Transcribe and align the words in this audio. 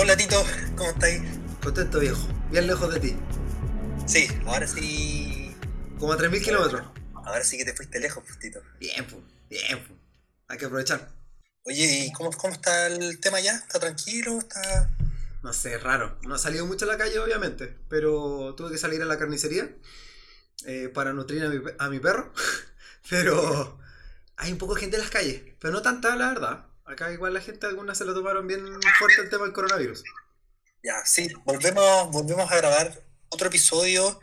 Hola 0.00 0.16
Tito, 0.16 0.42
¿cómo 0.76 0.90
estáis? 0.90 1.22
Contento 1.62 1.98
viejo, 1.98 2.26
bien 2.50 2.66
lejos 2.66 2.94
de 2.94 3.00
ti. 3.00 3.16
Sí, 4.06 4.26
ahora 4.46 4.66
sí. 4.66 5.54
Como 5.98 6.12
a 6.12 6.16
3.000 6.16 6.42
kilómetros. 6.42 6.82
Ahora 7.14 7.44
sí 7.44 7.58
que 7.58 7.64
te 7.64 7.74
fuiste 7.74 8.00
lejos, 8.00 8.22
pues, 8.24 8.38
Tito. 8.38 8.62
Bien, 8.80 9.04
pues, 9.06 9.22
bien, 9.50 9.84
pues. 9.86 9.98
Hay 10.48 10.56
que 10.56 10.64
aprovechar. 10.64 11.10
Oye, 11.64 12.06
¿y 12.06 12.12
cómo, 12.12 12.30
cómo 12.30 12.54
está 12.54 12.86
el 12.86 13.20
tema 13.20 13.40
ya? 13.40 13.56
¿Está 13.56 13.80
tranquilo? 13.80 14.38
¿Está.? 14.38 14.90
No 15.42 15.52
sé, 15.52 15.76
raro. 15.76 16.18
No 16.22 16.36
ha 16.36 16.38
salido 16.38 16.64
mucho 16.64 16.86
a 16.86 16.88
la 16.88 16.96
calle, 16.96 17.18
obviamente, 17.18 17.76
pero 17.90 18.54
tuve 18.54 18.70
que 18.70 18.78
salir 18.78 19.02
a 19.02 19.04
la 19.04 19.18
carnicería 19.18 19.68
eh, 20.66 20.88
para 20.88 21.12
nutrir 21.12 21.44
a 21.44 21.48
mi, 21.48 21.60
a 21.78 21.88
mi 21.88 22.00
perro. 22.00 22.32
pero 23.10 23.78
hay 24.36 24.52
un 24.52 24.58
poco 24.58 24.74
de 24.74 24.80
gente 24.80 24.96
en 24.96 25.02
las 25.02 25.10
calles, 25.10 25.42
pero 25.60 25.72
no 25.72 25.82
tanta, 25.82 26.14
la 26.16 26.28
verdad. 26.28 26.66
Acá 26.84 27.12
igual 27.12 27.34
la 27.34 27.40
gente, 27.40 27.66
algunas 27.66 27.98
se 27.98 28.04
lo 28.04 28.14
tomaron 28.14 28.46
bien 28.46 28.64
fuerte 28.98 29.20
el 29.20 29.28
tema 29.28 29.44
del 29.44 29.52
coronavirus. 29.52 30.02
Ya, 30.82 31.04
sí, 31.04 31.28
volvemos, 31.44 32.10
volvemos 32.10 32.50
a 32.50 32.56
grabar 32.56 33.02
otro 33.28 33.48
episodio, 33.48 34.20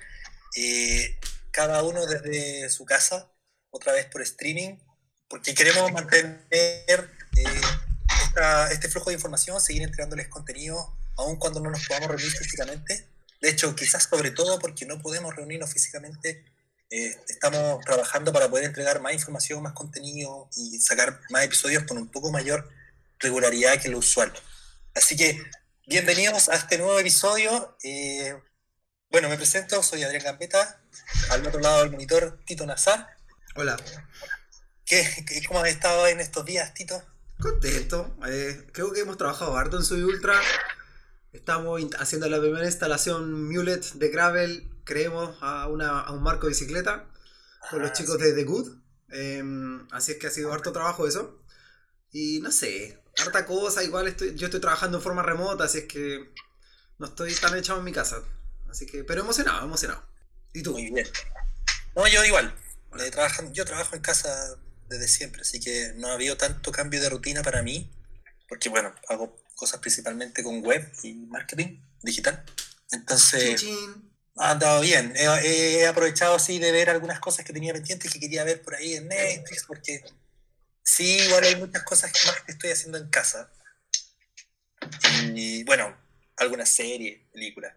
eh, 0.56 1.20
cada 1.52 1.84
uno 1.84 2.06
desde 2.08 2.70
su 2.70 2.86
casa, 2.86 3.30
otra 3.70 3.94
vez 3.94 4.06
por 4.08 4.22
streaming, 4.22 4.78
porque 5.28 5.54
queremos 5.54 5.92
mantener 5.92 6.40
eh, 7.38 7.62
esta- 8.24 8.72
este 8.72 8.90
flujo 8.90 9.10
de 9.10 9.16
información, 9.16 9.60
seguir 9.62 9.84
entregándoles 9.84 10.28
contenido, 10.30 10.98
aun 11.18 11.36
cuando 11.38 11.60
no 11.60 11.70
nos 11.70 11.86
podamos 11.88 12.08
reunir 12.10 12.32
físicamente. 12.32 13.10
De 13.46 13.52
hecho, 13.52 13.76
quizás 13.76 14.08
sobre 14.10 14.32
todo 14.32 14.58
porque 14.58 14.88
no 14.88 15.00
podemos 15.00 15.36
reunirnos 15.36 15.72
físicamente, 15.72 16.44
eh, 16.90 17.16
estamos 17.30 17.80
trabajando 17.86 18.34
para 18.34 18.50
poder 18.50 18.66
entregar 18.66 19.00
más 19.02 19.14
información, 19.14 19.62
más 19.62 19.74
contenido 19.74 20.50
y 20.56 20.80
sacar 20.80 21.22
más 21.30 21.44
episodios 21.44 21.84
con 21.84 22.00
un 22.00 22.08
poco 22.10 22.32
mayor 22.32 22.68
regularidad 23.20 23.80
que 23.80 23.90
lo 23.90 24.00
usual. 24.00 24.34
Así 24.96 25.16
que 25.16 25.40
Bienvenidos 25.88 26.50
a 26.50 26.56
este 26.56 26.80
nuevo 26.80 26.98
episodio. 27.00 27.78
Eh, 27.84 28.36
bueno, 29.12 29.30
me 29.30 29.38
presento, 29.38 29.84
soy 29.84 30.02
Adrián 30.02 30.24
Gambetta, 30.24 30.82
al 31.30 31.46
otro 31.46 31.60
lado 31.60 31.82
del 31.84 31.92
monitor 31.92 32.40
Tito 32.48 32.66
Nazar. 32.66 33.16
Hola, 33.54 33.78
¿Qué, 34.88 35.08
qué- 35.28 35.46
cómo 35.46 35.60
has 35.60 35.70
estado 35.70 36.08
en 36.08 36.20
estos 36.20 36.44
días, 36.46 36.74
Tito? 36.74 37.00
contento. 37.40 38.18
eh, 38.28 38.66
creo 38.74 38.92
que 38.92 39.02
hemos 39.02 39.18
trabajado 39.18 39.56
harto 39.56 39.78
en 39.78 39.84
Soy 39.84 40.02
Ultra. 40.02 40.34
Estamos 41.36 41.82
haciendo 42.00 42.30
la 42.30 42.40
primera 42.40 42.66
instalación 42.66 43.50
Mulet 43.50 43.84
de 43.94 44.08
Gravel, 44.10 44.70
creemos, 44.86 45.38
a, 45.42 45.68
una, 45.68 46.00
a 46.00 46.12
un 46.14 46.24
marco 46.24 46.48
de 46.48 46.52
bicicleta 46.52 47.08
con 47.70 47.82
los 47.82 47.92
Ah, 47.92 47.94
chicos 47.94 48.18
de 48.20 48.34
The 48.34 48.44
Good. 48.46 48.78
Em, 49.10 49.86
así 49.92 50.14
es 50.14 50.18
que 50.18 50.28
ha 50.28 50.32
sido 50.32 50.54
harto 50.54 50.72
trabajo 50.72 51.06
eso. 51.08 51.44
Y 52.12 52.40
no 52.40 52.52
sé, 52.52 53.04
harta 53.18 53.46
cosa. 53.46 53.84
Igual 53.84 54.08
estoy, 54.08 54.34
yo 54.36 54.48
estoy 54.48 54.62
trabajando 54.62 54.98
en 54.98 55.04
forma 55.04 55.24
remota, 55.24 55.66
así 55.66 55.80
es 55.80 55.86
que 55.86 56.32
no 57.00 57.08
estoy 57.08 57.36
tan 57.36 57.56
echado 57.58 57.80
en 57.80 57.86
mi 57.86 57.92
casa. 57.92 58.24
Así 58.70 58.86
que, 58.86 59.04
pero 59.04 59.22
emocionado, 59.22 59.66
emocionado. 59.66 60.08
¿Y 60.54 60.64
tú? 60.64 60.72
Muy 60.72 60.90
bien. 60.90 61.08
No, 61.96 62.08
yo 62.08 62.24
igual. 62.24 62.56
Eh, 62.98 63.12
yo 63.52 63.66
trabajo 63.66 63.96
en 63.96 64.02
casa 64.02 64.58
desde 64.88 65.10
siempre, 65.10 65.42
así 65.42 65.60
que 65.60 65.92
no 65.98 66.08
ha 66.08 66.14
habido 66.14 66.38
tanto 66.38 66.72
cambio 66.72 67.02
de 67.02 67.10
rutina 67.10 67.44
para 67.44 67.62
mí, 67.62 67.92
porque 68.48 68.70
bueno, 68.70 68.94
hago 69.10 69.36
cosas 69.56 69.80
principalmente 69.80 70.44
con 70.44 70.62
web 70.62 70.92
y 71.04 71.14
marketing 71.14 71.82
digital. 72.02 72.44
Entonces... 72.92 73.66
Ha 74.38 74.52
andado 74.52 74.82
bien. 74.82 75.14
He, 75.16 75.80
he 75.80 75.88
aprovechado 75.88 76.36
así 76.36 76.60
de 76.60 76.74
ver 76.74 76.90
algunas 76.90 77.22
cosas 77.22 77.46
que 77.46 77.54
tenía 77.54 77.72
pendientes 77.72 78.12
que 78.12 78.20
quería 78.20 78.44
ver 78.44 78.62
por 78.62 78.76
ahí 78.76 78.96
en 78.96 79.08
Netflix, 79.08 79.64
porque 79.66 80.04
sí, 80.84 81.20
igual 81.26 81.46
hay 81.46 81.56
muchas 81.56 81.84
cosas 81.84 82.12
más 82.26 82.42
que 82.42 82.52
estoy 82.52 82.72
haciendo 82.72 82.98
en 82.98 83.10
casa. 83.10 83.50
Y 85.34 85.64
bueno, 85.64 85.96
algunas 86.36 86.68
series, 86.68 87.22
películas. 87.32 87.74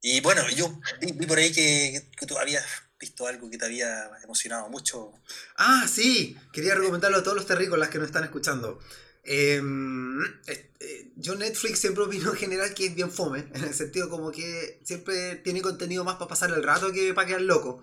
Y 0.00 0.20
bueno, 0.20 0.48
yo 0.50 0.80
vi, 1.00 1.12
vi 1.12 1.26
por 1.26 1.38
ahí 1.38 1.52
que, 1.52 2.10
que 2.16 2.26
tú 2.26 2.36
habías 2.36 2.64
visto 2.98 3.26
algo 3.26 3.48
que 3.48 3.58
te 3.58 3.64
había 3.64 4.10
emocionado 4.24 4.68
mucho. 4.68 5.12
Ah, 5.56 5.86
sí, 5.92 6.36
quería 6.52 6.74
recomendarlo 6.74 7.18
a 7.18 7.22
todos 7.22 7.36
los 7.36 7.46
terrícolas 7.46 7.88
que 7.88 7.98
nos 7.98 8.08
están 8.08 8.24
escuchando. 8.24 8.80
Em, 9.24 10.20
eh, 10.46 10.70
eh, 10.80 11.12
yo 11.16 11.34
Netflix 11.36 11.78
siempre 11.78 12.02
opino 12.04 12.30
en 12.30 12.36
general 12.36 12.74
que 12.74 12.86
es 12.86 12.94
bien 12.94 13.10
fome, 13.10 13.40
en 13.54 13.64
el 13.64 13.74
sentido 13.74 14.08
como 14.10 14.30
que 14.32 14.80
siempre 14.84 15.36
tiene 15.36 15.62
contenido 15.62 16.04
más 16.04 16.16
para 16.16 16.28
pasar 16.28 16.50
el 16.50 16.62
rato 16.62 16.92
que 16.92 17.14
para 17.14 17.26
quedar 17.28 17.42
loco. 17.42 17.82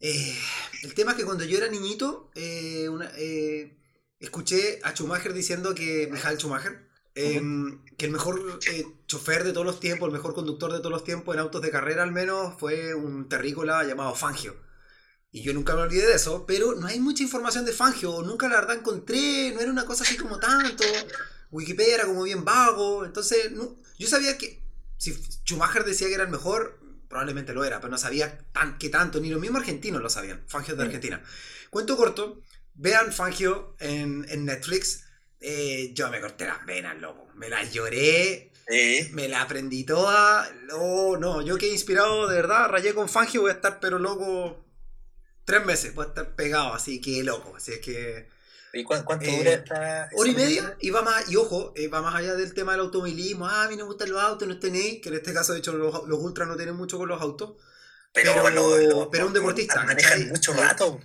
Eh, 0.00 0.34
el 0.84 0.94
tema 0.94 1.12
es 1.12 1.18
que 1.18 1.24
cuando 1.24 1.44
yo 1.44 1.58
era 1.58 1.68
niñito, 1.68 2.30
eh, 2.34 2.88
una- 2.88 3.10
escuché 4.20 4.80
a 4.82 4.92
Schumacher 4.92 5.32
diciendo 5.32 5.74
que, 5.74 6.08
Michael 6.10 6.38
Schumacher, 6.38 6.88
em, 7.14 7.84
que 7.96 8.06
el 8.06 8.12
mejor 8.12 8.58
chofer 9.06 9.44
de 9.44 9.52
todos 9.52 9.66
los 9.66 9.80
tiempos, 9.80 10.06
el 10.08 10.12
mejor 10.12 10.34
conductor 10.34 10.72
de 10.72 10.78
todos 10.78 10.92
los 10.92 11.04
tiempos 11.04 11.34
en 11.34 11.40
autos 11.40 11.62
de 11.62 11.70
carrera 11.70 12.02
al 12.04 12.12
menos, 12.12 12.54
fue 12.58 12.94
un 12.94 13.28
terrícola 13.28 13.84
llamado 13.84 14.14
Fangio. 14.14 14.56
Y 15.30 15.42
yo 15.42 15.52
nunca 15.52 15.74
me 15.74 15.82
olvidé 15.82 16.06
de 16.06 16.14
eso, 16.14 16.46
pero 16.46 16.74
no 16.74 16.86
hay 16.86 17.00
mucha 17.00 17.22
información 17.22 17.64
de 17.66 17.72
Fangio, 17.72 18.22
nunca 18.22 18.48
la 18.48 18.56
verdad 18.60 18.76
encontré, 18.76 19.52
no 19.52 19.60
era 19.60 19.70
una 19.70 19.84
cosa 19.84 20.02
así 20.04 20.16
como 20.16 20.38
tanto. 20.38 20.84
Wikipedia 21.50 21.96
era 21.96 22.06
como 22.06 22.22
bien 22.22 22.44
vago, 22.44 23.04
entonces 23.04 23.52
no- 23.52 23.76
yo 23.98 24.08
sabía 24.08 24.38
que 24.38 24.62
si 24.96 25.12
Schumacher 25.44 25.84
decía 25.84 26.08
que 26.08 26.14
era 26.14 26.24
el 26.24 26.30
mejor, 26.30 26.78
probablemente 27.08 27.52
lo 27.54 27.64
era, 27.64 27.78
pero 27.80 27.90
no 27.90 27.98
sabía 27.98 28.38
tan, 28.52 28.78
que 28.78 28.88
tanto, 28.88 29.20
ni 29.20 29.28
los 29.30 29.40
mismos 29.40 29.60
argentinos 29.60 30.02
lo 30.02 30.10
sabían, 30.10 30.42
Fangio 30.48 30.76
de 30.76 30.84
Mm. 30.84 30.86
Argentina. 30.86 31.22
Cuento 31.70 31.96
corto, 31.96 32.42
vean 32.74 33.12
Fangio 33.12 33.76
en, 33.80 34.26
en 34.30 34.44
Netflix, 34.46 35.04
eh, 35.40 35.92
yo 35.94 36.10
me 36.10 36.20
corté 36.20 36.46
las 36.46 36.64
venas, 36.66 36.98
loco, 37.00 37.28
me 37.34 37.48
las 37.48 37.72
lloré, 37.72 38.52
Eh, 38.70 39.08
me 39.14 39.28
la 39.28 39.40
aprendí 39.42 39.84
toda. 39.84 40.52
No, 40.66 41.16
no, 41.16 41.40
yo 41.40 41.56
quedé 41.56 41.70
inspirado, 41.72 42.26
de 42.28 42.36
verdad, 42.36 42.68
rayé 42.68 42.92
con 42.94 43.08
Fangio, 43.08 43.40
voy 43.40 43.50
a 43.50 43.54
estar 43.54 43.80
pero 43.80 43.98
loco 43.98 44.62
tres 45.48 45.64
meses, 45.66 45.92
a 45.98 46.02
estar 46.02 46.34
pegado, 46.36 46.74
así 46.74 47.00
que 47.00 47.22
loco. 47.24 47.56
Así 47.56 47.72
es 47.72 47.78
que. 47.80 48.28
¿Y 48.74 48.84
cuán- 48.84 49.02
cuánto 49.02 49.24
Eh, 49.24 49.36
dura 49.38 49.52
esta... 49.54 50.08
Hora 50.14 50.30
y 50.30 50.34
media, 50.34 50.76
y 50.78 50.90
va 50.90 51.00
más, 51.00 51.30
y 51.30 51.36
ojo, 51.36 51.72
eh, 51.74 51.88
va 51.88 52.02
más 52.02 52.14
allá 52.14 52.34
del 52.34 52.52
tema 52.52 52.72
del 52.72 52.82
automovilismo. 52.82 53.48
Ah, 53.48 53.64
a 53.64 53.68
mí 53.68 53.76
no 53.76 53.84
me 53.84 53.88
gustan 53.88 54.10
los 54.10 54.22
autos, 54.22 54.46
no 54.46 54.58
tenéis, 54.58 55.00
que 55.00 55.08
en 55.08 55.14
este 55.14 55.32
caso, 55.32 55.54
de 55.54 55.60
hecho, 55.60 55.72
los, 55.72 56.06
los 56.06 56.18
ultras 56.20 56.46
no 56.46 56.54
tienen 56.56 56.76
mucho 56.76 56.98
con 56.98 57.08
los 57.08 57.20
autos. 57.20 57.54
Pero, 58.12 58.34
pero- 58.44 59.08
pero 59.10 59.26
un 59.26 59.32
deportista, 59.32 59.86
mucho 60.30 60.52
rato. 60.52 61.00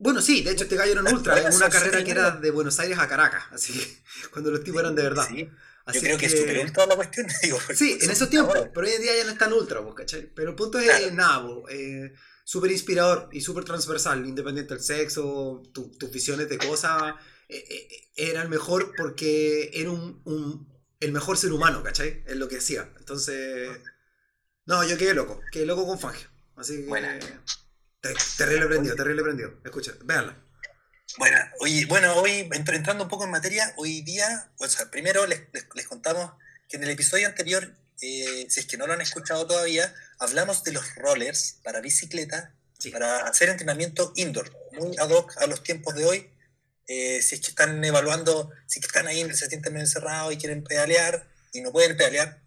Bueno, 0.00 0.20
sí, 0.20 0.42
de 0.42 0.52
hecho, 0.52 0.64
este 0.64 0.76
gallo 0.76 0.92
era 0.92 1.00
un 1.00 1.08
ultra, 1.12 1.38
en 1.40 1.52
una 1.54 1.68
carrera 1.70 2.04
que 2.04 2.10
era 2.10 2.30
de 2.32 2.50
Buenos 2.50 2.78
Aires 2.78 2.98
a 2.98 3.08
Caracas, 3.08 3.44
así 3.52 3.72
que 3.72 3.86
cuando 4.30 4.50
los 4.50 4.62
tipos 4.62 4.80
eran 4.80 4.94
de 4.94 5.02
verdad. 5.02 5.26
Sí, 5.28 5.48
Así 5.86 6.00
yo 6.00 6.02
creo 6.04 6.18
que, 6.18 6.26
es 6.26 6.76
la 6.86 6.94
cuestión. 6.96 7.26
Digo, 7.42 7.58
Sí, 7.74 7.98
en 8.02 8.10
esos 8.10 8.28
tiempos, 8.28 8.54
pero 8.74 8.86
hoy 8.86 8.92
en 8.92 9.00
día 9.02 9.16
ya 9.16 9.24
no 9.24 9.30
están 9.32 9.52
ultra, 9.54 9.82
pues, 9.82 9.94
¿cachai? 9.94 10.30
Pero 10.34 10.50
el 10.50 10.54
punto 10.54 10.78
es, 10.78 10.84
Claro. 10.84 11.14
nada, 11.14 11.46
pues, 11.62 11.74
eh, 11.74 12.12
súper 12.48 12.70
inspirador 12.72 13.28
y 13.30 13.42
súper 13.42 13.64
transversal, 13.64 14.24
independiente 14.26 14.72
del 14.72 14.82
sexo, 14.82 15.62
tu- 15.74 15.90
tus 15.98 16.10
visiones 16.10 16.48
de 16.48 16.56
cosas, 16.56 17.14
eh, 17.46 17.62
eh, 17.68 18.10
era 18.16 18.40
el 18.40 18.48
mejor 18.48 18.94
porque 18.96 19.68
era 19.74 19.90
un, 19.90 20.22
un- 20.24 20.66
el 20.98 21.12
mejor 21.12 21.36
ser 21.36 21.52
humano, 21.52 21.82
¿cachai? 21.82 22.24
Es 22.26 22.36
lo 22.36 22.48
que 22.48 22.56
hacía. 22.56 22.90
Entonces, 22.98 23.68
no, 24.64 24.82
yo 24.82 24.96
quedé 24.96 25.12
loco, 25.12 25.42
quedé 25.52 25.66
loco 25.66 25.86
con 25.86 25.98
Fangio. 25.98 26.26
Así 26.56 26.76
que, 26.78 26.86
Buena. 26.86 27.18
te- 28.00 28.14
terrible 28.38 28.64
prendido, 28.66 28.96
terrible 28.96 29.22
prendido. 29.24 29.60
Escucha, 29.62 29.92
véanla. 30.04 30.42
Bueno, 31.18 31.36
hoy, 31.60 31.84
bueno, 31.84 32.14
hoy 32.14 32.48
entr- 32.48 32.76
entrando 32.76 33.04
un 33.04 33.10
poco 33.10 33.24
en 33.24 33.30
materia, 33.30 33.74
hoy 33.76 34.00
día, 34.00 34.50
o 34.58 34.66
sea, 34.68 34.90
primero 34.90 35.26
les, 35.26 35.42
les- 35.52 35.66
les 35.74 35.86
contamos 35.86 36.32
que 36.66 36.78
en 36.78 36.84
el 36.84 36.90
episodio 36.90 37.26
anterior, 37.28 37.74
eh, 38.00 38.46
si 38.48 38.60
es 38.60 38.66
que 38.66 38.76
no 38.76 38.86
lo 38.86 38.92
han 38.92 39.00
escuchado 39.00 39.46
todavía, 39.46 39.94
hablamos 40.18 40.62
de 40.64 40.72
los 40.72 40.94
rollers 40.96 41.58
para 41.62 41.80
bicicleta, 41.80 42.54
Sí. 42.78 42.90
para 42.90 43.22
hacer 43.26 43.48
entrenamiento 43.48 44.12
indoor, 44.14 44.52
muy 44.72 44.96
ad 44.98 45.10
hoc 45.10 45.36
a 45.38 45.46
los 45.48 45.64
tiempos 45.64 45.94
de 45.96 46.04
hoy. 46.04 46.30
Eh, 46.86 47.20
si 47.22 47.34
es 47.34 47.40
que 47.40 47.48
están 47.48 47.84
evaluando, 47.84 48.50
si 48.66 48.78
es 48.78 48.84
que 48.84 48.86
están 48.86 49.08
ahí, 49.08 49.22
se 49.34 49.48
sienten 49.48 49.72
medio 49.72 49.84
encerrados 49.84 50.32
y 50.32 50.36
quieren 50.38 50.62
pedalear 50.62 51.28
y 51.52 51.60
no 51.60 51.72
pueden 51.72 51.96
pedalear, 51.96 52.40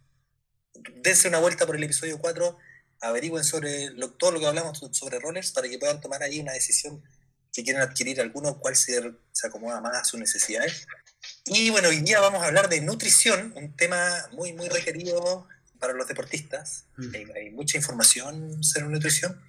dense 1.03 1.27
una 1.27 1.39
vuelta 1.39 1.65
por 1.65 1.75
el 1.75 1.83
episodio 1.83 2.17
4, 2.19 2.57
averigüen 3.01 3.43
sobre 3.43 3.89
lo- 3.91 4.11
todo 4.13 4.31
lo 4.31 4.39
que 4.39 4.45
hablamos 4.47 4.79
sobre 4.93 5.19
rollers 5.19 5.51
para 5.51 5.67
que 5.67 5.77
puedan 5.77 5.99
tomar 6.01 6.23
ahí 6.23 6.39
una 6.39 6.53
decisión 6.53 7.03
si 7.51 7.63
quieren 7.65 7.81
adquirir 7.81 8.21
alguno, 8.21 8.57
cuál 8.59 8.77
se, 8.77 9.01
se 9.33 9.47
acomoda 9.47 9.81
más 9.81 9.97
a 9.97 10.05
sus 10.05 10.17
necesidades. 10.19 10.87
Y 11.45 11.69
bueno, 11.69 11.89
hoy 11.89 12.01
día 12.01 12.19
vamos 12.19 12.43
a 12.43 12.47
hablar 12.47 12.69
de 12.69 12.81
nutrición, 12.81 13.53
un 13.55 13.75
tema 13.75 14.29
muy, 14.31 14.53
muy 14.53 14.69
requerido 14.69 15.47
para 15.79 15.93
los 15.93 16.07
deportistas. 16.07 16.85
Mm. 16.97 17.15
Hay, 17.15 17.25
hay 17.35 17.49
mucha 17.51 17.77
información 17.77 18.63
sobre 18.63 18.87
nutrición. 18.87 19.41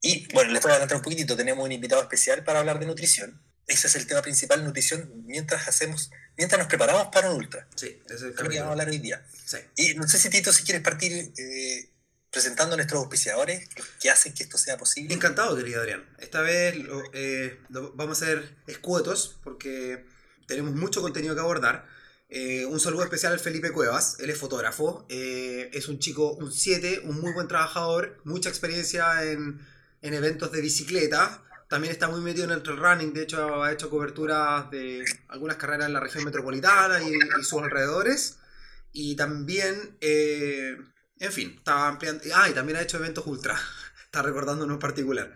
Y 0.00 0.26
bueno, 0.34 0.52
les 0.52 0.62
voy 0.62 0.70
a 0.70 0.74
adelantar 0.74 0.98
un 0.98 1.02
poquitito, 1.02 1.36
tenemos 1.36 1.64
un 1.64 1.72
invitado 1.72 2.02
especial 2.02 2.44
para 2.44 2.60
hablar 2.60 2.78
de 2.78 2.86
nutrición. 2.86 3.40
Ese 3.66 3.86
es 3.86 3.96
el 3.96 4.06
tema 4.06 4.20
principal, 4.20 4.62
nutrición, 4.62 5.10
mientras 5.24 5.66
hacemos, 5.66 6.10
mientras 6.36 6.58
nos 6.58 6.68
preparamos 6.68 7.08
para 7.08 7.30
un 7.30 7.38
ultra. 7.38 7.66
Sí, 7.74 8.02
es 8.10 8.20
el 8.20 8.34
lo 8.34 8.50
que 8.50 8.58
vamos 8.58 8.68
a 8.68 8.70
hablar 8.72 8.88
hoy 8.88 8.98
día. 8.98 9.26
Sí. 9.46 9.58
Y 9.76 9.94
no 9.94 10.06
sé 10.06 10.18
si 10.18 10.28
Tito, 10.28 10.52
si 10.52 10.64
quieres 10.64 10.82
partir 10.82 11.32
eh, 11.38 11.90
presentando 12.30 12.74
a 12.74 12.76
nuestros 12.76 13.00
auspiciadores, 13.00 13.66
que 14.00 14.10
hacen 14.10 14.34
que 14.34 14.42
esto 14.42 14.58
sea 14.58 14.76
posible. 14.76 15.14
Encantado, 15.14 15.56
querido 15.56 15.80
Adrián. 15.80 16.04
Esta 16.18 16.42
vez 16.42 16.74
eh, 17.14 17.58
vamos 17.70 18.20
a 18.20 18.26
ser 18.26 18.56
escuetos 18.66 19.40
porque 19.42 20.04
tenemos 20.46 20.74
mucho 20.74 21.02
contenido 21.02 21.34
que 21.34 21.40
abordar. 21.40 21.86
Eh, 22.28 22.64
un 22.66 22.80
saludo 22.80 23.04
especial 23.04 23.32
al 23.32 23.40
Felipe 23.40 23.70
Cuevas, 23.70 24.16
él 24.18 24.30
es 24.30 24.38
fotógrafo, 24.38 25.06
eh, 25.08 25.70
es 25.72 25.88
un 25.88 25.98
chico, 25.98 26.32
un 26.32 26.50
7, 26.50 27.02
un 27.04 27.20
muy 27.20 27.32
buen 27.32 27.48
trabajador, 27.48 28.20
mucha 28.24 28.48
experiencia 28.48 29.24
en, 29.24 29.60
en, 30.00 30.14
eventos 30.14 30.50
de 30.50 30.60
bicicleta, 30.60 31.42
también 31.68 31.92
está 31.92 32.08
muy 32.08 32.20
metido 32.20 32.44
en 32.46 32.50
el 32.50 32.62
trail 32.62 32.78
running, 32.78 33.12
de 33.12 33.22
hecho 33.22 33.62
ha 33.62 33.72
hecho 33.72 33.90
coberturas 33.90 34.70
de 34.70 35.04
algunas 35.28 35.56
carreras 35.58 35.86
en 35.86 35.92
la 35.92 36.00
región 36.00 36.24
metropolitana 36.24 37.02
y, 37.02 37.12
y 37.12 37.44
sus 37.44 37.62
alrededores, 37.62 38.38
y 38.92 39.14
también 39.16 39.96
en 41.18 41.32
fin, 41.32 41.54
estaba 41.56 41.88
ampliando. 41.88 42.22
Ah, 42.34 42.48
y 42.48 42.52
también 42.52 42.76
ha 42.78 42.82
hecho 42.82 42.98
eventos 42.98 43.26
ultra. 43.26 43.58
Está 44.04 44.22
recordando 44.22 44.64
uno 44.64 44.74
en 44.74 44.80
particular. 44.80 45.34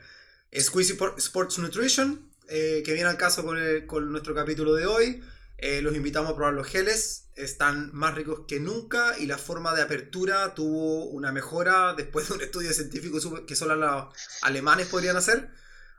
Squeezy 0.57 0.97
Sports 1.19 1.59
Nutrition, 1.59 2.28
eh, 2.49 2.83
que 2.85 2.93
viene 2.93 3.09
al 3.09 3.17
caso 3.17 3.45
con, 3.45 4.13
nuestro 4.13 4.35
capítulo 4.35 4.75
de 4.75 4.87
hoy. 4.87 5.23
Eh, 5.59 5.83
los 5.83 5.95
invitamos 5.97 6.31
a 6.31 6.37
probar 6.37 6.55
los 6.55 6.67
geles. 6.67 7.29
Están 7.35 7.91
más 7.93 8.15
ricos 8.15 8.43
que 8.47 8.61
nunca 8.61 9.19
y 9.19 9.27
la 9.27 9.39
forma 9.39 9.75
de 9.75 9.83
apertura 9.83 10.55
tuvo 10.55 11.07
una 11.07 11.33
mejora 11.33 11.95
después 11.95 12.29
de 12.29 12.35
un 12.35 12.41
estudio 12.43 12.73
científico 12.73 13.45
que 13.47 13.57
solo 13.57 13.77
los 13.77 14.15
alemanes 14.43 14.87
podrían 14.87 15.17
hacer. 15.17 15.51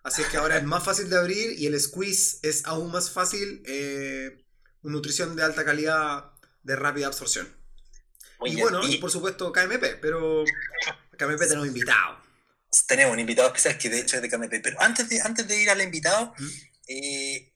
Así 0.03 0.21
es 0.21 0.29
que 0.29 0.37
ahora 0.37 0.57
es 0.57 0.63
más 0.63 0.83
fácil 0.83 1.09
de 1.09 1.17
abrir 1.17 1.59
y 1.59 1.67
el 1.67 1.79
squeeze 1.79 2.39
es 2.41 2.65
aún 2.65 2.91
más 2.91 3.11
fácil. 3.11 3.61
Eh, 3.65 4.45
nutrición 4.81 5.35
de 5.35 5.43
alta 5.43 5.65
calidad 5.65 6.31
de 6.63 6.75
rápida 6.75 7.07
absorción 7.07 7.59
y 8.45 8.55
bueno, 8.55 8.87
y, 8.87 8.97
por 8.97 9.11
supuesto 9.11 9.51
KMP, 9.51 9.99
pero 10.01 10.43
KMP 11.17 11.39
tenemos 11.39 11.67
invitado. 11.67 12.17
Tenemos 12.87 13.13
un 13.13 13.19
invitado 13.19 13.47
especial 13.47 13.77
que 13.77 13.89
de 13.89 13.99
hecho 13.99 14.17
es 14.17 14.21
de 14.21 14.29
KMP. 14.29 14.61
Pero 14.61 14.81
antes 14.81 15.09
de, 15.09 15.21
antes 15.21 15.47
de 15.47 15.61
ir 15.61 15.69
al 15.69 15.81
invitado, 15.81 16.33
¿Mm? 16.37 16.47
eh, 16.87 17.53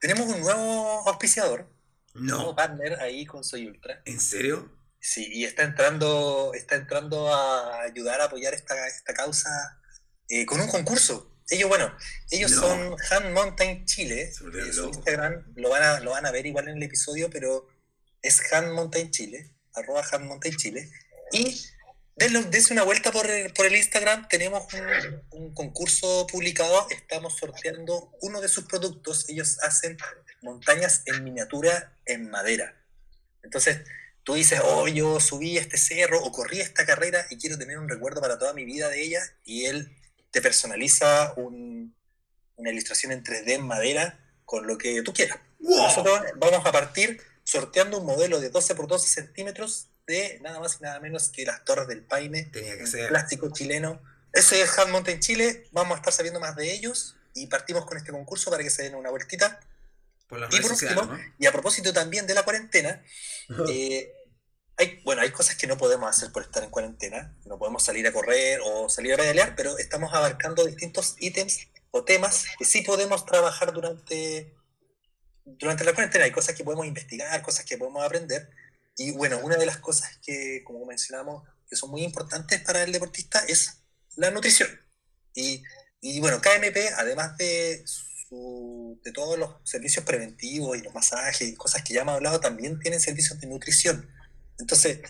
tenemos 0.00 0.26
un 0.28 0.40
nuevo 0.40 1.08
auspiciador. 1.08 1.68
Un 2.14 2.26
nuevo 2.26 2.54
partner 2.54 3.00
ahí 3.00 3.26
con 3.26 3.42
Soy 3.42 3.66
Ultra. 3.66 4.02
¿En 4.04 4.20
serio? 4.20 4.70
Sí, 5.00 5.28
y 5.32 5.44
está 5.44 5.64
entrando, 5.64 6.52
está 6.54 6.76
entrando 6.76 7.32
a 7.34 7.82
ayudar 7.82 8.20
a 8.20 8.24
apoyar 8.24 8.54
esta, 8.54 8.86
esta 8.86 9.12
causa 9.12 9.50
eh, 10.28 10.46
con 10.46 10.60
un 10.60 10.68
concurso. 10.68 11.30
Ellos, 11.50 11.68
bueno, 11.68 11.94
ellos 12.30 12.52
son 12.52 12.96
Han 13.10 13.32
Mountain 13.32 13.84
Chile. 13.84 14.32
Su 14.32 14.48
Instagram 14.88 15.52
lo 15.56 15.68
van, 15.68 15.82
a, 15.82 16.00
lo 16.00 16.12
van 16.12 16.24
a 16.24 16.30
ver 16.30 16.46
igual 16.46 16.68
en 16.68 16.76
el 16.76 16.82
episodio, 16.82 17.28
pero 17.28 17.68
es 18.22 18.40
Han 18.52 18.72
Mountain 18.72 19.10
Chile 19.10 19.54
arroba 19.74 20.04
Chile. 20.56 20.90
Y 21.32 21.60
dense 22.16 22.72
una 22.72 22.84
vuelta 22.84 23.10
por 23.10 23.28
el, 23.28 23.52
por 23.52 23.66
el 23.66 23.76
Instagram, 23.76 24.28
tenemos 24.28 24.66
un, 25.30 25.54
concurso 25.54 26.26
publicado, 26.26 26.88
estamos 26.90 27.36
sorteando 27.36 28.12
uno 28.20 28.40
de 28.40 28.48
sus 28.48 28.64
productos, 28.64 29.28
ellos 29.28 29.58
hacen 29.62 29.96
montañas 30.42 31.02
en 31.06 31.24
miniatura 31.24 31.96
en 32.06 32.30
madera. 32.30 32.76
Entonces, 33.42 33.80
tú 34.22 34.34
dices, 34.34 34.60
oh, 34.64 34.88
yo 34.88 35.20
subí 35.20 35.58
este 35.58 35.76
cerro 35.76 36.22
o 36.22 36.32
corrí 36.32 36.60
esta 36.60 36.86
carrera 36.86 37.26
y 37.30 37.38
quiero 37.38 37.58
tener 37.58 37.78
un 37.78 37.88
recuerdo 37.88 38.20
para 38.20 38.38
toda 38.38 38.52
mi 38.52 38.64
vida 38.64 38.88
de 38.88 39.02
ella, 39.02 39.20
y 39.44 39.66
él 39.66 39.96
te 40.30 40.42
personaliza 40.42 41.34
una 41.36 42.70
ilustración 42.70 43.12
en 43.12 43.22
3D 43.22 43.52
en 43.52 43.66
madera 43.66 44.20
con 44.44 44.66
lo 44.66 44.78
que 44.78 45.02
tú 45.02 45.12
quieras. 45.12 45.38
Nosotros 45.58 46.20
vamos 46.36 46.66
a 46.66 46.72
partir 46.72 47.20
sorteando 47.44 47.98
un 47.98 48.06
modelo 48.06 48.40
de 48.40 48.50
12 48.50 48.74
por 48.74 48.88
12 48.88 49.08
centímetros 49.08 49.88
de 50.06 50.38
nada 50.42 50.60
más 50.60 50.78
y 50.80 50.82
nada 50.82 51.00
menos 51.00 51.28
que 51.28 51.44
las 51.44 51.64
Torres 51.64 51.88
del 51.88 52.02
Paine, 52.02 52.44
Tenía 52.44 52.76
que 52.76 52.86
ser. 52.86 53.08
plástico 53.08 53.50
chileno. 53.52 54.02
Ese 54.32 54.60
es 54.62 54.78
Hand 54.78 54.90
Mountain 54.90 55.20
Chile, 55.20 55.68
vamos 55.72 55.94
a 55.94 55.98
estar 55.98 56.12
sabiendo 56.12 56.40
más 56.40 56.56
de 56.56 56.72
ellos 56.72 57.16
y 57.34 57.46
partimos 57.46 57.84
con 57.86 57.96
este 57.96 58.12
concurso 58.12 58.50
para 58.50 58.62
que 58.62 58.70
se 58.70 58.82
den 58.82 58.94
una 58.94 59.10
vueltita. 59.10 59.60
y 60.50 60.60
por 60.60 60.72
último, 60.72 61.18
y 61.38 61.46
a 61.46 61.52
propósito 61.52 61.92
también 61.92 62.26
de 62.26 62.34
la 62.34 62.42
cuarentena, 62.42 63.02
eh, 63.68 64.12
hay, 64.76 65.00
bueno, 65.04 65.22
hay 65.22 65.30
cosas 65.30 65.56
que 65.56 65.66
no 65.66 65.78
podemos 65.78 66.08
hacer 66.10 66.32
por 66.32 66.42
estar 66.42 66.64
en 66.64 66.70
cuarentena, 66.70 67.36
no 67.44 67.58
podemos 67.58 67.84
salir 67.84 68.06
a 68.08 68.12
correr 68.12 68.60
o 68.64 68.88
salir 68.88 69.14
a 69.14 69.16
pedalear, 69.16 69.54
pero 69.54 69.78
estamos 69.78 70.12
abarcando 70.12 70.64
distintos 70.64 71.14
ítems 71.20 71.68
o 71.92 72.04
temas 72.04 72.44
que 72.58 72.64
sí 72.64 72.82
podemos 72.82 73.24
trabajar 73.24 73.72
durante 73.72 74.52
durante 75.44 75.84
la 75.84 75.92
cuarentena 75.92 76.24
hay 76.24 76.32
cosas 76.32 76.54
que 76.54 76.64
podemos 76.64 76.86
investigar, 76.86 77.40
cosas 77.42 77.64
que 77.64 77.76
podemos 77.76 78.04
aprender. 78.04 78.50
Y 78.96 79.12
bueno, 79.12 79.38
una 79.42 79.56
de 79.56 79.66
las 79.66 79.78
cosas 79.78 80.18
que, 80.24 80.62
como 80.64 80.84
mencionamos, 80.86 81.48
que 81.68 81.76
son 81.76 81.90
muy 81.90 82.02
importantes 82.02 82.60
para 82.60 82.82
el 82.82 82.92
deportista 82.92 83.40
es 83.48 83.82
la 84.16 84.30
nutrición. 84.30 84.68
Y, 85.34 85.62
y 86.00 86.20
bueno, 86.20 86.40
KMP, 86.40 86.76
además 86.96 87.36
de, 87.36 87.82
su, 87.86 89.00
de 89.02 89.12
todos 89.12 89.38
los 89.38 89.50
servicios 89.64 90.04
preventivos 90.04 90.76
y 90.76 90.82
los 90.82 90.94
masajes 90.94 91.48
y 91.48 91.54
cosas 91.56 91.82
que 91.82 91.94
ya 91.94 92.02
hemos 92.02 92.14
hablado, 92.14 92.40
también 92.40 92.78
tienen 92.78 93.00
servicios 93.00 93.40
de 93.40 93.46
nutrición. 93.48 94.08
Entonces, 94.58 95.00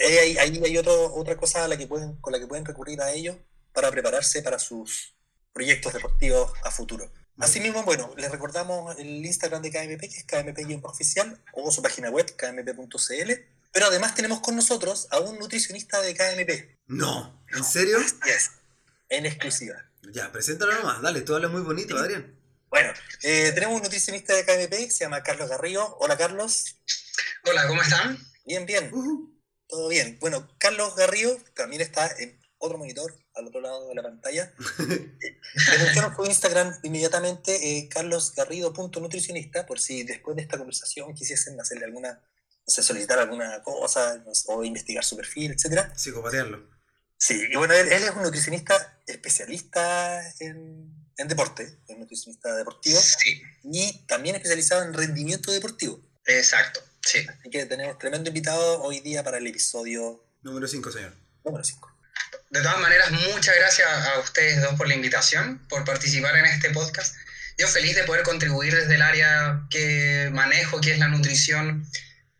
ahí 0.00 0.38
hay, 0.38 0.62
hay 0.64 0.78
otro, 0.78 1.14
otra 1.14 1.36
cosa 1.36 1.64
a 1.64 1.68
la 1.68 1.76
que 1.76 1.86
pueden, 1.86 2.16
con 2.16 2.32
la 2.32 2.38
que 2.38 2.46
pueden 2.46 2.64
recurrir 2.64 3.00
a 3.02 3.12
ellos 3.12 3.36
para 3.72 3.90
prepararse 3.90 4.42
para 4.42 4.58
sus 4.58 5.16
proyectos 5.52 5.92
deportivos 5.92 6.52
a 6.64 6.70
futuro. 6.70 7.12
Asimismo, 7.38 7.82
bueno, 7.84 8.12
les 8.16 8.30
recordamos 8.30 8.98
el 8.98 9.24
Instagram 9.24 9.62
de 9.62 9.70
KMP, 9.70 10.00
que 10.00 10.18
es 10.18 10.24
KMP-oficial, 10.24 11.42
o 11.54 11.70
su 11.70 11.82
página 11.82 12.10
web, 12.10 12.26
kmp.cl. 12.36 13.32
Pero 13.72 13.86
además 13.86 14.14
tenemos 14.14 14.40
con 14.40 14.54
nosotros 14.54 15.08
a 15.10 15.18
un 15.20 15.38
nutricionista 15.38 16.00
de 16.02 16.14
KMP. 16.14 16.78
No, 16.86 17.42
¿en 17.48 17.64
serio? 17.64 17.98
Yes, 18.24 18.50
en 19.08 19.26
exclusiva. 19.26 19.76
Ya, 20.12 20.30
preséntalo 20.30 20.74
nomás, 20.74 21.00
dale, 21.00 21.22
tú 21.22 21.34
hablas 21.34 21.50
muy 21.50 21.62
bonito, 21.62 21.96
Adrián. 21.96 22.38
Bueno, 22.68 22.92
eh, 23.22 23.52
tenemos 23.52 23.76
un 23.76 23.82
nutricionista 23.82 24.34
de 24.34 24.44
KMP, 24.44 24.90
se 24.90 25.04
llama 25.04 25.22
Carlos 25.22 25.48
Garrido. 25.48 25.96
Hola, 26.00 26.16
Carlos. 26.16 26.76
Hola, 27.44 27.66
¿cómo 27.66 27.82
están? 27.82 28.18
Bien, 28.44 28.66
bien. 28.66 28.90
Todo 29.66 29.88
bien. 29.88 30.18
Bueno, 30.20 30.48
Carlos 30.58 30.94
Garrido 30.96 31.36
también 31.54 31.82
está 31.82 32.10
en 32.18 32.38
otro 32.58 32.78
monitor 32.78 33.21
al 33.34 33.46
otro 33.46 33.60
lado 33.60 33.88
de 33.88 33.94
la 33.94 34.02
pantalla. 34.02 34.52
Denunciaron 34.78 36.14
su 36.14 36.24
Instagram 36.24 36.74
inmediatamente, 36.82 37.78
eh, 37.78 37.88
carlosgarrido.nutricionista, 37.88 39.66
por 39.66 39.80
si 39.80 40.02
después 40.04 40.36
de 40.36 40.42
esta 40.42 40.58
conversación 40.58 41.14
quisiesen 41.14 41.60
hacerle 41.60 41.84
alguna, 41.84 42.20
solicitar 42.66 43.18
alguna 43.18 43.62
cosa 43.62 44.22
o 44.46 44.64
investigar 44.64 45.04
su 45.04 45.16
perfil, 45.16 45.52
etc. 45.52 45.92
Psicopatearlo. 45.96 46.70
Sí, 47.16 47.40
y 47.50 47.56
bueno, 47.56 47.74
él, 47.74 47.88
es 47.92 48.10
un 48.10 48.22
nutricionista 48.22 48.98
especialista 49.06 50.28
en, 50.40 50.92
en 51.16 51.28
deporte, 51.28 51.78
un 51.88 52.00
nutricionista 52.00 52.54
deportivo, 52.56 52.98
sí. 52.98 53.40
y 53.62 54.04
también 54.06 54.34
especializado 54.34 54.82
en 54.82 54.92
rendimiento 54.92 55.52
deportivo. 55.52 56.00
Exacto, 56.26 56.80
sí. 57.00 57.24
Así 57.28 57.48
que 57.48 57.66
tenemos 57.66 57.96
tremendo 57.98 58.28
invitado 58.28 58.82
hoy 58.82 59.00
día 59.00 59.22
para 59.22 59.38
el 59.38 59.46
episodio... 59.46 60.24
Número 60.42 60.66
5, 60.66 60.90
señor. 60.90 61.14
Número 61.44 61.62
5 61.62 61.91
de 62.52 62.60
todas 62.60 62.80
maneras, 62.80 63.10
muchas 63.10 63.56
gracias 63.56 63.88
a 63.88 64.18
ustedes 64.20 64.60
dos 64.60 64.74
por 64.74 64.86
la 64.86 64.94
invitación, 64.94 65.58
por 65.68 65.84
participar 65.84 66.36
en 66.36 66.44
este 66.44 66.68
podcast. 66.68 67.16
Yo 67.56 67.66
feliz 67.66 67.96
de 67.96 68.04
poder 68.04 68.22
contribuir 68.24 68.74
desde 68.76 68.94
el 68.94 69.02
área 69.02 69.62
que 69.70 70.28
manejo, 70.32 70.78
que 70.80 70.92
es 70.92 70.98
la 70.98 71.08
nutrición 71.08 71.86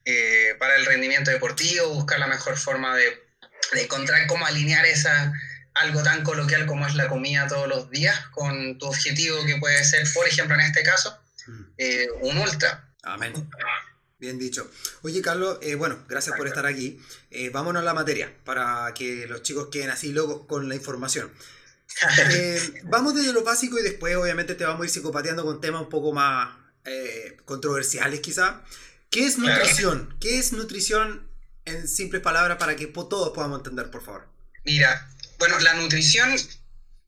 eh, 0.05 0.55
para 0.59 0.77
el 0.77 0.85
rendimiento 0.85 1.31
deportivo, 1.31 1.95
buscar 1.95 2.19
la 2.19 2.27
mejor 2.27 2.59
forma 2.59 2.95
de, 2.95 3.23
encontrar 3.75 4.27
cómo 4.27 4.45
alinear 4.45 4.85
esa, 4.85 5.33
algo 5.73 6.03
tan 6.03 6.23
coloquial 6.25 6.67
como 6.67 6.87
es 6.87 6.95
la 6.95 7.09
comida 7.09 7.49
todos 7.49 7.67
los 7.67 7.91
días 7.91 8.19
con 8.33 8.79
tu 8.79 8.89
objetivo 8.89 9.47
que 9.47 9.57
puede 9.57 9.83
ser, 9.83 10.07
por 10.13 10.29
ejemplo, 10.29 10.55
en 10.57 10.61
este 10.61 10.83
caso, 10.83 11.19
mm. 11.47 11.63
eh, 11.79 12.09
un 12.21 12.37
ultra. 12.37 12.87
Amén. 13.03 13.33
Bien 14.23 14.39
dicho. 14.39 14.71
Oye, 15.03 15.21
Carlos, 15.21 15.59
eh, 15.63 15.75
bueno, 15.75 16.05
gracias 16.09 16.37
por 16.37 16.47
estar 16.47 16.65
aquí. 16.65 16.97
Eh, 17.33 17.51
vámonos 17.51 17.83
a 17.83 17.85
la 17.85 17.93
materia 17.93 18.33
para 18.45 18.95
que 18.95 19.27
los 19.27 19.43
chicos 19.43 19.67
queden 19.67 19.91
así 19.91 20.13
locos 20.13 20.47
con 20.47 20.69
la 20.69 20.77
información. 20.77 21.33
Eh, 22.31 22.83
vamos 22.85 23.15
desde 23.15 23.33
lo 23.33 23.43
básico 23.43 23.79
y 23.79 23.83
después, 23.83 24.15
obviamente, 24.17 24.55
te 24.55 24.65
vamos 24.65 24.83
a 24.83 24.85
ir 24.85 24.91
psicopateando 24.91 25.45
con 25.45 25.61
temas 25.61 25.83
un 25.83 25.89
poco 25.89 26.13
más 26.13 26.57
controversiales, 27.45 28.21
quizá. 28.21 28.63
¿Qué 29.11 29.27
es 29.27 29.39
nutrición? 29.39 30.17
¿Qué 30.21 30.39
es 30.39 30.53
nutrición 30.53 31.29
en 31.65 31.89
simples 31.89 32.23
palabras 32.23 32.59
para 32.59 32.77
que 32.77 32.87
todos 32.87 33.31
podamos 33.35 33.59
entender, 33.59 33.91
por 33.91 34.05
favor? 34.05 34.29
Mira, 34.65 35.11
bueno, 35.39 35.59
la 35.59 35.75
nutrición 35.75 36.35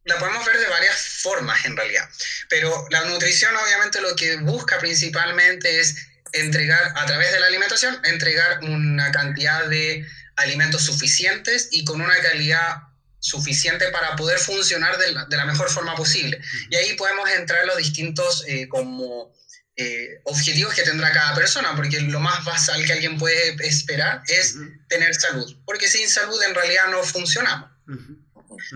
la 0.05 0.19
podemos 0.19 0.45
ver 0.45 0.59
de 0.59 0.69
varias 0.69 1.21
formas 1.23 1.65
en 1.65 1.77
realidad, 1.77 2.09
pero 2.51 2.87
la 2.91 3.05
nutrición 3.07 3.55
obviamente 3.57 4.03
lo 4.03 4.15
que 4.17 4.37
busca 4.39 4.79
principalmente 4.81 5.81
es 5.81 5.97
entregar, 6.35 6.93
a 6.97 7.07
través 7.07 7.33
de 7.33 7.41
la 7.41 7.47
alimentación, 7.47 7.99
entregar 8.05 8.61
una 8.65 9.11
cantidad 9.11 9.67
de 9.67 10.07
alimentos 10.37 10.83
suficientes 10.83 11.69
y 11.73 11.85
con 11.85 12.01
una 12.01 12.17
calidad 12.19 12.83
suficiente 13.21 13.89
para 13.89 14.17
poder 14.17 14.39
funcionar 14.39 14.99
de 14.99 15.37
la, 15.37 15.47
mejor 15.47 15.71
forma 15.71 15.95
posible. 15.97 16.41
Y 16.71 16.77
ahí 16.77 16.95
podemos 16.95 17.29
entrar 17.31 17.67
los 17.67 17.79
distintos, 17.79 18.45
eh, 18.47 18.69
como 18.69 19.33
eh, 19.77 20.21
objetivos 20.25 20.75
que 20.75 20.83
tendrá 20.83 21.11
cada 21.13 21.35
persona, 21.35 21.75
porque 21.75 22.01
lo 22.01 22.21
más 22.21 22.45
basal 22.45 22.85
que 22.85 22.93
alguien 22.93 23.19
puede 23.19 23.57
esperar 23.67 24.23
es 24.27 24.57
tener 24.89 25.15
salud, 25.15 25.57
porque 25.65 25.89
sin 25.89 26.09
salud 26.09 26.41
en 26.43 26.55
realidad 26.55 26.89
no 26.91 27.03
funcionamos. 27.03 27.71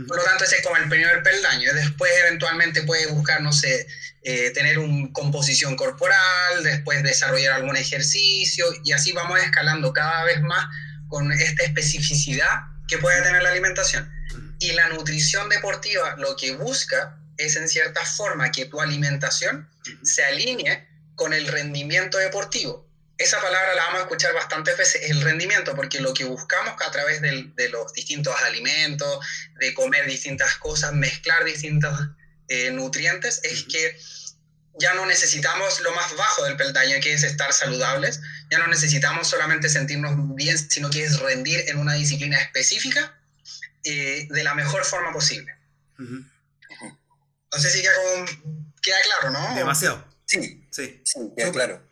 Por 0.07 0.17
lo 0.17 0.25
tanto, 0.25 0.45
ese 0.45 0.57
es 0.57 0.63
como 0.63 0.77
el 0.77 0.89
primer 0.89 1.23
peldaño. 1.23 1.73
Después, 1.75 2.11
eventualmente, 2.25 2.83
puede 2.83 3.07
buscar, 3.07 3.41
no 3.43 3.53
sé, 3.53 3.87
eh, 4.23 4.51
tener 4.51 4.79
una 4.79 5.13
composición 5.13 5.77
corporal, 5.77 6.63
después 6.63 7.03
desarrollar 7.03 7.55
algún 7.55 7.77
ejercicio, 7.77 8.67
y 8.85 8.93
así 8.93 9.13
vamos 9.13 9.41
escalando 9.41 9.93
cada 9.93 10.25
vez 10.25 10.41
más 10.41 10.67
con 11.09 11.33
esta 11.33 11.65
especificidad 11.65 12.63
que 12.87 12.99
puede 12.99 13.23
tener 13.23 13.43
la 13.43 13.51
alimentación. 13.51 14.13
Y 14.61 14.73
la 14.73 14.89
nutrición 14.89 15.49
deportiva 15.49 16.17
lo 16.19 16.37
que 16.37 16.57
busca 16.57 17.19
es, 17.37 17.57
en 17.57 17.69
cierta 17.69 18.05
forma, 18.05 18.51
que 18.51 18.67
tu 18.67 18.81
alimentación 18.81 19.69
se 20.03 20.25
alinee 20.25 20.89
con 21.15 21.33
el 21.33 21.47
rendimiento 21.47 22.19
deportivo 22.19 22.88
esa 23.19 23.41
palabra 23.41 23.75
la 23.75 23.83
vamos 23.85 23.99
a 23.99 24.03
escuchar 24.03 24.33
bastantes 24.33 24.79
veces, 24.79 25.11
el 25.11 25.21
rendimiento, 25.21 25.75
porque 25.75 26.01
lo 26.01 26.15
que 26.15 26.25
buscamos 26.25 26.75
a 26.81 26.91
través 26.93 27.21
de, 27.21 27.69
los 27.69 27.93
distintos 27.93 28.35
alimentos, 28.43 29.27
de 29.59 29.75
comer 29.75 30.07
distintas 30.07 30.55
cosas, 30.57 30.93
mezclar 30.93 31.45
distintos 31.45 31.93
eh, 32.47 32.71
nutrientes, 32.71 33.41
es 33.43 33.65
que 33.65 33.99
ya 34.79 34.95
no 34.95 35.05
necesitamos 35.05 35.81
lo 35.81 35.93
más 35.97 36.17
bajo 36.17 36.45
del 36.45 36.57
peldaño, 36.57 37.01
que 37.03 37.13
es 37.13 37.25
estar 37.25 37.53
saludables, 37.53 38.21
ya 38.53 38.59
no 38.59 38.69
necesitamos 38.69 39.27
solamente 39.27 39.69
sentirnos 39.69 40.15
bien, 40.37 40.57
sino 40.57 40.89
que 40.89 41.03
es 41.03 41.19
rendir 41.19 41.69
en 41.69 41.79
una 41.79 41.95
disciplina 41.95 42.39
específica 42.39 43.21
eh, 43.83 44.29
de 44.31 44.45
la 44.45 44.55
mejor 44.55 44.85
forma 44.85 45.13
posible. 45.13 45.57
No 45.99 47.59
sé 47.59 47.69
si 47.71 47.83
queda, 47.83 47.95
queda 48.81 49.01
claro, 49.03 49.31
¿no? 49.31 49.57
Demasiado. 49.57 50.07
Sí, 50.25 50.69
sí, 50.71 51.03
sí 51.05 51.33
queda 51.37 51.51
claro 51.51 51.88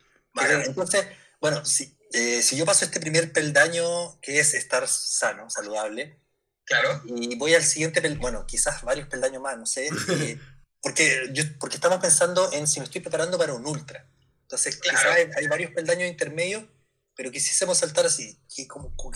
entonces, 0.65 1.07
bueno, 1.41 1.65
si, 1.65 1.97
eh, 2.13 2.43
si 2.43 2.57
yo 2.57 2.65
paso 2.65 2.85
este 2.85 3.01
primer 3.01 3.33
peldaño, 3.33 4.21
que 4.21 4.41
es 4.41 4.55
estar 4.55 4.87
sano, 4.89 5.51
saludable, 5.51 6.21
claro. 6.65 7.03
y 7.05 7.37
voy 7.37 7.55
al 7.55 7.65
siguiente, 7.65 8.01
bueno, 8.17 8.47
quizás 8.47 8.83
varios 8.83 9.09
peldaños 9.09 9.43
más, 9.43 9.59
no 9.59 9.67
sé, 9.67 9.89
eh, 9.89 10.41
porque, 10.81 11.29
yo, 11.33 11.45
porque 11.59 11.77
estamos 11.77 12.01
pensando 12.01 12.53
en 12.53 12.67
si 12.67 12.81
me 12.81 12.85
estoy 12.85 13.01
preparando 13.01 13.39
para 13.39 13.55
un 13.55 13.67
ultra. 13.67 14.09
Entonces, 14.43 14.77
claro. 14.77 14.99
quizás 14.99 15.37
hay, 15.37 15.47
varios 15.49 15.73
peldaños 15.73 16.09
intermedios, 16.09 16.65
pero 17.17 17.33
quisiésemos 17.33 17.79
saltar 17.79 18.07
así. 18.07 18.41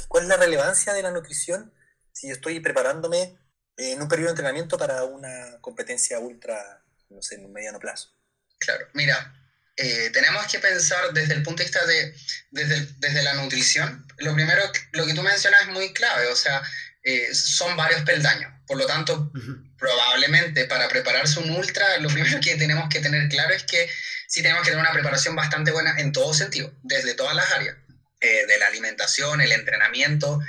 ¿Cuál 0.08 0.24
es 0.24 0.28
la 0.28 0.36
relevancia 0.36 0.92
de 0.92 1.02
la 1.02 1.12
nutrición 1.12 1.72
si 2.12 2.26
yo 2.26 2.34
estoy 2.34 2.58
preparándome 2.58 3.38
en 3.76 4.02
un 4.02 4.08
periodo 4.08 4.26
de 4.26 4.32
entrenamiento 4.32 4.76
para 4.76 5.04
una 5.04 5.60
competencia 5.60 6.18
ultra, 6.18 6.84
no 7.08 7.22
sé, 7.22 7.36
en 7.36 7.44
un 7.44 7.52
mediano 7.52 7.78
plazo? 7.78 8.10
Claro, 8.58 8.86
mira, 8.92 9.39
eh, 9.82 10.10
tenemos 10.12 10.46
que 10.46 10.58
pensar 10.58 11.10
desde 11.14 11.32
el 11.32 11.42
punto 11.42 11.62
de 11.62 11.64
vista 11.64 11.86
de 11.86 12.14
desde, 12.50 12.86
desde, 12.98 13.22
la 13.22 13.32
nutrición. 13.34 14.06
Lo 14.18 14.34
primero, 14.34 14.62
lo 14.92 15.06
que 15.06 15.14
tú 15.14 15.22
mencionas 15.22 15.62
es 15.62 15.68
muy 15.68 15.94
clave, 15.94 16.26
o 16.26 16.36
sea, 16.36 16.62
eh, 17.02 17.34
son 17.34 17.78
varios 17.78 18.02
peldaños. 18.02 18.52
Por 18.66 18.76
lo 18.76 18.86
tanto, 18.86 19.32
probablemente 19.78 20.66
para 20.66 20.86
prepararse 20.88 21.40
un 21.40 21.50
ultra, 21.50 21.96
lo 21.98 22.10
primero 22.10 22.40
que 22.40 22.56
tenemos 22.56 22.90
que 22.90 23.00
tener 23.00 23.28
claro 23.30 23.54
es 23.54 23.62
que 23.64 23.88
sí 24.28 24.42
tenemos 24.42 24.62
que 24.64 24.70
tener 24.70 24.84
una 24.84 24.92
preparación 24.92 25.34
bastante 25.34 25.70
buena 25.70 25.98
en 25.98 26.12
todo 26.12 26.34
sentido, 26.34 26.70
desde 26.82 27.14
todas 27.14 27.34
las 27.34 27.50
áreas, 27.50 27.76
eh, 28.20 28.46
de 28.46 28.58
la 28.58 28.66
alimentación, 28.66 29.40
el 29.40 29.52
entrenamiento, 29.52 30.40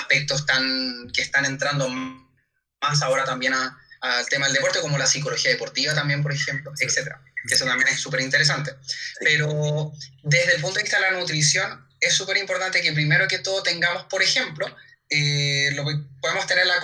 aspectos 0.00 0.46
tan, 0.46 1.08
que 1.14 1.22
están 1.22 1.44
entrando 1.44 1.88
más 1.88 3.02
ahora 3.02 3.24
también 3.24 3.54
al 3.54 4.28
tema 4.28 4.46
del 4.46 4.56
deporte, 4.56 4.80
como 4.80 4.98
la 4.98 5.06
psicología 5.06 5.52
deportiva 5.52 5.94
también, 5.94 6.24
por 6.24 6.32
ejemplo, 6.32 6.72
etcétera 6.76 7.20
que 7.46 7.54
eso 7.54 7.64
también 7.64 7.88
es 7.88 8.00
súper 8.00 8.20
interesante. 8.20 8.74
Pero 9.20 9.92
desde 10.22 10.56
el 10.56 10.60
punto 10.60 10.76
de 10.76 10.82
vista 10.82 11.00
de 11.00 11.10
la 11.10 11.18
nutrición, 11.18 11.86
es 12.00 12.14
súper 12.14 12.36
importante 12.36 12.82
que 12.82 12.92
primero 12.92 13.28
que 13.28 13.38
todo 13.38 13.62
tengamos, 13.62 14.04
por 14.04 14.22
ejemplo, 14.22 14.66
eh, 15.08 15.70
lo 15.74 15.84
que 15.84 15.96
podemos 16.20 16.46
tener 16.46 16.66
la 16.66 16.76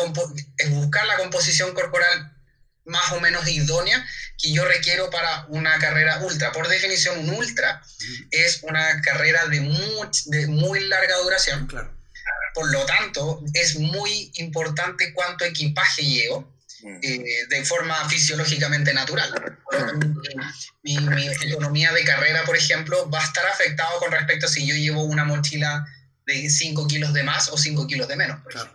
es 0.58 0.70
buscar 0.70 1.06
la 1.06 1.16
composición 1.16 1.74
corporal 1.74 2.36
más 2.84 3.12
o 3.12 3.20
menos 3.20 3.46
idónea 3.48 4.04
que 4.38 4.52
yo 4.52 4.64
requiero 4.64 5.10
para 5.10 5.46
una 5.48 5.78
carrera 5.78 6.18
ultra. 6.20 6.52
Por 6.52 6.68
definición, 6.68 7.18
un 7.20 7.30
ultra 7.30 7.82
es 8.30 8.62
una 8.62 9.00
carrera 9.02 9.46
de 9.46 9.60
muy, 9.60 10.08
de 10.26 10.46
muy 10.46 10.80
larga 10.80 11.16
duración. 11.18 11.66
Claro. 11.66 11.94
Por 12.54 12.70
lo 12.70 12.84
tanto, 12.84 13.42
es 13.54 13.78
muy 13.78 14.32
importante 14.34 15.12
cuánto 15.12 15.44
equipaje 15.44 16.02
llevo 16.02 16.59
eh, 16.82 17.46
de 17.48 17.64
forma 17.64 18.08
fisiológicamente 18.08 18.94
natural. 18.94 19.32
Mi, 20.82 20.96
mi, 20.98 21.28
economía 21.28 21.92
de 21.92 22.04
carrera, 22.04 22.44
por 22.44 22.56
ejemplo, 22.56 23.08
va 23.10 23.20
a 23.20 23.24
estar 23.24 23.46
afectado 23.46 23.98
con 23.98 24.12
respecto 24.12 24.46
a 24.46 24.48
si 24.48 24.66
yo 24.66 24.74
llevo 24.74 25.04
una 25.04 25.24
mochila 25.24 25.84
de 26.26 26.48
5 26.48 26.86
kilos 26.86 27.12
de 27.12 27.22
más 27.22 27.48
o 27.48 27.58
5 27.58 27.86
kilos 27.86 28.08
de 28.08 28.16
menos. 28.16 28.40
Por, 28.42 28.52
claro, 28.52 28.72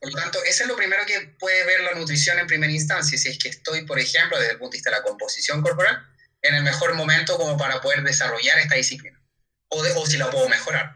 por 0.00 0.12
lo 0.12 0.16
tanto, 0.16 0.38
eso 0.44 0.62
es 0.62 0.68
lo 0.68 0.76
primero 0.76 1.04
que 1.06 1.34
puede 1.38 1.64
ver 1.64 1.80
la 1.80 1.94
nutrición 1.94 2.38
en 2.38 2.46
primera 2.46 2.72
instancia, 2.72 3.18
si 3.18 3.28
es 3.28 3.38
que 3.38 3.48
estoy, 3.48 3.84
por 3.84 3.98
ejemplo, 3.98 4.38
desde 4.38 4.52
el 4.52 4.58
punto 4.58 4.72
de 4.72 4.76
vista 4.76 4.90
de 4.90 4.96
la 4.96 5.02
composición 5.02 5.62
corporal, 5.62 6.06
en 6.42 6.54
el 6.54 6.62
mejor 6.62 6.94
momento 6.94 7.36
como 7.36 7.56
para 7.56 7.80
poder 7.80 8.02
desarrollar 8.02 8.58
esta 8.58 8.76
disciplina, 8.76 9.20
o, 9.68 9.82
de, 9.82 9.92
o 9.92 10.06
si 10.06 10.18
la 10.18 10.30
puedo 10.30 10.48
mejorar. 10.48 10.94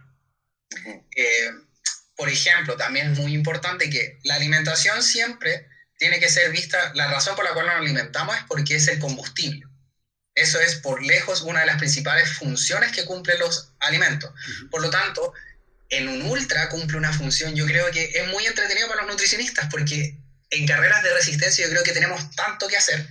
Eh, 1.16 1.50
por 2.14 2.28
ejemplo, 2.28 2.76
también 2.76 3.12
es 3.12 3.18
muy 3.18 3.34
importante 3.34 3.88
que 3.88 4.18
la 4.24 4.34
alimentación 4.34 5.02
siempre 5.02 5.66
tiene 5.98 6.20
que 6.20 6.28
ser 6.28 6.50
vista, 6.50 6.92
la 6.94 7.08
razón 7.08 7.36
por 7.36 7.44
la 7.44 7.52
cual 7.52 7.66
nos 7.66 7.76
alimentamos 7.76 8.36
es 8.36 8.44
porque 8.48 8.76
es 8.76 8.88
el 8.88 8.98
combustible. 8.98 9.66
Eso 10.34 10.60
es 10.60 10.76
por 10.76 11.02
lejos 11.04 11.42
una 11.42 11.60
de 11.60 11.66
las 11.66 11.78
principales 11.78 12.30
funciones 12.34 12.92
que 12.92 13.04
cumplen 13.04 13.40
los 13.40 13.72
alimentos. 13.80 14.32
Por 14.70 14.80
lo 14.80 14.88
tanto, 14.88 15.34
en 15.90 16.08
un 16.08 16.22
ultra 16.22 16.68
cumple 16.68 16.96
una 16.96 17.12
función, 17.12 17.56
yo 17.56 17.66
creo 17.66 17.90
que 17.90 18.04
es 18.14 18.28
muy 18.28 18.46
entretenido 18.46 18.86
para 18.88 19.02
los 19.02 19.10
nutricionistas, 19.10 19.68
porque 19.70 20.16
en 20.50 20.66
carreras 20.66 21.02
de 21.02 21.12
resistencia 21.12 21.64
yo 21.66 21.70
creo 21.72 21.82
que 21.82 21.92
tenemos 21.92 22.30
tanto 22.36 22.68
que 22.68 22.76
hacer, 22.76 23.08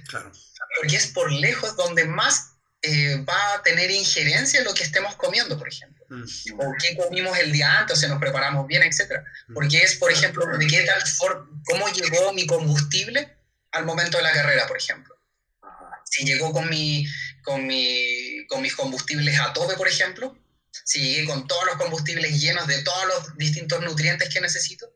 porque 0.80 0.96
es 0.96 1.08
por 1.08 1.32
lejos 1.32 1.76
donde 1.76 2.06
más 2.06 2.54
eh, 2.82 3.24
va 3.28 3.56
a 3.56 3.64
tener 3.64 3.92
injerencia 3.92 4.60
en 4.60 4.66
lo 4.66 4.74
que 4.74 4.84
estemos 4.84 5.16
comiendo, 5.16 5.58
por 5.58 5.68
ejemplo. 5.68 5.97
O 6.10 6.74
qué 6.80 6.96
comimos 6.96 7.38
el 7.40 7.52
día 7.52 7.80
antes, 7.80 7.98
o 7.98 8.00
si 8.00 8.08
nos 8.08 8.20
preparamos 8.20 8.66
bien, 8.68 8.84
etc. 8.84 9.22
Porque 9.54 9.78
es, 9.80 9.96
por 9.96 10.12
ejemplo, 10.12 10.46
de 10.58 10.68
qué 10.68 10.84
tal 10.84 11.02
cómo 11.66 11.88
llegó 11.90 12.34
mi 12.34 12.46
combustible 12.46 13.38
al 13.72 13.86
momento 13.86 14.18
de 14.18 14.24
la 14.24 14.32
carrera, 14.32 14.68
por 14.68 14.78
ejemplo. 14.78 15.16
Si 16.06 16.24
llegó 16.24 16.54
con, 16.54 16.70
mi, 16.70 17.06
con, 17.44 17.68
mi, 17.68 18.46
con 18.48 18.62
mis 18.62 18.76
combustibles 18.76 19.40
a 19.40 19.54
tope, 19.54 19.76
por 19.76 19.88
ejemplo. 19.88 20.38
Si 20.86 21.02
llegué 21.02 21.26
con 21.26 21.48
todos 21.48 21.66
los 21.66 21.76
combustibles 21.76 22.40
llenos 22.40 22.68
de 22.68 22.82
todos 22.84 23.06
los 23.08 23.38
distintos 23.38 23.82
nutrientes 23.82 24.30
que 24.30 24.40
necesito. 24.40 24.94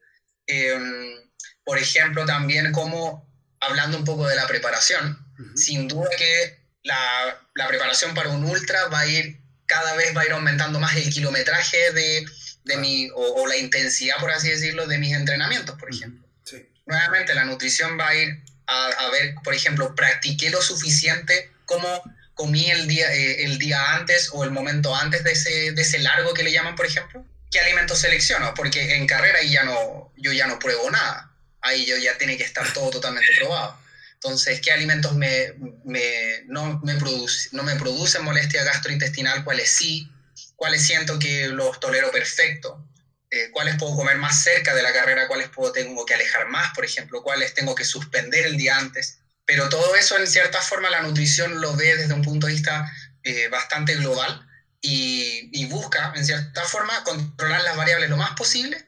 Em, 0.47 1.31
por 1.63 1.77
ejemplo, 1.77 2.25
también 2.25 2.71
como, 2.71 3.27
hablando 3.59 3.97
un 3.97 4.05
poco 4.05 4.27
de 4.27 4.35
la 4.35 4.47
preparación, 4.47 5.25
sin 5.55 5.87
duda 5.87 6.09
que 6.17 6.61
la, 6.83 7.47
la, 7.55 7.67
preparación 7.67 8.13
para 8.13 8.29
un 8.29 8.43
ultra 8.43 8.87
va 8.87 8.99
a 8.99 9.07
ir, 9.07 9.40
cada 9.71 9.95
vez 9.95 10.15
va 10.15 10.21
a 10.21 10.25
ir 10.25 10.33
aumentando 10.33 10.79
más 10.81 10.97
el 10.97 11.09
kilometraje 11.09 11.93
de, 11.93 12.25
de 12.65 12.77
mi, 12.77 13.09
o, 13.15 13.47
la 13.47 13.55
intensidad, 13.55 14.17
por 14.19 14.29
así 14.29 14.49
decirlo, 14.49 14.85
de 14.85 14.97
mis 14.97 15.13
entrenamientos, 15.13 15.77
por 15.79 15.89
ejemplo. 15.89 16.27
Nuevamente, 16.85 17.33
la 17.33 17.45
nutrición 17.45 17.97
va 17.97 18.09
a 18.09 18.15
ir 18.15 18.43
a, 18.67 19.09
ver, 19.11 19.35
por 19.43 19.53
ejemplo, 19.53 19.95
practiqué 19.95 20.49
lo 20.49 20.61
suficiente 20.61 21.51
como 21.65 22.03
comí 22.33 22.69
el 22.69 22.87
día, 22.87 23.13
eh, 23.13 23.45
el 23.45 23.57
día 23.59 23.95
antes 23.95 24.29
o 24.33 24.43
el 24.43 24.51
momento 24.51 24.93
antes 24.93 25.23
de 25.23 25.31
ese, 25.31 25.71
de 25.71 25.81
ese 25.81 25.99
largo 25.99 26.33
que 26.33 26.43
le 26.43 26.51
llaman, 26.51 26.75
por 26.75 26.85
ejemplo. 26.85 27.25
¿Qué 27.49 27.59
alimentos 27.59 27.99
selecciono? 27.99 28.53
Porque 28.53 28.95
en 28.95 29.07
carrera 29.07 29.39
ahí 29.39 29.51
ya 29.51 29.63
no, 29.63 30.11
yo 30.17 30.33
ya 30.33 30.47
no 30.47 30.59
pruebo 30.59 30.89
nada. 30.91 31.31
Ahí 31.61 31.85
yo 31.85 31.97
ya 31.97 32.17
tiene 32.17 32.35
que 32.35 32.43
estar 32.43 32.73
todo 32.73 32.89
totalmente 32.89 33.29
probado. 33.37 33.77
Entonces, 34.23 34.61
¿qué 34.61 34.71
alimentos 34.71 35.15
me, 35.15 35.55
no, 36.45 36.79
me 36.83 36.95
produce, 36.97 37.49
producen 37.79 38.23
molestia 38.23 38.63
gastrointestinal? 38.63 39.43
¿Cuáles 39.43 39.71
sí? 39.71 40.11
¿Cuáles 40.55 40.83
siento 40.83 41.17
que 41.17 41.47
los 41.47 41.79
tolero 41.79 42.11
perfecto? 42.11 42.87
Eh, 43.31 43.49
¿Cuáles 43.51 43.77
puedo 43.77 43.95
comer 43.95 44.17
más 44.17 44.43
cerca 44.43 44.75
de 44.75 44.83
la 44.83 44.93
carrera? 44.93 45.27
¿Cuáles 45.27 45.49
puedo, 45.49 45.71
tengo 45.71 46.05
que 46.05 46.13
alejar 46.13 46.47
más, 46.49 46.71
por 46.75 46.85
ejemplo? 46.85 47.23
¿Cuáles 47.23 47.55
tengo 47.55 47.73
que 47.73 47.83
suspender 47.83 48.45
el 48.45 48.57
día 48.57 48.77
antes? 48.77 49.17
Pero 49.43 49.69
todo 49.69 49.95
eso, 49.95 50.15
en 50.19 50.27
cierta 50.27 50.61
forma, 50.61 50.91
la 50.91 51.01
nutrición 51.01 51.59
lo 51.59 51.75
ve 51.75 51.97
desde 51.97 52.13
un 52.13 52.21
punto 52.21 52.45
de 52.45 52.53
vista 52.53 52.93
eh, 53.23 53.47
bastante 53.47 53.95
global 53.95 54.47
y 54.83 55.65
busca, 55.65 56.13
en 56.15 56.25
cierta 56.25 56.63
forma, 56.63 57.03
controlar 57.03 57.63
las 57.63 57.75
variables 57.75 58.09
lo 58.09 58.17
más 58.17 58.31
posible 58.31 58.85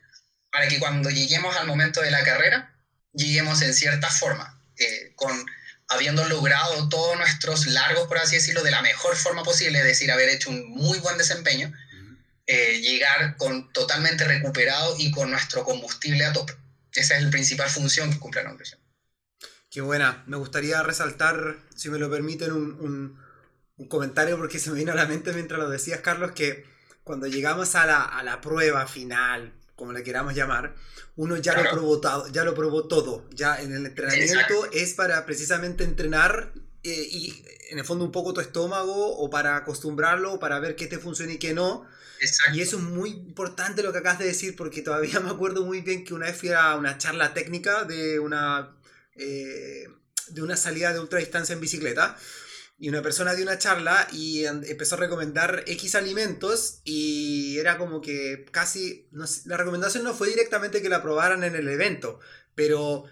para 0.52 0.68
que 0.68 0.80
cuando 0.80 1.10
lleguemos 1.10 1.56
al 1.56 1.66
momento 1.66 2.02
de 2.02 2.12
la 2.12 2.24
carrera, 2.24 2.76
lleguemos 3.14 3.64
en 3.64 3.74
cierta 3.74 4.10
forma 4.12 4.60
eh, 4.84 5.14
con 5.16 5.46
habiendo 5.90 6.26
logrado 6.28 6.90
todos 6.90 7.18
nuestros 7.18 7.68
largos, 7.68 8.08
por 8.08 8.18
así 8.18 8.36
decirlo, 8.36 8.64
de 8.64 8.72
la 8.72 8.82
mejor 8.82 9.16
forma 9.16 9.44
posible, 9.44 9.80
es 9.80 9.86
decir, 9.86 10.12
haber 10.12 10.30
hecho 10.30 10.50
un 10.50 10.70
muy 10.70 10.98
buen 11.00 11.18
desempeño, 11.18 11.72
eh, 12.48 12.80
llegar 12.80 13.38
con 13.38 13.72
totalmente 13.74 14.24
recuperado 14.26 14.96
y 14.98 15.12
con 15.12 15.30
nuestro 15.30 15.64
combustible 15.64 16.26
a 16.26 16.34
tope. 16.34 16.56
Esa 16.94 17.18
es 17.18 17.24
la 17.24 17.30
principal 17.30 17.70
función 17.70 18.12
que 18.12 18.20
cumple 18.20 18.44
la 18.44 18.52
nutrición. 18.52 18.80
Qué 19.70 19.82
buena. 19.82 20.24
Me 20.28 20.38
gustaría 20.38 20.82
resaltar, 20.84 21.58
si 21.76 21.90
me 21.90 22.00
lo 22.00 22.10
permiten, 22.10 22.52
un, 22.52 23.18
un 23.78 23.88
comentario 23.88 24.38
porque 24.38 24.60
se 24.60 24.70
me 24.70 24.78
vino 24.78 24.92
a 24.92 24.96
la 24.96 25.06
mente 25.06 25.34
mientras 25.34 25.60
lo 25.60 25.70
decías, 25.70 26.02
Carlos, 26.02 26.32
que 26.34 26.66
cuando 27.04 27.28
llegamos 27.28 27.76
a 27.76 27.86
la, 27.86 28.02
a 28.02 28.24
la 28.24 28.42
prueba 28.42 28.88
final, 28.88 29.54
como 29.76 29.92
le 29.92 30.04
queramos 30.04 30.36
llamar, 30.36 30.76
uno 31.16 31.38
ya, 31.38 31.56
lo 31.62 31.70
probó 31.70 32.00
todo, 32.00 32.28
ya 32.30 32.44
lo 32.44 32.54
probó 32.54 32.88
todo. 32.88 33.28
Ya 33.32 33.62
en 33.62 33.74
el 33.74 33.86
entrenamiento 33.86 34.70
es 34.72 34.94
para 34.94 35.26
precisamente 35.26 35.84
entrenar 35.84 36.54
eh, 36.84 37.08
y 37.10 37.44
en 37.70 37.80
el 37.80 37.86
fondo 37.86 38.06
un 38.06 38.12
poco 38.12 38.34
tu 38.34 38.42
estómago 38.42 39.18
o 39.18 39.30
para 39.30 39.56
acostumbrarlo, 39.56 40.40
para 40.40 40.60
ver 40.60 40.76
qué 40.76 40.88
te 40.88 41.00
funciona 41.00 41.34
y 41.34 41.38
qué 41.38 41.54
no. 41.54 41.88
Y 42.54 42.62
eso 42.62 42.78
es 42.78 42.84
muy 42.84 43.10
importante 43.10 43.84
lo 43.84 43.92
que 43.92 43.98
acabas 43.98 44.20
de 44.20 44.26
decir 44.26 44.56
porque 44.56 44.82
todavía 44.82 45.20
me 45.22 45.30
acuerdo 45.30 45.66
muy 45.66 45.82
bien 45.82 46.06
que 46.06 46.14
una 46.14 46.28
vez 46.28 46.38
fui 46.38 46.50
a 46.50 46.76
una 46.76 46.98
charla 46.98 47.34
técnica 47.34 47.84
de 47.84 48.20
una, 48.20 48.76
eh, 49.16 49.88
de 50.28 50.42
una 50.42 50.56
salida 50.56 50.94
de 50.94 51.00
ultradistancia 51.00 51.54
en 51.54 51.62
bicicleta 51.62 52.18
y 52.84 52.90
una 52.90 53.02
persona 53.02 53.34
dio 53.34 53.46
una 53.46 53.58
charla 53.58 54.10
y 54.12 54.44
empezó 54.44 54.96
a 54.96 54.98
recomendar 54.98 55.64
X 55.68 55.96
alimentos 55.96 56.82
y 56.84 57.58
era 57.58 57.78
como 57.78 58.02
que 58.02 58.46
casi, 58.52 59.08
la 59.46 59.56
recomendación 59.56 60.04
no 60.04 60.14
fue 60.14 60.28
directamente 60.28 60.82
que 60.82 60.90
la 60.90 61.02
probaran 61.02 61.46
en 61.46 61.56
el 61.56 61.70
evento, 61.70 62.20
pero, 62.56 63.06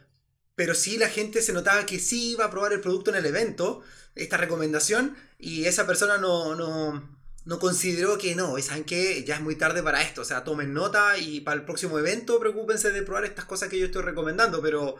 pero 0.55 0.75
sí 0.75 0.97
la 0.97 1.07
gente 1.07 1.41
se 1.41 1.53
notaba 1.53 1.85
que 1.85 1.99
sí 1.99 2.31
iba 2.33 2.43
a 2.43 2.51
probar 2.51 2.73
el 2.73 2.81
producto 2.81 3.11
en 3.11 3.15
el 3.15 3.25
evento, 3.25 3.81
esta 4.13 4.35
recomendación, 4.35 5.15
y 5.39 5.63
esa 5.63 5.87
persona 5.87 6.17
no, 6.17 6.53
no, 6.53 7.17
no 7.45 7.59
consideró 7.59 8.17
que 8.17 8.35
no, 8.35 8.61
saben 8.61 8.83
que 8.83 9.23
ya 9.23 9.35
es 9.35 9.41
muy 9.41 9.55
tarde 9.55 9.81
para 9.81 10.01
esto, 10.01 10.23
o 10.23 10.25
sea, 10.25 10.43
tomen 10.43 10.73
nota 10.73 11.17
y 11.17 11.39
para 11.39 11.55
el 11.55 11.63
próximo 11.63 11.97
evento 11.97 12.41
preocúpense 12.41 12.91
de 12.91 13.03
probar 13.03 13.23
estas 13.23 13.45
cosas 13.45 13.69
que 13.69 13.79
yo 13.79 13.85
estoy 13.85 14.01
recomendando, 14.01 14.61
pero 14.61 14.97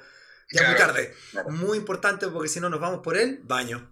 ya 0.49 0.61
es 0.61 0.67
muy 0.69 0.77
tarde. 0.77 1.13
Muy 1.49 1.77
importante 1.77 2.29
porque 2.29 2.47
si 2.47 2.61
no 2.61 2.69
nos 2.69 2.79
vamos 2.79 3.01
por 3.03 3.17
el 3.17 3.41
baño. 3.43 3.91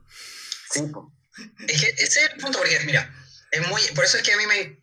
Es 1.68 1.82
que 1.82 1.90
ese 1.98 2.04
es 2.04 2.32
el 2.32 2.40
punto, 2.40 2.60
porque 2.60 2.80
mira, 2.82 3.14
es 3.52 3.68
muy, 3.68 3.82
por 3.96 4.06
eso 4.06 4.18
es 4.18 4.24
que 4.24 4.34
a 4.34 4.38
mí 4.38 4.46
me... 4.46 4.80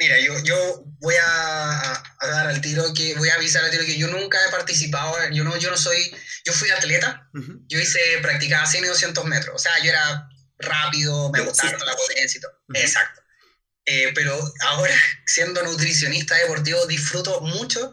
Mira, 0.00 0.20
yo, 0.20 0.38
yo 0.44 0.84
voy 1.00 1.16
a, 1.20 2.02
dar 2.20 2.46
al 2.46 2.60
tiro 2.60 2.94
que, 2.94 3.16
voy 3.16 3.30
a 3.30 3.34
avisar 3.34 3.64
al 3.64 3.70
tiro 3.72 3.84
que 3.84 3.98
yo 3.98 4.06
nunca 4.06 4.38
he 4.46 4.50
participado, 4.50 5.16
yo 5.32 5.42
no, 5.42 5.56
yo 5.56 5.70
no 5.72 5.76
soy, 5.76 6.14
yo 6.44 6.52
fui 6.52 6.70
atleta, 6.70 7.28
yo 7.66 7.80
hice, 7.80 7.98
practicaba 8.22 8.64
100 8.64 8.84
y 8.84 8.86
200 8.86 9.24
metros, 9.24 9.56
o 9.56 9.58
sea, 9.58 9.76
yo 9.82 9.90
era 9.90 10.28
rápido, 10.60 11.32
me 11.32 11.40
gustaba 11.40 11.72
la 11.84 11.96
potencia 11.96 12.38
y 12.38 12.40
todo, 12.40 12.52
exacto. 12.74 13.22
Eh, 13.86 14.12
pero 14.14 14.38
ahora, 14.66 14.94
siendo 15.26 15.62
nutricionista 15.64 16.36
deportivo, 16.36 16.86
disfruto 16.86 17.40
mucho 17.40 17.92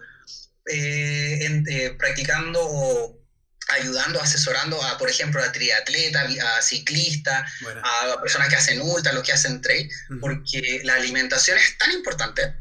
eh, 0.67 1.63
eh, 1.67 1.95
practicando 1.97 2.59
o 2.61 3.24
ayudando, 3.69 4.21
asesorando 4.21 4.81
a, 4.81 4.97
por 4.97 5.09
ejemplo, 5.09 5.41
a 5.43 5.51
triatleta, 5.51 6.21
a 6.21 6.61
ciclista, 6.61 7.45
a 7.83 8.21
personas 8.21 8.49
que 8.49 8.55
hacen 8.55 8.81
ultra, 8.81 9.13
los 9.13 9.23
que 9.23 9.33
hacen 9.33 9.61
trail, 9.61 9.89
porque 10.19 10.81
la 10.83 10.95
alimentación 10.95 11.57
es 11.57 11.77
tan 11.77 11.91
importante, 11.91 12.55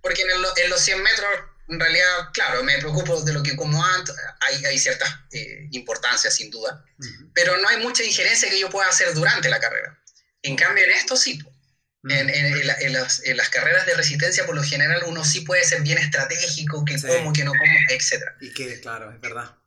porque 0.00 0.22
en, 0.22 0.70
los 0.70 0.80
100 0.80 1.02
metros, 1.02 1.28
en 1.68 1.78
realidad, 1.78 2.30
claro, 2.32 2.62
me 2.64 2.78
preocupo 2.78 3.22
de 3.22 3.32
lo 3.32 3.42
que 3.42 3.56
como 3.56 3.84
antes, 3.84 4.14
hay, 4.40 4.64
hay 4.64 4.78
ciertas 4.78 5.08
eh, 5.32 5.68
importancias 5.72 6.34
sin 6.34 6.50
duda, 6.50 6.84
pero 7.34 7.56
no 7.58 7.68
hay 7.68 7.78
mucha 7.78 8.02
injerencia 8.02 8.48
que 8.48 8.60
yo 8.60 8.70
pueda 8.70 8.88
hacer 8.88 9.12
durante 9.14 9.48
la 9.48 9.60
carrera. 9.60 9.98
En 10.42 10.56
cambio, 10.56 10.84
en 10.84 10.90
esto 10.90 11.16
sí. 11.16 11.38
En, 12.08 12.30
en, 12.30 12.66
las, 12.66 13.22
en, 13.24 13.36
las, 13.36 13.50
carreras 13.50 13.84
de 13.84 13.92
resistencia, 13.92 14.46
por 14.46 14.54
lo 14.54 14.62
general, 14.62 15.02
uno 15.06 15.22
sí 15.22 15.42
puede 15.42 15.62
ser 15.64 15.82
bien 15.82 15.98
estratégico, 15.98 16.82
que 16.82 16.98
como, 16.98 17.30
que 17.34 17.44
no 17.44 17.50
como, 17.50 17.72
etc. 17.90 18.24
Y 18.40 18.54
que, 18.54 18.80
claro, 18.80 19.12
es 19.12 19.20
verdad. 19.20 19.59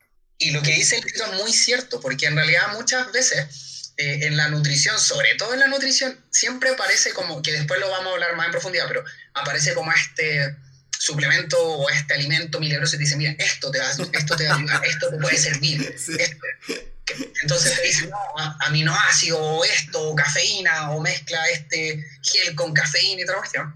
Y 0.44 0.52
lo 0.52 0.62
que 0.62 0.74
dice 0.74 0.98
el 0.98 1.06
libro 1.06 1.26
es 1.26 1.42
muy 1.42 1.54
cierto, 1.54 2.02
porque 2.02 2.26
en 2.26 2.36
realidad 2.36 2.74
muchas 2.74 3.10
veces 3.14 3.94
eh, 3.96 4.20
en 4.24 4.36
la 4.36 4.50
nutrición, 4.50 5.00
sobre 5.00 5.36
todo 5.36 5.54
en 5.54 5.62
la 5.62 5.68
nutrición, 5.68 6.20
siempre 6.32 6.72
aparece 6.72 7.14
como, 7.14 7.42
que 7.42 7.54
después 7.54 7.80
lo 7.80 7.90
vamos 7.90 8.08
a 8.08 8.14
hablar 8.16 8.36
más 8.36 8.48
en 8.48 8.52
profundidad, 8.52 8.86
pero 8.90 9.06
aparece 9.36 9.74
como 9.74 9.94
este 9.94 10.58
suplemento 11.00 11.58
o 11.58 11.90
este 11.90 12.14
alimento 12.14 12.60
milagroso 12.60 12.96
y 12.96 13.00
te 13.00 13.04
dice, 13.06 13.16
mira, 13.16 13.36
esto 13.40 13.72
te 13.72 13.80
va, 13.80 13.90
esto 13.90 14.36
te 14.36 14.48
va 14.48 14.56
a 14.56 14.58
ayudar, 14.58 14.86
esto 14.86 15.10
te 15.12 15.18
puede 15.18 15.38
servir. 15.38 15.96
Entonces 17.42 17.76
te 17.76 17.82
dice, 17.82 18.08
no, 18.08 18.18
aminoácido, 18.62 19.38
o 19.40 19.64
esto, 19.64 20.10
o 20.10 20.16
cafeína, 20.16 20.92
o 20.92 21.00
mezcla 21.00 21.46
este 21.50 22.06
gel 22.22 22.56
con 22.56 22.74
cafeína 22.74 23.22
y 23.22 23.24
otra 23.24 23.38
cuestión. 23.38 23.76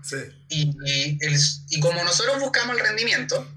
Y, 0.50 0.76
y, 0.86 1.18
y 1.70 1.80
como 1.80 2.04
nosotros 2.04 2.40
buscamos 2.40 2.78
el 2.78 2.84
rendimiento, 2.84 3.57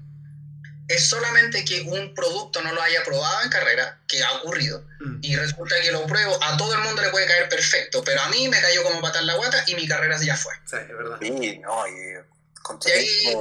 es 0.93 1.07
solamente 1.07 1.63
que 1.65 1.81
un 1.81 2.13
producto 2.13 2.61
no 2.61 2.73
lo 2.73 2.81
haya 2.81 3.03
probado 3.03 3.43
en 3.43 3.49
carrera, 3.49 4.01
que 4.07 4.23
ha 4.23 4.31
ocurrido, 4.33 4.85
mm. 4.99 5.19
y 5.21 5.35
resulta 5.35 5.75
que 5.81 5.91
lo 5.91 6.05
pruebo, 6.05 6.37
a 6.43 6.57
todo 6.57 6.73
el 6.73 6.81
mundo 6.81 7.01
le 7.01 7.09
puede 7.09 7.27
caer 7.27 7.49
perfecto, 7.49 8.03
pero 8.03 8.21
a 8.21 8.29
mí 8.29 8.47
me 8.49 8.59
cayó 8.61 8.83
como 8.83 9.01
patar 9.01 9.23
la 9.23 9.35
guata 9.35 9.63
y 9.67 9.75
mi 9.75 9.87
carrera 9.87 10.17
ya 10.21 10.35
fue. 10.35 10.53
Sí, 10.65 10.77
es 10.77 10.87
verdad. 10.87 11.17
Sí, 11.21 11.57
no, 11.59 11.87
y, 11.87 11.91
y 12.85 12.91
ahí, 12.91 13.35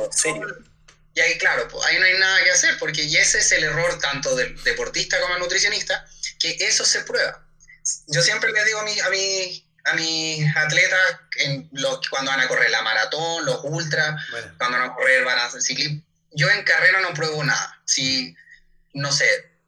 y 1.15 1.21
ahí, 1.21 1.39
claro, 1.39 1.67
pues, 1.69 1.85
ahí 1.87 1.99
no 1.99 2.05
hay 2.05 2.19
nada 2.19 2.45
que 2.45 2.51
hacer, 2.51 2.79
porque 2.79 3.05
ese 3.05 3.39
es 3.39 3.53
el 3.53 3.65
error 3.65 3.99
tanto 3.99 4.37
del 4.37 4.63
deportista 4.63 5.21
como 5.21 5.35
del 5.35 5.43
nutricionista, 5.43 6.07
que 6.39 6.57
eso 6.61 6.85
se 6.85 7.01
prueba. 7.01 7.45
Yo 8.07 8.23
siempre 8.23 8.53
les 8.53 8.65
digo 8.65 8.81
a, 8.81 8.85
mi, 8.85 9.01
a, 9.01 9.09
mi, 9.11 9.69
a 9.85 9.95
mis 9.95 10.57
atletas, 10.57 11.01
en 11.37 11.69
los, 11.73 12.09
cuando 12.09 12.31
van 12.31 12.41
a 12.41 12.49
correr 12.49 12.71
la 12.71 12.83
maratón, 12.83 13.45
los 13.45 13.61
ultra, 13.65 14.17
cuando 14.59 14.79
van 14.79 14.91
a 14.91 14.95
correr, 14.95 15.25
van 15.25 15.39
a 15.39 15.47
hacer 15.47 15.63
ciclismo, 15.63 16.03
yo 16.33 16.51
en 16.51 16.65
carrera 16.65 17.01
no 17.01 17.15
pruebo 17.15 17.43
nada. 17.45 17.83
Si, 17.85 18.37
no 18.95 19.13
sé, 19.13 19.27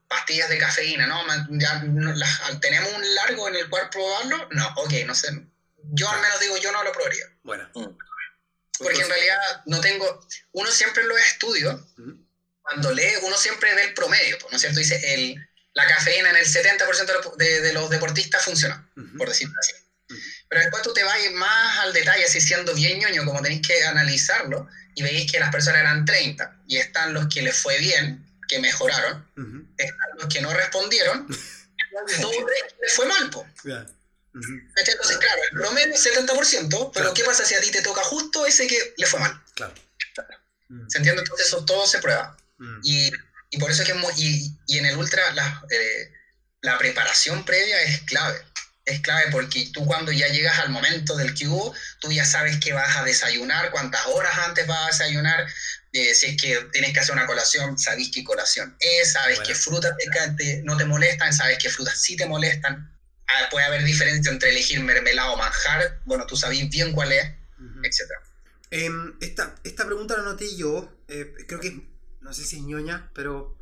pastillas 0.09 0.48
de 0.48 0.59
cafeína, 0.59 1.07
¿no? 1.07 1.25
Ya, 1.51 1.83
¿Tenemos 2.61 2.92
un 2.92 3.14
largo 3.14 3.48
en 3.48 3.57
el 3.57 3.68
cual 3.68 3.88
probarlo? 3.90 4.48
No, 4.51 4.72
ok, 4.77 4.92
no 5.07 5.14
sé. 5.14 5.29
Yo 5.92 6.09
al 6.09 6.20
menos 6.20 6.40
digo, 6.40 6.57
yo 6.59 6.72
no 6.72 6.83
lo 6.85 6.92
probaría. 6.92 7.25
Bueno. 7.42 7.68
Mm. 7.75 7.96
Porque 8.79 9.01
en 9.01 9.09
realidad 9.09 9.62
no 9.66 9.81
tengo, 9.81 10.27
uno 10.53 10.70
siempre 10.70 11.05
lo 11.05 11.16
estudio, 11.16 11.87
cuando 12.62 12.92
lee, 12.92 13.12
uno 13.22 13.37
siempre 13.37 13.75
ve 13.75 13.85
el 13.85 13.94
promedio, 13.94 14.38
¿no 14.51 14.57
es 14.57 14.61
cierto? 14.61 14.79
Dice, 14.79 15.14
el, 15.14 15.37
la 15.75 15.87
cafeína 15.87 16.31
en 16.31 16.37
el 16.37 16.46
70% 16.46 17.37
de, 17.37 17.72
los 17.72 17.90
deportistas 17.90 18.44
funciona, 18.44 18.90
por 19.16 19.29
decirlo 19.29 19.55
así. 19.61 19.72
Pero 20.53 20.65
después 20.65 20.83
tú 20.83 20.93
te 20.93 21.03
vas 21.03 21.17
más 21.33 21.79
al 21.79 21.95
detalle, 21.95 22.27
así 22.27 22.38
siendo 22.38 22.75
bien 22.75 22.99
ñoño, 22.99 23.25
como 23.25 23.41
tenéis 23.41 23.67
que 23.67 23.85
analizarlo, 23.87 24.69
y 24.95 25.03
veis 25.03 25.33
que 25.33 25.41
las 25.41 25.51
personas 25.51 25.81
eran 25.81 26.05
30 26.05 26.65
y 26.67 26.77
están 26.77 27.15
los 27.15 27.27
que 27.29 27.41
les 27.41 27.57
fue 27.57 27.79
bien, 27.79 28.23
que 28.47 28.59
mejoraron, 28.59 29.27
están 29.79 30.09
los 30.19 30.27
que 30.29 30.43
no 30.43 30.53
respondieron, 30.53 31.27
y 32.19 32.83
les 32.83 32.93
fue 32.93 33.07
mal. 33.07 33.31
Po. 33.31 33.47
Entonces, 33.65 35.17
claro, 35.17 35.43
el 35.51 35.59
promedio 35.59 35.95
es 35.95 36.07
70%, 36.07 36.91
pero 36.93 37.15
¿qué 37.15 37.25
pasa 37.25 37.47
si 37.47 37.55
a 37.55 37.61
ti 37.62 37.71
te 37.71 37.81
toca 37.81 38.03
justo 38.03 38.45
ese 38.45 38.67
que 38.67 38.93
le 38.99 39.07
fue 39.07 39.21
mal? 39.21 39.43
Claro. 39.55 39.73
¿Se 40.88 40.99
entiende? 40.99 41.23
Entonces 41.23 41.47
eso 41.47 41.65
todo 41.65 41.87
se 41.87 41.99
prueba. 41.99 42.37
y, 42.83 43.11
y, 43.49 43.59
por 43.59 43.71
eso 43.71 43.85
es 43.85 43.88
que 43.88 43.99
y, 44.19 44.55
y 44.67 44.79
en 44.79 44.85
el 44.85 44.99
ultra 44.99 45.33
la, 45.33 45.65
eh, 45.71 46.12
la 46.61 46.77
preparación 46.77 47.43
previa 47.43 47.81
es 47.85 48.03
clave 48.03 48.52
es 48.85 49.01
clave 49.01 49.27
porque 49.31 49.71
tú 49.73 49.85
cuando 49.85 50.11
ya 50.11 50.29
llegas 50.29 50.59
al 50.59 50.71
momento 50.71 51.16
del 51.16 51.35
cubo, 51.35 51.75
tú 52.01 52.11
ya 52.11 52.25
sabes 52.25 52.59
que 52.59 52.73
vas 52.73 52.97
a 52.97 53.05
desayunar, 53.05 53.71
cuántas 53.71 54.05
horas 54.07 54.37
antes 54.38 54.66
vas 54.66 54.83
a 54.83 54.87
desayunar, 54.87 55.47
eh, 55.92 56.14
si 56.14 56.27
es 56.27 56.37
que 56.40 56.68
tienes 56.73 56.92
que 56.92 57.01
hacer 57.01 57.14
una 57.14 57.27
colación, 57.27 57.79
sabes 57.79 58.11
qué 58.12 58.25
colación 58.25 58.77
es, 58.81 59.12
sabes 59.12 59.40
qué 59.40 59.55
frutas 59.55 59.92
te, 60.37 60.62
no 60.64 60.77
te 60.77 60.85
molestan, 60.85 61.33
sabes 61.33 61.59
qué 61.59 61.68
frutas 61.68 62.01
sí 62.01 62.16
te 62.16 62.27
molestan. 62.27 62.90
Ah, 63.29 63.49
puede 63.51 63.66
haber 63.66 63.85
diferencia 63.85 64.31
entre 64.31 64.51
elegir 64.51 64.81
mermelada 64.81 65.31
o 65.31 65.37
manjar, 65.37 66.01
bueno, 66.05 66.27
tú 66.27 66.37
sabes 66.37 66.68
bien 66.68 66.92
cuál 66.92 67.12
es, 67.12 67.25
etc. 67.85 68.11
Em, 68.71 69.16
esta, 69.21 69.55
esta 69.64 69.87
pregunta 69.87 70.16
la 70.16 70.25
noté 70.25 70.57
yo, 70.57 70.92
eh, 71.09 71.33
creo 71.47 71.61
que, 71.61 71.88
no 72.21 72.33
sé 72.33 72.45
si 72.45 72.57
es 72.57 72.62
ñoña, 72.62 73.11
pero 73.14 73.59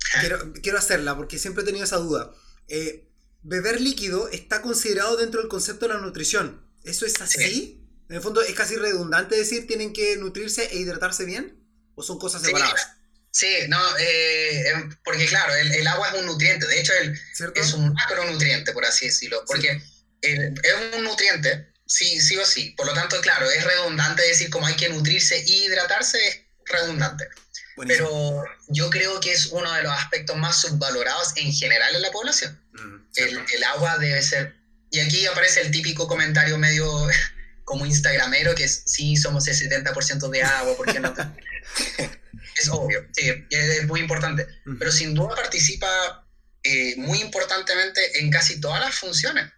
quiero, 0.20 0.52
quiero 0.62 0.78
hacerla 0.78 1.16
porque 1.16 1.38
siempre 1.38 1.62
he 1.62 1.66
tenido 1.66 1.84
esa 1.84 1.96
duda. 1.96 2.32
Eh, 2.68 3.08
beber 3.44 3.80
líquido 3.80 4.28
está 4.30 4.62
considerado 4.62 5.16
dentro 5.16 5.40
del 5.40 5.48
concepto 5.48 5.86
de 5.86 5.94
la 5.94 6.00
nutrición. 6.00 6.66
¿Eso 6.82 7.06
es 7.06 7.20
así? 7.20 7.80
En 8.08 8.16
el 8.16 8.22
fondo 8.22 8.42
es 8.42 8.54
casi 8.54 8.76
redundante 8.76 9.36
decir 9.36 9.66
tienen 9.66 9.92
que 9.92 10.16
nutrirse 10.16 10.64
e 10.64 10.78
hidratarse 10.78 11.24
bien. 11.24 11.60
¿O 11.94 12.02
son 12.02 12.18
cosas 12.18 12.42
separadas? 12.42 12.88
Sí, 13.30 13.48
no, 13.68 13.98
eh, 13.98 14.68
em, 14.68 14.96
porque 15.04 15.26
claro, 15.26 15.54
el, 15.54 15.86
agua 15.86 16.08
es 16.08 16.20
un 16.20 16.26
nutriente. 16.26 16.66
De 16.66 16.80
hecho, 16.80 16.92
el, 17.00 17.18
es 17.54 17.72
un 17.72 17.92
macronutriente, 17.92 18.72
por 18.72 18.84
así 18.84 19.06
decirlo. 19.06 19.44
Porque 19.46 19.80
es 20.20 20.74
un 20.96 21.04
nutriente, 21.04 21.72
sí, 21.86 22.20
sí 22.20 22.36
o 22.36 22.46
sí. 22.46 22.70
Por 22.70 22.86
lo 22.86 22.94
tanto, 22.94 23.20
claro, 23.20 23.50
es 23.50 23.64
redundante 23.64 24.22
decir 24.22 24.50
como 24.50 24.66
hay 24.66 24.76
que 24.76 24.88
nutrirse 24.88 25.36
e 25.36 25.44
hidratarse, 25.48 26.18
es 26.26 26.42
redundante. 26.64 27.28
Pero 27.76 28.44
yo 28.68 28.90
creo 28.90 29.18
que 29.20 29.32
es 29.32 29.46
uno 29.46 29.72
de 29.72 29.82
los 29.82 29.92
aspectos 29.92 30.36
más 30.36 30.60
subvalorados 30.60 31.32
en 31.36 31.52
general 31.52 31.94
en 31.94 32.02
la 32.02 32.10
población. 32.10 32.60
Mm, 32.72 32.96
el, 33.16 33.64
agua 33.64 33.98
debe 33.98 34.22
ser... 34.22 34.54
Y 34.90 35.00
aquí 35.00 35.26
aparece 35.26 35.60
el 35.60 35.72
típico 35.72 36.06
comentario 36.06 36.56
medio 36.56 36.86
como 37.64 37.84
instagramero, 37.86 38.54
que 38.54 38.64
es, 38.64 38.82
sí, 38.86 39.16
somos 39.16 39.48
el 39.48 39.56
70% 39.56 40.28
de 40.30 40.42
agua, 40.42 40.76
porque 40.76 41.00
no? 41.00 41.14
es 42.56 42.68
obvio, 42.68 43.04
es 43.16 43.86
muy 43.86 44.00
importante. 44.00 44.46
Pero 44.78 44.92
sin 44.92 45.14
duda 45.14 45.34
participa 45.34 46.24
eh, 46.62 46.94
muy 46.96 47.20
importantemente 47.20 48.20
en 48.20 48.30
casi 48.30 48.60
todas 48.60 48.80
las 48.80 48.94
funciones. 48.94 49.50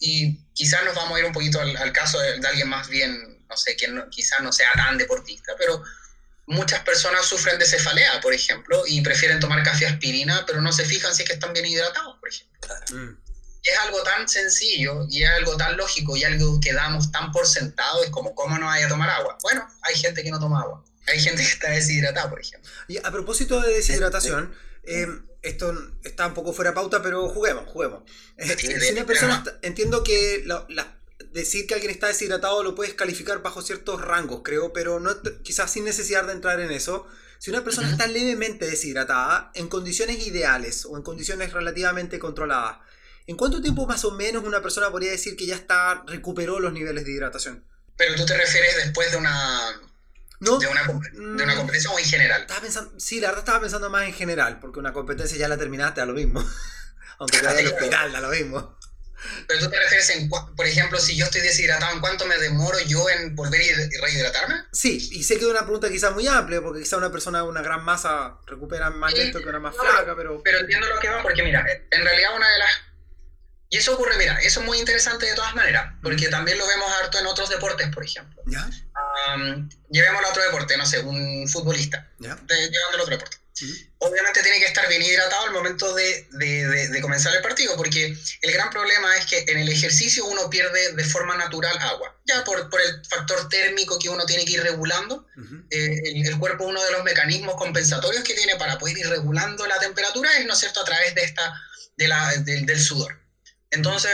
y 0.00 0.46
quizás 0.54 0.82
nos 0.84 0.94
vamos 0.94 1.16
a 1.16 1.20
ir 1.20 1.26
un 1.26 1.32
poquito 1.32 1.60
al, 1.60 1.92
caso 1.92 2.18
de, 2.18 2.40
alguien 2.46 2.68
más 2.68 2.88
bien, 2.88 3.44
no 3.48 3.56
sé, 3.56 3.76
que 3.76 3.86
quizás 4.10 4.40
no 4.40 4.50
sea 4.50 4.72
tan 4.74 4.96
deportista, 4.96 5.52
pero 5.58 5.82
muchas 6.50 6.80
personas 6.80 7.24
sufren 7.26 7.58
de 7.58 7.64
cefalea, 7.64 8.20
por 8.20 8.34
ejemplo, 8.34 8.82
y 8.86 9.00
prefieren 9.00 9.40
tomar 9.40 9.62
café 9.62 9.86
aspirina, 9.86 10.44
pero 10.46 10.60
no 10.60 10.72
se 10.72 10.84
fijan 10.84 11.14
si 11.14 11.22
es 11.22 11.28
que 11.28 11.34
están 11.34 11.52
bien 11.52 11.66
hidratados, 11.66 12.16
por 12.18 12.28
ejemplo. 12.28 12.74
Mm. 12.92 13.16
Es 13.62 13.78
algo 13.78 14.02
tan 14.02 14.28
sencillo 14.28 15.06
y 15.08 15.22
es 15.22 15.30
algo 15.30 15.56
tan 15.56 15.76
lógico 15.76 16.16
y 16.16 16.24
algo 16.24 16.60
que 16.60 16.72
damos 16.72 17.12
tan 17.12 17.30
por 17.30 17.46
sentado, 17.46 18.02
es 18.02 18.10
como, 18.10 18.34
¿cómo 18.34 18.58
no 18.58 18.66
vaya 18.66 18.86
a 18.86 18.88
tomar 18.88 19.10
agua? 19.10 19.38
Bueno, 19.42 19.66
hay 19.82 19.94
gente 19.94 20.22
que 20.22 20.30
no 20.30 20.40
toma 20.40 20.60
agua. 20.62 20.84
Hay 21.06 21.20
gente 21.20 21.42
que 21.42 21.48
está 21.48 21.70
deshidratada, 21.70 22.28
por 22.28 22.40
ejemplo. 22.40 22.70
Y 22.88 22.98
a 22.98 23.10
propósito 23.10 23.60
de 23.60 23.74
deshidratación, 23.74 24.54
eh, 24.84 25.06
esto 25.42 25.74
está 26.04 26.26
un 26.26 26.34
poco 26.34 26.52
fuera 26.52 26.70
de 26.70 26.74
pauta, 26.74 27.02
pero 27.02 27.28
juguemos, 27.28 27.68
juguemos. 27.68 28.02
Eh, 28.36 28.56
si 28.58 28.92
una 28.92 29.06
persona, 29.06 29.44
entiendo 29.62 30.02
que 30.02 30.44
decir 31.32 31.66
que 31.66 31.74
alguien 31.74 31.90
está 31.90 32.06
deshidratado 32.06 32.62
lo 32.62 32.74
puedes 32.74 32.94
calificar 32.94 33.42
bajo 33.42 33.62
ciertos 33.62 34.00
rangos, 34.00 34.40
creo, 34.42 34.72
pero 34.72 35.00
no, 35.00 35.10
quizás 35.42 35.70
sin 35.70 35.84
necesidad 35.84 36.24
de 36.24 36.32
entrar 36.32 36.60
en 36.60 36.70
eso. 36.70 37.06
Si 37.38 37.50
una 37.50 37.64
persona 37.64 37.90
está 37.90 38.06
levemente 38.06 38.66
deshidratada, 38.66 39.50
en 39.54 39.68
condiciones 39.68 40.26
ideales 40.26 40.84
o 40.84 40.96
en 40.96 41.02
condiciones 41.02 41.52
relativamente 41.52 42.18
controladas, 42.18 42.78
¿en 43.26 43.36
cuánto 43.36 43.62
tiempo 43.62 43.86
más 43.86 44.04
o 44.04 44.10
menos 44.10 44.44
una 44.44 44.60
persona 44.60 44.90
podría 44.90 45.10
decir 45.10 45.36
que 45.36 45.46
ya 45.46 45.54
está 45.54 46.04
recuperó 46.06 46.60
los 46.60 46.72
niveles 46.72 47.04
de 47.04 47.12
hidratación? 47.12 47.64
Pero 47.96 48.14
tú 48.14 48.26
te 48.26 48.36
refieres 48.36 48.76
después 48.76 49.10
de 49.10 49.16
una 49.16 49.80
¿De, 50.40 50.48
una, 50.48 50.82
¿De 50.84 51.42
una 51.44 51.54
mm. 51.54 51.56
competencia 51.58 51.90
o 51.90 51.98
en 51.98 52.04
general? 52.04 52.40
Estaba 52.40 52.60
pensando, 52.60 52.98
sí, 52.98 53.20
la 53.20 53.28
verdad 53.28 53.40
estaba 53.40 53.60
pensando 53.60 53.90
más 53.90 54.04
en 54.04 54.14
general, 54.14 54.58
porque 54.58 54.78
una 54.78 54.94
competencia 54.94 55.36
ya 55.36 55.48
la 55.48 55.58
terminaste 55.58 56.00
a 56.00 56.06
lo 56.06 56.14
mismo. 56.14 56.42
Aunque 57.18 57.38
te 57.38 57.44
vaya 57.44 57.60
al 57.60 57.66
hospital, 57.66 58.16
a 58.16 58.20
lo 58.20 58.30
mismo. 58.30 58.78
Pero 59.46 59.60
tú 59.60 59.70
te 59.70 59.78
refieres 59.78 60.10
en, 60.10 60.28
por 60.28 60.66
ejemplo, 60.66 60.98
si 60.98 61.16
yo 61.16 61.26
estoy 61.26 61.40
deshidratado, 61.40 61.92
¿en 61.92 62.00
cuánto 62.00 62.26
me 62.26 62.38
demoro 62.38 62.78
yo 62.80 63.08
en 63.08 63.34
volver 63.34 63.60
a 63.60 64.02
rehidratarme? 64.02 64.64
Sí, 64.72 65.10
y 65.12 65.24
sé 65.24 65.34
que 65.36 65.44
es 65.44 65.50
una 65.50 65.62
pregunta 65.62 65.88
quizás 65.88 66.12
muy 66.12 66.26
amplia, 66.26 66.60
porque 66.60 66.80
quizás 66.80 66.98
una 66.98 67.12
persona 67.12 67.38
de 67.38 67.44
una 67.44 67.62
gran 67.62 67.84
masa 67.84 68.38
recupera 68.46 68.90
más 68.90 69.12
lento 69.12 69.40
que 69.40 69.48
una 69.48 69.60
más 69.60 69.74
flaca, 69.76 70.14
pero... 70.16 70.42
Pero 70.42 70.60
entiendo 70.60 70.88
lo 70.88 70.98
que 71.00 71.08
va, 71.08 71.22
porque 71.22 71.42
mira, 71.42 71.64
en 71.90 72.04
realidad 72.04 72.36
una 72.36 72.48
de 72.50 72.58
las 72.58 72.70
y 73.72 73.76
eso 73.76 73.94
ocurre, 73.94 74.16
mira, 74.18 74.36
eso 74.40 74.60
es 74.60 74.66
muy 74.66 74.80
interesante 74.80 75.26
de 75.26 75.34
todas 75.34 75.54
maneras, 75.54 75.94
porque 76.02 76.26
también 76.26 76.58
lo 76.58 76.66
vemos 76.66 76.90
harto 77.00 77.20
en 77.20 77.26
otros 77.26 77.48
deportes, 77.48 77.88
por 77.94 78.04
ejemplo. 78.04 78.42
¿Ya? 78.46 78.68
llevémoslo 79.90 80.26
a 80.26 80.30
otro 80.30 80.42
deporte, 80.42 80.76
no 80.76 80.84
sé, 80.86 81.00
un 81.00 81.46
futbolista, 81.48 82.10
¿Ya? 82.18 82.36
llevándolo 82.48 82.98
a 82.98 83.02
otro 83.02 83.16
deporte. 83.16 83.36
Obviamente 83.98 84.42
tiene 84.42 84.58
que 84.58 84.66
estar 84.66 84.88
bien 84.88 85.02
hidratado 85.02 85.44
al 85.44 85.52
momento 85.52 85.94
de, 85.94 86.26
de, 86.32 86.88
de, 86.88 87.00
comenzar 87.00 87.34
el 87.34 87.42
partido, 87.42 87.76
porque 87.76 88.16
el 88.40 88.52
gran 88.52 88.70
problema 88.70 89.16
es 89.16 89.26
que 89.26 89.44
en 89.48 89.58
el 89.58 89.68
ejercicio 89.68 90.24
uno 90.24 90.48
pierde 90.48 90.94
de 90.94 91.04
forma 91.04 91.36
natural 91.36 91.76
agua, 91.78 92.18
ya 92.24 92.42
por, 92.44 92.70
por 92.70 92.80
el 92.80 93.04
factor 93.06 93.48
térmico 93.48 93.98
que 93.98 94.08
uno 94.08 94.24
tiene 94.24 94.44
que 94.44 94.52
ir 94.52 94.62
regulando. 94.62 95.26
Eh, 95.70 96.00
el, 96.04 96.26
el, 96.26 96.38
cuerpo, 96.38 96.64
uno 96.64 96.82
de 96.82 96.92
los 96.92 97.04
mecanismos 97.04 97.56
compensatorios 97.56 98.24
que 98.24 98.34
tiene 98.34 98.56
para 98.56 98.78
poder 98.78 98.96
ir 98.96 99.08
regulando 99.08 99.66
la 99.66 99.78
temperatura 99.78 100.30
es, 100.38 100.46
¿no 100.46 100.54
es 100.54 100.58
cierto?, 100.58 100.80
a 100.80 100.84
través 100.84 101.14
de 101.14 101.22
esta, 101.22 101.54
de 101.96 102.08
la, 102.08 102.34
del 102.36 102.80
sudor. 102.80 103.20
Entonces, 103.70 104.12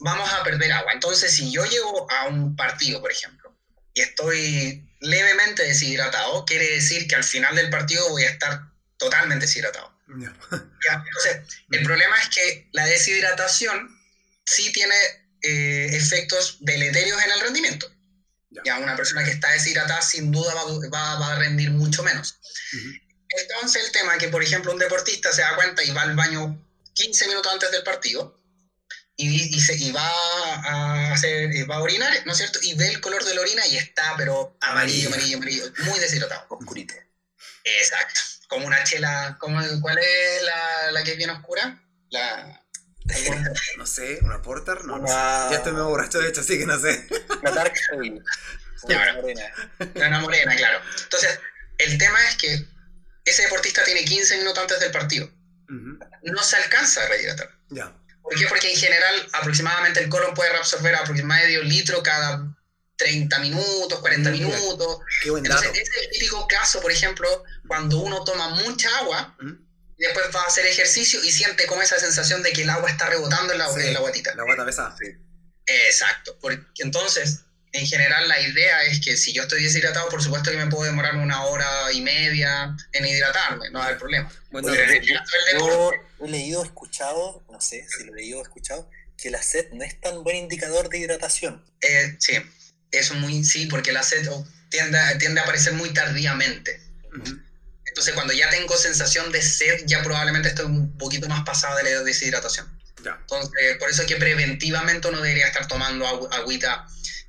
vamos 0.00 0.32
a 0.32 0.42
perder 0.42 0.72
agua. 0.72 0.92
Entonces, 0.92 1.32
si 1.32 1.50
yo 1.52 1.64
llego 1.64 2.10
a 2.10 2.26
un 2.26 2.56
partido, 2.56 3.00
por 3.00 3.12
ejemplo, 3.12 3.56
y 3.94 4.00
estoy 4.00 4.90
levemente 5.00 5.62
deshidratado, 5.62 6.44
quiere 6.44 6.70
decir 6.70 7.06
que 7.08 7.16
al 7.16 7.24
final 7.24 7.56
del 7.56 7.70
partido 7.70 8.08
voy 8.10 8.24
a 8.24 8.30
estar 8.30 8.69
totalmente 9.00 9.46
deshidratado. 9.46 9.92
Entonces, 10.06 11.42
el 11.70 11.82
problema 11.82 12.16
es 12.20 12.28
que 12.28 12.68
la 12.72 12.86
deshidratación 12.86 13.98
sí 14.44 14.70
tiene 14.72 14.94
eh, 15.42 15.88
efectos 15.92 16.58
deleterios 16.60 17.20
en 17.24 17.32
el 17.32 17.40
rendimiento. 17.40 17.90
Ya. 18.64 18.78
una 18.78 18.96
persona 18.96 19.24
que 19.24 19.30
está 19.30 19.48
deshidratada 19.52 20.02
sin 20.02 20.32
duda 20.32 20.52
va, 20.54 21.18
va, 21.20 21.32
a 21.32 21.38
rendir 21.38 21.70
mucho 21.70 22.02
menos. 22.02 22.36
Entonces 23.28 23.84
el 23.84 23.92
tema 23.92 24.14
es 24.14 24.18
que, 24.18 24.28
por 24.28 24.42
ejemplo, 24.42 24.72
un 24.72 24.78
deportista 24.78 25.32
se 25.32 25.42
da 25.42 25.54
cuenta 25.54 25.84
y 25.84 25.92
va 25.92 26.02
al 26.02 26.16
baño 26.16 26.60
15 26.94 27.28
minutos 27.28 27.52
antes 27.52 27.70
del 27.70 27.84
partido, 27.84 28.40
y, 29.16 29.60
se, 29.60 29.76
y 29.76 29.92
va 29.92 30.08
a 30.08 31.12
hacer, 31.12 31.50
va 31.70 31.76
a 31.76 31.82
orinar, 31.82 32.12
¿no 32.24 32.32
es 32.32 32.38
cierto? 32.38 32.58
Y 32.62 32.74
ve 32.74 32.88
el 32.88 33.00
color 33.00 33.24
de 33.24 33.34
la 33.34 33.42
orina 33.42 33.66
y 33.66 33.76
está, 33.76 34.14
pero 34.16 34.56
amarillo, 34.60 35.08
amarillo, 35.08 35.36
amarillo, 35.36 35.64
muy 35.84 35.98
deshidratado. 35.98 36.46
Oscurito. 36.48 36.94
Exacto. 37.64 38.20
Como 38.50 38.66
una 38.66 38.84
chela, 38.84 39.36
como, 39.38 39.60
¿cuál 39.80 39.98
es 39.98 40.42
la, 40.42 40.90
la 40.90 41.04
que 41.04 41.12
es 41.12 41.16
bien 41.16 41.30
oscura? 41.30 41.80
La... 42.10 42.60
no 43.78 43.86
sé, 43.86 44.18
una 44.22 44.42
porter, 44.42 44.84
no, 44.84 45.06
Ya 45.06 45.56
estoy 45.56 45.72
medio 45.72 45.88
borracho 45.88 46.18
de 46.18 46.28
hecho, 46.28 46.42
así 46.42 46.58
que 46.58 46.66
no 46.66 46.78
sé. 46.78 47.06
Una 47.40 47.50
dark 47.52 47.74
Una 48.82 49.14
morena. 49.14 49.42
Una 49.94 50.20
morena, 50.20 50.56
claro. 50.56 50.80
Entonces, 51.04 51.40
el 51.78 51.96
tema 51.96 52.18
es 52.28 52.36
que 52.36 52.66
ese 53.24 53.42
deportista 53.44 53.84
tiene 53.84 54.04
15 54.04 54.38
minutos 54.38 54.58
antes 54.58 54.80
del 54.80 54.90
partido. 54.90 55.30
No 55.68 56.42
se 56.42 56.56
alcanza 56.56 57.04
a 57.04 57.08
rehidratar. 57.08 57.50
Ya. 57.68 57.96
¿Por 58.22 58.36
qué? 58.36 58.46
Porque 58.48 58.72
en 58.72 58.76
general 58.76 59.28
aproximadamente 59.32 60.00
el 60.00 60.08
colon 60.08 60.34
puede 60.34 60.50
reabsorber 60.50 60.96
aproximadamente 60.96 61.52
medio 61.52 61.62
litro 61.62 62.02
cada 62.02 62.44
30 63.00 63.38
minutos, 63.38 63.98
40 64.00 64.30
minutos. 64.30 64.98
Qué 65.22 65.30
buen 65.30 65.44
Entonces, 65.44 65.70
ese 65.72 65.82
es 65.82 66.02
el 66.02 66.10
típico 66.10 66.46
caso, 66.46 66.80
por 66.82 66.92
ejemplo, 66.92 67.44
cuando 67.66 67.98
uno 67.98 68.22
toma 68.24 68.50
mucha 68.50 68.88
agua, 68.98 69.36
y 69.40 70.04
después 70.04 70.26
va 70.34 70.42
a 70.42 70.46
hacer 70.46 70.66
ejercicio 70.66 71.22
y 71.24 71.32
siente 71.32 71.66
como 71.66 71.80
esa 71.80 71.98
sensación 71.98 72.42
de 72.42 72.52
que 72.52 72.62
el 72.62 72.70
agua 72.70 72.90
está 72.90 73.06
rebotando 73.08 73.54
en 73.54 73.58
la, 73.58 73.68
en 73.68 73.94
la 73.94 74.00
guatita. 74.00 74.34
La 74.34 74.44
guata 74.44 74.66
pesada, 74.66 74.94
sí. 74.98 75.06
Exacto. 75.66 76.36
Porque 76.40 76.82
entonces, 76.82 77.40
en 77.72 77.86
general 77.86 78.28
la 78.28 78.38
idea 78.38 78.82
es 78.82 79.00
que 79.00 79.16
si 79.16 79.32
yo 79.32 79.42
estoy 79.44 79.62
deshidratado, 79.62 80.10
por 80.10 80.22
supuesto 80.22 80.50
que 80.50 80.58
me 80.58 80.66
puedo 80.66 80.84
demorar 80.84 81.16
una 81.16 81.44
hora 81.44 81.90
y 81.92 82.02
media 82.02 82.76
en 82.92 83.06
hidratarme, 83.06 83.70
no 83.70 83.78
va 83.78 83.84
a 83.84 83.88
haber 83.88 83.98
problema. 83.98 84.30
Bueno, 84.50 84.68
yo, 84.68 84.74
he 84.74 86.28
leído, 86.28 86.62
escuchado, 86.62 87.42
no 87.50 87.60
sé 87.62 87.86
si 87.88 88.04
lo 88.04 88.12
he 88.12 88.16
leído 88.16 88.40
o 88.40 88.42
escuchado, 88.42 88.90
que 89.16 89.30
la 89.30 89.42
sed 89.42 89.70
no 89.72 89.84
es 89.84 89.98
tan 90.00 90.22
buen 90.22 90.36
indicador 90.36 90.90
de 90.90 90.98
hidratación. 90.98 91.64
Eh, 91.80 92.16
sí, 92.18 92.38
eso 92.90 93.14
muy, 93.14 93.44
sí, 93.44 93.66
porque 93.66 93.92
la 93.92 94.02
sed 94.02 94.28
tiende, 94.68 94.98
tiende 95.18 95.40
a 95.40 95.44
aparecer 95.44 95.72
muy 95.72 95.92
tardíamente. 95.92 96.80
Entonces, 97.86 98.14
cuando 98.14 98.32
ya 98.32 98.48
tengo 98.50 98.76
sensación 98.76 99.32
de 99.32 99.42
sed, 99.42 99.82
ya 99.84 100.02
probablemente 100.02 100.48
estoy 100.48 100.66
un 100.66 100.96
poquito 100.96 101.28
más 101.28 101.42
pasado 101.42 101.76
de 101.76 101.84
la 101.84 102.02
deshidratación. 102.02 102.80
Entonces, 102.98 103.76
por 103.78 103.90
eso 103.90 104.02
es 104.02 104.08
que 104.08 104.16
preventivamente 104.16 105.08
uno 105.08 105.20
debería 105.20 105.46
estar 105.46 105.66
tomando 105.66 106.06
agüita 106.32 106.86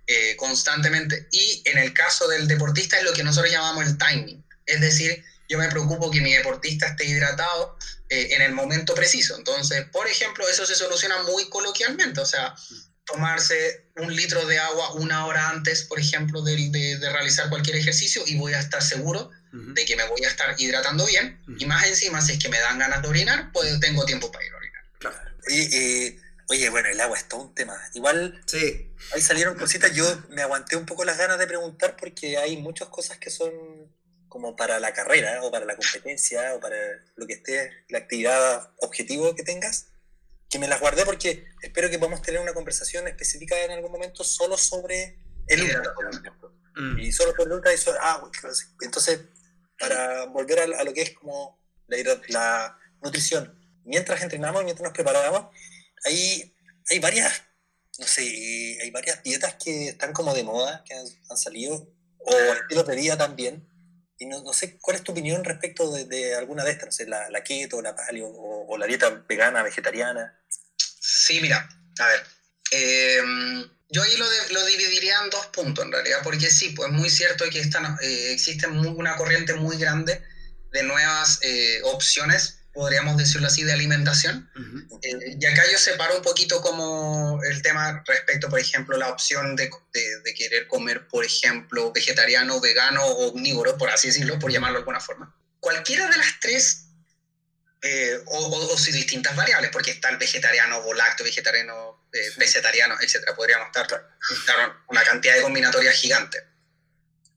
eh, 0.07 0.35
constantemente. 0.35 1.27
Y 1.31 1.61
en 1.65 1.77
el 1.77 1.93
caso 1.93 2.27
del 2.27 2.47
deportista 2.47 2.97
es 2.97 3.03
lo 3.03 3.13
que 3.13 3.23
nosotros 3.23 3.51
llamamos 3.51 3.85
el 3.85 3.97
timing. 3.97 4.43
Es 4.65 4.81
decir, 4.81 5.23
yo 5.47 5.57
me 5.57 5.69
preocupo 5.69 6.11
que 6.11 6.21
mi 6.21 6.33
deportista 6.33 6.87
esté 6.87 7.05
hidratado 7.05 7.77
eh, 8.09 8.29
en 8.31 8.41
el 8.41 8.53
momento 8.53 8.93
preciso. 8.93 9.35
Entonces, 9.37 9.85
por 9.91 10.07
ejemplo, 10.07 10.47
eso 10.47 10.65
se 10.65 10.75
soluciona 10.75 11.23
muy 11.23 11.49
coloquialmente. 11.49 12.19
O 12.21 12.25
sea, 12.25 12.53
tomarse 13.11 13.85
un 13.97 14.15
litro 14.15 14.45
de 14.45 14.59
agua 14.59 14.93
una 14.93 15.25
hora 15.25 15.49
antes, 15.49 15.83
por 15.83 15.99
ejemplo, 15.99 16.41
de, 16.41 16.69
de, 16.69 17.09
realizar 17.11 17.49
cualquier 17.49 17.75
ejercicio 17.75 18.23
y 18.25 18.37
voy 18.37 18.53
a 18.53 18.59
estar 18.59 18.81
seguro 18.81 19.29
de 19.51 19.85
que 19.85 19.97
me 19.97 20.07
voy 20.07 20.23
a 20.23 20.29
estar 20.29 20.55
hidratando 20.57 21.05
bien. 21.05 21.41
Y 21.57 21.65
más 21.65 21.85
encima, 21.85 22.21
si 22.21 22.33
es 22.33 22.39
que 22.39 22.49
me 22.49 22.59
dan 22.59 22.79
ganas 22.79 23.01
de 23.01 23.07
orinar, 23.09 23.51
pues 23.51 23.79
tengo 23.79 24.05
tiempo 24.05 24.31
para 24.31 24.45
ir 24.45 24.53
a 24.53 24.57
orinar. 24.57 24.83
Claro. 24.99 25.17
Y, 25.49 26.17
Oye, 26.51 26.69
bueno, 26.69 26.89
el 26.89 26.99
agua 26.99 27.17
es 27.17 27.29
todo 27.29 27.43
un 27.43 27.55
tema. 27.55 27.79
Igual 27.93 28.41
sí. 28.45 28.91
ahí 29.13 29.21
salieron 29.21 29.57
cositas. 29.57 29.93
Yo 29.93 30.05
me 30.29 30.41
aguanté 30.41 30.75
un 30.75 30.85
poco 30.85 31.05
las 31.05 31.17
ganas 31.17 31.39
de 31.39 31.47
preguntar 31.47 31.95
porque 31.95 32.37
hay 32.37 32.57
muchas 32.57 32.89
cosas 32.89 33.17
que 33.19 33.29
son 33.29 33.51
como 34.27 34.57
para 34.57 34.79
la 34.81 34.93
carrera 34.93 35.41
o 35.43 35.51
para 35.51 35.65
la 35.65 35.77
competencia 35.77 36.53
o 36.55 36.59
para 36.59 36.75
lo 37.15 37.25
que 37.25 37.33
esté, 37.33 37.71
la 37.87 37.99
actividad 37.99 38.69
objetivo 38.79 39.33
que 39.33 39.43
tengas, 39.43 39.87
que 40.51 40.59
me 40.59 40.67
las 40.67 40.81
guardé 40.81 41.05
porque 41.05 41.45
espero 41.61 41.89
que 41.89 41.97
podamos 41.97 42.21
tener 42.21 42.41
una 42.41 42.53
conversación 42.53 43.07
específica 43.07 43.57
en 43.63 43.71
algún 43.71 43.91
momento 43.91 44.23
solo 44.23 44.57
sobre 44.57 45.17
el 45.47 45.63
ultra, 45.63 45.93
por 45.95 46.09
ejemplo. 46.13 46.53
Mm. 46.75 46.99
Y 46.99 47.11
solo 47.13 47.31
sobre 47.31 47.45
el 47.45 47.51
ultra 47.53 47.73
y 47.73 47.77
sobre, 47.77 47.99
ah, 48.01 48.21
entonces, 48.81 49.21
para 49.79 50.25
volver 50.25 50.59
a, 50.59 50.83
lo 50.83 50.93
que 50.93 51.01
es 51.03 51.11
como 51.11 51.57
la, 51.87 51.97
la 52.27 52.77
nutrición, 53.01 53.57
mientras 53.85 54.21
entrenamos, 54.21 54.63
mientras 54.65 54.83
nos 54.83 54.93
preparamos, 54.93 55.47
hay, 56.03 56.53
hay 56.89 56.99
varias, 56.99 57.43
no 57.97 58.05
sé, 58.05 58.77
hay 58.81 58.91
varias 58.91 59.23
dietas 59.23 59.55
que 59.55 59.89
están 59.89 60.11
como 60.11 60.33
de 60.33 60.43
moda, 60.43 60.83
que 60.85 60.93
han, 60.93 61.37
salido, 61.37 61.87
o 62.19 62.33
estilos 62.33 62.85
de 62.87 62.95
vida 62.97 63.17
también. 63.17 63.67
Y 64.21 64.27
no, 64.27 64.43
no, 64.43 64.53
sé 64.53 64.77
cuál 64.77 64.97
es 64.97 65.03
tu 65.03 65.13
opinión 65.13 65.43
respecto 65.43 65.91
de, 65.91 66.35
alguna 66.35 66.63
de 66.63 66.69
estas, 66.69 66.85
no 66.85 66.91
sé, 66.91 67.07
la, 67.07 67.27
la 67.31 67.43
keto, 67.43 67.81
la 67.81 67.95
paleo 67.95 68.27
o, 68.27 68.77
la 68.77 68.85
dieta 68.85 69.09
vegana, 69.27 69.63
vegetariana. 69.63 70.39
Sí, 70.77 71.39
mira, 71.41 71.67
a 71.97 72.07
ver. 72.07 72.23
Em, 72.69 73.67
yo 73.89 74.03
ahí 74.03 74.15
lo, 74.17 74.25
lo, 74.51 74.63
dividiría 74.67 75.15
en 75.23 75.31
dos 75.31 75.47
puntos, 75.47 75.83
en 75.83 75.91
realidad, 75.91 76.19
porque 76.23 76.51
sí, 76.51 76.69
pues 76.69 76.91
es 76.91 76.95
muy 76.95 77.09
cierto 77.09 77.49
que 77.49 77.61
están, 77.61 77.97
eh, 77.99 78.33
existe 78.33 78.67
una 78.67 79.15
corriente 79.15 79.55
muy 79.55 79.77
grande 79.77 80.21
de 80.71 80.83
nuevas 80.83 81.39
eh, 81.41 81.81
opciones 81.85 82.59
podríamos 82.73 83.17
decirlo 83.17 83.47
así, 83.47 83.63
de 83.63 83.73
alimentación. 83.73 84.49
Eh, 85.01 85.37
y 85.39 85.45
acá 85.45 85.63
yo 85.71 85.77
separo 85.77 86.15
un 86.15 86.21
poquito 86.21 86.61
como 86.61 87.39
el 87.43 87.61
tema 87.61 88.03
respecto, 88.05 88.49
por 88.49 88.59
ejemplo, 88.59 88.97
la 88.97 89.09
opción 89.09 89.55
de, 89.55 89.69
de, 89.93 90.33
querer 90.33 90.67
comer, 90.67 91.07
por 91.07 91.25
ejemplo, 91.25 91.91
vegetariano, 91.91 92.61
vegano 92.61 93.05
o 93.05 93.31
omnívoro, 93.31 93.77
por 93.77 93.89
así 93.89 94.07
decirlo, 94.07 94.39
por 94.39 94.51
llamarlo 94.51 94.77
de 94.77 94.81
alguna 94.81 94.99
forma. 94.99 95.35
Cualquiera 95.59 96.07
de 96.07 96.17
las 96.17 96.39
tres, 96.39 96.85
eh, 97.81 98.19
o, 98.25 98.37
o, 98.37 98.77
si 98.77 98.91
distintas 98.91 99.35
variables, 99.35 99.71
porque 99.71 99.91
está 99.91 100.09
el 100.09 100.17
vegetariano, 100.17 100.81
volacto, 100.81 101.23
vegetariano, 101.23 102.07
eh, 102.13 102.29
vegetariano, 102.37 102.95
etcétera, 103.01 103.35
podríamos 103.35 103.67
estar, 103.67 104.05
una 104.87 105.03
cantidad 105.03 105.35
de 105.35 105.41
combinatorias 105.41 105.95
gigante 105.95 106.50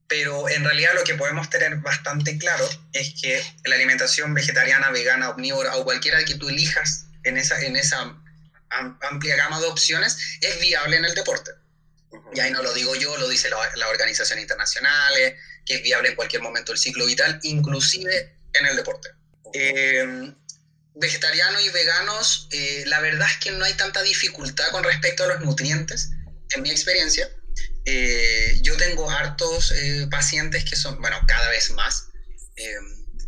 pero 0.09 0.49
en 0.49 0.65
realidad 0.65 0.93
lo 0.95 1.05
que 1.05 1.15
podemos 1.15 1.49
tener 1.51 1.77
bastante 1.77 2.39
claro 2.39 2.69
es 2.93 3.15
que 3.21 3.43
la 3.65 3.77
alimentación 3.77 4.35
vegetariana, 4.35 4.91
vegana, 4.91 5.31
omnívora 5.31 5.77
o 5.77 5.85
cualquiera 5.85 6.25
que 6.25 6.35
tú 6.35 6.49
elijas 6.49 7.07
en 7.25 7.37
esa, 7.37 7.61
en 7.61 7.77
esa 7.77 8.15
amplia 9.01 9.37
gama 9.37 9.61
de 9.61 9.67
opciones 9.67 10.19
es 10.41 10.61
viable 10.61 10.97
en 10.97 11.05
el 11.05 11.15
deporte. 11.15 11.53
Y 12.33 12.41
ahí 12.41 12.51
no 12.51 12.63
lo 12.63 12.73
digo 12.75 12.95
yo, 12.95 13.17
lo 13.17 13.29
dice 13.29 13.49
las 13.51 13.77
la 13.77 13.89
organizaciones 13.89 14.43
internacionales, 14.43 15.35
que 15.65 15.77
es 15.77 15.83
viable 15.83 16.11
en 16.11 16.17
cualquier 16.17 16.43
momento 16.43 16.73
del 16.73 16.79
ciclo 16.79 17.07
vital, 17.07 17.41
inclusive 17.43 18.37
en 18.53 18.67
el 18.67 18.77
deporte. 18.77 19.11
Eh, 19.53 20.33
vegetarianos 20.95 21.63
y 21.65 21.71
veganos, 21.71 22.49
eh, 22.53 22.85
la 22.87 23.01
verdad 23.01 23.29
es 23.31 23.39
que 23.39 23.51
no 23.53 23.65
hay 23.65 23.75
tanta 23.75 24.03
dificultad 24.03 24.71
con 24.71 24.85
respecto 24.85 25.25
a 25.25 25.29
los 25.29 25.41
nutrientes, 25.41 26.11
en 26.51 26.63
mi 26.63 26.71
experiencia. 26.71 27.29
Eh, 27.87 28.61
yo 28.63 28.77
tengo 28.77 29.11
hartos 29.11 29.73
eh, 29.73 30.07
pacientes 30.11 30.65
que 30.65 30.77
son, 30.77 31.01
bueno, 31.01 31.17
cada 31.27 31.49
vez 31.51 31.71
más, 31.73 32.09
eh, 32.57 32.75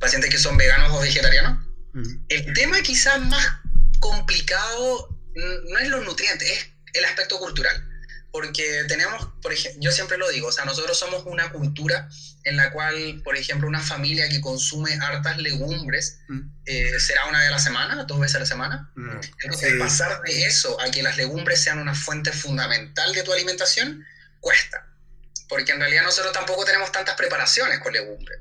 pacientes 0.00 0.30
que 0.30 0.38
son 0.38 0.56
veganos 0.56 0.92
o 0.92 1.00
vegetarianos. 1.00 1.64
El 2.28 2.52
tema 2.52 2.82
quizás 2.82 3.18
más 3.20 3.46
complicado 4.00 5.08
no 5.34 5.78
es 5.78 5.88
los 5.88 6.04
nutrientes, 6.04 6.50
es 6.50 6.68
el 6.92 7.04
aspecto 7.06 7.38
cultural. 7.38 7.82
Porque 8.32 8.84
tenemos, 8.86 9.28
por 9.40 9.54
ejemplo, 9.54 9.80
yo 9.80 9.90
siempre 9.92 10.18
lo 10.18 10.28
digo, 10.28 10.48
o 10.48 10.52
sea, 10.52 10.66
nosotros 10.66 10.98
somos 10.98 11.24
una 11.24 11.50
cultura 11.52 12.06
en 12.44 12.58
la 12.58 12.70
cual, 12.70 13.22
por 13.24 13.34
ejemplo, 13.34 13.66
una 13.66 13.80
familia 13.80 14.28
que 14.28 14.42
consume 14.42 14.92
hartas 15.00 15.38
legumbres 15.38 16.18
será 16.98 17.26
una 17.28 17.38
vez 17.38 17.48
a 17.48 17.52
la 17.52 17.58
semana, 17.58 18.04
dos 18.04 18.20
veces 18.20 18.36
a 18.36 18.40
la 18.40 18.46
semana. 18.46 18.92
Entonces, 19.42 19.72
pasar 19.78 20.20
de 20.20 20.44
eso 20.44 20.78
a 20.82 20.90
que 20.90 21.02
las 21.02 21.16
legumbres 21.16 21.62
sean 21.62 21.78
una 21.78 21.94
fuente 21.94 22.30
fundamental 22.30 23.14
de 23.14 23.22
tu 23.22 23.32
alimentación, 23.32 24.04
cuesta. 24.46 24.86
Porque 25.48 25.72
en 25.72 25.80
realidad 25.80 26.04
nosotros 26.04 26.32
tampoco 26.32 26.64
tenemos 26.64 26.92
tantas 26.92 27.16
preparaciones 27.16 27.80
con 27.80 27.92
legumbres. 27.92 28.38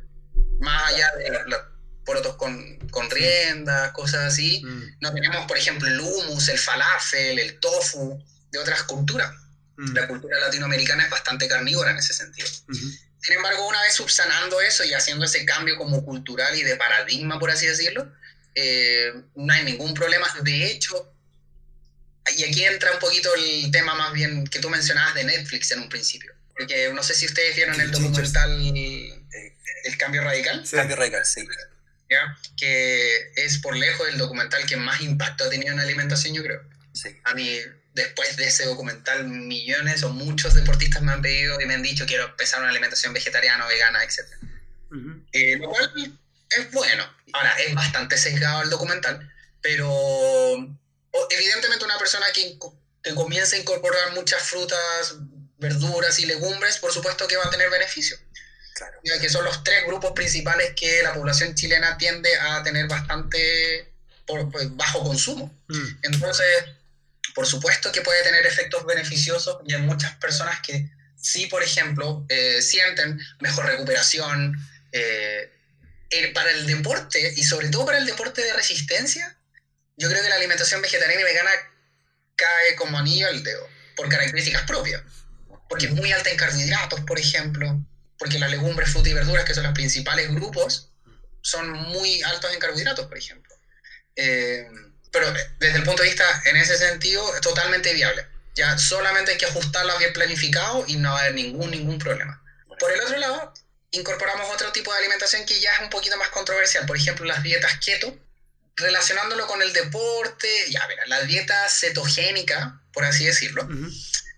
Más 0.60 0.94
allá 0.94 1.12
de 1.18 1.32
los 1.48 1.60
porotos 2.06 2.36
con, 2.36 2.78
con 2.92 3.10
riendas, 3.10 3.92
cosas 3.92 4.34
así. 4.34 4.62
Mm. 4.64 4.98
No 5.02 5.14
tenemos, 5.14 5.48
por 5.48 5.58
ejemplo, 5.58 5.88
el 5.88 6.00
hummus, 6.00 6.48
el 6.50 6.60
falafel, 6.60 7.40
el 7.40 7.60
tofu, 7.60 8.24
de 8.52 8.60
otras 8.60 8.84
culturas. 8.84 9.32
Mm. 9.78 9.94
La 9.96 10.08
cultura 10.08 10.40
latinoamericana 10.40 11.06
es 11.06 11.10
bastante 11.10 11.48
carnívora 11.48 11.90
en 11.90 11.98
ese 11.98 12.14
sentido. 12.14 12.48
Sin 12.48 13.36
embargo, 13.36 13.68
una 13.68 13.82
vez 13.82 13.96
subsanando 13.96 14.62
eso 14.62 14.84
y 14.84 14.94
haciendo 14.94 15.26
ese 15.26 15.44
cambio 15.44 15.76
como 15.78 16.06
cultural 16.06 16.56
y 16.56 16.62
de 16.62 16.76
paradigma, 16.76 17.40
por 17.40 17.50
así 17.50 17.66
decirlo, 17.66 18.14
eh, 18.54 19.12
no 19.36 19.52
hay 19.52 19.64
ningún 19.64 19.96
problema. 19.96 20.28
De 20.44 20.68
hecho, 20.68 21.15
y 22.38 22.44
aquí 22.44 22.64
entra 22.64 22.92
un 22.92 23.00
poquito 23.00 23.30
el 23.36 23.72
tema 23.72 23.94
más 23.96 24.14
bien 24.14 24.46
que 24.48 24.60
tú 24.60 24.70
mencionabas 24.70 25.16
de 25.16 25.24
Netflix 25.24 25.72
en 25.72 25.80
un 25.80 25.90
principio. 25.90 26.34
Porque 26.58 26.92
no 26.94 27.04
sé 27.04 27.14
si 27.14 27.26
ustedes 27.26 27.56
vieron 27.56 27.80
el 27.80 27.92
documental 27.92 28.52
El 29.84 29.98
Cambio 29.98 30.24
Radical. 30.24 30.66
Sí. 30.66 30.76
Cambio 30.76 30.96
Radical, 30.96 31.26
sí. 31.26 31.48
¿Ya? 32.10 32.38
Que 32.58 33.32
es 33.36 33.60
por 33.60 33.76
lejos 33.76 34.08
el 34.10 34.18
documental 34.18 34.66
que 34.66 34.78
más 34.78 35.02
impacto 35.02 35.44
ha 35.44 35.50
tenido 35.50 35.72
en 35.72 35.78
la 35.78 35.84
alimentación, 35.84 36.34
yo 36.34 36.44
creo. 36.44 36.62
Sí. 36.94 37.10
A 37.26 37.34
mí, 37.34 37.60
después 37.94 38.38
de 38.38 38.48
ese 38.48 38.66
documental, 38.66 39.28
millones 39.28 40.04
o 40.04 40.10
muchos 40.10 40.54
deportistas 40.54 41.02
me 41.02 41.12
han 41.12 41.22
pedido 41.22 41.60
y 41.60 41.66
me 41.66 41.74
han 41.74 41.84
dicho 41.84 42.06
quiero 42.06 42.26
empezar 42.26 42.62
una 42.62 42.70
alimentación 42.70 43.14
vegetariana, 43.14 43.68
vegana, 43.68 44.04
etc. 44.04 44.22
Eh, 45.34 45.58
lo 45.58 45.70
cual 45.70 45.92
es 46.50 46.72
bueno. 46.72 47.04
Ahora, 47.34 47.52
es 47.60 47.76
bastante 47.76 48.18
sesgado 48.18 48.64
el 48.64 48.70
documental, 48.70 49.30
pero 49.62 50.78
evidentemente 51.30 51.86
una 51.86 51.98
persona 51.98 52.26
que, 52.34 52.58
que 53.04 53.16
comienza 53.16 53.56
a 53.56 53.60
incorporar 53.60 54.14
muchas 54.14 54.42
frutas, 54.44 55.16
verduras 55.58 56.20
y 56.20 56.26
legumbres, 56.26 56.78
por 56.78 56.92
supuesto 56.92 57.28
que 57.28 57.38
va 57.38 57.46
a 57.46 57.50
tener 57.50 57.70
beneficio. 57.70 58.18
Claro. 58.76 59.00
Ya 59.04 59.20
que 59.20 59.30
son 59.30 59.46
los 59.46 59.64
tres 59.64 59.86
grupos 59.86 60.12
principales 60.12 60.74
que 60.76 61.02
la 61.02 61.14
población 61.14 61.56
chilena 61.56 61.98
tiende 61.98 62.36
a 62.38 62.62
tener 62.62 62.88
bastante 62.88 63.94
por, 64.26 64.52
pues, 64.52 64.76
bajo 64.76 65.04
consumo. 65.04 65.58
Mm. 65.68 65.88
Entonces, 66.02 66.66
por 67.34 67.48
supuesto 67.48 67.92
que 67.92 68.02
puede 68.02 68.22
tener 68.24 68.46
efectos 68.46 68.86
beneficiosos 68.86 69.60
y 69.66 69.74
hay 69.74 69.82
muchas 69.82 70.16
personas 70.16 70.60
que 70.62 70.90
sí, 71.16 71.48
por 71.48 71.64
ejemplo, 71.64 72.26
eh, 72.30 72.62
sienten 72.62 73.20
mejor 73.40 73.66
recuperación. 73.66 74.56
Eh, 74.92 75.52
para 76.34 76.52
el 76.52 76.66
deporte 76.66 77.34
y 77.36 77.44
sobre 77.44 77.70
todo 77.70 77.86
para 77.86 77.98
el 77.98 78.06
deporte 78.06 78.42
de 78.42 78.54
resistencia, 78.54 79.38
yo 79.98 80.10
creo 80.10 80.22
que 80.22 80.30
la 80.30 80.36
alimentación 80.36 80.82
vegetariana 80.82 81.22
y 81.22 81.26
vegana 81.26 81.52
cae 82.36 82.76
como 82.76 82.98
anillo 82.98 83.28
al 83.28 83.44
dedo, 83.44 83.68
por 83.96 84.10
características 84.10 84.64
propias. 84.64 85.02
Porque 85.70 85.88
es 85.88 85.92
muy 85.94 86.12
alta 86.12 86.30
en 86.30 86.38
carbohidratos, 86.38 87.02
por 87.02 87.20
ejemplo, 87.20 87.80
porque 88.20 88.40
las 88.40 88.52
legumbres, 88.52 88.90
frutas 88.90 89.12
y 89.12 89.14
verduras, 89.14 89.46
que 89.46 89.54
son 89.54 89.64
los 89.64 89.74
principales 89.74 90.34
grupos, 90.34 90.92
son 91.42 91.72
muy 91.72 92.22
altos 92.24 92.54
en 92.54 92.60
carbohidratos, 92.60 93.08
por 93.08 93.18
ejemplo. 93.18 93.56
Eh, 94.16 94.68
pero 95.12 95.32
desde 95.60 95.78
el 95.78 95.84
punto 95.84 96.04
de 96.04 96.10
vista, 96.10 96.42
en 96.46 96.58
ese 96.58 96.78
sentido, 96.78 97.36
es 97.36 97.42
totalmente 97.42 97.94
viable. 97.94 98.28
Ya 98.54 98.78
solamente 98.78 99.32
hay 99.32 99.38
que 99.38 99.46
ajustarla 99.46 99.98
bien 99.98 100.14
planificado 100.14 100.86
y 100.88 100.98
no 100.98 101.12
va 101.12 101.20
a 101.20 101.22
haber 101.22 101.36
ningún, 101.36 101.72
ningún 101.72 102.00
problema. 102.00 102.42
Por 102.80 102.92
el 102.92 103.02
otro 103.02 103.18
lado, 103.18 103.54
incorporamos 103.92 104.50
otro 104.54 104.72
tipo 104.72 104.92
de 104.92 105.00
alimentación 105.00 105.46
que 105.46 105.60
ya 105.60 105.74
es 105.74 105.82
un 105.82 105.90
poquito 105.90 106.18
más 106.18 106.30
controversial. 106.30 106.86
Por 106.86 106.98
ejemplo, 106.98 107.26
las 107.26 107.44
dietas 107.44 107.80
keto, 107.84 108.18
relacionándolo 108.76 109.48
con 109.48 109.62
el 109.62 109.74
deporte, 109.74 110.48
ya 110.70 110.86
verá, 110.88 111.06
la 111.08 111.24
dieta 111.24 111.68
cetogénica, 111.70 112.82
por 112.94 113.06
así 113.06 113.26
decirlo, 113.26 113.68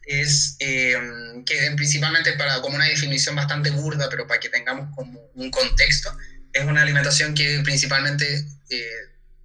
es 0.04 0.56
eh, 0.60 0.97
que 1.45 1.71
principalmente 1.76 2.34
para, 2.34 2.62
como 2.62 2.76
una 2.76 2.86
definición 2.86 3.36
bastante 3.36 3.71
burda, 3.71 4.10
pero 4.10 4.28
para 4.28 4.39
que 4.39 4.50
tengamos 4.50 4.95
como 4.95 5.19
un 5.36 5.52
contexto, 5.52 6.15
es 6.54 6.65
una 6.65 6.82
alimentación 6.82 7.34
que 7.34 7.62
principalmente 7.63 8.45
eh, 8.69 8.89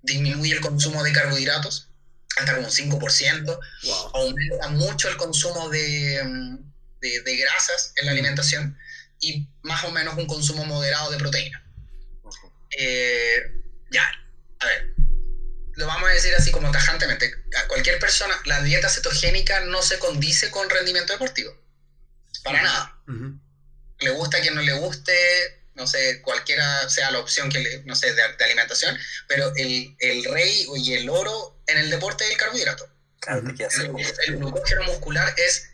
disminuye 0.02 0.52
el 0.52 0.60
consumo 0.60 1.02
de 1.02 1.12
carbohidratos 1.12 1.88
hasta 2.36 2.54
como 2.54 2.66
un 2.66 2.72
5%, 2.72 3.58
aumenta 4.14 4.68
mucho 4.68 5.08
el 5.08 5.16
consumo 5.16 5.68
de, 5.68 6.58
de, 7.00 7.36
grasas 7.36 7.92
en 7.96 8.06
la 8.06 8.12
alimentación 8.12 8.78
y 9.20 9.46
más 9.62 9.84
o 9.84 9.90
menos 9.90 10.16
un 10.16 10.26
consumo 10.26 10.64
moderado 10.64 11.10
de 11.10 11.18
proteína. 11.18 11.62
Eh, 12.78 13.36
ya, 13.90 14.02
a 14.62 14.66
ver, 14.66 14.94
lo 15.74 15.86
vamos 15.86 16.08
a 16.08 16.12
decir 16.12 16.34
así 16.34 16.50
como 16.50 16.70
tajantemente, 16.70 17.32
a 17.56 17.68
cualquier 17.68 17.98
persona, 17.98 18.34
la 18.44 18.62
dieta 18.62 18.88
cetogénica 18.88 19.60
no 19.60 19.82
se 19.82 19.98
condice 19.98 20.50
con 20.50 20.68
rendimiento 20.70 21.12
deportivo. 21.12 21.56
Para 22.44 22.62
nada. 22.62 23.02
Le 23.98 24.10
gusta 24.10 24.38
a 24.38 24.40
quien 24.40 24.54
no 24.54 24.62
le 24.62 24.72
guste, 24.74 25.12
no 25.74 25.86
sé, 25.86 26.20
cualquiera 26.22 26.88
sea 26.88 27.10
la 27.10 27.20
opción 27.20 27.48
que 27.50 27.60
le, 27.60 27.82
no 27.84 27.94
sé, 27.94 28.12
de, 28.14 28.22
alimentación, 28.22 28.98
pero 29.28 29.52
el, 29.56 29.96
el, 30.00 30.24
rey 30.24 30.66
y 30.76 30.94
el 30.94 31.08
oro 31.08 31.62
en 31.66 31.78
el 31.78 31.90
deporte 31.90 32.24
es 32.24 32.30
el 32.30 32.36
carbohidrato. 32.36 32.88
Claro, 33.20 33.42
el, 33.48 34.06
el 34.26 34.36
glucógeno 34.36 34.82
muscular 34.84 35.32
es 35.36 35.70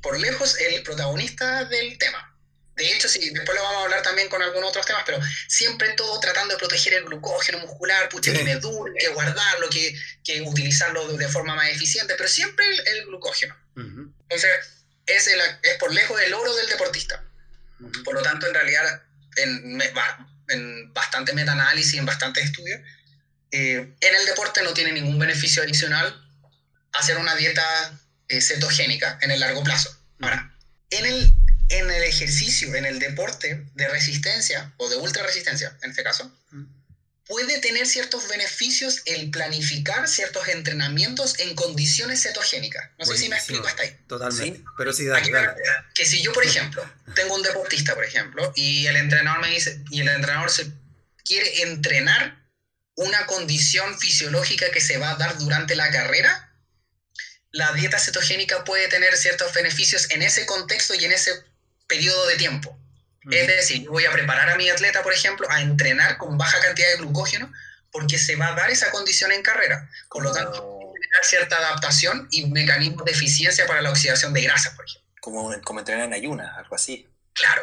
por 0.00 0.18
lejos 0.18 0.58
el 0.58 0.82
protagonista 0.82 1.64
del 1.66 1.98
tema. 1.98 2.35
De 2.76 2.92
hecho, 2.92 3.08
sí, 3.08 3.30
después 3.30 3.56
lo 3.56 3.64
vamos 3.64 3.80
a 3.80 3.84
hablar 3.84 4.02
también 4.02 4.28
con 4.28 4.42
algunos 4.42 4.68
otros 4.68 4.84
temas, 4.84 5.02
pero 5.06 5.18
siempre 5.48 5.94
todo 5.94 6.20
tratando 6.20 6.54
de 6.54 6.58
proteger 6.58 6.92
el 6.94 7.04
glucógeno 7.04 7.58
muscular, 7.60 8.08
pucha, 8.10 8.32
que 8.34 8.44
me 8.44 8.56
dure, 8.56 8.92
que 8.98 9.08
guardarlo, 9.08 9.70
que, 9.70 9.98
que, 10.22 10.42
utilizarlo 10.42 11.16
de 11.16 11.28
forma 11.28 11.54
más 11.54 11.70
eficiente, 11.70 12.14
pero 12.16 12.28
siempre 12.28 12.66
el, 12.84 13.06
glucógeno. 13.06 13.56
Entonces, 13.76 14.50
es, 15.06 15.26
el, 15.28 15.40
es 15.62 15.78
por 15.78 15.92
lejos 15.92 16.20
el 16.20 16.34
oro 16.34 16.54
del 16.54 16.68
deportista. 16.68 17.24
Por 18.04 18.14
lo 18.14 18.22
tanto, 18.22 18.46
en 18.46 18.54
realidad, 18.54 19.02
en, 19.36 19.80
en 20.48 20.92
bastante 20.92 21.32
metaanálisis, 21.32 21.94
en 21.94 22.04
bastante 22.04 22.42
estudios, 22.42 22.80
eh, 23.52 23.94
en 24.00 24.14
el 24.14 24.26
deporte 24.26 24.62
no 24.62 24.74
tiene 24.74 24.92
ningún 24.92 25.18
beneficio 25.18 25.62
adicional 25.62 26.22
hacer 26.92 27.16
una 27.16 27.34
dieta 27.36 27.98
eh, 28.28 28.40
cetogénica 28.40 29.18
en 29.22 29.30
el 29.30 29.40
largo 29.40 29.62
plazo. 29.62 29.96
Ahora, 30.20 30.54
en 30.90 31.06
el 31.06 31.36
en 31.68 31.90
el 31.90 32.02
ejercicio, 32.04 32.74
en 32.74 32.86
el 32.86 32.98
deporte 32.98 33.66
de 33.74 33.88
resistencia 33.88 34.72
o 34.76 34.88
de 34.88 34.96
ultra 34.96 35.24
resistencia, 35.24 35.76
en 35.82 35.90
este 35.90 36.02
caso, 36.02 36.30
puede 37.26 37.58
tener 37.58 37.86
ciertos 37.86 38.28
beneficios 38.28 39.02
el 39.04 39.30
planificar 39.30 40.06
ciertos 40.06 40.46
entrenamientos 40.48 41.38
en 41.40 41.54
condiciones 41.54 42.22
cetogénicas. 42.22 42.90
No 42.98 43.04
sé 43.04 43.18
si 43.18 43.28
me 43.28 43.36
explico 43.36 43.66
hasta 43.66 43.82
ahí. 43.82 43.96
Totalmente. 44.06 44.62
Pero 44.78 44.92
sí, 44.92 45.06
dale, 45.06 45.32
Que 45.94 46.06
si 46.06 46.22
yo, 46.22 46.32
por 46.32 46.44
ejemplo, 46.44 46.88
tengo 47.14 47.34
un 47.34 47.42
deportista, 47.42 47.94
por 47.94 48.04
ejemplo, 48.04 48.52
y 48.54 48.86
el 48.86 48.96
entrenador 48.96 49.40
me 49.40 49.50
dice, 49.50 49.82
y 49.90 50.00
el 50.02 50.08
entrenador 50.08 50.50
se 50.50 50.70
quiere 51.24 51.62
entrenar 51.62 52.46
una 52.94 53.26
condición 53.26 53.98
fisiológica 53.98 54.70
que 54.70 54.80
se 54.80 54.96
va 54.98 55.10
a 55.10 55.16
dar 55.16 55.36
durante 55.38 55.74
la 55.74 55.90
carrera, 55.90 56.54
la 57.50 57.72
dieta 57.72 57.98
cetogénica 57.98 58.64
puede 58.64 58.88
tener 58.88 59.16
ciertos 59.16 59.52
beneficios 59.52 60.10
en 60.10 60.22
ese 60.22 60.46
contexto 60.46 60.94
y 60.94 61.04
en 61.04 61.12
ese 61.12 61.32
periodo 61.86 62.26
de 62.26 62.36
tiempo. 62.36 62.78
Es 63.30 63.46
decir, 63.48 63.82
yo 63.82 63.90
voy 63.90 64.04
a 64.04 64.12
preparar 64.12 64.48
a 64.50 64.56
mi 64.56 64.68
atleta, 64.68 65.02
por 65.02 65.12
ejemplo, 65.12 65.48
a 65.50 65.60
entrenar 65.60 66.16
con 66.16 66.38
baja 66.38 66.60
cantidad 66.60 66.88
de 66.90 66.96
glucógeno 66.98 67.52
porque 67.90 68.18
se 68.18 68.36
va 68.36 68.48
a 68.48 68.54
dar 68.54 68.70
esa 68.70 68.90
condición 68.90 69.32
en 69.32 69.42
carrera. 69.42 69.90
Por 70.10 70.22
lo 70.22 70.32
tanto, 70.32 70.92
tener 70.94 71.24
cierta 71.24 71.56
adaptación 71.56 72.28
y 72.30 72.46
mecanismos 72.46 73.04
de 73.04 73.12
eficiencia 73.12 73.66
para 73.66 73.82
la 73.82 73.90
oxidación 73.90 74.32
de 74.32 74.42
grasa, 74.42 74.76
por 74.76 74.84
ejemplo. 74.84 75.10
Como, 75.20 75.60
como 75.62 75.80
entrenar 75.80 76.04
en 76.04 76.12
ayunas, 76.12 76.56
algo 76.56 76.76
así. 76.76 77.08
Claro. 77.32 77.62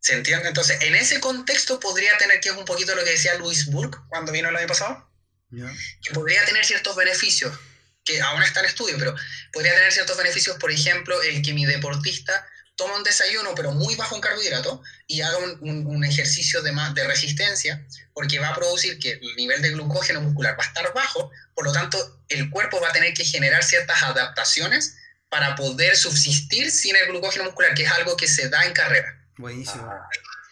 ¿Se 0.00 0.14
entiende? 0.14 0.48
Entonces, 0.48 0.80
en 0.82 0.94
ese 0.94 1.20
contexto 1.20 1.80
podría 1.80 2.16
tener, 2.16 2.40
que 2.40 2.50
es 2.50 2.54
un 2.54 2.64
poquito 2.64 2.94
lo 2.94 3.04
que 3.04 3.10
decía 3.10 3.34
Luis 3.34 3.66
Burke 3.66 3.98
cuando 4.08 4.32
vino 4.32 4.48
el 4.48 4.56
año 4.56 4.68
pasado, 4.68 5.10
que 5.50 6.14
podría 6.14 6.44
tener 6.44 6.64
ciertos 6.64 6.94
beneficios, 6.96 7.58
que 8.04 8.20
aún 8.20 8.42
está 8.42 8.60
en 8.60 8.66
estudio, 8.66 8.96
pero 8.98 9.14
podría 9.52 9.74
tener 9.74 9.92
ciertos 9.92 10.16
beneficios, 10.16 10.56
por 10.58 10.70
ejemplo, 10.70 11.20
el 11.22 11.42
que 11.42 11.52
mi 11.52 11.66
deportista 11.66 12.46
toma 12.76 12.96
un 12.96 13.02
desayuno, 13.02 13.54
pero 13.54 13.72
muy 13.72 13.94
bajo 13.96 14.14
en 14.14 14.20
carbohidratos, 14.20 14.80
y 15.06 15.22
haga 15.22 15.38
un, 15.38 15.86
un, 15.86 16.04
ejercicio 16.04 16.62
de, 16.62 16.72
más, 16.72 16.94
de 16.94 17.06
resistencia, 17.06 17.84
porque 18.12 18.38
va 18.38 18.50
a 18.50 18.54
producir 18.54 18.98
que 18.98 19.12
el 19.12 19.36
nivel 19.36 19.62
de 19.62 19.70
glucógeno 19.70 20.20
muscular 20.20 20.58
va 20.58 20.64
a 20.64 20.66
estar 20.68 20.92
bajo, 20.92 21.30
por 21.54 21.64
lo 21.64 21.72
tanto, 21.72 22.20
el 22.28 22.50
cuerpo 22.50 22.80
va 22.80 22.90
a 22.90 22.92
tener 22.92 23.14
que 23.14 23.24
generar 23.24 23.64
ciertas 23.64 24.02
adaptaciones 24.02 24.96
para 25.28 25.56
poder 25.56 25.96
subsistir 25.96 26.70
sin 26.70 26.96
el 26.96 27.06
glucógeno 27.06 27.44
muscular, 27.44 27.74
que 27.74 27.84
es 27.84 27.90
algo 27.90 28.16
que 28.16 28.28
se 28.28 28.48
da 28.48 28.64
en 28.64 28.72
carrera. 28.72 29.26
Buenísimo. 29.38 29.90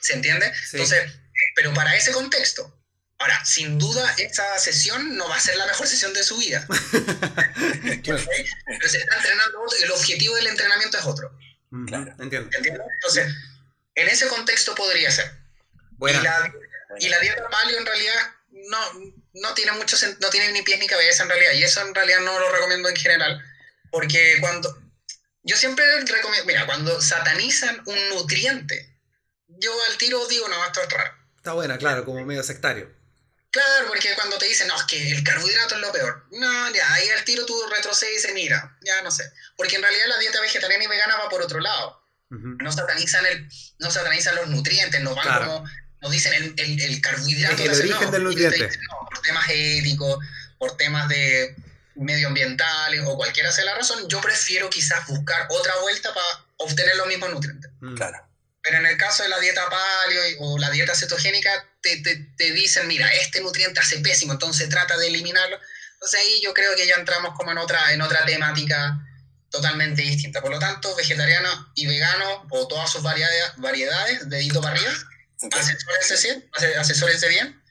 ¿Se 0.00 0.14
entiende? 0.14 0.52
Entonces, 0.72 1.12
pero 1.54 1.72
para 1.74 1.94
ese 1.94 2.12
contexto, 2.12 2.74
ahora, 3.18 3.44
sin 3.44 3.78
duda, 3.78 4.14
esa 4.18 4.58
sesión 4.58 5.16
no 5.16 5.28
va 5.28 5.36
a 5.36 5.40
ser 5.40 5.56
la 5.56 5.66
mejor 5.66 5.86
sesión 5.86 6.12
de 6.12 6.22
su 6.22 6.36
vida. 6.38 6.66
Pero 8.04 8.18
se 8.18 8.98
está 8.98 9.16
entrenando 9.16 9.64
el 9.82 9.90
objetivo 9.92 10.34
del 10.36 10.48
entrenamiento 10.48 10.98
es 10.98 11.04
otro. 11.04 11.36
Claro. 11.86 12.14
Entiendo. 12.18 12.50
Entonces, 12.56 13.34
en 13.94 14.08
ese 14.08 14.28
contexto 14.28 14.74
podría 14.74 15.10
ser. 15.10 15.30
Y, 16.00 16.12
la, 16.12 16.52
y 16.98 17.08
la 17.08 17.18
dieta 17.20 17.48
paleo 17.48 17.78
en 17.78 17.86
realidad 17.86 18.34
no, 18.50 18.78
no 19.34 19.54
tiene 19.54 19.72
mucho 19.72 19.96
no 20.20 20.30
tiene 20.30 20.52
ni 20.52 20.62
pies 20.62 20.78
ni 20.78 20.86
cabeza 20.86 21.22
en 21.22 21.30
realidad. 21.30 21.52
Y 21.52 21.62
eso 21.62 21.80
en 21.86 21.94
realidad 21.94 22.20
no 22.20 22.38
lo 22.38 22.50
recomiendo 22.52 22.88
en 22.88 22.96
general. 22.96 23.44
Porque 23.90 24.36
cuando. 24.40 24.76
Yo 25.42 25.56
siempre 25.56 25.84
recomiendo. 26.00 26.46
Mira, 26.46 26.66
cuando 26.66 27.00
satanizan 27.00 27.82
un 27.86 28.08
nutriente, 28.10 28.94
yo 29.48 29.72
al 29.90 29.98
tiro 29.98 30.26
digo, 30.28 30.48
no, 30.48 30.64
esto 30.64 30.82
es 30.82 30.90
raro. 30.90 31.12
Está 31.36 31.52
buena, 31.52 31.76
claro, 31.76 32.04
como 32.04 32.24
medio 32.24 32.42
sectario. 32.42 32.90
Claro, 33.54 33.86
porque 33.86 34.12
cuando 34.16 34.36
te 34.36 34.46
dicen, 34.46 34.66
no, 34.66 34.74
es 34.74 34.82
que 34.82 35.12
el 35.12 35.22
carbohidrato 35.22 35.76
es 35.76 35.80
lo 35.80 35.92
peor. 35.92 36.26
No, 36.32 36.74
ya, 36.74 36.92
ahí 36.92 37.08
al 37.10 37.22
tiro 37.22 37.46
tú 37.46 37.54
retrocedes 37.70 38.12
y 38.12 38.16
dices, 38.16 38.34
mira, 38.34 38.76
ya 38.84 39.00
no 39.02 39.12
sé. 39.12 39.30
Porque 39.56 39.76
en 39.76 39.82
realidad 39.82 40.06
la 40.08 40.18
dieta 40.18 40.40
vegetariana 40.40 40.82
y 40.82 40.88
vegana 40.88 41.16
va 41.18 41.28
por 41.28 41.40
otro 41.40 41.60
lado. 41.60 42.02
no, 42.30 42.72
satanizan 42.72 43.24
el, 43.26 43.48
no 43.78 43.92
satanizan 43.92 44.34
los 44.34 44.48
nutrientes, 44.48 45.00
no 45.02 45.14
van 45.14 45.44
como, 45.44 45.64
nos 46.02 46.10
dicen 46.10 46.32
el, 46.34 46.54
el, 46.56 46.80
el 46.80 47.00
carbohidrato. 47.00 47.62
El, 47.62 47.70
origen 47.70 48.10
del 48.10 48.24
nutriente. 48.24 48.70
por 48.88 49.22
temas 49.22 49.46
éticos, 49.48 50.18
por 50.58 50.76
temas 50.76 51.08
de 51.08 51.54
medioambientales 51.94 53.02
o 53.06 53.16
cualquiera 53.16 53.52
sea 53.52 53.66
la 53.66 53.76
razón, 53.76 54.08
yo 54.08 54.20
prefiero 54.20 54.68
quizás 54.68 55.06
buscar 55.06 55.46
otra 55.50 55.72
vuelta 55.80 56.12
para 56.12 56.26
obtener 56.56 56.96
los 56.96 57.06
mismos 57.06 57.30
nutrientes. 57.30 57.70
Mm. 57.78 57.94
Claro. 57.94 58.18
Pero 58.64 58.78
en 58.78 58.86
el 58.86 58.96
caso 58.96 59.22
de 59.22 59.28
la 59.28 59.38
dieta 59.38 59.62
paleo 59.68 60.38
o 60.40 60.58
la 60.58 60.70
dieta 60.70 60.94
cetogénica, 60.94 61.50
te, 61.82 61.98
te, 61.98 62.16
te, 62.36 62.50
dicen, 62.52 62.88
mira, 62.88 63.06
este 63.08 63.42
nutriente 63.42 63.78
hace 63.78 63.98
pésimo, 63.98 64.32
entonces 64.32 64.70
trata 64.70 64.96
de 64.96 65.08
eliminarlo. 65.08 65.60
Entonces 65.92 66.20
ahí 66.20 66.40
yo 66.42 66.54
creo 66.54 66.74
que 66.74 66.86
ya 66.86 66.94
entramos 66.96 67.36
como 67.36 67.52
en 67.52 67.58
otra, 67.58 67.92
en 67.92 68.00
otra 68.00 68.24
temática 68.24 68.98
totalmente 69.50 70.00
distinta. 70.00 70.40
Por 70.40 70.50
lo 70.50 70.58
tanto, 70.58 70.96
vegetariano 70.96 71.72
y 71.74 71.86
vegano, 71.86 72.46
o 72.50 72.66
todas 72.66 72.90
sus 72.90 73.02
variedades, 73.02 73.52
variedades 73.58 74.28
dedito 74.30 74.62
para 74.62 74.74
arriba, 74.74 74.92
asesórense, 75.52 76.48
asesórense 76.78 77.28
bien. 77.28 77.62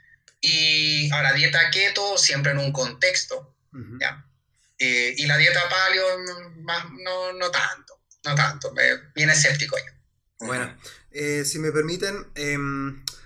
Y 0.41 1.11
ahora, 1.11 1.33
dieta 1.33 1.71
keto, 1.71 2.19
siempre 2.19 2.51
en 2.51 2.59
un 2.59 2.71
contexto. 2.71 3.55
¿ya? 3.99 4.23
Eh, 4.77 5.15
y 5.17 5.25
la 5.25 5.37
dieta 5.37 5.67
paleo, 5.69 6.05
más, 6.57 6.85
no, 7.03 7.33
no 7.33 7.49
tanto, 7.49 7.99
no 8.25 8.35
tanto, 8.35 8.71
me 8.73 8.95
viene 9.15 9.33
escéptico 9.33 9.75
ahí. 9.75 9.83
Bueno, 10.45 10.75
eh, 11.11 11.45
si 11.45 11.59
me 11.59 11.71
permiten, 11.71 12.27
eh, 12.35 12.57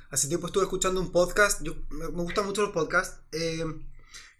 hace 0.10 0.28
tiempo 0.28 0.48
estuve 0.48 0.64
escuchando 0.64 1.02
un 1.02 1.12
podcast, 1.12 1.62
yo, 1.64 1.76
me, 1.90 2.06
me 2.06 2.22
gustan 2.24 2.46
mucho 2.46 2.62
los 2.62 2.72
podcasts, 2.72 3.20
eh, 3.32 3.66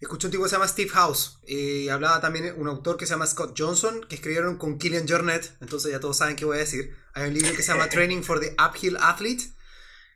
escuché 0.00 0.26
un 0.26 0.30
tipo 0.30 0.44
que 0.44 0.48
se 0.48 0.56
llama 0.56 0.68
Steve 0.68 0.90
House, 0.90 1.40
y 1.46 1.88
hablaba 1.88 2.20
también 2.20 2.54
un 2.56 2.68
autor 2.68 2.96
que 2.96 3.06
se 3.06 3.10
llama 3.10 3.26
Scott 3.26 3.54
Johnson, 3.58 4.04
que 4.08 4.14
escribieron 4.14 4.56
con 4.56 4.78
Killian 4.78 5.08
Jornet, 5.08 5.56
entonces 5.60 5.90
ya 5.90 6.00
todos 6.00 6.16
saben 6.16 6.36
qué 6.36 6.44
voy 6.44 6.56
a 6.56 6.60
decir, 6.60 6.94
hay 7.14 7.28
un 7.28 7.34
libro 7.34 7.54
que 7.54 7.62
se 7.62 7.72
llama 7.72 7.88
Training 7.90 8.22
for 8.22 8.40
the 8.40 8.54
Uphill 8.58 8.96
Athlete, 9.00 9.44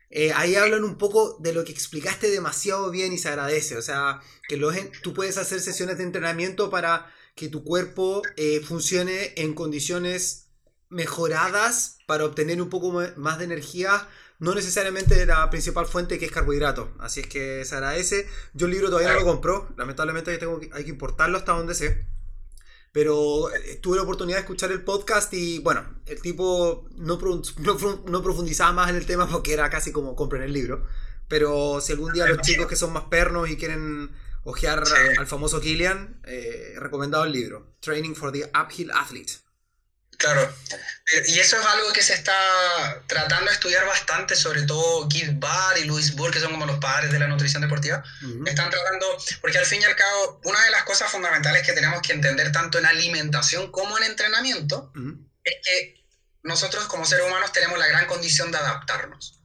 eh, 0.09 0.31
ahí 0.33 0.55
hablan 0.55 0.83
un 0.83 0.97
poco 0.99 1.37
de 1.39 1.53
lo 1.53 1.65
que 1.65 1.71
explicaste 1.71 2.29
demasiado 2.29 2.91
bien 2.91 3.13
y 3.13 3.17
se 3.17 3.29
agradece, 3.29 3.77
o 3.77 3.81
sea, 3.81 4.21
que 4.47 4.57
los, 4.57 4.75
tú 5.01 5.13
puedes 5.13 5.37
hacer 5.37 5.59
sesiones 5.59 5.97
de 5.97 6.03
entrenamiento 6.03 6.69
para 6.69 7.11
que 7.35 7.49
tu 7.49 7.63
cuerpo 7.63 8.21
eh, 8.37 8.61
funcione 8.61 9.33
en 9.37 9.55
condiciones 9.55 10.42
mejoradas 10.93 11.97
para 12.05 12.25
obtener 12.25 12.61
un 12.61 12.69
poco 12.69 12.91
más 13.15 13.39
de 13.39 13.45
energía, 13.45 14.07
no 14.39 14.55
necesariamente 14.55 15.15
de 15.15 15.25
la 15.25 15.49
principal 15.49 15.85
fuente 15.85 16.19
que 16.19 16.25
es 16.25 16.31
carbohidrato. 16.31 16.93
Así 16.99 17.21
es 17.21 17.27
que 17.27 17.65
se 17.65 17.75
agradece. 17.75 18.27
Yo 18.53 18.67
el 18.67 18.73
libro 18.73 18.89
todavía 18.89 19.13
no 19.13 19.19
lo 19.19 19.25
compro, 19.25 19.73
lamentablemente 19.77 20.37
tengo 20.37 20.59
que, 20.59 20.69
hay 20.73 20.83
que 20.83 20.89
importarlo 20.89 21.37
hasta 21.37 21.53
donde 21.53 21.75
sé. 21.75 22.05
Pero 22.91 23.51
eh, 23.53 23.79
tuve 23.81 23.97
la 23.97 24.03
oportunidad 24.03 24.37
de 24.37 24.41
escuchar 24.41 24.71
el 24.71 24.83
podcast 24.83 25.33
y 25.33 25.59
bueno, 25.59 25.83
el 26.05 26.21
tipo 26.21 26.87
no, 26.95 27.19
no, 28.05 28.23
profundizaba 28.23 28.71
más 28.71 28.89
en 28.91 28.97
el 28.97 29.07
tema 29.07 29.27
porque 29.27 29.53
era 29.53 29.69
casi 29.69 29.91
como 29.91 30.15
compren 30.15 30.43
el 30.43 30.53
libro. 30.53 30.85
Pero 31.27 31.81
si 31.81 31.93
algún 31.93 32.13
día 32.13 32.27
los 32.27 32.41
chicos 32.41 32.67
que 32.67 32.75
son 32.75 32.93
más 32.93 33.05
pernos 33.05 33.49
y 33.49 33.57
quieren 33.57 34.11
ojear 34.43 34.83
al 35.17 35.25
famoso 35.25 35.59
Killian, 35.59 36.19
eh, 36.25 36.75
recomendado 36.77 37.23
el 37.23 37.31
libro, 37.31 37.73
Training 37.79 38.13
for 38.13 38.31
the 38.31 38.51
Uphill 38.53 38.91
Athlete. 38.91 39.42
Claro, 40.23 40.55
y 41.27 41.37
eso 41.37 41.59
es 41.59 41.65
algo 41.65 41.91
que 41.91 42.01
se 42.01 42.13
está 42.13 42.33
tratando 43.07 43.47
de 43.47 43.55
estudiar 43.55 43.85
bastante, 43.85 44.37
sobre 44.37 44.61
todo 44.61 45.09
Keith 45.09 45.37
Barr 45.37 45.77
y 45.77 45.83
Louis 45.83 46.15
Bull, 46.15 46.31
que 46.31 46.39
son 46.39 46.51
como 46.51 46.65
los 46.65 46.79
padres 46.79 47.11
de 47.11 47.19
la 47.19 47.27
nutrición 47.27 47.61
deportiva. 47.61 48.01
Están 48.45 48.69
tratando, 48.69 49.05
porque 49.41 49.57
al 49.57 49.65
fin 49.65 49.81
y 49.81 49.83
al 49.83 49.97
cabo, 49.97 50.39
una 50.45 50.63
de 50.63 50.71
las 50.71 50.83
cosas 50.83 51.11
fundamentales 51.11 51.65
que 51.65 51.73
tenemos 51.73 52.01
que 52.01 52.13
entender 52.13 52.53
tanto 52.53 52.79
en 52.79 52.85
alimentación 52.85 53.69
como 53.69 53.97
en 53.97 54.05
entrenamiento 54.05 54.93
es 55.43 55.55
que 55.61 56.05
nosotros 56.43 56.85
como 56.85 57.05
seres 57.05 57.27
humanos 57.27 57.51
tenemos 57.51 57.77
la 57.77 57.87
gran 57.87 58.05
condición 58.05 58.49
de 58.49 58.59
adaptarnos. 58.59 59.41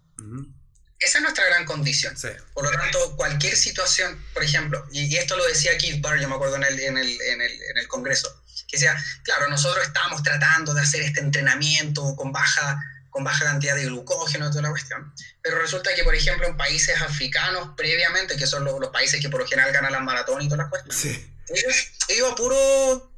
Esa 1.00 1.18
es 1.18 1.22
nuestra 1.22 1.44
gran 1.46 1.64
condición. 1.64 2.14
Por 2.54 2.62
lo 2.62 2.70
tanto, 2.70 3.16
cualquier 3.16 3.56
situación, 3.56 4.24
por 4.32 4.44
ejemplo, 4.44 4.86
y, 4.92 5.16
esto 5.16 5.36
lo 5.36 5.44
decía 5.44 5.76
Keith 5.76 6.00
Barr, 6.00 6.20
yo 6.20 6.28
me 6.28 6.36
acuerdo 6.36 6.54
en 6.54 6.62
el, 6.62 6.78
en 6.78 6.98
el, 6.98 7.20
en 7.20 7.40
el, 7.40 7.52
en 7.52 7.78
el 7.78 7.88
Congreso, 7.88 8.44
que 8.68 8.78
sea, 8.78 9.02
claro, 9.22 9.48
nosotros 9.48 9.84
estamos 9.84 10.22
tratando 10.22 10.74
de 10.74 10.82
hacer 10.82 11.02
este 11.02 11.20
entrenamiento 11.20 12.14
con 12.14 12.30
baja, 12.30 12.78
con 13.10 13.24
baja 13.24 13.46
cantidad 13.46 13.74
de 13.74 13.86
glucógeno 13.86 14.46
y 14.46 14.50
toda 14.50 14.62
la 14.62 14.70
cuestión, 14.70 15.12
pero 15.42 15.58
resulta 15.58 15.94
que, 15.94 16.04
por 16.04 16.14
ejemplo, 16.14 16.46
en 16.46 16.56
países 16.56 17.00
africanos 17.00 17.70
previamente, 17.76 18.36
que 18.36 18.46
son 18.46 18.64
los, 18.64 18.78
los 18.78 18.90
países 18.90 19.20
que 19.20 19.30
por 19.30 19.40
lo 19.40 19.46
general 19.46 19.72
ganan 19.72 19.92
las 19.92 20.02
maratones 20.02 20.46
y 20.46 20.48
todas 20.48 20.70
las 20.70 20.70
cuestiones, 20.70 21.26
ellos, 21.48 21.88
ellos 22.08 22.32
a 22.32 22.34
puro 22.34 23.10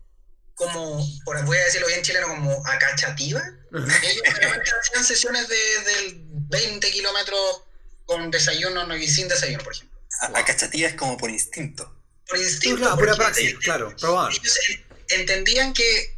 como, 0.54 1.04
por, 1.24 1.42
voy 1.46 1.56
a 1.56 1.64
decirlo 1.64 1.88
bien 1.88 2.02
chileno, 2.02 2.28
como 2.28 2.66
acachativa. 2.66 3.42
Ellos 3.72 4.22
hacían 4.82 5.04
sesiones 5.04 5.48
de, 5.48 5.56
de 5.56 6.20
20 6.50 6.90
kilómetros 6.90 7.62
con 8.04 8.30
desayuno 8.30 8.94
y 8.94 9.08
sin 9.08 9.26
desayuno, 9.26 9.64
por 9.64 9.72
ejemplo. 9.72 9.98
Acachativa 10.34 10.88
es 10.88 10.94
como 10.96 11.16
por 11.16 11.30
instinto. 11.30 11.96
Por 12.28 12.38
instinto. 12.38 12.78
Claro, 12.78 12.96
pura 12.96 13.14
praxis, 13.16 13.58
claro, 13.58 13.96
probar 13.96 14.32
entendían 15.10 15.72
que, 15.72 16.16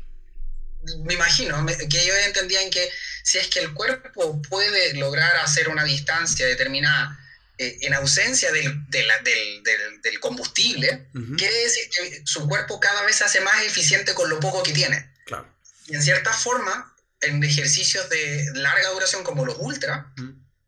me 1.04 1.14
imagino, 1.14 1.64
que 1.66 2.02
ellos 2.02 2.16
entendían 2.26 2.70
que 2.70 2.88
si 3.22 3.38
es 3.38 3.48
que 3.48 3.60
el 3.60 3.72
cuerpo 3.72 4.40
puede 4.48 4.94
lograr 4.94 5.36
hacer 5.36 5.68
una 5.68 5.84
distancia 5.84 6.46
determinada 6.46 7.18
eh, 7.58 7.78
en 7.82 7.94
ausencia 7.94 8.50
del, 8.50 8.88
del, 8.88 9.08
del, 10.02 10.20
combustible, 10.20 11.06
quiere 11.36 11.56
decir 11.64 11.88
que 11.90 12.22
su 12.24 12.48
cuerpo 12.48 12.80
cada 12.80 13.02
vez 13.02 13.16
se 13.16 13.24
hace 13.24 13.40
más 13.40 13.62
eficiente 13.62 14.14
con 14.14 14.28
lo 14.28 14.40
poco 14.40 14.62
que 14.62 14.72
tiene. 14.72 15.12
Claro. 15.26 15.46
Y 15.86 15.94
en 15.94 16.02
cierta 16.02 16.32
forma, 16.32 16.94
en 17.20 17.42
ejercicios 17.44 18.08
de 18.08 18.46
larga 18.54 18.88
duración 18.90 19.22
como 19.22 19.44
los 19.44 19.56
ultra, 19.58 20.12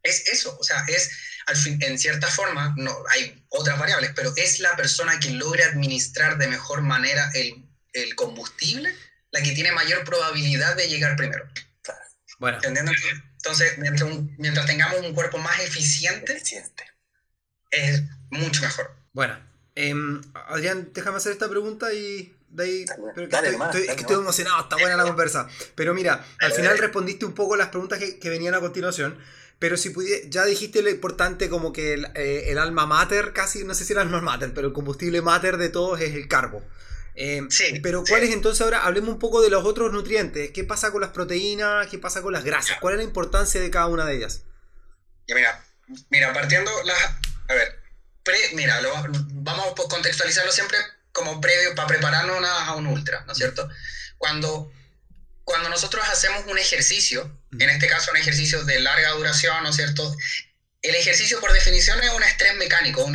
es 0.02 0.28
eso, 0.28 0.56
o 0.58 0.62
sea, 0.62 0.84
es 0.88 1.10
al 1.46 1.56
fin, 1.56 1.78
en 1.82 1.98
cierta 1.98 2.28
forma, 2.28 2.74
no, 2.76 2.96
hay 3.10 3.44
otras 3.48 3.78
variables, 3.78 4.12
pero 4.14 4.32
es 4.36 4.60
la 4.60 4.76
persona 4.76 5.18
que 5.20 5.30
logra 5.30 5.66
administrar 5.66 6.38
de 6.38 6.48
mejor 6.48 6.82
manera 6.82 7.30
el 7.34 7.63
el 7.94 8.14
combustible 8.14 8.94
la 9.30 9.42
que 9.42 9.52
tiene 9.52 9.72
mayor 9.72 10.04
probabilidad 10.04 10.76
de 10.76 10.88
llegar 10.88 11.16
primero. 11.16 11.44
Bueno. 12.38 12.58
Entonces, 12.62 13.78
mientras, 13.78 14.10
mientras, 14.38 14.66
tengamos 14.66 15.00
un 15.00 15.14
cuerpo 15.14 15.38
más 15.38 15.58
eficiente, 15.60 16.36
eficiente, 16.36 16.84
es 17.70 18.02
mucho 18.30 18.62
mejor. 18.62 18.90
Bueno, 19.12 19.38
em, 19.74 20.20
Adrián, 20.48 20.90
déjame 20.92 21.18
hacer 21.18 21.32
esta 21.32 21.48
pregunta 21.48 21.92
y 21.92 22.34
de 22.48 22.64
ahí, 22.64 22.84
estoy, 22.84 23.86
estoy, 23.88 24.16
emocionado, 24.16 24.62
está 24.62 24.76
buena 24.76 24.96
la 24.96 25.04
conversa. 25.04 25.48
Pero 25.74 25.94
mira, 25.94 26.24
al 26.40 26.52
final 26.52 26.78
respondiste 26.78 27.24
un 27.24 27.34
poco 27.34 27.56
las 27.56 27.68
preguntas 27.68 27.98
que, 27.98 28.18
que 28.18 28.30
venían 28.30 28.54
a 28.54 28.60
continuación. 28.60 29.18
Pero 29.58 29.76
si 29.76 29.90
pudiera, 29.90 30.26
ya 30.28 30.44
dijiste 30.44 30.82
lo 30.82 30.90
importante 30.90 31.48
como 31.48 31.72
que 31.72 31.94
el, 31.94 32.06
eh, 32.14 32.46
el, 32.48 32.58
alma 32.58 32.86
mater, 32.86 33.32
casi, 33.32 33.64
no 33.64 33.74
sé 33.74 33.84
si 33.84 33.92
el 33.92 33.98
alma 33.98 34.20
mater, 34.20 34.52
pero 34.52 34.68
el 34.68 34.72
combustible 34.72 35.22
mater 35.22 35.56
de 35.56 35.68
todos 35.68 36.00
es 36.00 36.14
el 36.14 36.28
carbo. 36.28 36.62
Eh, 37.14 37.42
sí, 37.48 37.80
pero 37.80 38.02
¿cuál 38.04 38.24
es 38.24 38.32
entonces 38.32 38.60
ahora? 38.60 38.84
Hablemos 38.84 39.10
un 39.10 39.18
poco 39.18 39.40
de 39.40 39.50
los 39.50 39.64
otros 39.64 39.92
nutrientes. 39.92 40.50
¿Qué 40.50 40.64
pasa 40.64 40.90
con 40.90 41.00
las 41.00 41.10
proteínas? 41.10 41.86
¿Qué 41.86 41.98
pasa 41.98 42.22
con 42.22 42.32
las 42.32 42.44
grasas? 42.44 42.78
¿Cuál 42.80 42.94
es 42.94 42.98
la 42.98 43.04
importancia 43.04 43.60
de 43.60 43.70
cada 43.70 43.86
una 43.86 44.04
de 44.04 44.16
ellas? 44.16 44.42
Ya, 45.26 45.34
mira, 45.34 45.64
mira, 46.10 46.32
partiendo 46.32 46.70
las... 46.84 46.98
A 47.48 47.54
ver, 47.54 47.80
mira, 48.54 48.80
lo, 48.80 48.92
vamos 49.32 49.66
a 49.68 49.88
contextualizarlo 49.88 50.50
siempre 50.50 50.78
como 51.12 51.40
previo 51.40 51.74
para 51.74 51.88
prepararnos 51.88 52.42
a 52.44 52.74
un 52.74 52.86
ultra, 52.86 53.24
¿no 53.26 53.32
es 53.32 53.38
cierto? 53.38 53.68
Cuando, 54.18 54.72
cuando 55.44 55.68
nosotros 55.68 56.04
hacemos 56.10 56.44
un 56.46 56.58
ejercicio, 56.58 57.38
en 57.52 57.70
este 57.70 57.86
caso 57.86 58.10
un 58.10 58.16
ejercicio 58.16 58.64
de 58.64 58.80
larga 58.80 59.12
duración, 59.12 59.62
¿no 59.62 59.68
es 59.68 59.76
cierto? 59.76 60.16
El 60.84 60.94
ejercicio 60.96 61.40
por 61.40 61.50
definición 61.50 61.98
es 62.02 62.10
un 62.10 62.22
estrés 62.22 62.56
mecánico, 62.56 63.10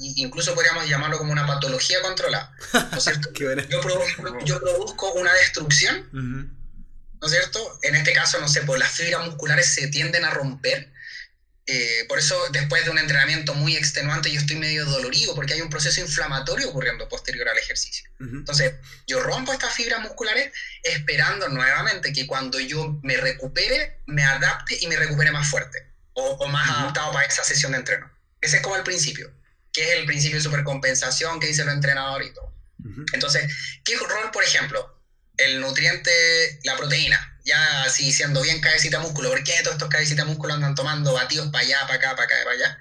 incluso 0.00 0.56
podríamos 0.56 0.88
llamarlo 0.88 1.18
como 1.18 1.30
una 1.30 1.46
patología 1.46 2.02
controlada, 2.02 2.52
¿no 2.90 2.98
es 2.98 3.04
cierto? 3.04 3.30
yo, 3.70 3.80
produzco, 3.80 4.44
yo, 4.44 4.60
produzco, 4.60 5.12
una 5.12 5.32
destrucción, 5.34 6.08
¿no 6.12 7.26
es 7.26 7.30
cierto? 7.30 7.78
En 7.82 7.94
este 7.94 8.12
caso, 8.12 8.40
no 8.40 8.48
sé, 8.48 8.62
pues 8.62 8.80
las 8.80 8.90
fibras 8.90 9.24
musculares 9.24 9.72
se 9.72 9.86
tienden 9.86 10.24
a 10.24 10.30
romper, 10.30 10.92
eh, 11.66 12.06
por 12.08 12.18
eso, 12.18 12.36
después 12.50 12.84
de 12.84 12.90
un 12.90 12.98
entrenamiento 12.98 13.54
muy 13.54 13.76
extenuante, 13.76 14.32
yo 14.32 14.40
estoy 14.40 14.56
medio 14.56 14.84
dolorido 14.84 15.36
porque 15.36 15.54
hay 15.54 15.60
un 15.60 15.70
proceso 15.70 16.00
inflamatorio 16.00 16.70
ocurriendo 16.70 17.08
posterior 17.08 17.48
al 17.48 17.56
ejercicio. 17.56 18.10
Entonces, 18.18 18.74
yo 19.06 19.20
rompo 19.20 19.52
estas 19.52 19.72
fibras 19.72 20.00
musculares 20.00 20.52
esperando 20.82 21.48
nuevamente 21.50 22.12
que 22.12 22.26
cuando 22.26 22.58
yo 22.58 22.98
me 23.04 23.16
recupere, 23.16 24.00
me 24.06 24.24
adapte 24.24 24.76
y 24.80 24.88
me 24.88 24.96
recupere 24.96 25.30
más 25.30 25.48
fuerte 25.48 25.91
o, 26.14 26.46
más 26.48 26.68
adaptado 26.68 27.12
para 27.12 27.26
esa 27.26 27.44
sesión 27.44 27.72
de 27.72 27.78
entreno. 27.78 28.10
Ese 28.40 28.56
es 28.56 28.62
como 28.62 28.76
el 28.76 28.82
principio, 28.82 29.32
que 29.72 29.82
es 29.84 29.98
el 29.98 30.06
principio 30.06 30.36
de 30.36 30.42
supercompensación 30.42 31.40
que 31.40 31.46
dice 31.46 31.62
el 31.62 31.68
entrenador 31.68 32.22
y 32.22 32.32
todo. 32.32 32.52
Entonces, 33.12 33.52
¿qué 33.84 33.96
rol, 33.96 34.30
por 34.32 34.42
ejemplo? 34.42 35.00
El 35.36 35.60
nutriente, 35.60 36.60
la 36.64 36.76
proteína 36.76 37.32
ya 37.44 37.82
así 37.84 38.12
siendo 38.12 38.42
bien 38.42 38.60
cabecita 38.60 39.00
músculo, 39.00 39.30
¿por 39.30 39.42
qué 39.42 39.54
todos 39.62 39.74
estos 39.74 39.88
cabecita 39.88 40.24
músculo 40.24 40.54
andan 40.54 40.74
tomando 40.74 41.12
batidos 41.12 41.48
para 41.50 41.64
allá, 41.64 41.80
para 41.82 41.94
acá, 41.94 42.10
para 42.10 42.24
acá, 42.24 42.36
para 42.44 42.56
allá? 42.56 42.78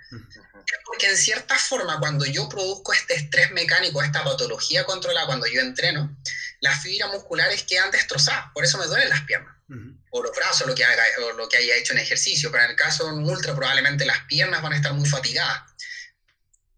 Porque 0.85 1.09
en 1.09 1.17
cierta 1.17 1.57
forma, 1.57 1.99
cuando 1.99 2.25
yo 2.25 2.47
produzco 2.47 2.93
este 2.93 3.15
estrés 3.15 3.51
mecánico, 3.51 4.01
esta 4.03 4.23
patología 4.23 4.85
controlada, 4.85 5.25
cuando 5.25 5.47
yo 5.47 5.61
entreno, 5.61 6.15
las 6.59 6.81
fibras 6.81 7.11
musculares 7.11 7.63
quedan 7.63 7.91
destrozadas, 7.91 8.51
por 8.53 8.63
eso 8.63 8.77
me 8.77 8.85
duelen 8.85 9.09
las 9.09 9.21
piernas, 9.21 9.55
o 10.11 10.21
los 10.21 10.35
brazos, 10.35 10.67
lo 10.67 10.75
que, 10.75 10.85
haga, 10.85 11.03
o 11.25 11.33
lo 11.33 11.49
que 11.49 11.57
haya 11.57 11.75
hecho 11.75 11.93
en 11.93 11.99
ejercicio, 11.99 12.51
pero 12.51 12.65
en 12.65 12.71
el 12.71 12.75
caso 12.75 13.05
de 13.05 13.13
un 13.13 13.29
ultra 13.29 13.55
probablemente 13.55 14.05
las 14.05 14.23
piernas 14.25 14.61
van 14.61 14.73
a 14.73 14.75
estar 14.75 14.93
muy 14.93 15.09
fatigadas. 15.09 15.63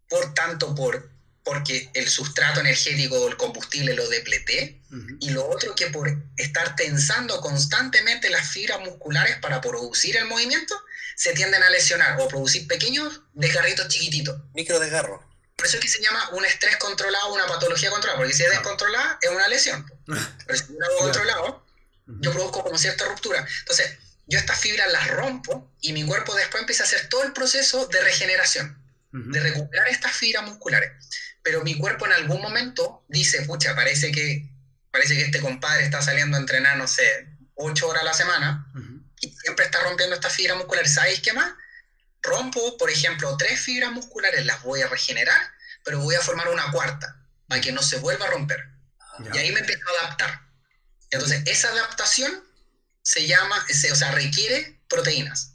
Por 0.08 0.34
tanto, 0.34 0.74
por 0.74 1.14
porque 1.44 1.90
el 1.94 2.08
sustrato 2.08 2.62
energético 2.62 3.20
o 3.20 3.28
el 3.28 3.36
combustible 3.38 3.94
lo 3.94 4.08
depleté, 4.08 4.82
y 5.20 5.32
lo 5.32 5.48
otro 5.50 5.76
que 5.76 5.88
por 5.88 6.16
estar 6.38 6.76
tensando 6.76 7.42
constantemente 7.42 8.30
las 8.30 8.48
fibras 8.48 8.80
musculares 8.82 9.38
para 9.38 9.60
producir 9.60 10.16
el 10.18 10.26
movimiento, 10.26 10.76
se 11.16 11.34
tienden 11.34 11.62
a 11.64 11.70
lesionar 11.70 12.20
o 12.22 12.28
producir 12.28 12.68
pequeños 12.68 13.22
desgarritos 13.34 13.88
chiquititos. 13.88 14.40
Micro 14.54 14.80
desgarro. 14.80 15.28
Por 15.56 15.68
eso 15.68 15.78
es 15.78 15.84
que 15.84 15.90
se 15.90 16.02
llama 16.02 16.30
un 16.32 16.46
estrés 16.46 16.78
controlado, 16.78 17.34
una 17.34 17.46
patología 17.46 17.90
controlada, 17.90 18.20
porque 18.20 18.34
si 18.34 18.44
es 18.44 18.50
descontrolada 18.50 19.20
es 19.22 19.30
una 19.30 19.48
lesión. 19.48 19.86
Pero 20.46 20.58
si 20.58 20.66
yo 20.68 20.98
controlado, 21.00 21.66
yo 22.08 22.32
produzco 22.32 22.64
como 22.64 22.78
cierta 22.78 23.06
ruptura. 23.06 23.46
Entonces, 23.60 23.98
yo 24.28 24.40
estas 24.40 24.60
fibras 24.60 24.92
las 24.92 25.08
rompo 25.10 25.74
y 25.82 25.94
mi 25.94 26.06
cuerpo 26.06 26.34
después 26.36 26.62
empieza 26.62 26.84
a 26.84 26.88
hacer 26.88 27.10
todo 27.10 27.24
el 27.24 27.34
proceso 27.34 27.88
de 27.88 28.02
regeneración, 28.02 28.82
de 29.12 29.40
recuperar 29.40 29.88
estas 29.90 30.12
fibras 30.14 30.44
musculares 30.44 30.92
pero 31.44 31.62
mi 31.62 31.78
cuerpo 31.78 32.06
en 32.06 32.14
algún 32.14 32.42
momento 32.42 33.04
dice, 33.10 33.44
pucha, 33.44 33.76
parece 33.76 34.12
que, 34.12 34.50
parece 34.90 35.16
que 35.16 35.24
este 35.24 35.42
compadre 35.42 35.84
está 35.84 36.02
saliendo 36.02 36.38
a 36.38 36.40
entrenar, 36.40 36.78
no 36.78 36.88
sé, 36.88 37.28
ocho 37.56 37.90
horas 37.90 38.02
a 38.02 38.06
la 38.06 38.14
semana 38.14 38.72
y 39.20 39.30
siempre 39.30 39.66
está 39.66 39.82
rompiendo 39.82 40.16
esta 40.16 40.30
fibra 40.30 40.56
muscular. 40.56 40.88
¿Sabéis 40.88 41.20
qué 41.20 41.34
más? 41.34 41.54
Rompo, 42.22 42.78
por 42.78 42.90
ejemplo, 42.90 43.36
tres 43.36 43.60
fibras 43.60 43.92
musculares, 43.92 44.46
las 44.46 44.64
voy 44.64 44.82
a 44.82 44.88
regenerar, 44.88 45.42
pero 45.84 46.00
voy 46.00 46.16
a 46.16 46.22
formar 46.22 46.48
una 46.48 46.72
cuarta 46.72 47.22
para 47.48 47.60
que 47.60 47.74
no 47.74 47.82
se 47.82 47.98
vuelva 47.98 48.26
a 48.26 48.32
romper. 48.32 48.64
Y 49.34 49.38
ahí 49.38 49.52
me 49.52 49.60
empiezo 49.60 49.84
a 49.90 50.06
adaptar. 50.06 50.42
Entonces, 51.14 51.44
esa 51.46 51.70
adaptación 51.70 52.44
se 53.02 53.28
llama, 53.28 53.66
o 53.92 53.96
sea, 53.96 54.12
requiere 54.12 54.80
proteínas. 54.88 55.54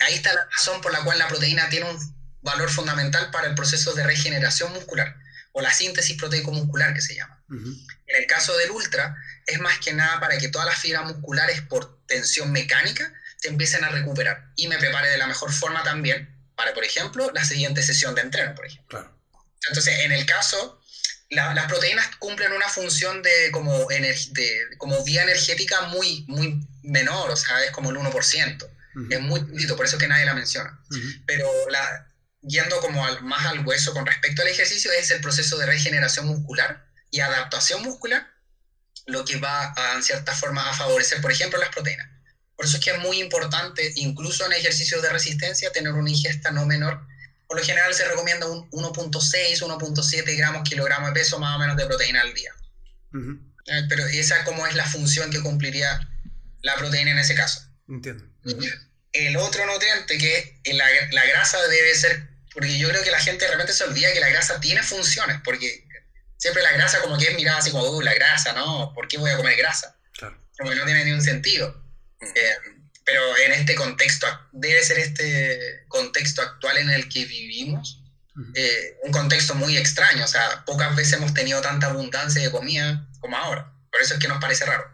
Ahí 0.00 0.14
está 0.14 0.32
la 0.32 0.48
razón 0.50 0.80
por 0.80 0.92
la 0.92 1.04
cual 1.04 1.18
la 1.18 1.28
proteína 1.28 1.68
tiene 1.68 1.90
un 1.90 2.16
valor 2.40 2.70
fundamental 2.70 3.30
para 3.30 3.48
el 3.48 3.54
proceso 3.54 3.92
de 3.94 4.04
regeneración 4.04 4.72
muscular 4.72 5.16
o 5.52 5.60
la 5.60 5.72
síntesis 5.72 6.16
proteico-muscular 6.16 6.94
que 6.94 7.00
se 7.00 7.14
llama. 7.14 7.42
En 7.48 8.16
el 8.16 8.26
caso 8.26 8.56
del 8.56 8.70
ultra, 8.70 9.16
es 9.46 9.60
más 9.60 9.78
que 9.78 9.92
nada 9.92 10.18
para 10.20 10.38
que 10.38 10.48
todas 10.48 10.66
las 10.66 10.78
fibras 10.78 11.04
musculares 11.04 11.60
por 11.62 12.04
tensión 12.06 12.52
mecánica 12.52 13.12
se 13.36 13.48
empiecen 13.48 13.84
a 13.84 13.88
recuperar 13.88 14.52
y 14.56 14.68
me 14.68 14.78
prepare 14.78 15.10
de 15.10 15.18
la 15.18 15.26
mejor 15.26 15.52
forma 15.52 15.82
también 15.82 16.34
para, 16.56 16.72
por 16.74 16.84
ejemplo, 16.84 17.30
la 17.32 17.44
siguiente 17.44 17.82
sesión 17.82 18.14
de 18.14 18.22
entreno, 18.22 18.54
por 18.54 18.66
ejemplo. 18.66 19.14
Entonces, 19.68 20.00
en 20.00 20.12
el 20.12 20.24
caso, 20.26 20.80
las 21.30 21.66
proteínas 21.66 22.16
cumplen 22.16 22.52
una 22.52 22.68
función 22.68 23.22
de 23.22 23.50
como, 23.50 23.86
de, 23.88 24.54
como 24.78 25.02
vía 25.04 25.22
energética 25.22 25.82
muy, 25.88 26.24
muy 26.28 26.66
menor, 26.82 27.30
o 27.30 27.36
sea, 27.36 27.64
es 27.64 27.70
como 27.70 27.90
el 27.90 27.96
1%. 27.96 28.70
Es 29.10 29.20
muy 29.20 29.40
poquito, 29.40 29.76
por 29.76 29.84
eso 29.84 29.98
que 29.98 30.08
nadie 30.08 30.24
la 30.24 30.34
menciona. 30.34 30.80
Pero 31.26 31.48
la, 31.68 32.06
yendo 32.40 32.80
como 32.80 33.04
más 33.22 33.46
al 33.46 33.66
hueso 33.66 33.92
con 33.92 34.06
respecto 34.06 34.42
al 34.42 34.48
ejercicio, 34.48 34.90
es 34.92 35.10
el 35.10 35.20
proceso 35.20 35.58
de 35.58 35.66
regeneración 35.66 36.26
muscular 36.26 36.86
y 37.10 37.20
adaptación 37.20 37.82
muscular, 37.82 38.26
lo 39.06 39.24
que 39.24 39.36
va 39.36 39.74
a, 39.76 39.94
en 39.94 40.02
cierta 40.02 40.32
forma 40.34 40.68
a 40.68 40.74
favorecer, 40.74 41.20
por 41.20 41.30
ejemplo, 41.30 41.58
las 41.58 41.68
proteínas. 41.68 42.08
Por 42.56 42.64
eso 42.64 42.78
es 42.78 42.84
que 42.84 42.90
es 42.90 42.98
muy 42.98 43.20
importante, 43.20 43.92
incluso 43.96 44.46
en 44.46 44.52
ejercicios 44.52 45.02
de 45.02 45.10
resistencia, 45.10 45.70
tener 45.72 45.92
una 45.92 46.10
ingesta 46.10 46.50
no 46.50 46.64
menor. 46.64 47.06
Por 47.48 47.58
lo 47.58 47.64
general 47.64 47.94
se 47.94 48.08
recomienda 48.08 48.46
un 48.46 48.68
1.6, 48.70 49.60
1.7 49.60 50.36
gramos 50.36 50.68
kilogramos 50.68 51.10
de 51.10 51.20
peso 51.20 51.38
más 51.38 51.56
o 51.56 51.58
menos 51.58 51.76
de 51.76 51.86
proteína 51.86 52.20
al 52.20 52.34
día. 52.34 52.52
Eh, 53.66 53.82
pero 53.88 54.04
esa 54.06 54.44
como 54.44 54.66
es 54.66 54.74
la 54.74 54.84
función 54.84 55.30
que 55.30 55.40
cumpliría 55.40 56.00
la 56.62 56.74
proteína 56.76 57.12
en 57.12 57.18
ese 57.18 57.34
caso. 57.34 57.60
Entiendo. 57.88 58.24
El 59.12 59.36
otro 59.36 59.64
nutriente 59.66 60.18
que 60.18 60.60
la, 60.72 60.86
la 61.12 61.24
grasa 61.24 61.66
debe 61.68 61.94
ser 61.94 62.36
porque 62.56 62.78
yo 62.78 62.88
creo 62.88 63.02
que 63.02 63.10
la 63.10 63.18
gente 63.18 63.44
de 63.44 63.50
repente 63.50 63.74
se 63.74 63.84
olvida 63.84 64.10
que 64.14 64.20
la 64.20 64.30
grasa 64.30 64.58
tiene 64.60 64.82
funciones, 64.82 65.42
porque 65.44 65.86
siempre 66.38 66.62
la 66.62 66.72
grasa 66.72 67.02
como 67.02 67.18
que 67.18 67.26
es 67.26 67.36
mirada 67.36 67.58
así 67.58 67.70
como, 67.70 67.84
uh, 67.84 68.00
la 68.00 68.14
grasa, 68.14 68.54
¿no? 68.54 68.94
¿Por 68.94 69.08
qué 69.08 69.18
voy 69.18 69.30
a 69.30 69.36
comer 69.36 69.58
grasa? 69.58 69.94
Claro. 70.14 70.40
Como 70.56 70.70
que 70.70 70.76
no 70.76 70.86
tiene 70.86 71.04
ningún 71.04 71.20
sentido. 71.20 71.84
Eh, 72.22 72.56
pero 73.06 73.36
en 73.38 73.52
este 73.52 73.76
contexto, 73.76 74.26
debe 74.52 74.82
ser 74.82 74.98
este 74.98 75.84
contexto 75.88 76.42
actual 76.42 76.76
en 76.78 76.90
el 76.90 77.08
que 77.08 77.24
vivimos, 77.24 78.02
eh, 78.54 78.98
un 79.04 79.12
contexto 79.12 79.54
muy 79.54 79.78
extraño, 79.78 80.24
o 80.24 80.28
sea, 80.28 80.64
pocas 80.66 80.94
veces 80.94 81.14
hemos 81.14 81.32
tenido 81.32 81.62
tanta 81.62 81.86
abundancia 81.86 82.42
de 82.42 82.50
comida 82.50 83.08
como 83.20 83.36
ahora, 83.36 83.72
por 83.90 84.02
eso 84.02 84.14
es 84.14 84.20
que 84.20 84.28
nos 84.28 84.40
parece 84.40 84.66
raro. 84.66 84.84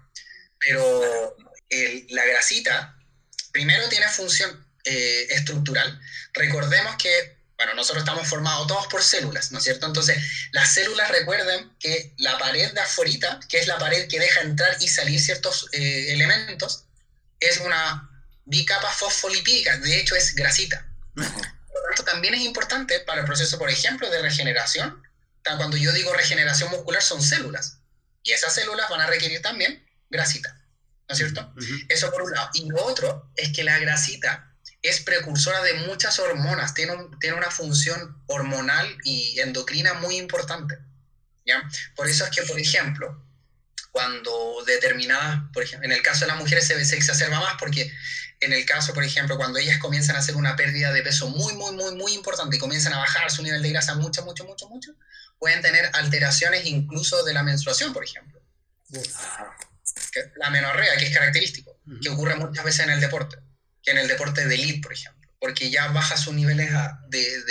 Pero 0.60 1.36
la 2.10 2.24
grasita, 2.26 2.96
primero 3.50 3.88
tiene 3.88 4.06
función 4.08 4.64
eh, 4.84 5.26
estructural. 5.30 5.98
Recordemos 6.34 6.94
que 6.96 7.42
bueno, 7.56 7.74
nosotros 7.74 8.02
estamos 8.02 8.28
formados 8.28 8.66
todos 8.66 8.88
por 8.88 9.04
células, 9.04 9.52
¿no 9.52 9.58
es 9.58 9.64
cierto? 9.64 9.86
Entonces, 9.86 10.18
las 10.50 10.74
células 10.74 11.08
recuerden 11.10 11.70
que 11.78 12.12
la 12.18 12.36
pared 12.36 12.72
de 12.72 12.80
afuera, 12.80 13.38
que 13.48 13.58
es 13.58 13.68
la 13.68 13.78
pared 13.78 14.08
que 14.08 14.18
deja 14.18 14.40
entrar 14.40 14.76
y 14.80 14.88
salir 14.88 15.20
ciertos 15.20 15.68
eh, 15.70 16.12
elementos, 16.12 16.86
es 17.48 17.58
una 17.58 18.10
bicapa 18.44 18.90
fosfolipídica, 18.90 19.78
de 19.78 20.00
hecho 20.00 20.16
es 20.16 20.34
grasita. 20.34 20.86
Por 21.14 21.24
lo 21.24 21.82
tanto, 21.88 22.04
también 22.04 22.34
es 22.34 22.40
importante 22.40 23.00
para 23.00 23.20
el 23.20 23.26
proceso, 23.26 23.58
por 23.58 23.70
ejemplo, 23.70 24.10
de 24.10 24.22
regeneración. 24.22 25.02
Cuando 25.44 25.76
yo 25.76 25.92
digo 25.92 26.12
regeneración 26.12 26.70
muscular, 26.70 27.02
son 27.02 27.22
células. 27.22 27.78
Y 28.22 28.32
esas 28.32 28.54
células 28.54 28.88
van 28.88 29.00
a 29.00 29.06
requerir 29.06 29.42
también 29.42 29.84
grasita, 30.08 30.54
¿no 31.08 31.12
es 31.12 31.18
cierto? 31.18 31.52
Eso 31.88 32.10
por 32.12 32.22
un 32.22 32.30
lado. 32.30 32.50
Y 32.54 32.68
lo 32.68 32.84
otro 32.84 33.30
es 33.36 33.52
que 33.52 33.64
la 33.64 33.78
grasita 33.78 34.54
es 34.82 35.00
precursora 35.00 35.62
de 35.62 35.74
muchas 35.74 36.18
hormonas, 36.18 36.74
tiene, 36.74 36.94
tiene 37.20 37.36
una 37.36 37.50
función 37.50 38.22
hormonal 38.26 38.96
y 39.04 39.38
endocrina 39.40 39.94
muy 39.94 40.16
importante. 40.16 40.78
¿ya? 41.46 41.62
Por 41.96 42.08
eso 42.08 42.24
es 42.24 42.30
que, 42.30 42.42
por 42.42 42.58
ejemplo, 42.58 43.24
cuando 43.90 44.64
determinadas, 44.66 45.40
por 45.52 45.62
ejemplo, 45.62 45.86
en 45.86 45.92
el 45.92 46.02
caso 46.02 46.24
de 46.24 46.32
las 46.32 46.38
mujeres 46.38 46.66
se, 46.66 46.82
se 46.84 46.96
exacerba 46.96 47.40
más 47.40 47.54
porque 47.58 47.92
en 48.42 48.52
el 48.52 48.64
caso, 48.64 48.92
por 48.92 49.04
ejemplo, 49.04 49.36
cuando 49.36 49.58
ellas 49.58 49.78
comienzan 49.78 50.16
a 50.16 50.18
hacer 50.18 50.34
una 50.34 50.56
pérdida 50.56 50.92
de 50.92 51.02
peso 51.02 51.28
muy, 51.28 51.54
muy, 51.54 51.72
muy, 51.74 51.94
muy 51.94 52.12
importante 52.12 52.56
y 52.56 52.58
comienzan 52.58 52.92
a 52.92 52.98
bajar 52.98 53.30
su 53.30 53.42
nivel 53.42 53.62
de 53.62 53.70
grasa 53.70 53.94
mucho, 53.94 54.24
mucho, 54.24 54.44
mucho, 54.44 54.68
mucho, 54.68 54.92
pueden 55.38 55.62
tener 55.62 55.90
alteraciones 55.92 56.66
incluso 56.66 57.22
de 57.24 57.34
la 57.34 57.44
menstruación, 57.44 57.92
por 57.92 58.02
ejemplo. 58.02 58.42
La 60.36 60.50
menorrea, 60.50 60.96
que 60.96 61.06
es 61.06 61.14
característico, 61.14 61.78
que 62.00 62.08
ocurre 62.08 62.34
muchas 62.34 62.64
veces 62.64 62.80
en 62.80 62.90
el 62.90 63.00
deporte, 63.00 63.36
que 63.80 63.92
en 63.92 63.98
el 63.98 64.08
deporte 64.08 64.44
de 64.46 64.54
elite, 64.56 64.80
por 64.82 64.92
ejemplo, 64.92 65.21
porque 65.42 65.70
ya 65.70 65.88
baja 65.88 66.16
sus 66.16 66.34
niveles 66.34 66.70
de, 67.08 67.44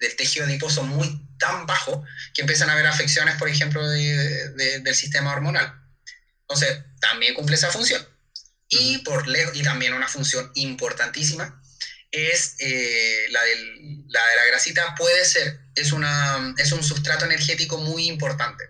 del 0.00 0.16
tejido 0.16 0.46
adiposo 0.46 0.82
muy 0.82 1.24
tan 1.38 1.64
bajo 1.64 2.04
que 2.34 2.40
empiezan 2.40 2.68
a 2.68 2.72
haber 2.72 2.88
afecciones, 2.88 3.36
por 3.36 3.48
ejemplo, 3.48 3.88
del 3.88 4.94
sistema 4.96 5.32
hormonal. 5.32 5.72
Entonces, 6.40 6.76
también 7.00 7.34
cumple 7.34 7.54
esa 7.54 7.70
función. 7.70 8.04
Y, 8.68 8.98
por 8.98 9.28
lejos, 9.28 9.54
y 9.54 9.62
también 9.62 9.94
una 9.94 10.08
función 10.08 10.50
importantísima 10.56 11.62
es 12.10 12.56
eh, 12.58 13.26
la, 13.30 13.44
del, 13.44 14.04
la, 14.08 14.26
de 14.26 14.36
la 14.36 14.44
grasita 14.46 14.96
puede 14.96 15.24
ser, 15.24 15.60
es, 15.76 15.92
una, 15.92 16.52
es 16.58 16.72
un 16.72 16.82
sustrato 16.82 17.26
energético 17.26 17.78
muy 17.78 18.08
importante. 18.08 18.64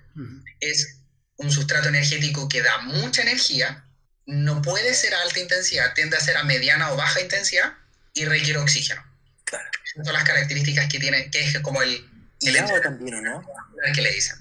Es 0.60 0.98
un 1.36 1.50
sustrato 1.50 1.88
energético 1.88 2.46
que 2.46 2.60
da 2.60 2.76
mucha 2.80 3.22
energía, 3.22 3.88
no 4.26 4.60
puede 4.60 4.92
ser 4.92 5.14
a 5.14 5.22
alta 5.22 5.40
intensidad, 5.40 5.94
tiende 5.94 6.18
a 6.18 6.20
ser 6.20 6.36
a 6.36 6.44
mediana 6.44 6.92
o 6.92 6.96
baja 6.96 7.22
intensidad 7.22 7.72
y 8.16 8.24
requiere 8.24 8.58
oxígeno. 8.58 9.04
Claro. 9.44 9.70
son 10.02 10.12
las 10.12 10.24
características 10.24 10.88
que 10.88 10.98
tiene, 10.98 11.30
que 11.30 11.40
es 11.44 11.60
como 11.60 11.82
el... 11.82 12.04
el 12.40 12.58
agua 12.58 12.80
también, 12.80 13.22
¿no? 13.22 13.44
que 13.94 14.02
le 14.02 14.10
dicen. 14.10 14.36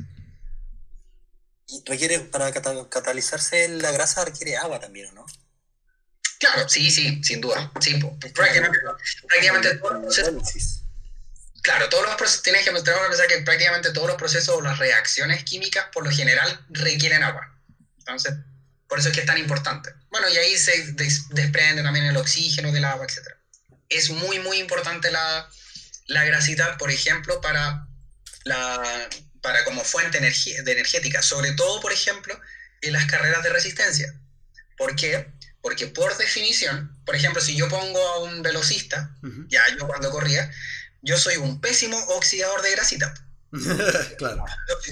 Y 1.67 1.83
requiere, 1.85 2.19
para 2.21 2.51
catalizarse 2.51 3.67
la 3.67 3.91
grasa 3.91 4.25
requiere 4.25 4.57
agua 4.57 4.79
también, 4.79 5.13
¿no? 5.13 5.25
Claro, 6.39 6.67
sí, 6.69 6.89
sí, 6.89 7.21
sin 7.23 7.41
duda. 7.41 7.71
Sí, 7.79 7.99
prácticamente, 8.33 8.79
prácticamente 9.27 9.75
todos 9.75 9.93
los 9.93 10.15
procesos. 10.15 10.81
Claro, 11.61 11.89
todos 11.89 12.05
los 12.05 12.15
procesos, 12.15 12.43
tienes 12.43 12.63
que 12.63 12.71
pensar 12.71 13.27
que 13.27 13.41
prácticamente 13.41 13.91
todos 13.91 14.07
los 14.07 14.17
procesos 14.17 14.55
o 14.55 14.61
las 14.61 14.77
reacciones 14.77 15.43
químicas 15.43 15.85
por 15.91 16.03
lo 16.03 16.11
general 16.11 16.65
requieren 16.69 17.23
agua. 17.23 17.57
Entonces, 17.99 18.35
por 18.87 18.99
eso 18.99 19.09
es 19.09 19.15
que 19.15 19.21
es 19.21 19.25
tan 19.25 19.37
importante. 19.37 19.91
Bueno, 20.11 20.29
y 20.29 20.37
ahí 20.37 20.57
se 20.57 20.93
desprende 21.31 21.83
también 21.83 22.05
el 22.05 22.17
oxígeno 22.17 22.71
del 22.71 22.85
agua, 22.85 23.05
etc. 23.05 23.35
Es 23.89 24.09
muy, 24.09 24.39
muy 24.39 24.57
importante 24.57 25.11
la, 25.11 25.49
la 26.07 26.23
grasita, 26.23 26.77
por 26.77 26.91
ejemplo, 26.91 27.41
para, 27.41 27.87
la, 28.43 29.09
para 29.41 29.63
como 29.65 29.83
fuente 29.83 30.19
de 30.19 30.71
energética, 30.71 31.21
sobre 31.21 31.51
todo, 31.53 31.81
por 31.81 31.91
ejemplo, 31.91 32.39
en 32.81 32.93
las 32.93 33.05
carreras 33.05 33.43
de 33.43 33.49
resistencia. 33.49 34.13
¿Por 34.77 34.95
qué? 34.95 35.31
Porque 35.61 35.87
por 35.87 36.15
definición, 36.17 36.95
por 37.05 37.15
ejemplo, 37.15 37.41
si 37.41 37.55
yo 37.55 37.67
pongo 37.69 37.99
a 38.09 38.19
un 38.19 38.43
velocista, 38.43 39.15
ya 39.47 39.63
yo 39.77 39.87
cuando 39.87 40.11
corría, 40.11 40.51
yo 41.01 41.17
soy 41.17 41.37
un 41.37 41.59
pésimo 41.61 41.97
oxidador 42.09 42.61
de 42.61 42.71
grasita. 42.71 43.13
claro. 44.17 44.43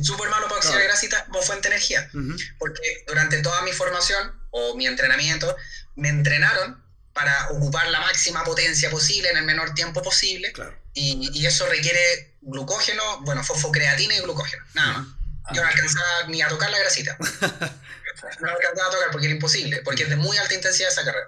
súper 0.01 0.29
malo 0.29 0.47
para 0.47 0.57
oxidar 0.57 0.83
grasita 0.83 1.25
como 1.25 1.41
fuente 1.41 1.69
de 1.69 1.75
energía. 1.75 2.09
Porque 2.57 3.03
durante 3.07 3.41
toda 3.41 3.61
mi 3.61 3.71
formación 3.71 4.31
o 4.51 4.75
mi 4.75 4.87
entrenamiento, 4.87 5.55
me 5.95 6.09
entrenaron 6.09 6.82
para 7.14 7.49
ocupar 7.49 7.88
la 7.89 7.99
máxima 7.99 8.43
potencia 8.43 8.89
posible 8.89 9.30
en 9.30 9.38
el 9.38 9.45
menor 9.45 9.74
tiempo 9.74 10.01
posible. 10.01 10.51
Claro. 10.51 10.78
Y, 10.93 11.30
y, 11.34 11.45
eso 11.45 11.66
requiere 11.68 12.36
glucógeno, 12.41 13.22
bueno, 13.22 13.43
fosfocreatina 13.43 14.16
y 14.16 14.20
glucógeno, 14.20 14.64
nada 14.74 14.93
más. 14.99 15.07
Yo 15.53 15.61
no 15.61 15.68
alcanzaba 15.68 16.28
ni 16.28 16.41
a 16.41 16.47
tocar 16.47 16.72
la 16.72 16.80
grasita. 16.80 17.18
no 17.20 18.49
alcanzaba 18.49 18.88
a 18.88 18.91
tocar 18.91 19.11
porque 19.11 19.28
era 19.28 19.36
imposible, 19.36 19.82
porque 19.84 20.03
es 20.03 20.09
de 20.09 20.16
muy 20.16 20.38
alta 20.38 20.53
intensidad 20.53 20.89
esa 20.89 21.03
carrera. 21.03 21.28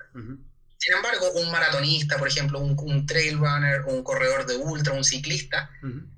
Sin 0.78 0.94
embargo, 0.94 1.32
un 1.32 1.52
maratonista, 1.52 2.18
por 2.18 2.28
ejemplo, 2.28 2.60
un, 2.60 3.06
trail 3.08 3.38
runner, 3.38 3.82
un 3.86 4.04
corredor 4.04 4.46
de 4.46 4.56
ultra, 4.56 4.94
un 4.94 5.04
ciclista, 5.04 5.70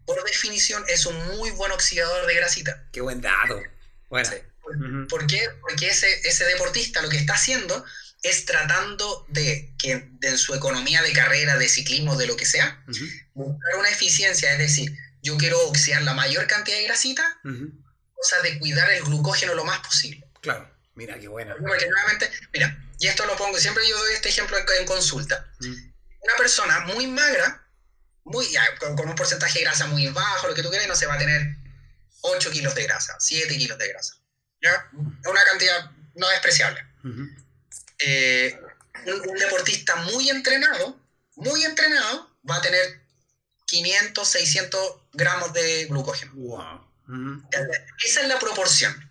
por 0.06 0.24
definición 0.24 0.84
es 0.88 1.06
un 1.06 1.16
muy 1.38 1.52
buen 1.52 1.72
oxidador 1.72 2.28
de 2.28 2.36
grasita. 2.36 2.84
Qué 2.92 3.02
buen 3.02 3.22
dato. 3.22 3.62
Bueno. 4.10 4.30
¿Por, 5.10 5.26
qué? 5.28 5.48
Porque 5.62 5.88
ese, 5.88 6.28
ese 6.28 6.44
deportista 6.46 7.02
lo 7.02 7.10
que 7.10 7.18
está 7.18 7.36
haciendo 7.36 7.86
es 8.30 8.46
tratando 8.46 9.26
de 9.30 9.74
que 9.78 10.10
en 10.22 10.38
su 10.38 10.54
economía 10.54 11.02
de 11.02 11.14
carrera, 11.14 11.58
de 11.58 11.70
ciclismo, 11.70 12.16
de 12.16 12.28
lo 12.28 12.36
que 12.36 12.46
sea, 12.46 12.84
buscar 13.34 13.76
una 13.80 13.90
eficiencia, 13.90 14.52
es 14.52 14.60
decir, 14.60 14.98
yo 15.22 15.38
quiero 15.38 15.60
oxidar 15.68 16.02
la 16.04 16.14
mayor 16.14 16.48
cantidad 16.48 16.78
de 16.78 16.84
grasita, 16.84 17.40
o 17.44 18.24
sea, 18.24 18.42
de 18.42 18.60
cuidar 18.60 18.90
el 18.92 19.04
glucógeno 19.04 19.54
lo 19.54 19.66
más 19.66 19.80
posible. 19.80 20.28
Claro, 20.42 20.70
mira 20.96 21.20
qué 21.20 21.28
bueno. 21.28 21.56
Porque 21.60 21.88
nuevamente, 21.88 22.32
mira, 22.54 22.78
y 23.00 23.08
esto 23.08 23.26
lo 23.26 23.36
pongo, 23.36 23.58
siempre 23.58 23.88
yo 23.88 23.98
doy 23.98 24.14
este 24.14 24.30
ejemplo 24.30 24.58
en, 24.58 24.86
consulta. 24.86 25.52
Una 25.60 26.36
persona 26.38 26.80
muy 26.82 27.08
magra, 27.08 27.68
muy, 28.24 28.48
con, 28.80 29.08
un 29.08 29.16
porcentaje 29.16 29.60
de 29.60 29.66
grasa 29.66 29.88
muy 29.88 30.08
bajo, 30.08 30.48
lo 30.48 30.56
que 30.56 30.64
tú 30.64 30.70
quieras, 30.70 30.88
no 30.88 30.96
se 30.96 31.06
va 31.06 31.16
a 31.16 31.20
tener 31.20 31.56
8 32.22 32.52
kilos 32.52 32.76
de 32.76 32.84
grasa, 32.84 33.16
7 33.20 33.58
kilos 33.58 33.78
de 33.78 33.88
grasa. 33.88 34.16
¿Ya? 34.62 34.90
Una 34.92 35.44
cantidad 35.46 35.92
no 36.16 36.28
despreciable. 36.30 36.84
Eh, 38.00 38.60
un, 39.06 39.38
deportista 39.38 39.96
muy 39.96 40.30
entrenado, 40.30 41.00
muy 41.36 41.64
entrenado, 41.64 42.30
va 42.50 42.58
a 42.58 42.62
tener 42.62 43.02
500, 43.66 44.28
600 44.28 44.96
gramos 45.14 45.54
de 45.54 45.86
glucógeno. 45.86 46.32
Wow. 46.36 46.88
Esa 48.04 48.22
es 48.22 48.28
la 48.28 48.40
proporción 48.40 49.08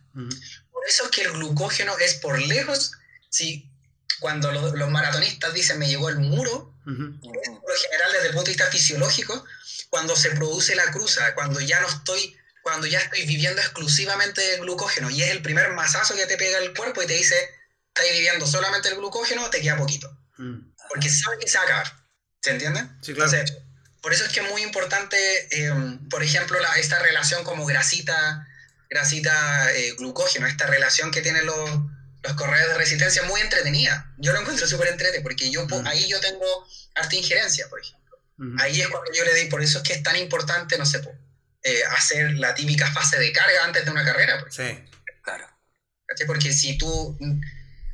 eso 0.89 1.05
es 1.05 1.11
que 1.11 1.23
el 1.23 1.33
glucógeno 1.33 1.97
es 1.99 2.15
por 2.15 2.41
lejos, 2.41 2.93
si 3.29 3.69
cuando 4.21 4.51
los, 4.53 4.91
maratonistas 4.91 5.53
dicen 5.53 5.79
me 5.79 5.89
llegó 5.89 6.09
el 6.09 6.19
muro, 6.19 6.73
por 6.85 6.95
lo 6.95 7.77
general 7.83 8.13
desde 8.13 8.29
el 8.29 8.33
punto 8.35 8.45
de 8.45 8.53
vista 8.53 8.71
fisiológico, 8.71 9.45
cuando 9.91 10.17
se 10.17 10.31
produce 10.31 10.75
la 10.75 10.91
cruza, 10.93 11.35
cuando 11.35 11.61
ya 11.61 11.81
no 11.81 11.89
estoy, 11.89 12.37
cuando 12.63 12.87
ya 12.87 12.99
estoy 12.99 13.27
viviendo 13.27 13.61
exclusivamente 13.61 14.41
del 14.41 14.61
glucógeno 14.61 15.11
y 15.11 15.23
es 15.23 15.31
el 15.31 15.43
primer 15.43 15.73
masazo 15.73 16.15
que 16.15 16.27
te 16.27 16.37
pega 16.37 16.59
el 16.59 16.75
cuerpo 16.75 17.03
y 17.03 17.07
te 17.07 17.15
dice, 17.15 17.37
estás 17.97 18.13
viviendo 18.13 18.47
solamente 18.47 18.89
el 18.89 18.97
glucógeno, 18.97 19.49
te 19.51 19.61
queda 19.61 19.77
poquito. 19.77 20.11
Mm. 20.37 20.73
Porque 20.89 21.09
sabe 21.09 21.39
que 21.39 21.49
se 21.49 21.59
va 21.59 21.65
a 21.65 21.67
acabar. 21.67 21.93
¿Se 22.43 22.51
entiende? 22.51 22.87
Sí, 23.03 23.15
claro. 23.15 23.33
por 24.03 24.13
eso 24.13 24.25
es 24.25 24.33
que 24.33 24.41
es 24.41 24.51
muy 24.51 24.63
importante, 24.63 25.17
eh, 25.51 25.73
por 26.11 26.23
ejemplo, 26.23 26.61
la, 26.61 26.75
esta 26.77 26.99
relación 27.01 27.43
como 27.43 27.65
grasita 27.67 28.47
grasita 28.89 29.73
eh, 29.73 29.95
glucógeno, 29.99 30.47
esta 30.47 30.67
relación 30.67 31.11
que 31.11 31.23
tienen 31.23 31.45
los, 31.45 31.71
los 32.23 32.33
corredores 32.35 32.69
de 32.69 32.79
resistencia 32.79 33.23
muy 33.25 33.41
entretenida. 33.41 34.15
Yo 34.19 34.33
lo 34.33 34.41
encuentro 34.41 34.67
súper 34.67 34.89
entretenido 34.89 35.23
porque 35.23 35.51
yo, 35.51 35.67
mm. 35.67 35.87
ahí 35.87 36.07
yo 36.09 36.21
tengo 36.21 36.47
harta 36.95 37.17
injerencia, 37.17 37.69
por 37.69 37.81
ejemplo. 37.81 38.07
Ahí 38.59 38.83
es 38.83 38.89
cuando 38.89 39.11
yo 39.15 39.25
le 39.25 39.35
di, 39.35 39.47
por 39.47 39.63
eso 39.63 39.79
es 39.79 39.85
que 39.85 39.95
es 39.95 40.03
tan 40.03 40.15
importante, 40.17 40.77
no 40.77 40.85
sé, 40.85 41.01
eh, 41.63 41.83
hacer 41.97 42.33
la 42.33 42.55
típica 42.55 42.87
fase 42.93 43.19
de 43.19 43.33
carga 43.33 43.65
antes 43.65 43.85
de 43.85 43.91
una 43.91 44.05
carrera. 44.05 44.45
Sí, 44.51 44.79
claro. 45.23 45.49
Porque 46.27 46.53
si 46.53 46.77
tú, 46.77 47.19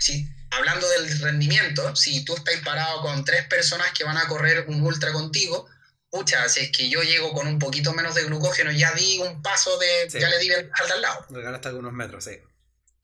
si, 0.02 0.28
hablando 0.50 0.88
del 0.88 1.20
rendimiento, 1.20 1.94
si 1.94 2.24
tú 2.24 2.34
estás 2.34 2.56
parado 2.64 3.02
con 3.02 3.24
tres 3.24 3.46
personas 3.46 3.92
que 3.92 4.04
van 4.04 4.16
a 4.16 4.26
correr 4.26 4.64
un 4.68 4.82
ultra 4.82 5.12
contigo, 5.12 5.68
pucha, 6.10 6.48
si 6.48 6.60
es 6.60 6.72
que 6.72 6.88
yo 6.90 7.02
llego 7.02 7.32
con 7.32 7.46
un 7.46 7.58
poquito 7.58 7.92
menos 7.92 8.14
de 8.14 8.24
glucógeno, 8.24 8.72
ya 8.72 8.92
di 8.92 9.18
un 9.18 9.42
paso 9.42 9.78
de, 9.78 10.08
ya 10.10 10.28
le 10.28 10.38
di 10.38 10.50
el 10.50 10.70
al 10.74 11.00
lado. 11.00 11.26
hasta 11.54 11.68
algunos 11.68 11.92
metros, 11.92 12.24
sí. 12.24 12.32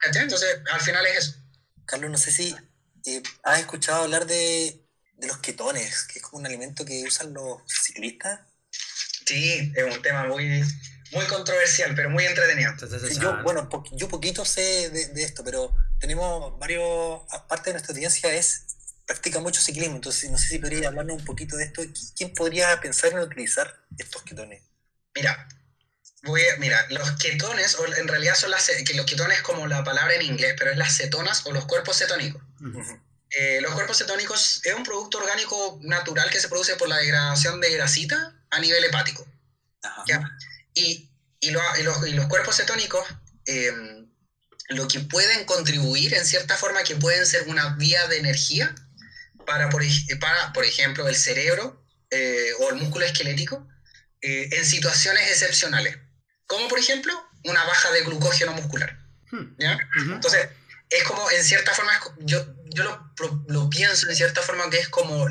Entonces, 0.02 0.60
al 0.72 0.80
final 0.80 1.06
es 1.06 1.18
eso. 1.18 1.34
Carlos, 1.84 2.10
no 2.10 2.18
sé 2.18 2.32
si 2.32 2.54
eh, 3.06 3.22
has 3.44 3.60
escuchado 3.60 4.02
hablar 4.02 4.26
de, 4.26 4.84
de, 5.14 5.26
los 5.26 5.38
ketones, 5.38 6.04
que 6.04 6.18
es 6.18 6.24
como 6.24 6.40
un 6.40 6.46
alimento 6.46 6.84
que 6.84 7.04
usan 7.04 7.32
los 7.32 7.62
ciclistas. 7.66 8.40
Sí, 9.24 9.72
es 9.74 9.96
un 9.96 10.02
tema 10.02 10.26
muy, 10.26 10.62
muy 11.12 11.24
controversial, 11.26 11.94
pero 11.94 12.10
muy 12.10 12.24
entretenido. 12.26 12.74
yo, 13.20 13.42
bueno, 13.42 13.68
yo 13.92 14.08
poquito 14.08 14.44
sé 14.44 14.90
de, 14.90 15.06
de, 15.08 15.22
esto, 15.22 15.42
pero 15.44 15.74
tenemos 16.00 16.58
varios, 16.58 17.22
aparte 17.30 17.70
de 17.70 17.74
nuestra 17.74 17.92
audiencia 17.92 18.32
es 18.32 18.64
practica 19.06 19.40
mucho 19.40 19.60
ciclismo, 19.60 19.96
entonces 19.96 20.30
no 20.30 20.36
sé 20.36 20.48
si 20.48 20.58
podría 20.58 20.88
hablarnos 20.88 21.16
un 21.16 21.24
poquito 21.24 21.56
de 21.56 21.64
esto. 21.64 21.82
¿Quién 22.14 22.34
podría 22.34 22.78
pensar 22.80 23.12
en 23.12 23.20
utilizar 23.20 23.74
estos 23.96 24.22
ketones? 24.22 24.62
Mira, 25.14 25.48
voy 26.24 26.42
mira, 26.58 26.86
los 26.90 27.12
ketones, 27.12 27.74
o 27.76 27.86
en 27.86 28.06
realidad 28.06 28.34
son 28.34 28.50
las, 28.50 28.70
que 28.86 28.94
los 28.94 29.06
ketones 29.06 29.40
como 29.40 29.66
la 29.66 29.82
palabra 29.82 30.14
en 30.14 30.22
inglés, 30.22 30.54
pero 30.58 30.70
es 30.70 30.76
las 30.76 30.94
cetonas 30.94 31.46
o 31.46 31.52
los 31.52 31.64
cuerpos 31.64 31.96
cetónicos. 31.96 32.42
Eh, 33.30 33.60
los 33.62 33.72
cuerpos 33.72 33.96
cetónicos 33.96 34.60
es 34.64 34.74
un 34.74 34.84
producto 34.84 35.18
orgánico 35.18 35.78
natural 35.82 36.28
que 36.30 36.40
se 36.40 36.48
produce 36.48 36.76
por 36.76 36.88
la 36.88 36.98
degradación 36.98 37.60
de 37.60 37.72
grasita 37.72 38.34
a 38.50 38.60
nivel 38.60 38.84
hepático. 38.84 39.26
Y, 40.74 41.10
y, 41.40 41.50
los, 41.50 41.62
y, 41.78 42.12
los, 42.12 42.26
cuerpos 42.26 42.56
cetónicos 42.56 43.06
eh, 43.46 43.97
lo 44.68 44.86
que 44.86 45.00
pueden 45.00 45.44
contribuir 45.44 46.14
en 46.14 46.26
cierta 46.26 46.56
forma 46.56 46.82
que 46.82 46.96
pueden 46.96 47.24
ser 47.26 47.48
una 47.48 47.74
vía 47.76 48.06
de 48.08 48.18
energía 48.18 48.74
para, 49.46 49.70
por, 49.70 49.82
para, 50.20 50.52
por 50.52 50.64
ejemplo, 50.64 51.08
el 51.08 51.16
cerebro 51.16 51.82
eh, 52.10 52.52
o 52.60 52.70
el 52.70 52.76
músculo 52.76 53.06
esquelético 53.06 53.66
eh, 54.20 54.48
en 54.52 54.64
situaciones 54.64 55.30
excepcionales, 55.30 55.96
como 56.46 56.68
por 56.68 56.78
ejemplo 56.78 57.12
una 57.44 57.64
baja 57.64 57.90
de 57.92 58.02
glucógeno 58.02 58.52
muscular. 58.52 58.98
Hmm. 59.30 59.54
¿Ya? 59.58 59.78
Entonces, 59.96 60.48
es 60.90 61.02
como, 61.04 61.30
en 61.30 61.44
cierta 61.44 61.72
forma, 61.72 61.92
yo, 62.20 62.44
yo 62.70 62.84
lo, 62.84 63.44
lo, 63.48 63.70
pienso 63.70 64.08
en 64.08 64.16
cierta 64.16 64.42
forma 64.42 64.68
que 64.70 64.78
es 64.78 64.88
como 64.88 65.28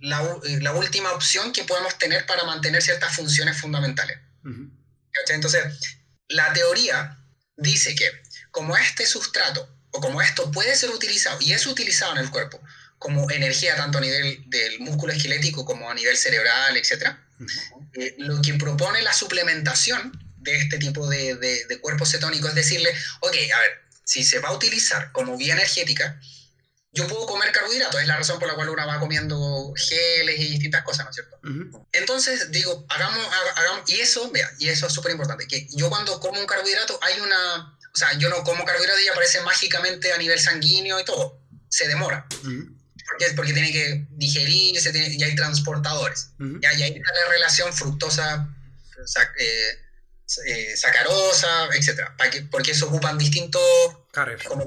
la, 0.00 0.38
la, 0.60 0.72
última 0.72 1.12
opción 1.12 1.52
que 1.52 1.64
podemos 1.64 1.96
tener 1.98 2.26
para 2.26 2.44
mantener 2.44 2.82
ciertas 2.82 3.14
funciones 3.14 3.60
fundamentales. 3.60 4.18
Entonces, 5.28 5.64
la 6.28 6.52
teoría 6.52 7.16
dice 7.56 7.94
que 7.94 8.19
como 8.50 8.76
este 8.76 9.06
sustrato 9.06 9.68
o 9.92 10.00
como 10.00 10.22
esto 10.22 10.50
puede 10.50 10.76
ser 10.76 10.90
utilizado 10.90 11.38
y 11.40 11.52
es 11.52 11.66
utilizado 11.66 12.12
en 12.12 12.18
el 12.18 12.30
cuerpo 12.30 12.60
como 13.00 13.30
energía 13.30 13.76
tanto 13.76 13.98
a 13.98 14.02
nivel 14.02 14.44
del 14.46 14.80
músculo 14.80 15.12
esquelético 15.12 15.64
como 15.64 15.90
a 15.90 15.94
nivel 15.94 16.16
cerebral, 16.16 16.76
etc., 16.76 17.16
eh, 17.94 18.14
lo 18.18 18.42
que 18.42 18.54
propone 18.54 19.00
la 19.00 19.14
suplementación 19.14 20.12
de 20.36 20.58
este 20.58 20.76
tipo 20.76 21.08
de, 21.08 21.34
de, 21.36 21.80
cuerpos 21.80 22.10
cetónicos 22.10 22.50
es 22.50 22.54
decirle, 22.54 22.94
ok, 23.20 23.34
a 23.56 23.60
ver, 23.60 23.70
si 24.04 24.22
se 24.22 24.38
va 24.38 24.50
a 24.50 24.52
utilizar 24.52 25.12
como 25.12 25.38
vía 25.38 25.54
energética, 25.54 26.20
yo 26.92 27.06
puedo 27.06 27.24
comer 27.26 27.52
carbohidratos, 27.52 28.00
es 28.00 28.06
la 28.06 28.16
razón 28.16 28.38
por 28.38 28.48
la 28.48 28.54
cual 28.54 28.68
uno 28.68 28.86
va 28.86 29.00
comiendo 29.00 29.72
geles 29.76 30.38
y 30.38 30.48
distintas 30.50 30.82
cosas, 30.82 31.06
¿no 31.06 31.10
es 31.10 31.16
cierto? 31.16 31.40
Entonces, 31.92 32.50
digo, 32.50 32.84
hagamos, 32.88 33.24
hagamos, 33.56 33.88
y 33.88 34.00
eso, 34.00 34.30
vea, 34.30 34.50
y 34.58 34.68
eso 34.68 34.88
es 34.88 34.92
súper 34.92 35.12
importante, 35.12 35.46
que 35.46 35.68
yo 35.70 35.88
cuando 35.88 36.20
como 36.20 36.38
un 36.38 36.46
carbohidrato 36.46 36.98
hay 37.02 37.20
una 37.20 37.78
o 37.92 37.98
sea, 37.98 38.16
yo 38.18 38.28
no 38.28 38.42
como 38.44 38.64
carbohidratos 38.64 39.02
y 39.02 39.08
aparece 39.08 39.40
mágicamente 39.40 40.12
a 40.12 40.18
nivel 40.18 40.38
sanguíneo 40.38 41.00
y 41.00 41.04
todo. 41.04 41.40
Se 41.68 41.88
demora. 41.88 42.26
porque, 43.10 43.34
porque 43.34 43.52
tiene 43.52 43.72
que 43.72 44.06
digerirse 44.10 44.92
y 44.94 45.22
hay 45.22 45.34
transportadores. 45.34 46.30
y, 46.38 46.66
ahí 46.66 46.82
está 46.82 47.12
la 47.12 47.32
relación 47.32 47.72
fructosa, 47.72 48.48
eh, 49.38 49.78
eh, 50.46 50.76
sacarosa, 50.76 51.68
etc. 51.74 52.10
porque 52.50 52.72
eso 52.72 52.86
ocupan 52.86 53.18
distintos... 53.18 53.62
Como 54.48 54.64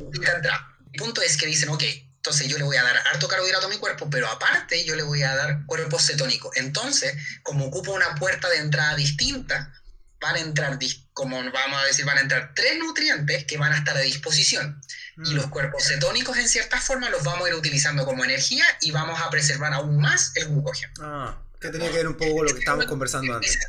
El 0.91 0.99
punto 0.99 1.21
es 1.21 1.37
que 1.37 1.45
dicen, 1.45 1.69
ok, 1.69 1.83
entonces 2.23 2.47
yo 2.47 2.57
le 2.57 2.63
voy 2.63 2.77
a 2.77 2.83
dar 2.83 2.97
harto 3.07 3.27
carbohidrato 3.27 3.65
a 3.65 3.69
mi 3.69 3.77
cuerpo, 3.77 4.09
pero 4.09 4.29
aparte 4.29 4.85
yo 4.85 4.95
le 4.95 5.03
voy 5.03 5.23
a 5.23 5.35
dar 5.35 5.65
cuerpo 5.65 5.99
cetónico. 5.99 6.51
Entonces, 6.55 7.13
como 7.43 7.65
ocupa 7.65 7.91
una 7.91 8.15
puerta 8.15 8.49
de 8.49 8.57
entrada 8.57 8.95
distinta, 8.95 9.73
van 10.21 10.35
a 10.35 10.39
entrar, 10.39 10.79
como 11.13 11.37
vamos 11.37 11.81
a 11.81 11.85
decir, 11.85 12.05
van 12.05 12.17
a 12.17 12.21
entrar 12.21 12.53
tres 12.55 12.77
nutrientes 12.79 13.45
que 13.45 13.57
van 13.57 13.71
a 13.71 13.77
estar 13.77 13.95
a 13.95 14.01
disposición. 14.01 14.81
Y 15.17 15.31
mm. 15.31 15.35
los 15.35 15.47
cuerpos 15.47 15.83
cetónicos, 15.87 16.37
en 16.37 16.47
cierta 16.47 16.79
forma, 16.79 17.09
los 17.09 17.23
vamos 17.23 17.45
a 17.45 17.49
ir 17.49 17.55
utilizando 17.55 18.05
como 18.05 18.23
energía 18.23 18.65
y 18.81 18.91
vamos 18.91 19.21
a 19.21 19.29
preservar 19.29 19.73
aún 19.73 19.97
más 19.97 20.31
el 20.35 20.47
glucógeno. 20.47 20.91
Ah, 21.01 21.39
que 21.59 21.69
tenía 21.69 21.91
que 21.91 21.97
ver 21.97 22.07
un 22.07 22.17
poco 22.17 22.37
con 22.37 22.45
lo 22.47 22.53
que 22.53 22.59
estábamos 22.59 22.87
conversando 22.87 23.35
antes. 23.35 23.59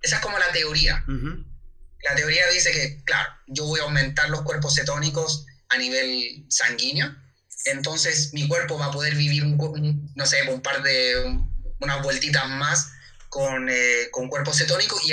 Esa, 0.00 0.16
es 0.16 0.22
como 0.22 0.38
la 0.38 0.52
teoría. 0.52 1.04
La 1.06 2.14
teoría 2.14 2.48
dice 2.48 2.70
que, 2.70 3.02
claro, 3.04 3.28
yo 3.46 3.64
voy 3.64 3.80
a 3.80 3.84
aumentar 3.84 4.30
los 4.30 4.42
cuerpos 4.42 4.74
cetónicos 4.74 5.46
a 5.70 5.78
nivel 5.78 6.46
sanguíneo, 6.48 7.14
entonces 7.64 8.32
mi 8.34 8.46
cuerpo 8.46 8.78
va 8.78 8.86
a 8.86 8.90
poder 8.90 9.14
vivir, 9.14 9.42
un, 9.42 10.12
no 10.14 10.26
sé, 10.26 10.42
un 10.48 10.60
par 10.60 10.82
de, 10.82 11.40
unas 11.80 12.02
vueltitas 12.02 12.46
más 12.48 12.92
con, 13.34 13.68
eh, 13.68 14.10
con 14.12 14.28
cuerpo 14.28 14.54
cetónico 14.54 14.96
y, 15.02 15.12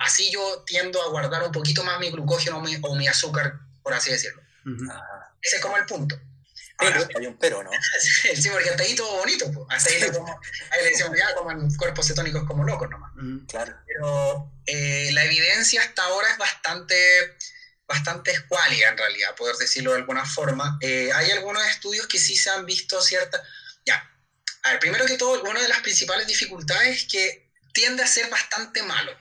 así 0.00 0.32
yo 0.32 0.64
tiendo 0.66 1.00
a 1.00 1.10
guardar 1.10 1.44
un 1.44 1.52
poquito 1.52 1.84
más 1.84 2.00
mi 2.00 2.10
glucógeno 2.10 2.58
o 2.58 2.96
mi, 2.96 3.06
azúcar, 3.06 3.54
por 3.84 3.94
así 3.94 4.10
decirlo. 4.10 4.42
Ese 5.40 5.56
es 5.56 5.62
como 5.62 5.76
el 5.76 5.86
punto. 5.86 6.20
Pero, 6.76 7.06
hay 7.16 7.26
un 7.26 7.38
pero, 7.38 7.62
¿no? 7.62 7.70
sí, 8.34 8.48
porque 8.50 8.70
hasta 8.70 8.82
ahí 8.82 8.96
todo 8.96 9.16
bonito. 9.16 9.46
Hasta 9.70 9.90
ahí, 9.90 10.10
como, 10.10 10.40
ahí 10.72 10.82
le 10.82 10.90
decimos, 10.90 11.16
ya 11.16 11.36
coman 11.36 11.72
cuerpos 11.76 12.08
cetónicos 12.08 12.42
como 12.48 12.64
locos 12.64 12.90
nomás. 12.90 13.12
claro. 13.46 13.76
Pero 13.86 14.52
eh, 14.66 15.10
la 15.12 15.24
evidencia 15.24 15.82
hasta 15.82 16.02
ahora 16.02 16.32
es 16.32 16.38
bastante, 16.38 17.36
bastante 17.86 18.32
escuálida, 18.32 18.88
en 18.88 18.98
realidad, 18.98 19.36
poder 19.36 19.54
decirlo 19.54 19.92
de 19.92 19.98
alguna 19.98 20.26
forma. 20.26 20.78
Eh, 20.80 21.12
hay 21.14 21.30
algunos 21.30 21.64
estudios 21.68 22.08
que 22.08 22.18
sí 22.18 22.36
se 22.36 22.50
han 22.50 22.66
visto 22.66 23.00
cierta... 23.00 23.40
Ya, 23.86 24.02
a 24.64 24.70
ver, 24.72 24.80
primero 24.80 25.06
que 25.06 25.16
todo, 25.16 25.40
una 25.44 25.62
de 25.62 25.68
las 25.68 25.82
principales 25.82 26.26
dificultades 26.26 26.96
es 26.96 27.04
que 27.04 27.51
tiende 27.72 28.02
a 28.02 28.06
ser 28.06 28.30
bastante 28.30 28.82
malo. 28.82 29.12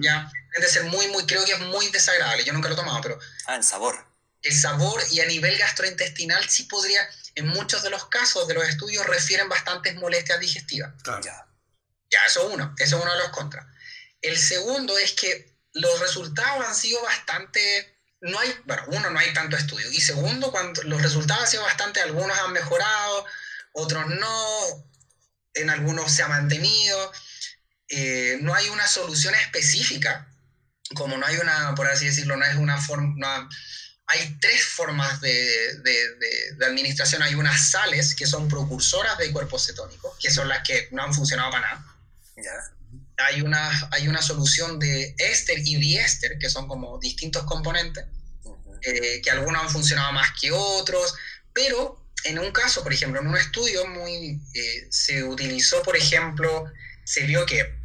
¿Ya? 0.00 0.30
Tiende 0.52 0.66
a 0.66 0.70
ser 0.70 0.84
muy, 0.84 1.08
muy, 1.08 1.24
creo 1.24 1.44
que 1.44 1.52
es 1.52 1.60
muy 1.60 1.88
desagradable. 1.88 2.44
Yo 2.44 2.52
nunca 2.52 2.68
lo 2.68 2.74
he 2.74 2.78
tomado, 2.78 3.00
pero... 3.00 3.18
Ah, 3.46 3.54
en 3.54 3.62
sabor. 3.62 4.06
El 4.42 4.54
sabor 4.54 5.02
y 5.10 5.20
a 5.20 5.26
nivel 5.26 5.56
gastrointestinal 5.58 6.48
sí 6.48 6.64
podría, 6.64 7.08
en 7.34 7.48
muchos 7.48 7.82
de 7.82 7.90
los 7.90 8.06
casos 8.08 8.46
de 8.46 8.54
los 8.54 8.68
estudios, 8.68 9.06
refieren 9.06 9.48
bastantes 9.48 9.94
molestias 9.96 10.40
digestivas. 10.40 10.92
Claro. 11.02 11.22
Ya, 12.10 12.24
eso 12.26 12.46
es 12.46 12.54
uno, 12.54 12.74
eso 12.78 12.96
es 12.96 13.02
uno 13.02 13.12
de 13.12 13.18
los 13.18 13.30
contras. 13.30 13.66
El 14.20 14.38
segundo 14.38 14.98
es 14.98 15.12
que 15.12 15.56
los 15.72 16.00
resultados 16.00 16.66
han 16.66 16.74
sido 16.74 17.02
bastante... 17.02 17.94
No 18.20 18.38
hay, 18.40 18.52
bueno, 18.64 18.82
uno, 18.88 19.10
no 19.10 19.18
hay 19.18 19.32
tanto 19.32 19.56
estudio. 19.56 19.88
Y 19.92 20.00
segundo, 20.00 20.50
cuando 20.50 20.82
los 20.82 21.00
resultados 21.00 21.44
han 21.44 21.50
sido 21.50 21.62
bastante, 21.62 22.00
algunos 22.00 22.36
han 22.36 22.52
mejorado, 22.52 23.26
otros 23.72 24.06
no, 24.08 24.88
en 25.54 25.70
algunos 25.70 26.10
se 26.12 26.24
ha 26.24 26.28
mantenido. 26.28 27.12
Eh, 27.88 28.38
no 28.42 28.54
hay 28.54 28.68
una 28.68 28.86
solución 28.86 29.34
específica, 29.34 30.28
como 30.94 31.16
no 31.16 31.26
hay 31.26 31.36
una, 31.36 31.74
por 31.74 31.86
así 31.86 32.06
decirlo, 32.06 32.36
no 32.36 32.44
es 32.44 32.56
una 32.56 32.80
forma, 32.80 33.48
hay 34.06 34.36
tres 34.40 34.64
formas 34.64 35.20
de, 35.20 35.78
de, 35.82 36.66
administración. 36.66 37.22
Hay 37.22 37.34
unas 37.34 37.70
sales 37.70 38.14
que 38.14 38.26
son 38.26 38.48
precursoras 38.48 39.18
de 39.18 39.30
cuerpos 39.32 39.66
cetónicos, 39.66 40.16
que 40.18 40.30
son 40.30 40.48
las 40.48 40.62
que 40.66 40.88
no 40.92 41.02
han 41.02 41.12
funcionado 41.12 41.50
para 41.50 41.68
nada. 41.68 42.74
Hay, 43.18 43.42
una, 43.42 43.88
hay 43.90 44.08
una 44.08 44.22
solución 44.22 44.78
de 44.78 45.14
éster 45.18 45.58
y 45.58 45.76
diéster, 45.76 46.38
que 46.38 46.48
son 46.48 46.68
como 46.68 46.98
distintos 46.98 47.44
componentes, 47.44 48.04
eh, 48.82 49.20
que 49.22 49.30
algunos 49.30 49.62
han 49.62 49.70
funcionado 49.70 50.12
más 50.12 50.28
que 50.40 50.52
otros, 50.52 51.14
pero 51.52 52.02
en 52.24 52.38
un 52.38 52.50
caso, 52.52 52.82
por 52.82 52.92
ejemplo, 52.92 53.20
en 53.20 53.26
un 53.26 53.36
estudio 53.36 53.86
muy, 53.86 54.40
eh, 54.54 54.88
se 54.90 55.24
utilizó, 55.24 55.82
por 55.82 55.96
ejemplo, 55.96 56.64
se 57.04 57.24
vio 57.24 57.44
que 57.46 57.77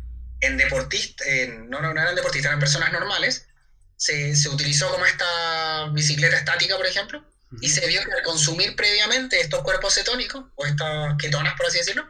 en 0.45 0.57
deportistas, 0.57 1.27
no, 1.69 1.81
no, 1.81 1.93
no, 1.93 2.01
eran 2.01 2.15
deportistas, 2.15 2.49
eran 2.49 2.59
personas 2.59 2.91
normales, 2.91 3.47
se, 3.95 4.35
se, 4.35 4.49
utilizó 4.49 4.89
como 4.91 5.05
esta 5.05 5.89
bicicleta 5.91 6.37
estática, 6.37 6.75
por 6.77 6.85
ejemplo, 6.85 7.25
y 7.61 7.69
se 7.69 7.85
vio 7.87 8.03
que 8.03 8.11
al 8.11 8.23
consumir 8.23 8.75
previamente 8.75 9.39
estos 9.39 9.61
cuerpos 9.61 9.93
cetónicos, 9.93 10.45
o 10.55 10.65
estas 10.65 11.15
ketonas, 11.17 11.55
por 11.55 11.67
así 11.67 11.77
decirlo, 11.77 12.07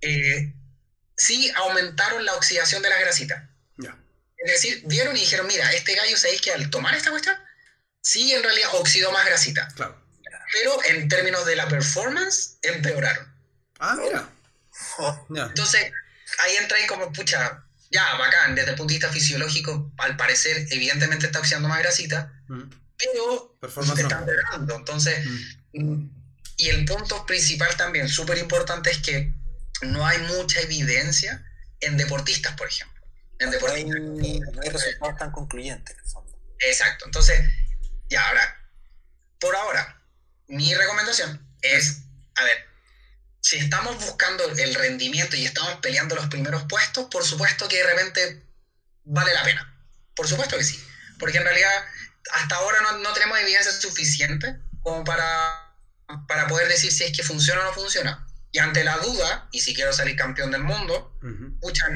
eh, 0.00 0.52
sí 1.16 1.50
aumentaron 1.54 2.24
la 2.24 2.34
oxidación 2.34 2.82
de 2.82 2.90
las 2.90 3.00
grasitas. 3.00 3.48
Es 4.44 4.50
decir, 4.50 4.82
vieron 4.86 5.16
y 5.16 5.20
dijeron, 5.20 5.46
mira, 5.46 5.70
este 5.72 5.94
gallo, 5.94 6.16
¿sabéis 6.16 6.40
que 6.40 6.50
al 6.50 6.68
tomar 6.68 6.96
esta 6.96 7.10
cuestión, 7.10 7.36
sí 8.00 8.32
en 8.32 8.42
realidad 8.42 8.70
oxidó 8.72 9.12
más 9.12 9.24
grasita? 9.24 9.68
Claro. 9.76 10.02
Pero 10.52 10.84
en 10.84 11.08
términos 11.08 11.46
de 11.46 11.54
la 11.54 11.68
performance, 11.68 12.58
empeoraron. 12.62 13.32
Ah, 13.78 13.94
mira. 13.96 14.28
Entonces, 15.48 15.92
ahí 16.40 16.56
entra 16.56 16.78
ahí 16.78 16.86
como, 16.86 17.12
pucha, 17.12 17.64
ya, 17.90 18.14
bacán, 18.16 18.54
desde 18.54 18.70
el 18.70 18.76
punto 18.76 18.92
de 18.92 18.98
vista 18.98 19.12
fisiológico, 19.12 19.92
al 19.98 20.16
parecer, 20.16 20.66
evidentemente 20.70 21.26
está 21.26 21.40
oxidando 21.40 21.68
más 21.68 21.80
grasita, 21.80 22.32
mm. 22.48 22.62
pero 22.96 23.56
está 23.60 24.18
empeorando. 24.18 24.76
Entonces, 24.76 25.26
mm. 25.72 25.84
Mm, 25.84 26.10
y 26.56 26.68
el 26.68 26.84
punto 26.84 27.26
principal 27.26 27.76
también, 27.76 28.08
súper 28.08 28.38
importante, 28.38 28.90
es 28.90 28.98
que 28.98 29.34
no 29.82 30.06
hay 30.06 30.18
mucha 30.18 30.60
evidencia 30.60 31.44
en 31.80 31.96
deportistas, 31.96 32.54
por 32.56 32.68
ejemplo. 32.68 33.04
En 33.38 33.50
deportistas. 33.50 34.00
No 34.00 34.22
hay, 34.22 34.40
no 34.40 34.62
hay 34.62 34.68
resultados 34.68 35.18
tan 35.18 35.32
concluyentes, 35.32 35.94
en 35.94 36.04
el 36.04 36.10
fondo. 36.10 36.38
Exacto. 36.60 37.04
Entonces, 37.06 37.40
ya, 38.08 38.26
ahora, 38.28 38.70
por 39.38 39.54
ahora, 39.56 40.02
mi 40.46 40.74
recomendación 40.74 41.46
es, 41.60 42.02
a 42.36 42.44
ver, 42.44 42.71
si 43.42 43.58
estamos 43.58 43.96
buscando 43.96 44.44
el 44.56 44.74
rendimiento 44.74 45.36
y 45.36 45.44
estamos 45.44 45.74
peleando 45.82 46.14
los 46.14 46.28
primeros 46.28 46.62
puestos, 46.64 47.06
por 47.10 47.24
supuesto 47.24 47.68
que 47.68 47.78
de 47.78 47.84
repente 47.84 48.46
vale 49.04 49.34
la 49.34 49.42
pena. 49.42 49.68
Por 50.14 50.28
supuesto 50.28 50.56
que 50.56 50.64
sí. 50.64 50.82
Porque 51.18 51.38
en 51.38 51.44
realidad 51.44 51.70
hasta 52.32 52.54
ahora 52.54 52.78
no, 52.82 52.98
no 52.98 53.12
tenemos 53.12 53.38
evidencia 53.40 53.72
suficiente 53.72 54.60
como 54.80 55.02
para, 55.02 55.74
para 56.28 56.46
poder 56.46 56.68
decir 56.68 56.92
si 56.92 57.02
es 57.04 57.16
que 57.16 57.24
funciona 57.24 57.62
o 57.62 57.64
no 57.64 57.72
funciona. 57.72 58.26
Y 58.52 58.58
ante 58.58 58.84
la 58.84 58.98
duda, 58.98 59.48
y 59.50 59.60
si 59.60 59.74
quiero 59.74 59.92
salir 59.92 60.14
campeón 60.14 60.50
del 60.50 60.62
mundo, 60.62 61.18
pucha, 61.60 61.86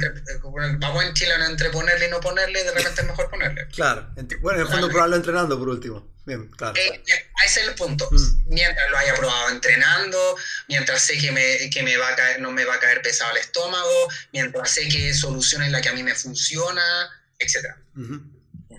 vamos 0.79 1.05
en 1.05 1.15
Chile 1.15 1.35
entre 1.47 1.71
ponerle 1.71 2.07
y 2.07 2.11
no 2.11 2.19
ponerle, 2.19 2.65
de 2.65 2.73
repente 2.73 3.03
es 3.03 3.07
mejor 3.07 3.29
ponerle. 3.31 3.69
Claro, 3.69 4.11
bueno, 4.41 4.61
en 4.61 4.67
el 4.67 4.73
fondo 4.73 4.89
probarlo 4.89 5.17
entrenando 5.17 5.59
por 5.59 5.69
último. 5.69 6.16
Bien, 6.27 6.49
claro. 6.49 6.75
Eh, 6.77 7.03
ese 7.47 7.61
es 7.61 7.69
el 7.69 7.75
punto. 7.77 8.09
Mm. 8.11 8.49
Mientras 8.49 8.91
lo 8.91 8.99
haya 8.99 9.15
probado 9.15 9.51
entrenando, 9.51 10.37
mientras 10.69 11.01
sé 11.03 11.17
que, 11.19 11.31
me, 11.31 11.71
que 11.71 11.83
me 11.85 11.97
va 11.97 12.09
a 12.09 12.17
caer, 12.17 12.41
no 12.41 12.51
me 12.51 12.65
va 12.65 12.75
a 12.75 12.81
caer 12.81 13.01
pesado 13.01 13.31
el 13.31 13.39
estómago, 13.39 14.09
mientras 14.33 14.71
sé 14.71 14.89
que 14.89 15.15
solución 15.15 15.63
es 15.63 15.71
la 15.71 15.81
que 15.81 15.89
a 15.89 15.93
mí 15.93 16.03
me 16.03 16.17
funciona, 16.17 16.83
etc. 17.39 17.67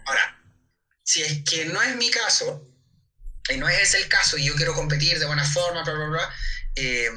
Ahora, 0.06 0.42
si 1.04 1.24
es 1.24 1.44
que 1.50 1.66
no 1.66 1.82
es 1.82 1.96
mi 1.96 2.12
caso, 2.12 2.70
y 3.50 3.56
no 3.56 3.70
es 3.70 3.80
ese 3.80 4.00
el 4.00 4.10
caso, 4.10 4.38
y 4.38 4.46
yo 4.46 4.56
quiero 4.56 4.74
competir 4.74 5.18
de 5.18 5.26
buena 5.26 5.46
forma, 5.46 5.84
bla, 5.84 5.94
bla, 5.94 6.06
bla, 6.08 6.34
eh, 6.76 7.10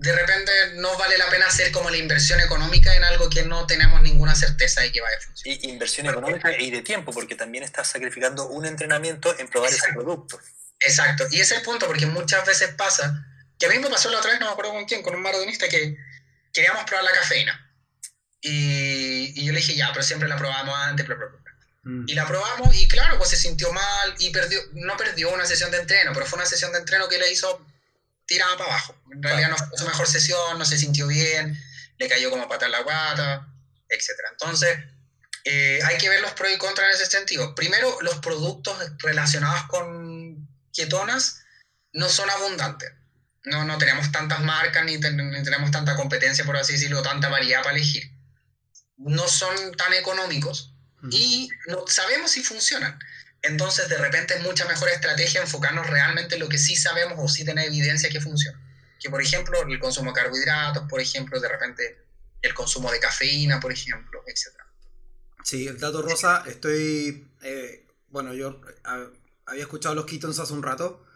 de 0.00 0.12
repente 0.14 0.50
no 0.76 0.96
vale 0.96 1.18
la 1.18 1.28
pena 1.28 1.46
hacer 1.46 1.70
como 1.72 1.90
la 1.90 1.98
inversión 1.98 2.40
económica 2.40 2.96
en 2.96 3.04
algo 3.04 3.28
que 3.28 3.42
no 3.42 3.66
tenemos 3.66 4.00
ninguna 4.00 4.34
certeza 4.34 4.80
de 4.80 4.90
que 4.90 5.02
va 5.02 5.08
a 5.08 5.20
funcionar. 5.20 5.60
Y 5.62 5.68
inversión 5.68 6.06
económica 6.06 6.58
y 6.58 6.70
de 6.70 6.80
tiempo, 6.80 7.12
porque 7.12 7.34
también 7.34 7.64
estás 7.64 7.88
sacrificando 7.88 8.48
un 8.48 8.64
entrenamiento 8.64 9.38
en 9.38 9.46
probar 9.48 9.70
ese 9.70 9.92
producto. 9.92 10.40
Exacto, 10.80 11.26
y 11.30 11.40
ese 11.40 11.52
es 11.52 11.60
el 11.60 11.64
punto, 11.66 11.86
porque 11.86 12.06
muchas 12.06 12.46
veces 12.46 12.72
pasa, 12.78 13.26
que 13.58 13.66
a 13.66 13.68
mí 13.68 13.78
me 13.78 13.90
pasó 13.90 14.08
la 14.10 14.20
otra 14.20 14.30
vez, 14.30 14.40
no 14.40 14.46
me 14.46 14.52
acuerdo 14.52 14.72
con 14.72 14.86
quién, 14.86 15.02
con 15.02 15.14
un 15.14 15.20
maratonista 15.20 15.68
que 15.68 15.98
queríamos 16.50 16.84
probar 16.84 17.04
la 17.04 17.12
cafeína. 17.12 17.70
Y, 18.40 19.38
y 19.38 19.44
yo 19.44 19.52
le 19.52 19.58
dije, 19.58 19.74
ya, 19.74 19.90
pero 19.92 20.02
siempre 20.02 20.30
la 20.30 20.38
probamos 20.38 20.74
antes, 20.78 21.06
bla, 21.06 21.16
bla, 21.16 21.26
bla. 21.26 21.40
Mm. 21.82 22.04
Y 22.08 22.14
la 22.14 22.26
probamos 22.26 22.74
y 22.74 22.88
claro, 22.88 23.18
pues 23.18 23.28
se 23.28 23.36
sintió 23.36 23.70
mal 23.70 24.14
y 24.18 24.30
perdió, 24.30 24.60
no 24.72 24.96
perdió 24.96 25.30
una 25.30 25.44
sesión 25.44 25.70
de 25.70 25.78
entreno, 25.78 26.12
pero 26.14 26.24
fue 26.24 26.38
una 26.38 26.46
sesión 26.46 26.72
de 26.72 26.78
entreno 26.78 27.06
que 27.06 27.18
le 27.18 27.30
hizo 27.30 27.66
tirada 28.30 28.56
para 28.56 28.70
abajo. 28.70 28.94
En 29.12 29.20
realidad 29.20 29.50
no 29.50 29.56
fue 29.56 29.76
su 29.76 29.84
mejor 29.84 30.06
sesión, 30.06 30.56
no 30.56 30.64
se 30.64 30.78
sintió 30.78 31.08
bien, 31.08 31.60
le 31.98 32.08
cayó 32.08 32.30
como 32.30 32.48
pata 32.48 32.66
en 32.66 32.72
la 32.72 32.82
guata, 32.82 33.48
etc. 33.88 34.08
Entonces, 34.30 34.78
eh, 35.44 35.80
hay 35.84 35.98
que 35.98 36.08
ver 36.08 36.22
los 36.22 36.30
pros 36.32 36.52
y 36.52 36.56
contras 36.56 36.88
en 36.88 36.94
ese 36.94 37.10
sentido. 37.10 37.56
Primero, 37.56 38.00
los 38.02 38.20
productos 38.20 38.76
relacionados 38.98 39.64
con 39.64 40.48
ketonas 40.72 41.42
no 41.92 42.08
son 42.08 42.30
abundantes. 42.30 42.92
No, 43.42 43.64
no 43.64 43.78
tenemos 43.78 44.12
tantas 44.12 44.40
marcas 44.42 44.84
ni, 44.84 44.96
ni 44.96 45.42
tenemos 45.42 45.72
tanta 45.72 45.96
competencia, 45.96 46.44
por 46.44 46.56
así 46.56 46.74
decirlo, 46.74 47.02
tanta 47.02 47.28
variedad 47.28 47.64
para 47.64 47.74
elegir. 47.74 48.12
No 48.96 49.26
son 49.26 49.74
tan 49.76 49.92
económicos 49.94 50.72
y 51.10 51.48
no 51.66 51.84
sabemos 51.88 52.30
si 52.30 52.44
funcionan. 52.44 52.96
Entonces, 53.42 53.88
de 53.88 53.96
repente 53.96 54.34
es 54.34 54.42
mucha 54.42 54.66
mejor 54.66 54.88
estrategia 54.90 55.40
enfocarnos 55.40 55.86
realmente 55.86 56.34
en 56.34 56.40
lo 56.40 56.48
que 56.48 56.58
sí 56.58 56.76
sabemos 56.76 57.18
o 57.18 57.28
sí 57.28 57.44
tiene 57.44 57.64
evidencia 57.64 58.10
que 58.10 58.20
funciona. 58.20 58.60
Que, 58.98 59.08
por 59.08 59.22
ejemplo, 59.22 59.62
el 59.66 59.78
consumo 59.78 60.12
de 60.12 60.20
carbohidratos, 60.20 60.88
por 60.88 61.00
ejemplo, 61.00 61.40
de 61.40 61.48
repente 61.48 62.04
el 62.42 62.52
consumo 62.54 62.90
de 62.90 63.00
cafeína, 63.00 63.58
por 63.58 63.72
ejemplo, 63.72 64.22
etc. 64.26 64.48
Sí, 65.42 65.66
el 65.66 65.78
dato 65.78 66.02
rosa, 66.02 66.44
estoy... 66.46 67.30
Eh, 67.42 67.86
bueno, 68.08 68.34
yo 68.34 68.60
había 69.46 69.62
escuchado 69.62 69.94
los 69.94 70.04
ketones 70.04 70.38
hace 70.38 70.52
un 70.52 70.62
rato. 70.62 71.06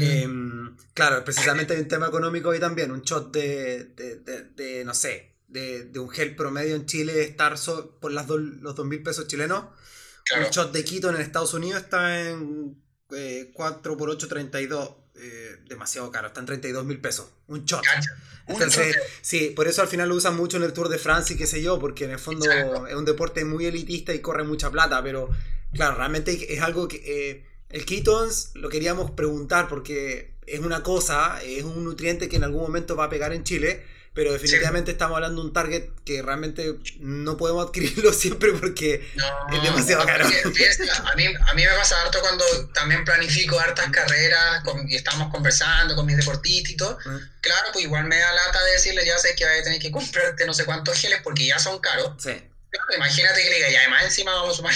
Em, 0.00 0.76
claro, 0.94 1.24
precisamente 1.24 1.74
hay 1.74 1.80
un 1.80 1.88
tema 1.88 2.08
económico 2.08 2.50
ahí 2.50 2.60
también. 2.60 2.90
Un 2.90 3.02
shot 3.02 3.32
de, 3.32 3.84
de, 4.54 4.84
no 4.84 4.94
sé, 4.94 5.36
de, 5.48 5.90
un 5.98 6.10
gel 6.10 6.36
promedio 6.36 6.76
en 6.76 6.86
Chile 6.86 7.22
estar 7.22 7.56
por 8.00 8.12
las 8.12 8.28
los 8.28 8.74
dos 8.74 8.86
mil 8.86 9.02
pesos 9.02 9.26
chilenos 9.26 9.64
un 10.34 10.50
shot 10.50 10.72
de 10.72 10.84
Quito 10.84 11.10
en 11.10 11.16
Estados 11.16 11.54
Unidos 11.54 11.82
está 11.82 12.28
en 12.28 12.76
4 13.52 13.92
x 13.92 14.06
8, 14.08 14.28
32. 14.28 14.90
demasiado 15.68 16.10
caro, 16.10 16.28
está 16.28 16.40
en 16.40 16.46
32 16.46 16.84
mil 16.84 17.00
pesos. 17.00 17.28
Un 17.48 17.64
shot. 17.64 17.82
Entonces, 18.48 18.96
sí, 19.22 19.52
por 19.54 19.66
eso 19.66 19.82
al 19.82 19.88
final 19.88 20.08
lo 20.08 20.14
usan 20.14 20.36
mucho 20.36 20.56
en 20.56 20.62
el 20.62 20.72
Tour 20.72 20.88
de 20.88 20.98
Francia 20.98 21.34
y 21.34 21.36
qué 21.36 21.46
sé 21.46 21.62
yo, 21.62 21.78
porque 21.78 22.04
en 22.04 22.12
el 22.12 22.18
fondo 22.18 22.46
es 22.86 22.94
un 22.94 23.04
deporte 23.04 23.44
muy 23.44 23.66
elitista 23.66 24.14
y 24.14 24.20
corre 24.20 24.44
mucha 24.44 24.70
plata, 24.70 25.02
pero 25.02 25.30
claro, 25.72 25.96
realmente 25.96 26.54
es 26.54 26.62
algo 26.62 26.88
que... 26.88 27.02
Eh, 27.04 27.46
el 27.68 27.84
ketones 27.84 28.52
lo 28.54 28.68
queríamos 28.68 29.10
preguntar 29.10 29.68
porque 29.68 30.36
es 30.46 30.60
una 30.60 30.84
cosa, 30.84 31.42
es 31.42 31.64
un 31.64 31.82
nutriente 31.84 32.28
que 32.28 32.36
en 32.36 32.44
algún 32.44 32.62
momento 32.62 32.94
va 32.94 33.04
a 33.04 33.10
pegar 33.10 33.32
en 33.32 33.42
Chile, 33.42 33.84
pero 34.16 34.32
definitivamente 34.32 34.92
estamos 34.92 35.16
hablando 35.16 35.42
de 35.42 35.48
un 35.48 35.52
target 35.52 35.90
que 36.06 36.22
realmente 36.22 36.74
no 37.00 37.36
podemos 37.36 37.66
adquirirlo 37.66 38.12
siempre 38.14 38.52
porque 38.52 39.06
es 39.52 39.62
demasiado 39.62 40.06
caro. 40.06 40.24
a, 40.24 41.14
mí, 41.16 41.26
a 41.26 41.54
mí 41.54 41.62
me 41.62 41.74
pasa 41.76 42.00
harto 42.00 42.18
cuando 42.20 42.44
también 42.72 43.04
planifico 43.04 43.60
hartas 43.60 43.90
carreras 43.90 44.64
y 44.88 44.96
estamos 44.96 45.30
conversando 45.30 45.94
con 45.94 46.06
mis 46.06 46.16
deportistas 46.16 46.72
y 46.72 46.76
todo. 46.78 46.96
Claro, 47.42 47.68
pues 47.74 47.84
igual 47.84 48.06
me 48.06 48.16
da 48.16 48.32
lata 48.32 48.64
de 48.64 48.72
decirle, 48.72 49.04
ya 49.04 49.18
sé 49.18 49.36
que 49.36 49.44
vas 49.44 49.60
a 49.60 49.64
tener 49.64 49.80
que 49.80 49.90
comprarte 49.90 50.46
no 50.46 50.54
sé 50.54 50.64
cuántos 50.64 50.98
geles 50.98 51.20
porque 51.22 51.44
ya 51.44 51.58
son 51.58 51.78
caros. 51.80 52.12
Sí. 52.16 52.42
imagínate 52.96 53.42
que 53.42 53.50
le 53.50 53.56
diga, 53.56 53.68
ya 53.68 53.80
además 53.80 54.04
encima 54.04 54.32
vamos 54.32 54.54
a 54.54 54.56
sumar. 54.56 54.74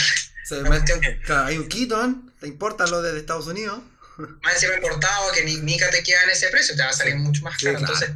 claro, 1.24 1.47
hay 1.47 1.57
un 1.57 1.66
Keaton, 1.66 2.34
¿te 2.41 2.47
importa 2.47 2.86
lo 2.86 3.01
de 3.01 3.18
Estados 3.18 3.47
Unidos? 3.47 3.80
Más 4.43 4.55
encima 4.57 4.74
importado 4.74 5.32
que 5.32 5.45
ni 5.45 5.57
mica 5.57 5.88
te 5.88 6.03
queda 6.03 6.24
en 6.24 6.30
ese 6.30 6.49
precio, 6.49 6.76
te 6.76 6.82
va 6.82 6.91
a 6.91 6.93
salir 6.93 7.16
mucho 7.16 7.41
más 7.43 7.57
caro. 7.57 7.78
Entonces 7.78 8.11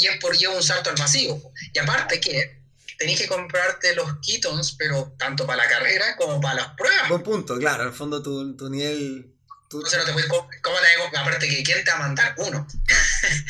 y 0.00 0.06
es 0.06 0.16
por 0.18 0.36
llevar 0.36 0.56
un 0.56 0.62
salto 0.62 0.90
al 0.90 0.96
vacío. 0.96 1.40
Y 1.72 1.78
aparte 1.78 2.20
que 2.20 2.60
tenéis 2.98 3.20
que 3.20 3.28
comprarte 3.28 3.94
los 3.94 4.08
ketones, 4.24 4.72
pero 4.72 5.14
tanto 5.18 5.46
para 5.46 5.64
la 5.64 5.68
carrera 5.68 6.16
como 6.16 6.40
para 6.40 6.62
las 6.62 6.68
pruebas. 6.76 7.08
Buen 7.08 7.22
punto, 7.22 7.58
claro, 7.58 7.82
en 7.82 7.88
el 7.88 7.94
fondo 7.94 8.22
tu, 8.22 8.56
tu 8.56 8.70
nivel... 8.70 9.32
Tu... 9.68 9.78
Entonces 9.78 9.98
no 9.98 10.04
te 10.04 10.12
puedes... 10.12 10.28
¿Cómo 10.28 10.48
te 10.78 10.88
digo? 10.90 11.18
Aparte 11.18 11.48
que 11.48 11.62
¿quién 11.62 11.84
te 11.84 11.90
va 11.90 11.96
a 11.96 12.00
mandar? 12.00 12.34
Uno. 12.38 12.66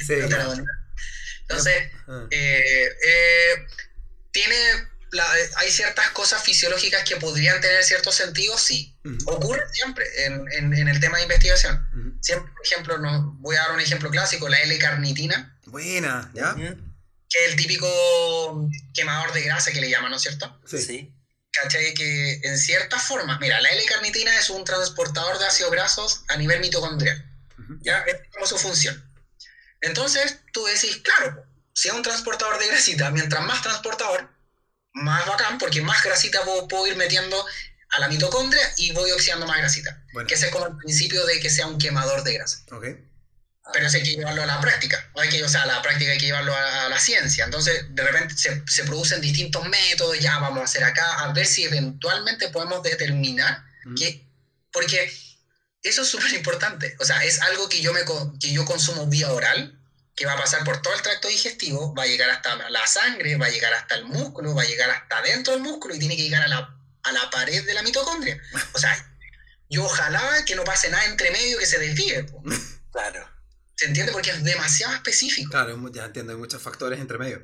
Sí, 0.07 0.15
Entonces, 1.49 1.91
ah. 2.09 2.27
eh, 2.31 2.89
eh, 3.07 3.67
tiene... 4.33 4.57
hay 5.57 5.71
ciertas 5.71 6.11
cosas 6.11 6.43
fisiológicas 6.43 7.05
que 7.05 7.17
podrían 7.17 7.61
tener 7.61 7.83
cierto 7.85 8.13
sentido, 8.13 8.57
sí. 8.59 8.99
Ocurre 9.27 9.63
siempre 9.73 10.05
en, 10.25 10.45
en, 10.53 10.75
en, 10.75 10.89
el 10.89 11.01
tema 11.01 11.19
de 11.19 11.25
investigación. 11.25 11.87
Siempre, 12.21 12.53
por 12.53 12.67
ejemplo, 12.67 12.99
no, 12.99 13.37
voy 13.41 13.57
a 13.57 13.61
dar 13.61 13.73
un 13.73 13.81
ejemplo 13.81 14.11
clásico, 14.11 14.49
la 14.49 14.59
L-carnitina 14.59 15.57
Buena, 15.67 16.31
¿ya? 16.33 16.55
Que 16.55 17.45
es 17.45 17.51
el 17.51 17.57
típico 17.57 17.89
quemador 18.95 19.33
de 19.33 19.43
grasa 19.43 19.73
que 19.73 19.81
le 19.81 19.91
llaman, 19.91 20.11
¿no 20.11 20.17
es 20.17 20.23
cierto? 20.23 20.61
Sí. 20.65 20.79
sí. 20.79 21.13
¿Cachai? 21.53 21.93
Que 21.95 22.41
en 22.43 22.59
cierta 22.59 22.99
forma, 22.99 23.39
mira, 23.41 23.61
la 23.61 23.71
L-carnitina 23.71 24.39
es 24.39 24.51
un 24.51 24.65
transportador 24.65 25.39
de 25.39 25.47
ácidos 25.47 25.73
grasos 25.73 26.25
a 26.29 26.37
nivel 26.37 26.61
mitocondrial. 26.61 27.25
¿Ya? 27.81 27.99
Es 28.01 28.17
como 28.33 28.47
su 28.47 28.59
función. 28.59 29.03
Entonces, 29.81 30.39
tú 30.53 30.65
decís, 30.67 30.99
claro, 30.99 31.45
si 31.73 31.89
es 31.89 31.95
un 31.95 32.03
transportador 32.03 32.59
de 32.59 32.69
grasita, 32.69 33.11
mientras 33.11 33.45
más 33.45 33.61
transportador, 33.63 34.31
más 34.97 35.27
bacán, 35.27 35.59
porque 35.59 35.81
más 35.81 36.03
grasita 36.03 36.41
puedo, 36.69 36.87
ir 36.87 36.97
metiendo 36.97 37.37
a 37.91 38.01
la 38.01 38.09
mitocondria 38.09 38.63
y 38.77 38.93
voy 38.93 39.11
oxidando 39.13 39.47
más 39.47 39.59
grasita. 39.59 40.05
Que 40.27 40.35
ese 40.35 40.47
es 40.47 40.53
como 40.53 40.67
el 40.67 40.77
principio 40.77 41.25
de 41.27 41.41
que 41.41 41.51
sea 41.51 41.67
un 41.67 41.79
quemador 41.79 42.23
de 42.25 42.35
grasa. 42.35 42.65
Okay 42.71 43.07
pero 43.73 43.87
eso 43.87 43.97
hay 43.97 44.03
que 44.03 44.17
llevarlo 44.17 44.43
a 44.43 44.47
la 44.47 44.61
práctica, 44.61 45.11
hay 45.17 45.29
que, 45.29 45.43
o 45.43 45.49
sea, 45.49 45.63
a 45.63 45.67
la 45.67 45.83
práctica 45.83 46.13
hay 46.13 46.19
que 46.19 46.27
llevarlo 46.27 46.55
a, 46.55 46.89
la 46.89 46.99
ciencia. 46.99 47.45
Entonces, 47.45 47.85
de 47.91 48.03
repente 48.03 48.37
se, 48.37 48.63
se, 48.67 48.85
producen 48.85 49.21
distintos 49.21 49.69
métodos, 49.69 50.19
ya 50.21 50.39
vamos 50.39 50.61
a 50.61 50.65
hacer 50.65 50.85
acá, 50.85 51.21
a 51.21 51.33
ver 51.33 51.47
si 51.47 51.65
eventualmente 51.65 52.49
podemos 52.51 52.83
determinar 52.83 53.65
que, 53.97 54.25
porque 54.73 55.13
eso 55.83 56.03
es 56.03 56.09
súper 56.09 56.33
importante, 56.35 56.97
o 57.01 57.05
sea, 57.05 57.23
es 57.25 57.41
algo 57.43 57.69
que 57.69 57.81
yo, 57.81 57.93
me, 57.93 58.01
que 58.41 58.53
yo 58.53 58.65
consumo 58.65 59.07
vía 59.07 59.33
oral, 59.33 59.79
que 60.17 60.25
va 60.25 60.33
a 60.33 60.39
pasar 60.39 60.65
por 60.65 60.81
todo 60.81 60.95
el 60.95 61.03
tracto 61.03 61.29
digestivo, 61.29 61.95
va 61.95 62.05
a 62.05 62.07
llegar 62.07 62.31
hasta 62.31 62.71
la 62.71 62.87
sangre, 62.87 63.37
va 63.37 63.47
a 63.47 63.51
llegar 63.51 63.75
hasta 63.75 63.97
el 63.97 64.07
músculo, 64.07 64.55
va 64.55 64.63
a 64.63 64.67
llegar 64.67 64.91
hasta 64.91 65.21
dentro 65.21 65.53
del 65.53 65.63
músculo 65.63 65.95
y 65.95 65.99
tiene 65.99 66.17
que 66.17 66.23
llegar 66.23 66.43
a 66.43 66.49
la, 66.49 66.75
a 67.03 67.13
la 67.13 67.31
pared 67.31 67.65
de 67.67 67.75
la 67.75 67.83
mitocondria. 67.83 68.41
O 68.73 68.79
sea, 68.79 69.15
yo 69.69 69.85
ojalá 69.85 70.45
que 70.47 70.57
no 70.57 70.65
pase 70.65 70.89
nada 70.89 71.05
entre 71.05 71.31
medio 71.31 71.59
que 71.59 71.67
se 71.67 71.79
desvíe. 71.79 72.27
Claro. 72.97 73.29
¿Se 73.75 73.85
entiende? 73.85 74.11
Porque 74.11 74.31
es 74.31 74.43
demasiado 74.43 74.95
específico. 74.95 75.51
Claro, 75.51 75.79
ya 75.93 76.07
entiendo, 76.07 76.33
hay 76.33 76.39
muchos 76.39 76.63
factores 76.63 76.99
entre 76.99 77.19
medio. 77.19 77.43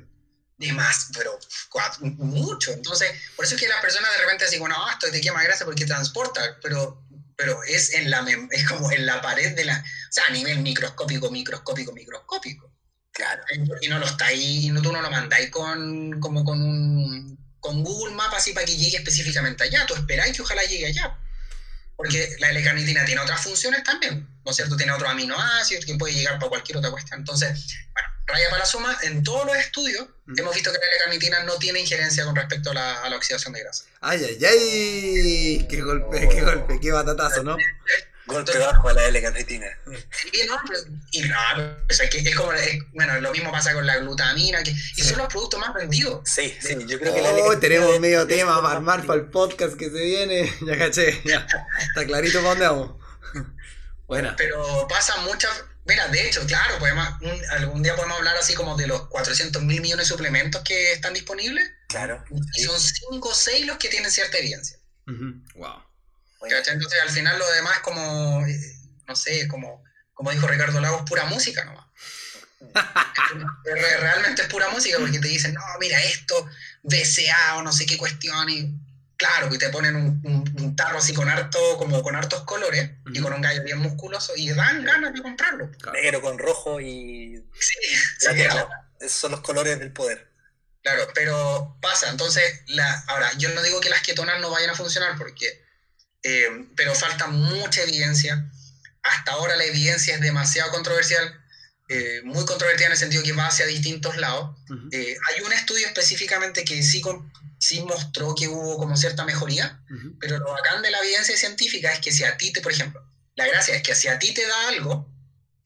De 0.57 0.73
más, 0.73 1.09
pero 1.13 1.39
mucho. 1.99 2.71
Entonces, 2.71 3.11
por 3.35 3.45
eso 3.45 3.53
es 3.53 3.61
que 3.61 3.67
las 3.67 3.79
personas 3.79 4.11
de 4.13 4.17
repente 4.23 4.45
dicen, 4.45 4.61
bueno, 4.61 4.75
esto 4.89 5.11
te 5.11 5.21
quema 5.21 5.43
grasa 5.43 5.63
porque 5.63 5.85
transporta, 5.85 6.57
pero, 6.63 7.02
pero 7.43 7.61
es, 7.63 7.93
en 7.93 8.09
la, 8.09 8.25
es 8.51 8.67
como 8.67 8.89
en 8.91 9.05
la 9.05 9.21
pared 9.21 9.53
de 9.53 9.65
la... 9.65 9.77
O 9.77 10.11
sea, 10.11 10.23
a 10.29 10.31
nivel 10.31 10.59
microscópico, 10.59 11.29
microscópico, 11.29 11.91
microscópico. 11.91 12.71
Claro. 13.11 13.43
Y 13.81 13.89
no 13.89 13.99
lo 13.99 14.05
está 14.05 14.27
ahí, 14.27 14.69
no, 14.71 14.81
tú 14.81 14.93
no 14.93 15.01
lo 15.01 15.11
mandáis 15.11 15.49
con, 15.49 16.19
como 16.21 16.45
con 16.45 16.61
un 16.61 17.37
con 17.59 17.81
Google 17.81 18.13
Maps 18.13 18.35
así 18.37 18.51
para 18.51 18.65
que 18.65 18.75
llegue 18.75 18.97
específicamente 18.97 19.63
allá. 19.63 19.85
Tú 19.85 19.93
esperáis 19.93 20.35
que 20.35 20.41
ojalá 20.41 20.63
llegue 20.63 20.87
allá. 20.87 21.17
Porque 21.95 22.35
la 22.39 22.49
L-carnitina 22.49 23.05
tiene 23.05 23.21
otras 23.21 23.41
funciones 23.41 23.83
también, 23.83 24.27
¿no 24.43 24.51
es 24.51 24.55
cierto? 24.55 24.75
Tiene 24.75 24.91
otro 24.91 25.07
aminoácido 25.07 25.81
que 25.85 25.95
puede 25.95 26.13
llegar 26.13 26.39
para 26.39 26.49
cualquier 26.49 26.77
otra 26.77 26.91
cuestión. 26.91 27.19
Entonces, 27.19 27.49
bueno, 27.93 28.09
raya 28.25 28.45
para 28.49 28.59
la 28.59 28.65
suma, 28.65 28.97
en 29.03 29.23
todos 29.23 29.45
los 29.45 29.55
estudios 29.55 30.07
hemos 30.35 30.53
visto 30.53 30.71
que 30.71 30.77
la 30.77 30.85
L-carnitina 30.85 31.43
no 31.43 31.55
tiene 31.55 31.79
injerencia 31.79 32.25
con 32.25 32.35
respecto 32.35 32.71
a 32.71 32.73
la, 32.73 33.01
a 33.03 33.09
la 33.09 33.15
oxidación 33.15 33.53
de 33.53 33.61
grasa. 33.61 33.85
¡Ay, 34.01 34.25
ay, 34.25 34.45
ay! 34.45 35.67
¡Qué 35.69 35.81
golpe, 35.81 36.27
qué 36.29 36.41
golpe, 36.41 36.79
qué 36.81 36.91
batatazo, 36.91 37.43
¿no? 37.43 37.57
Golpe 38.25 38.57
bajo 38.57 38.89
a 38.89 38.93
la 38.93 39.05
L-carnitina. 39.07 39.67
Sí, 39.85 40.41
no, 40.47 40.57
y 41.11 41.21
no, 41.23 41.35
es, 41.89 42.01
que 42.09 42.19
es 42.19 42.35
como, 42.35 42.51
bueno, 42.93 43.19
lo 43.19 43.31
mismo 43.33 43.51
pasa 43.51 43.73
con 43.73 43.85
la 43.85 43.97
glutamina, 43.97 44.63
que, 44.63 44.71
y 44.71 45.01
son 45.01 45.17
los 45.17 45.27
productos 45.27 45.59
más 45.59 45.73
vendidos. 45.73 46.21
Sí, 46.23 46.55
sí, 46.61 46.77
yo 46.87 46.99
creo 46.99 47.13
que 47.13 47.21
oh, 47.21 47.59
tenemos 47.59 47.99
medio 47.99 48.25
tema 48.25 48.61
para 48.61 48.77
armar 48.77 49.05
para 49.05 49.19
el 49.19 49.29
podcast 49.29 49.75
que 49.75 49.89
se 49.89 50.03
viene, 50.03 50.53
ya 50.61 50.77
caché, 50.77 51.21
ya, 51.25 51.45
está 51.81 52.05
clarito 52.05 52.39
para 52.39 52.49
dónde 52.49 52.67
vamos. 52.67 53.03
Bueno. 54.05 54.33
Pero 54.37 54.85
pasa 54.89 55.15
muchas, 55.21 55.49
mira, 55.85 56.07
de 56.09 56.27
hecho, 56.27 56.45
claro, 56.45 56.77
podemos, 56.77 57.07
algún 57.51 57.81
día 57.81 57.95
podemos 57.95 58.17
hablar 58.17 58.35
así 58.35 58.53
como 58.53 58.75
de 58.75 58.85
los 58.85 59.07
400 59.07 59.63
mil 59.63 59.81
millones 59.81 60.07
de 60.07 60.13
suplementos 60.13 60.61
que 60.61 60.91
están 60.91 61.13
disponibles. 61.13 61.71
Claro. 61.87 62.23
Y 62.53 62.63
son 62.63 62.79
5 62.79 63.27
o 63.27 63.33
6 63.33 63.65
los 63.65 63.77
que 63.77 63.87
tienen 63.87 64.11
cierta 64.11 64.37
evidencia. 64.37 64.77
Wow. 65.55 65.83
Entonces 66.43 67.01
al 67.01 67.09
final 67.09 67.39
lo 67.39 67.49
demás 67.51 67.79
como, 67.79 68.45
eh, 68.45 68.59
no 69.07 69.15
sé, 69.15 69.47
como, 69.47 69.83
como 70.13 70.31
dijo 70.31 70.47
Ricardo 70.47 70.79
Lagos, 70.79 71.03
pura 71.07 71.25
música 71.25 71.63
nomás. 71.65 71.85
Realmente 73.65 74.43
es 74.43 74.47
pura 74.47 74.69
música 74.69 74.97
porque 74.99 75.19
te 75.19 75.27
dicen, 75.27 75.53
no, 75.53 75.61
mira 75.79 76.01
esto, 76.01 76.47
BCA 76.83 77.57
o 77.57 77.63
no 77.63 77.71
sé 77.71 77.85
qué 77.85 77.97
cuestión. 77.97 78.49
Y 78.49 78.73
claro, 79.17 79.49
que 79.49 79.57
te 79.57 79.69
ponen 79.69 79.95
un, 79.95 80.75
tarro 80.75 80.97
así 80.97 81.13
con 81.13 81.29
harto, 81.29 81.77
como 81.77 82.01
con 82.01 82.15
hartos 82.15 82.43
colores 82.43 82.91
y 83.13 83.21
con 83.21 83.33
un 83.33 83.41
gallo 83.41 83.63
bien 83.63 83.79
musculoso 83.79 84.33
y 84.35 84.49
dan 84.49 84.83
ganas 84.83 85.13
de 85.13 85.21
comprarlo. 85.21 85.69
Negro 85.93 86.21
con 86.21 86.37
rojo 86.37 86.79
y. 86.81 87.43
Sí, 87.59 87.75
Esos 88.99 89.19
son 89.19 89.31
los 89.31 89.41
colores 89.41 89.79
del 89.79 89.91
poder. 89.91 90.31
Claro, 90.81 91.07
pero 91.13 91.77
pasa. 91.81 92.09
Entonces, 92.09 92.61
la, 92.67 93.03
ahora, 93.07 93.31
yo 93.37 93.49
no 93.49 93.61
digo 93.61 93.81
que 93.81 93.89
las 93.89 94.01
ketonas 94.01 94.39
no 94.41 94.49
vayan 94.49 94.69
a 94.69 94.75
funcionar 94.75 95.17
porque. 95.17 95.62
Eh, 96.23 96.67
pero 96.75 96.95
falta 96.95 97.27
mucha 97.27 97.83
evidencia. 97.83 98.49
Hasta 99.03 99.33
ahora 99.33 99.55
la 99.55 99.65
evidencia 99.65 100.15
es 100.15 100.21
demasiado 100.21 100.71
controversial 100.71 101.43
eh, 101.89 102.21
muy 102.23 102.45
controvertida 102.45 102.87
en 102.87 102.93
el 102.93 102.97
sentido 102.97 103.23
que 103.23 103.33
va 103.33 103.47
hacia 103.47 103.65
distintos 103.65 104.17
lados. 104.17 104.55
Eh, 104.91 105.15
hay 105.29 105.43
un 105.43 105.51
estudio 105.51 105.85
específicamente 105.85 106.63
que 106.63 106.81
sí, 106.81 107.01
sí 107.59 107.81
mostró 107.81 108.33
que 108.35 108.47
hubo 108.47 108.77
como 108.77 108.95
cierta 108.95 109.25
mejoría, 109.25 109.83
pero 110.19 110.39
lo 110.39 110.51
bacán 110.51 110.81
de 110.81 110.91
la 110.91 110.99
evidencia 110.99 111.35
científica 111.35 111.91
es 111.91 111.99
que 111.99 112.11
si 112.11 112.23
a 112.23 112.37
ti 112.37 112.53
te, 112.53 112.61
por 112.61 112.71
ejemplo, 112.71 113.05
la 113.35 113.47
gracia 113.47 113.75
es 113.75 113.83
que 113.83 113.95
si 113.95 114.07
a 114.07 114.17
ti 114.17 114.33
te 114.33 114.47
da 114.47 114.69
algo, 114.69 115.09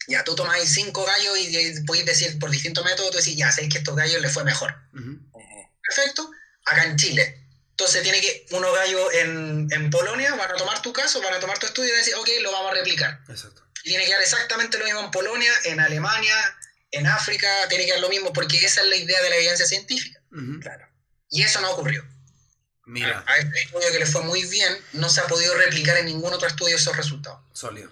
ya 0.08 0.24
tú 0.24 0.36
tomáis 0.36 0.70
cinco 0.70 1.05
gallos 1.05 1.38
y 1.38 1.82
podéis 1.82 2.05
decir 2.05 2.39
por 2.39 2.49
distintos 2.49 2.84
métodos, 2.84 3.12
tú 3.12 3.18
decís, 3.18 3.36
ya 3.36 3.51
sabéis 3.51 3.72
que 3.72 3.80
estos 3.80 3.95
gallos 3.95 4.22
les 4.22 4.32
fue 4.32 4.43
mejor. 4.43 4.74
Perfecto. 5.82 6.32
Acá 6.66 6.86
en 6.86 6.95
Chile. 6.95 7.47
Entonces 7.80 8.01
tiene 8.01 8.19
que, 8.19 8.47
unos 8.51 8.73
gallos 8.73 9.13
en, 9.13 9.67
en, 9.71 9.89
Polonia 9.91 10.34
van 10.36 10.51
a 10.51 10.55
tomar 10.55 10.82
tu 10.82 10.91
caso, 10.91 11.21
van 11.21 11.36
a 11.36 11.39
tomar 11.39 11.59
tu 11.59 11.67
estudio 11.67 11.93
y 11.93 11.97
decir, 11.97 12.15
ok, 12.15 12.28
lo 12.41 12.51
vamos 12.51 12.71
a 12.71 12.73
replicar. 12.73 13.19
Exacto 13.30 13.67
tiene 13.88 14.05
que 14.05 14.11
dar 14.11 14.21
exactamente 14.21 14.78
lo 14.78 14.86
mismo 14.86 14.99
en 14.99 15.11
Polonia, 15.11 15.51
en 15.63 15.80
Alemania, 15.80 16.36
en 16.91 17.07
África, 17.07 17.47
tiene 17.69 17.86
que 17.86 17.91
dar 17.91 18.01
lo 18.01 18.09
mismo, 18.09 18.32
porque 18.34 18.57
esa 18.57 18.82
es 18.82 18.88
la 18.88 18.95
idea 18.95 19.21
de 19.21 19.30
la 19.30 19.36
evidencia 19.38 19.65
científica. 19.65 20.21
Claro. 20.61 20.88
Y 21.30 21.41
eso 21.41 21.59
no 21.61 21.71
ocurrió. 21.71 22.05
Mira. 22.86 23.23
A, 23.25 23.38
este 23.38 23.63
estudio 23.63 23.91
que 23.91 23.99
le 23.99 24.05
fue 24.05 24.21
muy 24.23 24.45
bien, 24.45 24.78
no 24.93 25.09
se 25.09 25.21
ha 25.21 25.28
podido 25.28 25.53
replicar 25.55 25.97
en 25.97 26.05
ningún 26.05 26.34
otro 26.34 26.47
estudio 26.47 26.75
esos 26.75 26.95
resultados. 26.95 27.41
Sólido. 27.53 27.91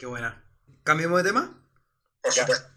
Qué 0.00 0.06
buena. 0.06 0.42
¿Cambiamos 0.84 1.22
de 1.22 1.28
tema? 1.28 1.54
Por 2.20 2.32
supuesto. 2.32 2.68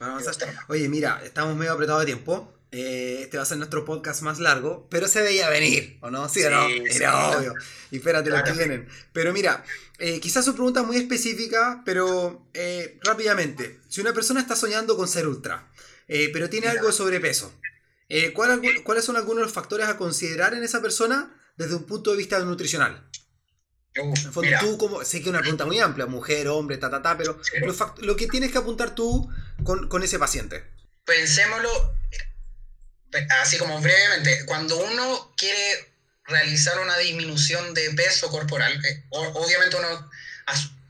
Oye, 0.68 0.90
mira, 0.90 1.22
estamos 1.24 1.56
medio 1.56 1.74
apretados 1.74 2.02
de 2.02 2.08
tiempo. 2.08 2.54
Eh, 2.78 3.22
este 3.22 3.38
va 3.38 3.44
a 3.44 3.46
ser 3.46 3.58
nuestro 3.58 3.86
podcast 3.86 4.22
más 4.22 4.40
largo, 4.40 4.86
pero 4.90 5.08
se 5.08 5.22
veía 5.22 5.48
venir, 5.48 5.98
¿o 6.02 6.12
no? 6.12 6.28
Sí, 6.28 6.44
o 6.44 6.50
no, 6.50 6.68
era 6.68 7.30
obvio. 7.30 7.54
Y 7.90 7.98
espérate 7.98 8.30
lo 8.30 8.44
que 8.44 8.52
vienen. 8.52 8.90
Pero 9.14 9.32
mira, 9.32 9.64
eh, 9.98 10.20
quizás 10.20 10.44
su 10.44 10.54
pregunta 10.54 10.84
muy 10.84 10.98
específica, 10.98 11.84
pero 11.86 12.50
eh, 12.54 13.00
rápidamente. 13.02 13.80
Si 13.88 14.02
una 14.02 14.12
persona 14.12 14.42
está 14.42 14.58
soñando 14.58 14.98
con 14.98 15.08
ser 15.08 15.26
ultra, 15.26 15.72
pero 16.06 16.50
tiene 16.50 16.68
algo 16.68 16.88
de 16.88 16.92
sobrepeso, 16.92 17.54
¿cuáles 18.34 19.06
son 19.06 19.16
algunos 19.16 19.38
de 19.38 19.46
los 19.46 19.54
factores 19.54 19.88
a 19.88 19.96
considerar 19.96 20.54
en 20.54 20.64
esa 20.64 20.82
persona 20.82 21.34
desde 21.56 21.76
un 21.76 21.86
punto 21.86 22.12
de 22.12 22.18
vista 22.18 22.38
nutricional? 22.40 23.10
en 23.94 24.14
fondo, 24.18 24.52
tú, 24.60 24.78
como, 24.78 25.06
sé 25.06 25.20
que 25.20 25.24
es 25.24 25.30
una 25.30 25.40
pregunta 25.40 25.66
muy 25.66 25.80
amplia, 25.80 26.08
mujer, 26.08 26.50
hombre, 26.50 26.76
ta, 26.76 26.90
ta, 26.90 27.02
ta, 27.02 27.18
pero 27.18 27.40
lo, 28.00 28.16
que 28.18 28.28
tienes 28.28 28.52
que 28.52 28.58
apuntar 28.58 28.94
tú 28.94 29.30
con, 29.64 29.88
con 29.88 30.04
ese 30.04 30.20
paciente. 30.20 30.66
Pensémoslo 31.06 31.95
así 33.42 33.58
como 33.58 33.80
brevemente, 33.82 34.46
cuando 34.46 34.78
uno 34.78 35.34
quiere 35.38 35.94
realizar 36.26 36.80
una 36.80 36.98
disminución 36.98 37.74
de 37.74 37.92
peso 37.92 38.30
corporal, 38.30 38.74
eh, 38.86 39.04
obviamente 39.10 39.76
uno, 39.76 40.10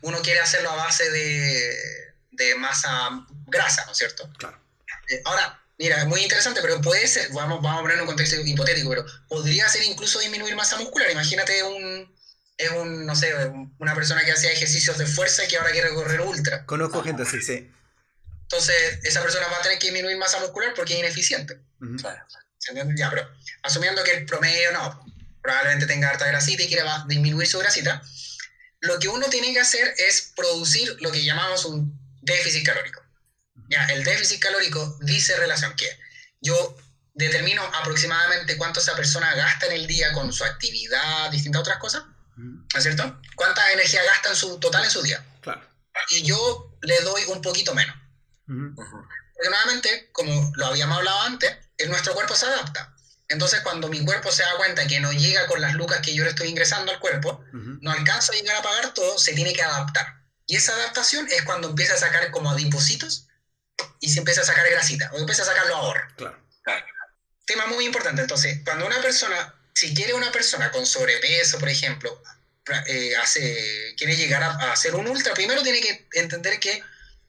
uno 0.01 0.21
quiere 0.21 0.39
hacerlo 0.39 0.71
a 0.71 0.75
base 0.75 1.09
de, 1.11 2.13
de 2.31 2.55
masa 2.55 3.25
grasa, 3.47 3.85
¿no 3.85 3.91
es 3.91 3.97
cierto? 3.97 4.29
Claro. 4.37 4.59
Eh, 5.09 5.21
ahora, 5.25 5.61
mira, 5.77 5.99
es 5.99 6.05
muy 6.05 6.21
interesante, 6.21 6.61
pero 6.61 6.81
puede 6.81 7.07
ser, 7.07 7.29
vamos, 7.33 7.61
vamos 7.61 7.79
a 7.79 7.81
poner 7.81 7.99
un 7.99 8.07
contexto 8.07 8.39
hipotético, 8.41 8.89
pero 8.89 9.05
podría 9.27 9.67
ser 9.69 9.83
incluso 9.83 10.19
disminuir 10.19 10.55
masa 10.55 10.77
muscular. 10.77 11.11
Imagínate 11.11 11.63
un, 11.63 12.15
es 12.57 12.71
un, 12.71 13.05
no 13.05 13.15
sé, 13.15 13.33
una 13.79 13.93
persona 13.93 14.23
que 14.23 14.31
hacía 14.31 14.51
ejercicios 14.51 14.97
de 14.97 15.05
fuerza 15.05 15.43
y 15.43 15.47
que 15.47 15.57
ahora 15.57 15.71
quiere 15.71 15.93
correr 15.93 16.21
ultra. 16.21 16.65
Conozco 16.65 17.03
gente 17.03 17.23
así, 17.23 17.41
sí. 17.41 17.69
Entonces, 18.45 18.99
esa 19.03 19.21
persona 19.21 19.47
va 19.47 19.57
a 19.57 19.61
tener 19.61 19.79
que 19.79 19.87
disminuir 19.87 20.17
masa 20.17 20.39
muscular 20.39 20.73
porque 20.75 20.93
es 20.93 20.99
ineficiente. 20.99 21.59
Ya, 22.95 23.09
pero 23.09 23.29
asumiendo 23.63 24.03
que 24.03 24.11
el 24.11 24.25
promedio 24.25 24.71
no, 24.71 25.05
probablemente 25.41 25.87
tenga 25.87 26.09
harta 26.09 26.27
grasita 26.27 26.63
y 26.63 26.67
quiera 26.67 27.05
disminuir 27.07 27.47
su 27.47 27.59
grasita, 27.59 28.01
lo 28.81 28.99
que 28.99 29.07
uno 29.07 29.27
tiene 29.29 29.51
que 29.53 29.59
hacer 29.59 29.93
es 29.97 30.33
producir 30.35 30.95
lo 31.01 31.11
que 31.11 31.23
llamamos 31.23 31.65
un 31.65 31.99
déficit 32.21 32.65
calórico. 32.65 33.01
Ya, 33.69 33.85
el 33.87 34.03
déficit 34.03 34.39
calórico 34.39 34.97
dice 35.01 35.35
relación 35.37 35.75
que 35.75 35.89
yo 36.41 36.77
determino 37.13 37.63
aproximadamente 37.63 38.57
cuánto 38.57 38.79
esa 38.79 38.95
persona 38.95 39.33
gasta 39.33 39.65
en 39.67 39.71
el 39.71 39.87
día 39.87 40.13
con 40.13 40.31
su 40.31 40.43
actividad, 40.43 41.31
distintas 41.31 41.61
otras 41.61 41.77
cosas, 41.77 42.03
¿no 42.35 42.67
es 42.75 42.83
cierto? 42.83 43.21
¿Cuánta 43.35 43.71
energía 43.71 44.03
gasta 44.03 44.29
en 44.29 44.35
su 44.35 44.59
total 44.59 44.83
en 44.83 44.91
su 44.91 45.01
día? 45.01 45.25
Claro. 45.41 45.61
Y 46.09 46.23
yo 46.23 46.77
le 46.81 46.99
doy 47.01 47.23
un 47.27 47.41
poquito 47.41 47.73
menos. 47.73 47.95
Porque 48.47 49.49
nuevamente, 49.49 50.09
como 50.11 50.51
lo 50.55 50.65
habíamos 50.67 50.97
hablado 50.97 51.21
antes, 51.21 51.55
nuestro 51.87 52.13
cuerpo 52.13 52.35
se 52.35 52.45
adapta. 52.45 52.95
Entonces, 53.27 53.61
cuando 53.61 53.87
mi 53.89 54.05
cuerpo 54.05 54.31
se 54.31 54.43
da 54.43 54.55
cuenta 54.57 54.85
que 54.87 54.99
no 54.99 55.11
llega 55.11 55.47
con 55.47 55.59
las 55.59 55.73
lucas 55.73 55.99
que 56.01 56.13
yo 56.13 56.23
le 56.23 56.29
estoy 56.29 56.47
ingresando 56.47 56.91
al 56.91 56.99
cuerpo, 56.99 57.43
no 57.53 57.91
alcanzo 57.91 58.31
a 58.31 58.35
llegar 58.35 58.55
a 58.57 58.61
pagar 58.61 58.93
todo, 58.93 59.17
se 59.17 59.33
tiene 59.33 59.53
que 59.53 59.63
adaptar. 59.63 60.21
Y 60.45 60.55
esa 60.55 60.73
adaptación 60.73 61.27
es 61.31 61.41
cuando 61.43 61.69
empieza 61.69 61.95
a 61.95 61.97
sacar 61.97 62.29
como 62.29 62.51
adipositos 62.51 63.27
y 63.99 64.09
se 64.09 64.19
empieza 64.19 64.41
a 64.41 64.45
sacar 64.45 64.69
grasita, 64.69 65.09
o 65.13 65.17
empieza 65.17 65.41
a 65.41 65.45
sacar 65.45 65.65
los 65.65 65.75
ahorros. 65.75 66.13
Claro. 66.15 66.37
Tema 67.45 67.65
muy 67.67 67.85
importante. 67.85 68.21
Entonces, 68.21 68.61
cuando 68.63 68.85
una 68.85 69.01
persona, 69.01 69.55
si 69.73 69.93
quiere 69.93 70.13
una 70.13 70.31
persona 70.31 70.71
con 70.71 70.85
sobrepeso, 70.85 71.57
por 71.57 71.69
ejemplo, 71.69 72.21
eh, 72.87 73.15
hace, 73.17 73.93
quiere 73.97 74.15
llegar 74.15 74.43
a, 74.43 74.51
a 74.51 74.71
hacer 74.73 74.95
un 74.95 75.07
ultra, 75.07 75.33
primero 75.33 75.63
tiene 75.63 75.81
que 75.81 76.07
entender 76.13 76.59
que 76.59 76.81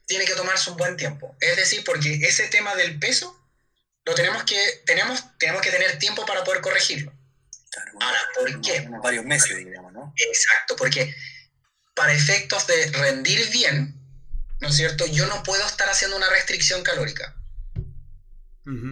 tiene 0.07 0.25
que 0.25 0.35
tomarse 0.35 0.71
un 0.71 0.77
buen 0.77 0.97
tiempo. 0.97 1.37
Es 1.41 1.57
decir, 1.57 1.83
porque 1.85 2.15
ese 2.23 2.49
tema 2.49 2.75
del 2.75 2.99
peso 2.99 3.39
lo 4.05 4.15
tenemos 4.15 4.45
que, 4.45 4.83
tenemos, 4.87 5.25
tenemos 5.39 5.61
que 5.63 5.71
tener 5.71 5.99
tiempo 5.99 6.25
para 6.25 6.45
poder 6.45 6.61
corregirlo. 6.61 7.13
Ahora, 8.01 8.19
¿por 8.35 8.61
qué? 8.61 8.89
varios 9.03 9.25
meses, 9.25 9.57
digamos, 9.57 9.93
¿no? 9.93 10.15
Exacto, 10.17 10.77
porque 10.77 11.15
para 11.95 12.13
efectos 12.13 12.67
de 12.67 12.91
rendir 12.93 13.51
bien, 13.51 13.95
¿no 14.61 14.69
es 14.69 14.77
cierto? 14.77 15.07
Yo 15.07 15.27
no 15.27 15.43
puedo 15.43 15.67
estar 15.67 15.89
haciendo 15.89 16.17
una 16.17 16.29
restricción 16.31 16.83
calórica. 16.83 17.35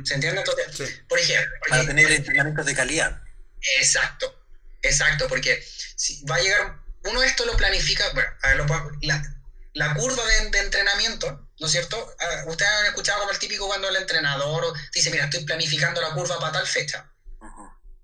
¿Se 0.04 0.14
entiende? 0.14 0.40
Entonces, 0.40 1.02
por 1.08 1.18
ejemplo... 1.18 1.50
para 1.68 1.84
tener 1.84 2.10
entrenamientos 2.10 2.66
de 2.66 2.74
calidad. 2.74 3.22
Exacto, 3.78 4.46
exacto, 4.82 5.26
porque 5.28 5.64
si 5.96 6.24
va 6.24 6.36
a 6.36 6.40
llegar... 6.40 6.80
Uno 7.04 7.22
esto 7.22 7.44
lo 7.44 7.56
planifica, 7.56 8.04
bueno, 8.14 8.30
a 8.42 8.48
ver, 8.48 8.56
lo, 8.56 8.66
la, 9.02 9.34
la 9.74 9.92
curva 9.94 10.24
de, 10.24 10.58
entrenamiento, 10.60 11.50
¿no 11.58 11.66
es 11.66 11.72
cierto? 11.72 12.14
Ah, 12.20 12.44
ustedes 12.46 12.70
han 12.70 12.86
escuchado 12.86 13.20
como 13.20 13.32
el 13.32 13.38
típico 13.38 13.66
cuando 13.66 13.88
el 13.88 13.96
entrenador 13.96 14.72
dice, 14.92 15.10
mira, 15.10 15.24
estoy 15.24 15.44
planificando 15.44 16.00
la 16.00 16.14
curva 16.14 16.38
para 16.38 16.52
tal 16.52 16.66
fecha. 16.66 17.10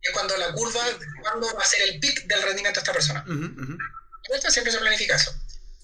Es 0.02 0.12
cuando 0.12 0.36
la 0.36 0.52
curva, 0.52 0.80
cuando 1.22 1.54
va 1.54 1.62
a 1.62 1.66
ser 1.66 1.82
el 1.82 2.00
pic 2.00 2.26
del 2.26 2.42
rendimiento 2.42 2.80
de 2.80 2.82
esta 2.82 2.92
persona. 2.92 3.24
Esto 4.34 4.50
siempre 4.50 4.72
se 4.72 4.78
planifica 4.78 5.16
eso. 5.16 5.32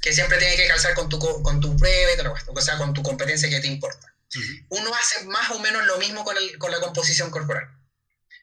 Que 0.01 0.13
siempre 0.13 0.39
tiene 0.39 0.57
que 0.57 0.67
calzar 0.67 0.95
con 0.95 1.09
tu, 1.09 1.19
con 1.19 1.61
tu 1.61 1.77
prueba, 1.77 2.33
o 2.49 2.61
sea, 2.61 2.79
con 2.79 2.93
tu 2.93 3.03
competencia 3.03 3.49
que 3.49 3.61
te 3.61 3.69
importa. 3.69 4.13
Uno 4.71 4.95
hace 4.95 5.25
más 5.27 5.51
o 5.51 5.61
menos 5.61 5.87
lo 5.87 5.99
mismo 5.99 6.25
con, 6.25 6.37
el, 6.37 6.59
con 6.59 6.71
la 6.71 6.81
composición 6.81 7.31
corporal. 7.31 7.69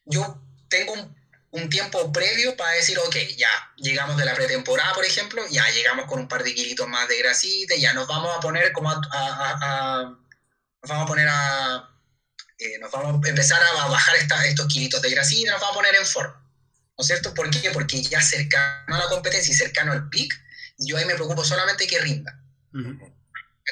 Yo 0.05 0.41
tengo 0.69 0.93
un 0.93 1.22
un 1.53 1.69
tiempo 1.69 2.11
previo 2.11 2.57
para 2.57 2.71
decir, 2.71 2.97
ok, 2.97 3.15
ya 3.37 3.49
llegamos 3.77 4.17
de 4.17 4.25
la 4.25 4.33
pretemporada, 4.33 4.91
por 4.93 5.05
ejemplo, 5.05 5.43
ya 5.51 5.69
llegamos 5.69 6.07
con 6.07 6.19
un 6.19 6.27
par 6.27 6.43
de 6.43 6.53
kilitos 6.53 6.87
más 6.87 7.07
de 7.07 7.19
grasita, 7.19 7.75
ya 7.75 7.93
nos 7.93 8.07
vamos 8.07 8.35
a 8.35 8.39
poner 8.39 8.71
como 8.71 8.89
a, 8.89 10.17
nos 10.81 10.89
vamos 10.89 11.03
a 11.03 11.07
poner 11.07 11.27
a, 11.29 11.89
eh, 12.57 12.79
nos 12.79 12.91
vamos 12.91 13.23
a 13.23 13.29
empezar 13.29 13.61
a 13.61 13.87
bajar 13.87 14.15
estos 14.15 14.67
kilitos 14.67 14.99
de 15.03 15.11
grasita, 15.11 15.51
nos 15.51 15.61
vamos 15.61 15.75
a 15.75 15.79
poner 15.79 15.95
en 15.95 16.07
forma, 16.07 16.43
¿no 16.97 17.01
es 17.01 17.05
cierto? 17.05 17.35
¿Por 17.35 17.47
qué? 17.51 17.69
Porque 17.69 18.01
ya 18.01 18.19
cercano 18.19 18.95
a 18.95 18.97
la 18.97 19.09
competencia 19.09 19.51
y 19.51 19.55
cercano 19.55 19.91
al 19.91 20.09
pic, 20.09 20.33
yo 20.79 20.97
ahí 20.97 21.05
me 21.05 21.13
preocupo 21.13 21.45
solamente 21.45 21.85
que 21.85 21.99
rinda. 21.99 22.35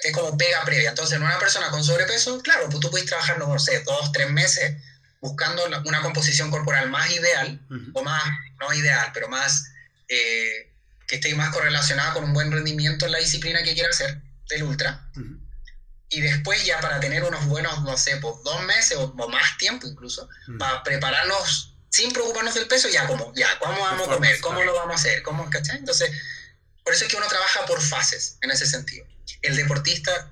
es 0.04 0.14
como 0.14 0.38
pega 0.38 0.64
previa. 0.66 0.90
Entonces, 0.90 1.18
en 1.18 1.24
una 1.24 1.40
persona 1.40 1.70
con 1.72 1.84
sobrepeso, 1.84 2.40
claro, 2.44 2.68
pues 2.70 2.80
tú 2.80 2.92
puedes 2.92 3.08
trabajar, 3.08 3.40
no 3.40 3.58
sé, 3.58 3.82
dos, 3.82 4.12
tres 4.12 4.30
meses 4.30 4.76
buscando 5.22 5.64
una 5.86 6.02
composición 6.02 6.50
corporal 6.50 6.90
más 6.90 7.10
ideal, 7.12 7.62
o 7.94 8.04
más, 8.04 8.24
no 8.60 8.74
ideal, 8.74 9.12
pero 9.14 9.30
más, 9.30 9.72
eh, 10.08 10.72
que 11.08 11.16
esté 11.16 11.34
más 11.36 11.54
correlacionada 11.54 12.14
con 12.14 12.24
un 12.24 12.34
buen 12.34 12.52
rendimiento 12.52 13.06
en 13.06 13.12
la 13.12 13.20
disciplina 13.20 13.62
que 13.64 13.74
quiera 13.74 13.90
hacer, 13.90 14.20
del 14.50 14.64
ultra. 14.64 15.10
Y 16.10 16.22
después 16.22 16.66
ya 16.66 16.82
para 16.82 17.00
tener 17.00 17.24
unos 17.24 17.46
buenos, 17.46 17.84
no 17.84 17.96
sé, 17.98 18.18
pues 18.18 18.36
dos 18.44 18.64
meses 18.64 18.98
o, 18.98 19.14
más 19.30 19.58
tiempo 19.58 19.88
incluso, 19.88 20.28
para 20.58 20.84
prepararnos 20.84 21.76
sin 21.90 22.12
preocuparnos 22.12 22.56
del 22.56 22.68
peso, 22.68 22.90
ya 22.90 23.06
como, 23.06 23.34
ya, 23.36 23.48
¿cómo 23.60 23.80
vamos 23.80 24.08
a 24.08 24.12
comer? 24.12 24.40
¿Cómo 24.42 24.64
lo 24.64 24.74
vamos 24.74 24.94
a 24.94 24.96
hacer? 24.96 25.22
¿Cómo, 25.22 25.50
¿cachai? 25.50 25.78
Entonces, 25.78 26.10
por 26.84 26.94
eso 26.94 27.06
es 27.06 27.12
que 27.12 27.18
uno 27.18 27.28
trabaja 27.28 27.66
por 27.66 27.82
fases 27.82 28.38
en 28.42 28.50
ese 28.50 28.66
sentido. 28.66 29.06
El 29.42 29.56
deportista 29.56 30.32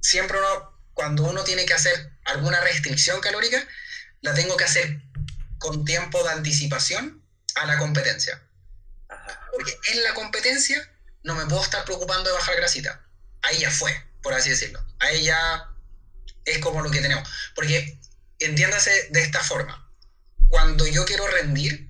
siempre 0.00 0.38
uno 0.38 0.72
cuando 0.94 1.24
uno 1.24 1.44
tiene 1.44 1.66
que 1.66 1.74
hacer 1.74 2.12
alguna 2.24 2.58
restricción 2.60 3.20
calórica, 3.20 3.66
la 4.26 4.34
tengo 4.34 4.56
que 4.56 4.64
hacer 4.64 5.00
con 5.58 5.84
tiempo 5.84 6.20
de 6.24 6.30
anticipación 6.30 7.24
a 7.54 7.64
la 7.64 7.78
competencia. 7.78 8.42
Porque 9.52 9.78
en 9.92 10.02
la 10.02 10.14
competencia 10.14 10.92
no 11.22 11.36
me 11.36 11.46
puedo 11.46 11.62
estar 11.62 11.84
preocupando 11.84 12.28
de 12.28 12.34
bajar 12.34 12.56
grasita. 12.56 13.06
Ahí 13.42 13.58
ya 13.58 13.70
fue, 13.70 13.92
por 14.22 14.34
así 14.34 14.50
decirlo. 14.50 14.84
Ahí 14.98 15.22
ya 15.22 15.70
es 16.44 16.58
como 16.58 16.82
lo 16.82 16.90
que 16.90 17.00
tenemos. 17.00 17.28
Porque 17.54 18.00
entiéndase 18.40 19.08
de 19.10 19.22
esta 19.22 19.40
forma. 19.40 19.88
Cuando 20.48 20.88
yo 20.88 21.04
quiero 21.04 21.26
rendir, 21.28 21.88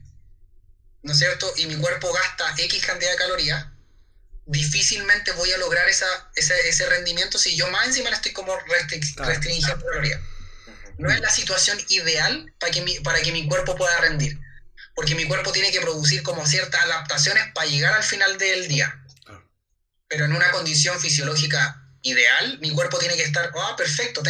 ¿no 1.02 1.12
es 1.12 1.18
cierto? 1.18 1.50
Y 1.56 1.66
mi 1.66 1.76
cuerpo 1.76 2.12
gasta 2.12 2.54
X 2.58 2.84
cantidad 2.84 3.12
de 3.12 3.16
calorías, 3.16 3.66
difícilmente 4.44 5.32
voy 5.32 5.50
a 5.52 5.58
lograr 5.58 5.88
esa, 5.88 6.06
ese, 6.34 6.86
rendimiento 6.86 7.38
si 7.38 7.56
yo 7.56 7.66
más 7.68 7.86
encima 7.86 8.10
le 8.10 8.16
estoy 8.16 8.32
como 8.32 8.54
restringiendo 8.58 9.84
calorías. 9.86 10.20
No 10.98 11.10
es 11.10 11.20
la 11.20 11.30
situación 11.30 11.78
ideal 11.88 12.52
para 12.58 12.72
que, 12.72 12.82
mi, 12.82 12.98
para 13.00 13.20
que 13.20 13.32
mi 13.32 13.46
cuerpo 13.46 13.76
pueda 13.76 13.96
rendir, 14.00 14.38
porque 14.94 15.14
mi 15.14 15.26
cuerpo 15.26 15.52
tiene 15.52 15.70
que 15.70 15.80
producir 15.80 16.22
como 16.22 16.46
ciertas 16.46 16.84
adaptaciones 16.84 17.44
para 17.54 17.66
llegar 17.66 17.94
al 17.94 18.02
final 18.02 18.38
del 18.38 18.68
día. 18.68 19.02
Pero 20.08 20.24
en 20.24 20.32
una 20.32 20.50
condición 20.52 20.98
fisiológica 21.00 21.82
ideal, 22.02 22.58
mi 22.60 22.70
cuerpo 22.70 22.98
tiene 22.98 23.16
que 23.16 23.24
estar, 23.24 23.52
ah, 23.56 23.74
perfecto, 23.76 24.22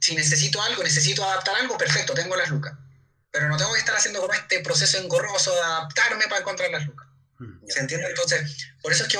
si 0.00 0.14
necesito 0.14 0.62
algo, 0.62 0.82
necesito 0.82 1.24
adaptar 1.24 1.56
algo, 1.56 1.78
perfecto, 1.78 2.14
tengo 2.14 2.36
las 2.36 2.50
lucas. 2.50 2.74
Pero 3.30 3.48
no 3.48 3.56
tengo 3.56 3.72
que 3.72 3.78
estar 3.78 3.96
haciendo 3.96 4.20
como 4.20 4.34
este 4.34 4.60
proceso 4.60 4.98
engorroso 4.98 5.54
de 5.54 5.60
adaptarme 5.60 6.24
para 6.24 6.40
encontrar 6.40 6.70
las 6.70 6.86
lucas. 6.86 7.06
Mm. 7.38 7.66
¿Se 7.66 7.80
entiende? 7.80 8.08
Entonces, 8.08 8.68
por 8.82 8.92
eso 8.92 9.04
es 9.04 9.08
que 9.08 9.18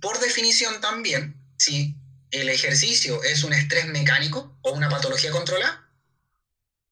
por 0.00 0.18
definición 0.18 0.80
también, 0.80 1.40
si 1.56 1.96
el 2.30 2.48
ejercicio 2.48 3.22
es 3.22 3.44
un 3.44 3.52
estrés 3.52 3.86
mecánico 3.86 4.58
o 4.62 4.72
una 4.72 4.88
patología 4.88 5.30
controlada, 5.30 5.83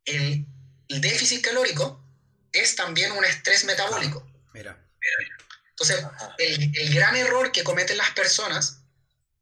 el, 0.04 0.46
déficit 0.88 1.42
calórico 1.42 2.04
es 2.52 2.76
también 2.76 3.12
un 3.12 3.24
estrés 3.24 3.64
metabólico. 3.64 4.26
mira. 4.52 4.78
Entonces, 5.70 6.04
el, 6.38 6.70
el, 6.76 6.94
gran 6.94 7.16
error 7.16 7.50
que 7.50 7.64
cometen 7.64 7.96
las 7.96 8.10
personas 8.10 8.82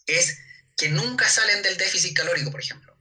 es 0.07 0.39
que 0.77 0.89
nunca 0.89 1.29
salen 1.29 1.63
del 1.63 1.77
déficit 1.77 2.17
calórico, 2.17 2.51
por 2.51 2.61
ejemplo. 2.61 2.97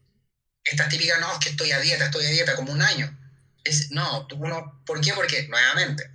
Estas 0.64 0.90
típicas, 0.90 1.20
no, 1.20 1.32
es 1.32 1.40
que 1.40 1.50
estoy 1.50 1.72
a 1.72 1.80
dieta, 1.80 2.06
estoy 2.06 2.26
a 2.26 2.30
dieta 2.30 2.56
como 2.56 2.74
un 2.74 2.82
año. 2.82 3.18
Es, 3.64 3.92
no, 3.92 4.28
uno, 4.36 4.82
¿por 4.86 5.00
qué? 5.00 5.14
Porque, 5.14 5.48
nuevamente, 5.48 6.12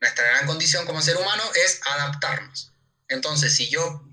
nuestra 0.00 0.24
gran 0.24 0.46
condición 0.46 0.86
como 0.86 1.02
ser 1.02 1.16
humano 1.16 1.42
es 1.54 1.80
adaptarnos. 1.84 2.72
Entonces, 3.08 3.54
si 3.54 3.68
yo, 3.68 4.04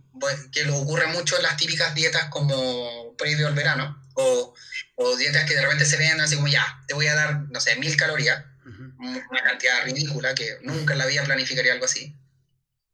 que 0.52 0.64
lo 0.64 0.78
ocurre 0.78 1.08
mucho 1.08 1.38
en 1.38 1.44
las 1.44 1.58
típicas 1.58 1.94
dietas 1.94 2.30
como 2.30 3.16
previo 3.18 3.48
al 3.48 3.56
verano, 3.56 4.02
o, 4.16 4.53
o, 4.96 5.16
dietas 5.18 5.46
que 5.46 5.56
de 5.56 5.62
repente 5.62 5.86
se 5.86 5.98
ven 5.98 6.20
así 6.22 6.36
como, 6.36 6.48
ya, 6.48 6.66
te 6.88 6.94
voy 6.94 7.08
a 7.08 7.16
dar, 7.16 7.42
no 7.50 7.60
sé, 7.60 7.76
mil 7.78 7.96
calorías, 7.98 8.44
una 8.66 9.44
cantidad 9.44 9.84
ridícula 9.84 10.34
que 10.34 10.58
nunca 10.62 10.94
en 10.94 11.00
la 11.00 11.06
vida 11.06 11.24
planificaría 11.24 11.74
algo 11.74 11.86
así. 11.86 12.16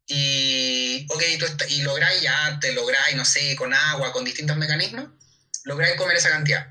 Y, 0.08 1.06
ok, 1.10 1.24
tú 1.38 1.66
y 1.68 1.84
lográis 1.84 2.22
ya, 2.22 2.58
te 2.60 2.74
lográis, 2.74 3.16
no 3.16 3.26
sé, 3.26 3.56
con 3.56 3.74
agua, 3.74 4.12
con 4.12 4.26
distintos 4.26 4.58
mecanismos, 4.58 5.10
lográis 5.66 5.96
comer 5.98 6.18
esa 6.18 6.32
cantidad. 6.32 6.68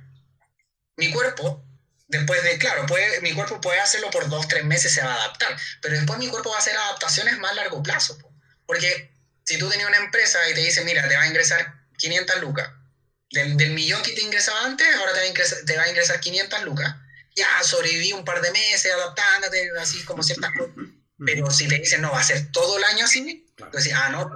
Mi 0.96 1.12
cuerpo, 1.12 1.64
después 2.08 2.42
de, 2.42 2.58
claro, 2.58 2.84
puede, 2.86 3.20
mi 3.20 3.32
cuerpo 3.34 3.60
puede 3.60 3.78
hacerlo 3.80 4.10
por 4.10 4.28
dos, 4.28 4.48
tres 4.48 4.64
meses, 4.64 4.92
se 4.92 5.02
va 5.02 5.12
a 5.12 5.24
adaptar, 5.24 5.56
pero 5.80 5.94
después 5.94 6.18
mi 6.18 6.26
cuerpo 6.28 6.50
va 6.50 6.56
a 6.56 6.58
hacer 6.58 6.76
adaptaciones 6.76 7.38
más 7.38 7.52
a 7.52 7.54
largo 7.54 7.80
plazo. 7.80 8.18
Porque 8.66 9.14
si 9.44 9.56
tú 9.56 9.68
tenías 9.70 9.88
una 9.88 9.98
empresa 9.98 10.38
y 10.50 10.54
te 10.54 10.60
dice, 10.60 10.84
mira, 10.84 11.08
te 11.08 11.16
va 11.16 11.22
a 11.22 11.28
ingresar 11.28 11.74
500 11.96 12.40
lucas, 12.40 12.68
del, 13.30 13.70
millón 13.70 14.02
que 14.02 14.12
te 14.12 14.22
ingresaba 14.22 14.64
antes, 14.64 14.86
ahora 14.96 15.12
te 15.12 15.18
va, 15.18 15.24
a 15.24 15.28
ingresar, 15.28 15.58
te 15.64 15.76
va 15.76 15.82
a 15.82 15.88
ingresar 15.88 16.20
500 16.20 16.62
lucas. 16.64 16.94
Ya 17.36 17.46
sobreviví 17.62 18.12
un 18.12 18.24
par 18.24 18.40
de 18.40 18.50
meses 18.50 18.92
adaptándote, 18.92 19.70
así 19.78 20.02
como 20.04 20.22
ciertas 20.22 20.50
cosas. 20.52 20.74
Pero 21.24 21.50
si 21.50 21.68
te 21.68 21.78
dicen, 21.78 22.00
no, 22.00 22.12
va 22.12 22.20
a 22.20 22.24
ser 22.24 22.50
todo 22.52 22.78
el 22.78 22.84
año 22.84 23.04
así, 23.04 23.46
entonces, 23.58 23.92
ah, 23.94 24.08
no, 24.10 24.30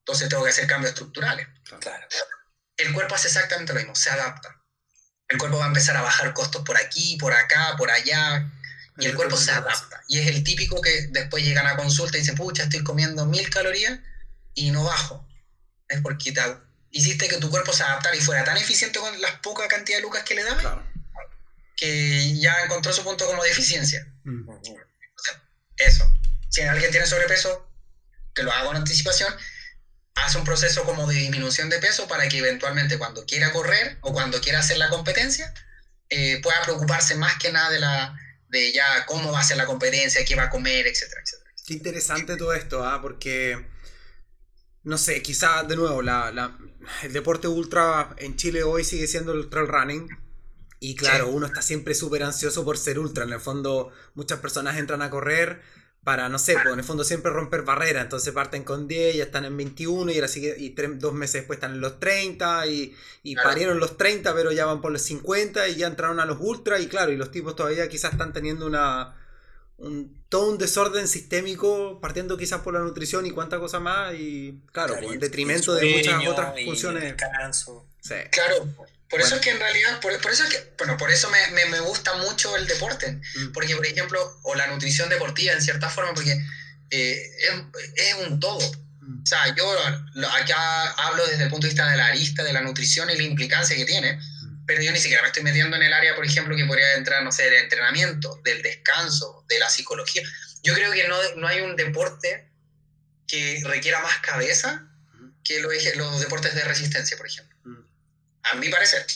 entonces 0.00 0.28
tengo 0.28 0.44
que 0.44 0.50
hacer 0.50 0.66
cambios 0.66 0.90
estructurales. 0.90 1.46
Claro. 1.80 2.06
El 2.76 2.92
cuerpo 2.92 3.14
hace 3.14 3.28
exactamente 3.28 3.72
lo 3.72 3.80
mismo, 3.80 3.94
se 3.94 4.10
adapta. 4.10 4.62
El 5.28 5.38
cuerpo 5.38 5.58
va 5.58 5.64
a 5.64 5.68
empezar 5.68 5.96
a 5.96 6.02
bajar 6.02 6.32
costos 6.34 6.62
por 6.62 6.76
aquí, 6.76 7.16
por 7.16 7.32
acá, 7.32 7.74
por 7.76 7.90
allá, 7.90 8.50
y 8.98 9.06
el 9.06 9.14
cuerpo 9.14 9.36
se 9.36 9.50
adapta. 9.50 10.02
Y 10.08 10.18
es 10.18 10.28
el 10.28 10.44
típico 10.44 10.80
que 10.80 11.08
después 11.10 11.42
llegan 11.42 11.66
a 11.66 11.76
consulta 11.76 12.16
y 12.16 12.20
dicen, 12.20 12.36
pucha, 12.36 12.64
estoy 12.64 12.84
comiendo 12.84 13.26
mil 13.26 13.48
calorías 13.50 13.98
y 14.54 14.70
no 14.70 14.84
bajo. 14.84 15.26
Es 15.88 16.00
porque 16.00 16.32
te, 16.32 16.40
hiciste 16.96 17.28
que 17.28 17.38
tu 17.38 17.50
cuerpo 17.50 17.72
se 17.72 17.82
adaptara 17.82 18.16
y 18.16 18.20
fuera 18.20 18.44
tan 18.44 18.56
eficiente 18.56 18.98
con 18.98 19.20
las 19.20 19.32
pocas 19.40 19.68
cantidad 19.68 19.98
de 19.98 20.02
lucas 20.02 20.22
que 20.24 20.34
le 20.34 20.44
daba 20.44 20.84
que 21.76 22.38
ya 22.38 22.64
encontró 22.64 22.92
su 22.92 23.04
punto 23.04 23.26
como 23.26 23.44
deficiencia. 23.44 24.06
Mm. 24.24 24.48
eso. 25.76 26.10
Si 26.48 26.62
alguien 26.62 26.90
tiene 26.90 27.06
sobrepeso, 27.06 27.68
que 28.34 28.42
lo 28.42 28.50
haga 28.50 28.64
con 28.64 28.76
anticipación, 28.76 29.32
hace 30.14 30.38
un 30.38 30.44
proceso 30.44 30.84
como 30.84 31.06
de 31.06 31.14
disminución 31.16 31.68
de 31.68 31.78
peso 31.78 32.08
para 32.08 32.28
que 32.28 32.38
eventualmente 32.38 32.98
cuando 32.98 33.26
quiera 33.26 33.52
correr 33.52 33.98
o 34.00 34.12
cuando 34.12 34.40
quiera 34.40 34.60
hacer 34.60 34.78
la 34.78 34.88
competencia, 34.88 35.52
eh, 36.08 36.40
pueda 36.42 36.62
preocuparse 36.62 37.14
más 37.16 37.36
que 37.38 37.52
nada 37.52 37.70
de, 37.70 37.80
la, 37.80 38.18
de 38.48 38.72
ya 38.72 39.04
cómo 39.04 39.32
va 39.32 39.40
a 39.40 39.44
ser 39.44 39.58
la 39.58 39.66
competencia, 39.66 40.24
qué 40.24 40.34
va 40.34 40.44
a 40.44 40.50
comer, 40.50 40.86
etcétera, 40.86 41.20
etcétera. 41.22 41.50
Qué 41.66 41.74
interesante 41.74 42.36
todo 42.36 42.54
esto, 42.54 42.86
¿ah? 42.86 43.02
porque 43.02 43.66
no 44.86 44.98
sé, 44.98 45.20
quizás 45.20 45.66
de 45.66 45.74
nuevo, 45.74 46.00
la, 46.00 46.56
el 47.02 47.12
deporte 47.12 47.48
ultra 47.48 48.14
en 48.18 48.36
Chile 48.36 48.62
hoy 48.62 48.84
sigue 48.84 49.08
siendo 49.08 49.32
el 49.32 49.48
trail 49.48 49.66
running. 49.66 50.08
Y 50.78 50.94
claro, 50.94 51.28
uno 51.28 51.46
está 51.46 51.60
siempre 51.60 51.92
súper 51.92 52.22
ansioso 52.22 52.64
por 52.64 52.78
ser 52.78 53.00
ultra. 53.00 53.24
En 53.24 53.32
el 53.32 53.40
fondo, 53.40 53.90
muchas 54.14 54.38
personas 54.38 54.76
entran 54.76 55.02
a 55.02 55.10
correr 55.10 55.60
para, 56.04 56.28
no 56.28 56.38
sé, 56.38 56.52
pues 56.52 56.72
en 56.72 56.78
el 56.78 56.84
fondo 56.84 57.02
siempre 57.02 57.32
romper 57.32 57.62
barreras. 57.62 58.04
Entonces 58.04 58.32
parten 58.32 58.62
con 58.62 58.86
10, 58.86 59.16
ya 59.16 59.24
están 59.24 59.44
en 59.44 59.56
21 59.56 60.12
y 60.12 60.14
ahora 60.14 60.28
sigue, 60.28 60.54
y 60.56 60.68
dos 60.70 61.14
meses 61.14 61.40
después 61.40 61.56
están 61.56 61.72
en 61.72 61.80
los 61.80 61.98
30 61.98 62.68
y, 62.68 62.94
y 63.24 63.34
parieron 63.34 63.80
los 63.80 63.96
30, 63.96 64.32
pero 64.36 64.52
ya 64.52 64.66
van 64.66 64.80
por 64.80 64.92
los 64.92 65.02
50 65.02 65.68
y 65.68 65.74
ya 65.74 65.88
entraron 65.88 66.20
a 66.20 66.26
los 66.26 66.38
ultra. 66.40 66.78
Y 66.78 66.86
claro, 66.86 67.10
y 67.10 67.16
los 67.16 67.32
tipos 67.32 67.56
todavía 67.56 67.88
quizás 67.88 68.12
están 68.12 68.32
teniendo 68.32 68.66
una 68.66 69.16
un, 69.78 70.24
todo 70.28 70.50
un 70.50 70.58
desorden 70.58 71.06
sistémico, 71.08 72.00
partiendo 72.00 72.36
quizás 72.36 72.60
por 72.60 72.74
la 72.74 72.80
nutrición 72.80 73.26
y 73.26 73.30
cuánta 73.30 73.58
cosa 73.58 73.80
más, 73.80 74.14
y 74.14 74.60
claro, 74.72 74.96
en 74.96 75.20
detrimento 75.20 75.74
de 75.74 75.96
muchas 75.96 76.26
otras 76.26 76.54
funciones. 76.64 77.14
Claro, 78.30 78.68
por 79.08 79.20
eso 79.20 79.36
es 79.36 79.40
que 79.40 79.50
en 79.50 79.60
realidad, 79.60 80.00
por, 80.00 80.12
eso 80.12 80.44
es 80.44 80.50
que, 80.50 80.72
bueno, 80.78 80.96
por 80.96 81.10
eso 81.10 81.30
me, 81.30 81.66
me, 81.66 81.80
gusta 81.80 82.14
mucho 82.16 82.56
el 82.56 82.66
deporte, 82.66 83.12
mm. 83.12 83.52
porque 83.52 83.76
por 83.76 83.86
ejemplo, 83.86 84.40
o 84.42 84.54
la 84.54 84.66
nutrición 84.66 85.08
deportiva 85.08 85.52
en 85.52 85.62
cierta 85.62 85.88
forma, 85.88 86.12
porque 86.14 86.32
eh, 86.90 87.30
es, 87.38 87.54
es, 87.94 88.28
un 88.28 88.40
todo. 88.40 88.58
Mm. 89.00 89.22
O 89.22 89.26
sea, 89.26 89.54
yo 89.54 89.64
acá 90.40 90.90
hablo 90.92 91.24
desde 91.26 91.44
el 91.44 91.50
punto 91.50 91.66
de 91.66 91.72
vista 91.72 91.88
de 91.88 91.96
la 91.96 92.06
arista, 92.06 92.42
de 92.42 92.52
la 92.52 92.62
nutrición 92.62 93.08
y 93.10 93.16
la 93.16 93.22
implicancia 93.22 93.76
que 93.76 93.84
tiene, 93.84 94.18
pero 94.66 94.82
yo 94.82 94.92
ni 94.92 94.98
siquiera 94.98 95.22
me 95.22 95.28
estoy 95.28 95.44
metiendo 95.44 95.76
en 95.76 95.82
el 95.82 95.92
área, 95.92 96.14
por 96.16 96.26
ejemplo, 96.26 96.56
que 96.56 96.64
podría 96.64 96.94
entrar, 96.94 97.22
no 97.22 97.30
sé, 97.30 97.44
del 97.44 97.64
entrenamiento, 97.64 98.40
del 98.44 98.62
descanso, 98.62 99.44
de 99.48 99.58
la 99.60 99.70
psicología. 99.70 100.22
Yo 100.62 100.74
creo 100.74 100.92
que 100.92 101.06
no, 101.06 101.16
no 101.36 101.46
hay 101.46 101.60
un 101.60 101.76
deporte 101.76 102.50
que 103.28 103.62
requiera 103.64 104.00
más 104.00 104.18
cabeza 104.18 104.88
que 105.44 105.60
los, 105.60 105.72
los 105.96 106.20
deportes 106.20 106.54
de 106.54 106.64
resistencia, 106.64 107.16
por 107.16 107.26
ejemplo. 107.26 107.56
A 108.42 108.54
mi 108.56 108.68
parecer. 108.68 109.06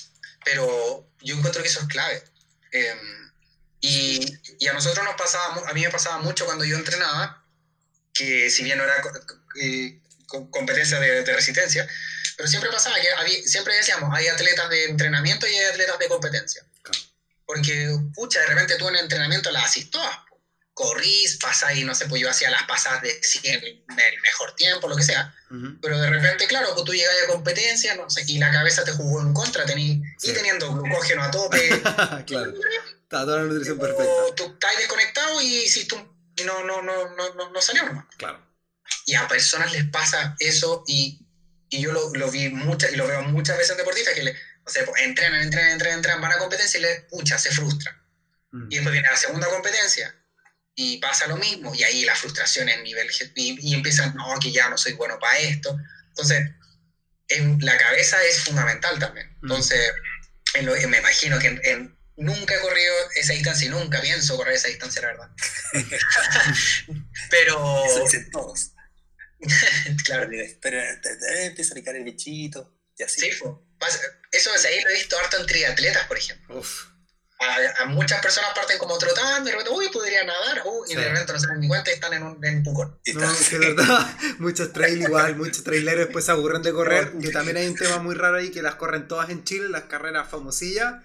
Pero 0.45 1.09
yo 1.21 1.37
encuentro 1.37 1.63
que 1.63 1.69
eso 1.69 1.81
es 1.81 1.89
clave. 1.89 2.23
Em, 2.71 3.31
y, 3.81 4.39
y, 4.59 4.69
a 4.69 4.73
nosotros 4.73 5.05
nos 5.05 5.17
pasaba, 5.17 5.69
a 5.69 5.73
mí 5.73 5.83
me 5.83 5.91
pasaba 5.91 6.19
mucho 6.19 6.45
cuando 6.45 6.65
yo 6.65 6.77
entrenaba, 6.77 7.45
que 8.13 8.51
si 8.51 8.63
bien 8.63 8.79
no 8.79 8.85
era 8.85 9.03
eh, 9.61 9.99
competencia 10.27 11.01
de, 11.01 11.25
de 11.25 11.33
resistencia, 11.33 11.89
pero 12.41 12.49
siempre 12.49 12.71
pasaba 12.71 12.97
que 12.99 13.13
había, 13.13 13.43
siempre 13.45 13.77
decíamos, 13.77 14.09
hay 14.15 14.27
atletas 14.27 14.71
de 14.71 14.87
entrenamiento 14.87 15.47
y 15.47 15.51
hay 15.51 15.67
atletas 15.67 15.99
de 15.99 16.09
competencia. 16.09 16.65
Porque, 17.45 17.95
pucha, 18.15 18.41
de 18.41 18.47
repente 18.47 18.77
tú 18.79 18.89
en 18.89 18.97
entrenamiento 18.97 19.51
las 19.51 19.67
haces 19.67 19.91
todas. 19.91 20.17
Corrís, 20.73 21.37
pasáis, 21.37 21.85
no 21.85 21.95
sé, 21.95 22.07
pues 22.07 22.23
yo 22.23 22.31
hacía 22.31 22.49
las 22.49 22.63
pasadas 22.63 23.03
de 23.03 23.23
100, 23.23 23.63
el 23.63 24.21
mejor 24.23 24.55
tiempo, 24.55 24.89
lo 24.89 24.97
que 24.97 25.03
sea. 25.03 25.35
Pero 25.83 25.99
de 26.01 26.09
repente, 26.09 26.47
claro, 26.47 26.73
pues 26.73 26.87
tú 26.87 26.95
llegas 26.95 27.15
a 27.25 27.27
competencia, 27.31 27.95
no 27.95 28.09
sé, 28.09 28.25
y 28.27 28.39
la 28.39 28.51
cabeza 28.51 28.85
te 28.85 28.93
jugó 28.93 29.21
en 29.21 29.35
contra, 29.35 29.67
tení, 29.67 30.03
y 30.23 30.33
teniendo 30.33 30.73
glucógeno 30.73 31.23
a 31.23 31.31
tope. 31.31 31.69
claro. 32.27 32.55
Está 33.03 33.27
toda 33.27 33.37
la 33.37 33.45
nutrición 33.45 33.79
perfecta. 33.79 34.35
Tú 34.35 34.45
estás 34.55 34.79
desconectado 34.79 35.43
y 35.43 35.69
si 35.69 35.85
tú 35.85 35.97
no, 36.47 36.65
no, 36.65 36.81
no, 36.81 37.15
no, 37.35 37.51
no 37.51 37.61
salió 37.61 37.85
nomás. 37.85 38.07
Claro. 38.17 38.41
Y 39.05 39.15
a 39.15 39.29
personas 39.29 39.73
les 39.73 39.85
pasa 39.91 40.37
eso 40.39 40.85
y 40.87 41.27
y 41.71 41.81
yo 41.81 41.93
lo, 41.93 42.13
lo 42.15 42.31
vi 42.31 42.51
muchas, 42.51 42.93
y 42.93 42.97
lo 42.97 43.07
veo 43.07 43.23
muchas 43.23 43.57
veces 43.57 43.73
en 43.73 43.79
deportistas 43.79 44.15
que 44.15 44.25
le, 44.25 44.37
o 44.65 44.71
sea, 44.71 44.85
pues, 44.85 45.03
entrenan, 45.03 45.41
entrenan, 45.41 45.73
entrenan, 45.73 45.99
entrenan, 45.99 46.21
van 46.21 46.33
a 46.33 46.39
competencia 46.39 46.79
y 46.79 46.83
le, 46.83 47.01
pucha, 47.09 47.39
se 47.39 47.53
frustran. 47.53 47.97
Mm. 48.51 48.67
Y 48.71 48.75
después 48.75 48.93
viene 48.93 49.09
la 49.09 49.17
segunda 49.17 49.49
competencia 49.49 50.15
y 50.75 50.99
pasa 50.99 51.29
lo 51.29 51.37
mismo, 51.37 51.75
y 51.75 51.85
ahí 51.85 52.05
la 52.05 52.17
frustración 52.17 52.69
en 52.69 52.83
nivel, 52.83 53.09
y, 53.37 53.71
y 53.71 53.75
empiezan, 53.75 54.15
no, 54.17 54.39
que 54.41 54.51
ya 54.51 54.69
no 54.69 54.77
soy 54.77 54.95
bueno 54.95 55.19
para 55.19 55.39
esto. 55.39 55.77
Entonces, 56.09 56.51
en, 57.29 57.59
la 57.61 57.77
cabeza 57.79 58.21
es 58.25 58.41
fundamental 58.43 58.99
también. 58.99 59.29
Mm. 59.41 59.45
Entonces, 59.45 59.93
me 60.89 60.99
imagino 60.99 61.39
que 61.39 61.89
nunca 62.17 62.55
he 62.55 62.61
corrido 62.61 62.95
esa 63.15 63.33
distancia 63.33 63.67
y 63.67 63.71
nunca 63.71 64.01
pienso 64.01 64.37
correr 64.37 64.55
esa 64.55 64.69
distancia, 64.69 65.03
la 65.03 65.09
verdad. 65.09 65.31
pero... 67.31 67.85
Eso 67.87 68.03
dicen 68.03 68.29
todos. 68.31 68.70
claro. 70.05 70.31
Pero, 70.61 70.81
empieza 71.41 71.73
a 71.73 71.75
picar 71.75 71.97
el 71.97 72.05
bichito 72.05 72.77
y 72.97 73.03
así. 73.03 73.21
Sí, 73.21 73.29
eso 74.33 74.51
ahí 74.51 74.83
lo 74.83 74.91
he 74.91 74.95
visto 74.95 75.19
harto 75.19 75.39
en 75.39 75.47
triatletas, 75.47 76.07
por 76.07 76.19
ejemplo. 76.19 76.59
Uf 76.59 76.91
a, 77.41 77.87
muchas 77.87 78.21
personas 78.21 78.51
parten 78.55 78.79
como 78.79 78.99
trotando, 78.99 79.47
de 79.47 79.53
repente, 79.53 79.71
uy, 79.71 79.89
podría 79.91 80.25
nadar, 80.25 80.63
y 80.89 80.95
de 80.95 81.09
repente 81.09 81.33
no 81.33 81.39
se 81.39 81.47
dan 81.47 81.61
ni 81.61 81.69
cuenta 81.69 81.91
y 81.91 81.95
están 81.95 82.13
en 82.13 82.23
un, 82.23 82.45
en 82.45 82.63
pucón. 82.63 82.99
No, 83.15 83.31
es 83.31 83.59
verdad, 83.59 84.07
muchos 84.39 84.73
trail 84.73 85.01
igual, 85.01 85.37
muchos 85.37 85.65
traileros 85.65 86.07
después 86.07 86.25
se 86.25 86.33
aburren 86.33 86.63
de 86.63 86.73
correr, 86.73 87.13
que 87.19 87.31
también 87.31 87.57
hay 87.57 87.69
un 87.69 87.77
tema 87.77 87.99
muy 87.99 88.15
raro 88.15 88.37
ahí, 88.37 88.51
que 88.51 88.63
las 88.63 88.75
corren 88.75 89.09
todas 89.09 89.31
en 89.31 89.45
Chile, 89.45 89.69
las 89.71 89.85
carreras 89.85 90.29
famosillas, 90.29 91.03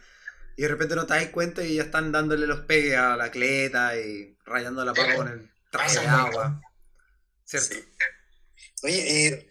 y 0.57 0.63
de 0.63 0.67
repente 0.67 0.95
no 0.95 1.05
te 1.05 1.13
das 1.13 1.27
cuenta 1.27 1.63
y 1.63 1.75
ya 1.75 1.83
están 1.83 2.11
dándole 2.11 2.47
los 2.47 2.61
pegues 2.61 2.97
a 2.97 3.15
la 3.15 3.31
cleta 3.31 3.97
y 3.97 4.37
rayando 4.45 4.83
la 4.85 4.93
papa 4.93 5.15
con 5.15 5.27
el 5.27 5.51
traje 5.69 5.99
de 5.99 6.07
agua. 6.07 6.61
¿Cierto? 7.43 7.75
Oye, 8.85 9.27
eh, 9.27 9.49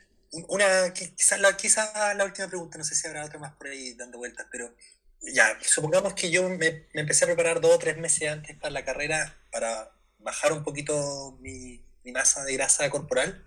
una, 0.49 0.93
quizás 0.93 1.41
la, 1.41 1.57
quizá 1.57 2.15
la 2.15 2.25
última 2.25 2.47
pregunta, 2.47 2.79
no 2.79 2.85
sé 2.85 2.95
si 2.95 3.09
habrá 3.09 3.25
otra 3.25 3.41
más 3.41 3.53
por 3.55 3.67
ahí 3.67 3.95
dando 3.95 4.19
vueltas, 4.19 4.47
pero 4.49 4.73
ya, 5.21 5.59
supongamos 5.61 6.15
que 6.15 6.31
yo 6.31 6.49
me, 6.49 6.87
empecé 6.93 7.25
a 7.25 7.27
preparar 7.27 7.61
dos 7.61 7.75
o 7.75 7.79
tres 7.81 7.97
meses 7.97 8.31
antes 8.31 8.57
para 8.57 8.71
la 8.71 8.85
carrera 8.85 9.37
para 9.51 9.91
bajar 10.19 10.53
un 10.53 10.63
poquito 10.63 11.37
mi, 11.41 11.85
masa 12.13 12.45
de 12.45 12.53
grasa 12.53 12.89
corporal. 12.91 13.45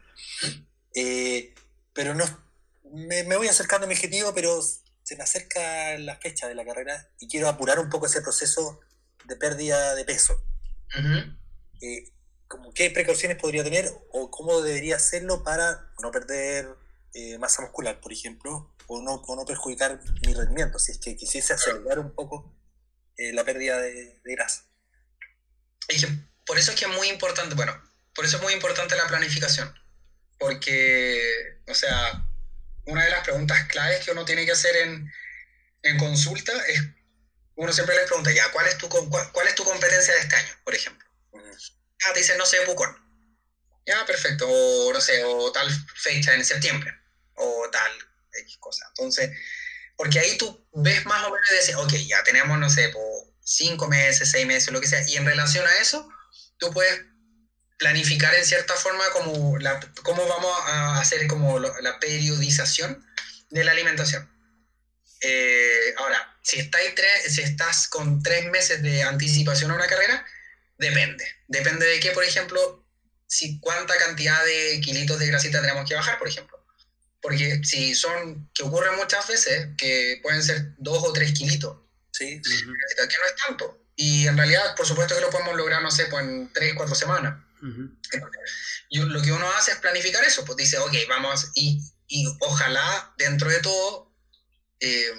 Eh, 0.94 1.54
pero 1.94 2.14
no, 2.14 2.26
me, 2.92 3.24
voy 3.24 3.48
acercando 3.48 3.86
a 3.86 3.88
mi 3.88 3.96
objetivo, 3.96 4.34
pero 4.34 4.62
se 4.62 5.16
me 5.16 5.24
acerca 5.24 5.98
la 6.00 6.18
fecha 6.18 6.50
de 6.50 6.56
la 6.56 6.66
carrera 6.66 7.10
y 7.22 7.30
quiero 7.30 7.48
apurar 7.48 7.80
un 7.80 7.90
poco 7.90 8.08
ese 8.08 8.22
proceso 8.22 8.82
de 9.24 9.38
pérdida 9.38 9.96
de 9.96 10.04
peso. 10.04 10.44
Eh, 11.82 12.12
¿Qué 12.74 12.92
precauciones 12.92 13.38
podría 13.38 13.64
tener 13.64 13.92
o 14.12 14.30
cómo 14.32 14.62
debería 14.62 14.96
hacerlo 14.96 15.44
para 15.44 15.92
no 16.02 16.12
perder 16.12 16.68
eh, 17.14 17.38
masa 17.40 17.62
muscular, 17.62 18.00
por 18.00 18.14
ejemplo, 18.14 18.74
o 18.86 19.02
no, 19.02 19.24
no 19.28 19.46
perjudicar 19.46 20.00
mi 20.26 20.34
rendimiento, 20.34 20.78
si 20.78 20.92
es 20.92 21.00
que 21.00 21.16
quisiese 21.16 21.54
acelerar 21.54 22.00
un 22.00 22.14
poco 22.14 22.56
eh, 23.18 23.34
la 23.34 23.44
pérdida 23.44 23.80
de, 23.80 24.20
grasa. 24.24 24.66
por 26.46 26.60
eso 26.60 26.72
es 26.72 26.80
que 26.80 26.86
es 26.86 26.92
muy 26.92 27.10
importante, 27.10 27.56
bueno, 27.56 27.74
por 28.14 28.26
eso 28.26 28.38
es 28.38 28.44
muy 28.44 28.54
importante 28.54 28.96
la 28.96 29.08
planificación, 29.08 29.74
porque, 30.38 31.60
o 31.68 31.74
sea, 31.74 32.24
una 32.86 33.04
de 33.04 33.10
las 33.10 33.24
preguntas 33.24 33.68
claves 33.68 34.06
que 34.06 34.12
uno 34.12 34.24
tiene 34.24 34.46
que 34.46 34.52
hacer 34.52 34.76
en, 34.76 35.12
en 35.82 35.98
consulta 35.98 36.54
es, 36.68 36.82
uno 37.56 37.74
siempre 37.74 37.96
les 37.96 38.06
pregunta, 38.06 38.32
ya, 38.32 38.52
¿cuál 38.52 38.68
es 38.68 38.78
tu, 38.78 38.88
cuál, 38.88 39.48
es 39.48 39.56
tu 39.56 39.64
competencia 39.64 40.14
de 40.14 40.20
este 40.20 40.36
año, 40.36 40.54
por 40.64 40.76
ejemplo? 40.76 41.08
Ah, 42.06 42.14
te 42.14 42.20
dicen, 42.20 42.38
no 42.38 42.46
sé, 42.46 42.58
Pucón. 42.66 42.96
Ya, 43.86 44.06
perfecto, 44.06 44.48
o 44.48 44.92
no 44.92 45.00
sé, 45.00 45.24
o 45.24 45.52
tal 45.52 45.70
fecha 45.96 46.34
en 46.34 46.44
septiembre, 46.44 46.92
o 47.36 47.70
tal 47.72 47.92
X 48.34 48.58
cosa. 48.60 48.86
Entonces, 48.90 49.32
porque 49.96 50.20
ahí 50.20 50.38
tú 50.38 50.68
ves 50.74 51.06
más 51.06 51.26
o 51.26 51.32
menos 51.32 51.52
y 51.52 51.56
dices, 51.56 51.76
ok, 51.76 51.94
ya 52.08 52.22
tenemos, 52.24 52.60
no 52.60 52.70
sé, 52.70 52.92
cinco 53.44 53.88
meses, 53.88 54.30
seis 54.30 54.46
meses, 54.46 54.74
lo 54.74 54.82
que 54.82 54.88
sea, 54.88 55.08
y 55.08 55.16
en 55.16 55.26
relación 55.26 55.66
a 55.66 55.78
eso, 55.78 56.08
tú 56.58 56.70
puedes 56.72 57.02
planificar 57.78 58.34
en 58.36 58.46
cierta 58.46 58.76
forma 58.76 59.06
como 59.12 59.58
la, 59.58 59.80
cómo 60.04 60.28
vamos 60.28 60.54
a 60.66 61.00
hacer 61.00 61.26
como 61.28 61.60
la 61.60 62.00
periodización 62.00 63.06
de 63.50 63.64
la 63.64 63.72
alimentación. 63.72 64.30
Eh, 65.22 65.94
ahora, 65.98 66.38
si, 66.42 66.70
tres, 66.70 67.34
si 67.34 67.42
estás 67.42 67.88
con 67.88 68.22
tres 68.22 68.46
meses 68.46 68.82
de 68.82 69.04
anticipación 69.04 69.72
a 69.72 69.76
una 69.76 69.88
carrera, 69.88 70.26
depende. 70.78 71.26
Depende 71.48 71.86
de 71.86 72.00
qué, 72.00 72.12
por 72.12 72.24
ejemplo, 72.24 72.86
si 73.28 73.60
cuánta 73.60 73.98
cantidad 73.98 74.44
de 74.46 74.82
kilitos 74.82 75.20
de 75.20 75.28
grasita 75.28 75.62
tenemos 75.62 75.88
que 75.88 75.96
bajar, 75.96 76.18
por 76.18 76.28
ejemplo. 76.28 76.58
Porque 77.22 77.62
si 77.64 77.96
son, 77.96 78.50
que 78.54 78.64
ocurre 78.64 78.96
muchas 78.96 79.28
veces, 79.28 79.70
que 79.78 80.20
pueden 80.22 80.44
ser 80.44 80.74
dos 80.78 81.04
o 81.04 81.14
tres 81.14 81.34
kilitos, 81.34 81.78
¿sí? 82.12 82.42
que 82.42 83.18
no 83.18 83.26
es 83.26 83.36
tanto. 83.46 83.88
Y 83.96 84.28
en 84.28 84.38
realidad, 84.38 84.76
por 84.76 84.86
supuesto 84.86 85.16
que 85.16 85.22
lo 85.22 85.30
podemos 85.30 85.56
lograr, 85.56 85.82
no 85.82 85.92
sé, 85.92 86.06
pues 86.06 86.24
en 86.24 86.52
tres, 86.54 86.74
cuatro 86.76 86.96
semanas. 86.96 87.44
y 88.90 89.00
lo 89.00 89.22
que 89.22 89.32
uno 89.32 89.50
hace 89.54 89.72
es 89.72 89.78
planificar 89.80 90.24
eso, 90.24 90.46
pues 90.46 90.58
dice, 90.58 90.78
ok, 90.78 90.94
vamos, 91.10 91.52
y, 91.56 91.82
y 92.08 92.26
ojalá 92.42 93.14
dentro 93.18 93.50
de 93.50 93.60
todo 93.60 94.14
eh, 94.80 95.12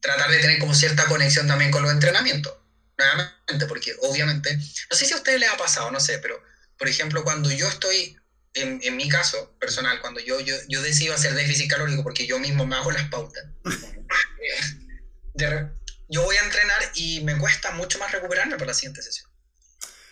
tratar 0.00 0.30
de 0.30 0.38
tener 0.38 0.58
como 0.58 0.74
cierta 0.74 1.06
conexión 1.06 1.46
también 1.46 1.70
con 1.70 1.82
los 1.82 1.90
entrenamientos. 1.90 2.54
Nuevamente, 2.98 3.66
porque 3.66 3.94
obviamente, 4.02 4.56
no 4.90 4.96
sé 4.96 5.06
si 5.06 5.12
a 5.12 5.16
ustedes 5.16 5.40
les 5.40 5.50
ha 5.50 5.56
pasado, 5.56 5.90
no 5.90 6.00
sé, 6.00 6.18
pero 6.18 6.42
por 6.78 6.88
ejemplo, 6.88 7.24
cuando 7.24 7.50
yo 7.50 7.68
estoy 7.68 8.16
en, 8.54 8.80
en, 8.82 8.96
mi 8.96 9.08
caso 9.08 9.54
personal, 9.58 10.00
cuando 10.00 10.20
yo, 10.20 10.40
yo, 10.40 10.54
yo, 10.68 10.82
decido 10.82 11.14
hacer 11.14 11.34
déficit 11.34 11.70
calórico 11.70 12.02
porque 12.02 12.26
yo 12.26 12.38
mismo 12.38 12.66
me 12.66 12.76
hago 12.76 12.90
las 12.90 13.08
pautas, 13.10 13.44
yo 16.08 16.22
voy 16.22 16.36
a 16.36 16.42
entrenar 16.42 16.92
y 16.94 17.20
me 17.22 17.36
cuesta 17.36 17.72
mucho 17.72 17.98
más 17.98 18.12
recuperarme 18.12 18.56
para 18.56 18.68
la 18.68 18.74
siguiente 18.74 19.02
sesión. 19.02 19.28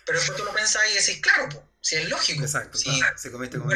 Pero 0.05 0.19
después 0.19 0.37
tú 0.37 0.45
lo 0.45 0.53
pensás 0.53 0.83
y 0.91 0.95
decís, 0.95 1.19
claro, 1.21 1.49
pues, 1.49 1.63
si 1.81 1.95
es 1.95 2.09
lógico. 2.09 2.43
Exacto, 2.43 2.77
si 2.77 2.91
se 3.15 3.31
comete 3.31 3.57
como 3.57 3.73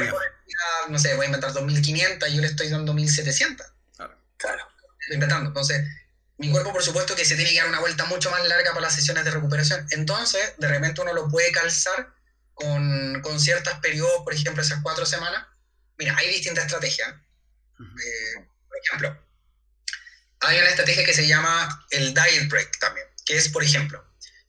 No 0.89 0.99
sé, 0.99 1.15
voy 1.15 1.23
a 1.23 1.27
inventar 1.27 1.53
2500 1.53 2.29
y 2.29 2.35
yo 2.35 2.41
le 2.41 2.47
estoy 2.47 2.69
dando 2.69 2.93
1700. 2.93 3.65
Claro. 3.95 4.15
claro. 4.37 4.67
Inventando. 5.11 5.47
Entonces, 5.47 5.87
mi 6.39 6.49
cuerpo, 6.49 6.71
por 6.71 6.81
supuesto, 6.81 7.15
que 7.15 7.25
se 7.25 7.35
tiene 7.35 7.51
que 7.51 7.57
dar 7.57 7.67
una 7.67 7.81
vuelta 7.81 8.05
mucho 8.05 8.31
más 8.31 8.47
larga 8.47 8.71
para 8.71 8.81
las 8.81 8.95
sesiones 8.95 9.25
de 9.25 9.31
recuperación. 9.31 9.85
Entonces, 9.91 10.53
de 10.57 10.67
repente 10.69 11.01
uno 11.01 11.13
lo 11.13 11.27
puede 11.27 11.51
calzar 11.51 12.13
con, 12.53 13.21
con 13.21 13.39
ciertos 13.39 13.73
periodos, 13.79 14.23
por 14.23 14.33
ejemplo, 14.33 14.63
esas 14.63 14.81
cuatro 14.81 15.05
semanas, 15.05 15.45
mira, 15.97 16.15
hay 16.17 16.29
distintas 16.29 16.65
estrategias. 16.65 17.09
Eh, 17.79 18.47
por 18.67 18.77
ejemplo, 18.83 19.27
hay 20.39 20.59
una 20.59 20.69
estrategia 20.69 21.05
que 21.05 21.13
se 21.13 21.27
llama 21.27 21.85
el 21.91 22.13
diet 22.13 22.49
break 22.49 22.79
también, 22.79 23.07
que 23.25 23.35
es, 23.35 23.49
por 23.49 23.63
ejemplo, 23.63 24.05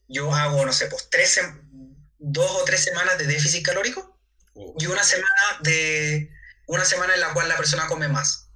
yo 0.07 0.33
hago, 0.33 0.65
no 0.65 0.71
sé, 0.71 0.87
pues 0.87 1.09
tres, 1.09 1.41
dos 2.17 2.51
o 2.51 2.63
tres 2.63 2.85
semanas 2.85 3.17
de 3.17 3.27
déficit 3.27 3.65
calórico 3.65 4.17
y 4.79 4.85
una 4.85 5.03
semana 5.03 5.59
de 5.61 6.31
una 6.67 6.85
semana 6.85 7.15
en 7.15 7.19
la 7.19 7.33
cual 7.33 7.49
la 7.49 7.57
persona 7.57 7.87
come 7.87 8.07
más. 8.07 8.49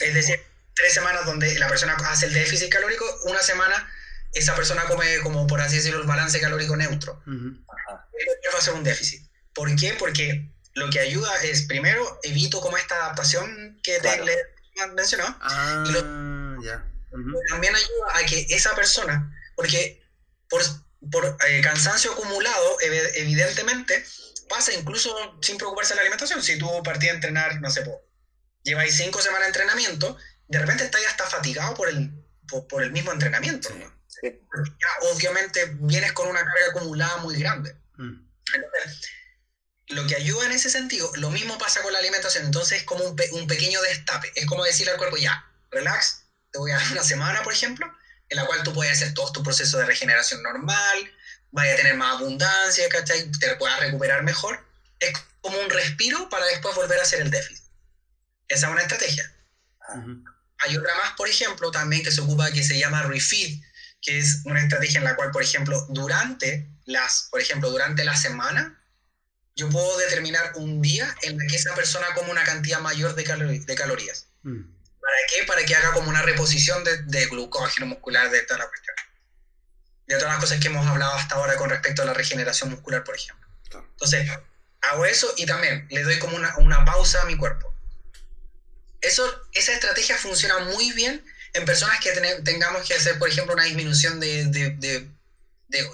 Es 0.00 0.12
decir, 0.12 0.38
tres 0.76 0.94
semanas 0.94 1.26
donde 1.26 1.58
la 1.58 1.68
persona 1.68 1.96
hace 2.04 2.26
el 2.26 2.34
déficit 2.34 2.70
calórico, 2.70 3.04
una 3.24 3.42
semana 3.42 3.90
esa 4.32 4.54
persona 4.54 4.84
come 4.84 5.20
como 5.20 5.46
por 5.46 5.60
así 5.60 5.76
decirlo 5.76 6.00
el 6.00 6.06
balance 6.06 6.40
calórico 6.40 6.76
neutro. 6.76 7.22
va 7.26 8.58
a 8.58 8.62
ser 8.62 8.74
un 8.74 8.84
déficit. 8.84 9.26
¿Por 9.54 9.74
qué? 9.74 9.94
Porque 9.98 10.52
lo 10.74 10.90
que 10.90 11.00
ayuda 11.00 11.34
es, 11.42 11.62
primero, 11.62 12.20
evito 12.22 12.60
como 12.60 12.76
esta 12.76 12.94
adaptación 12.96 13.80
que 13.82 13.98
te 13.98 14.24
le 14.24 14.36
mencionó. 14.94 15.24
Ah, 15.40 15.84
y 15.88 17.48
también 17.48 17.74
ayuda 17.74 18.06
a 18.14 18.26
que 18.26 18.46
esa 18.50 18.74
persona, 18.74 19.34
porque 19.54 20.02
por, 20.50 20.62
por 21.10 21.38
eh, 21.48 21.62
cansancio 21.62 22.12
acumulado, 22.12 22.76
evidentemente, 22.82 24.04
pasa 24.50 24.74
incluso 24.74 25.38
sin 25.40 25.56
preocuparse 25.56 25.94
de 25.94 25.96
la 25.96 26.02
alimentación. 26.02 26.42
Si 26.42 26.58
tú 26.58 26.82
partís 26.82 27.10
a 27.10 27.14
entrenar, 27.14 27.60
no 27.62 27.70
sé, 27.70 27.80
po, 27.82 28.02
lleváis 28.62 28.96
cinco 28.96 29.22
semanas 29.22 29.44
de 29.44 29.48
entrenamiento, 29.48 30.18
de 30.48 30.58
repente 30.58 30.84
estás 30.84 31.02
hasta 31.08 31.26
fatigado 31.26 31.74
por 31.74 31.88
el, 31.88 32.12
por, 32.68 32.82
el 32.82 32.92
mismo 32.92 33.12
entrenamiento 33.12 33.70
obviamente 35.12 35.66
vienes 35.80 36.12
con 36.12 36.28
una 36.28 36.40
carga 36.40 36.66
acumulada 36.70 37.18
muy 37.18 37.38
grande. 37.38 37.76
Mm. 37.96 38.26
lo 39.88 40.06
que 40.06 40.16
ayuda 40.16 40.46
en 40.46 40.52
ese 40.52 40.68
sentido, 40.68 41.10
lo 41.16 41.30
mismo 41.30 41.56
pasa 41.58 41.82
con 41.82 41.92
la 41.92 41.98
alimentación, 41.98 42.44
entonces 42.44 42.78
es 42.78 42.84
como 42.84 43.04
un, 43.04 43.16
un, 43.32 43.46
pequeño 43.46 43.80
destape, 43.82 44.32
es 44.34 44.46
como 44.46 44.64
decirle 44.64 44.92
al 44.92 44.98
cuerpo, 44.98 45.16
ya, 45.16 45.48
relax, 45.70 46.24
te 46.50 46.58
voy 46.58 46.72
a 46.72 46.76
dar 46.76 46.92
una 46.92 47.02
semana, 47.02 47.42
por 47.42 47.52
ejemplo, 47.52 47.86
en 48.28 48.36
la 48.36 48.46
cual 48.46 48.62
tú 48.64 48.72
puedes 48.72 48.92
hacer 48.92 49.14
todo 49.14 49.32
tu 49.32 49.42
proceso 49.42 49.78
de 49.78 49.86
regeneración 49.86 50.42
normal, 50.42 51.12
vaya 51.52 51.72
a 51.72 51.76
tener 51.76 51.94
más 51.94 52.16
abundancia, 52.16 52.88
¿cachai? 52.88 53.30
Te 53.32 53.54
puedas 53.56 53.78
recuperar 53.80 54.22
mejor. 54.24 54.66
Es 54.98 55.12
como 55.40 55.58
un 55.58 55.70
respiro 55.70 56.28
para 56.28 56.44
después 56.46 56.74
volver 56.74 56.98
a 56.98 57.02
hacer 57.02 57.20
el 57.20 57.30
déficit. 57.30 57.64
Esa 58.48 58.66
es 58.66 58.72
una 58.72 58.82
estrategia. 58.82 59.32
Hay 60.58 60.76
otra 60.76 60.94
más, 60.96 61.12
por 61.16 61.28
ejemplo, 61.28 61.70
también 61.70 62.02
que 62.02 62.10
se 62.10 62.20
ocupa, 62.20 62.50
que 62.50 62.62
se 62.62 62.78
llama 62.78 63.02
refeed, 63.02 63.60
que 64.00 64.18
es 64.18 64.42
una 64.44 64.60
estrategia 64.60 64.98
en 64.98 65.04
la 65.04 65.16
cual, 65.16 65.30
por 65.30 65.42
ejemplo, 65.42 65.86
durante 65.90 66.68
las, 66.84 67.28
por 67.30 67.40
ejemplo, 67.40 67.70
durante 67.70 68.04
la 68.04 68.16
semana, 68.16 68.80
yo 69.54 69.68
puedo 69.70 69.96
determinar 69.98 70.52
un 70.56 70.82
día 70.82 71.14
en 71.22 71.40
el 71.40 71.48
que 71.48 71.56
esa 71.56 71.74
persona 71.74 72.06
come 72.14 72.30
una 72.30 72.44
cantidad 72.44 72.80
mayor 72.80 73.14
de, 73.14 73.24
de 73.60 73.74
calorías. 73.74 74.28
Mm. 74.42 74.62
¿Para 75.00 75.16
qué? 75.34 75.44
Para 75.46 75.64
que 75.64 75.74
haga 75.74 75.92
como 75.92 76.10
una 76.10 76.22
reposición 76.22 76.84
de, 76.84 77.02
de, 77.04 77.26
glucógeno 77.26 77.86
muscular, 77.86 78.30
de 78.30 78.42
toda 78.42 78.60
la 78.60 78.68
cuestión. 78.68 78.96
De 80.06 80.16
todas 80.16 80.32
las 80.32 80.40
cosas 80.40 80.60
que 80.60 80.68
hemos 80.68 80.86
hablado 80.86 81.14
hasta 81.14 81.36
ahora 81.36 81.56
con 81.56 81.70
respecto 81.70 82.02
a 82.02 82.04
la 82.04 82.14
regeneración 82.14 82.70
muscular, 82.70 83.02
por 83.04 83.14
ejemplo. 83.14 83.46
Entonces, 83.72 84.30
hago 84.82 85.06
eso 85.06 85.32
y 85.36 85.46
también 85.46 85.86
le 85.90 86.02
doy 86.02 86.18
como 86.18 86.36
una, 86.36 86.56
una 86.58 86.84
pausa 86.84 87.22
a 87.22 87.24
mi 87.24 87.36
cuerpo. 87.36 87.75
Eso, 89.00 89.24
esa 89.52 89.72
estrategia 89.72 90.16
funciona 90.16 90.58
muy 90.60 90.92
bien 90.92 91.24
en 91.52 91.64
personas 91.64 92.00
que 92.00 92.12
tengamos 92.44 92.86
que 92.86 92.94
hacer, 92.94 93.18
por 93.18 93.28
ejemplo, 93.28 93.54
una 93.54 93.64
disminución 93.64 94.20
de, 94.20 94.46
de, 94.46 95.10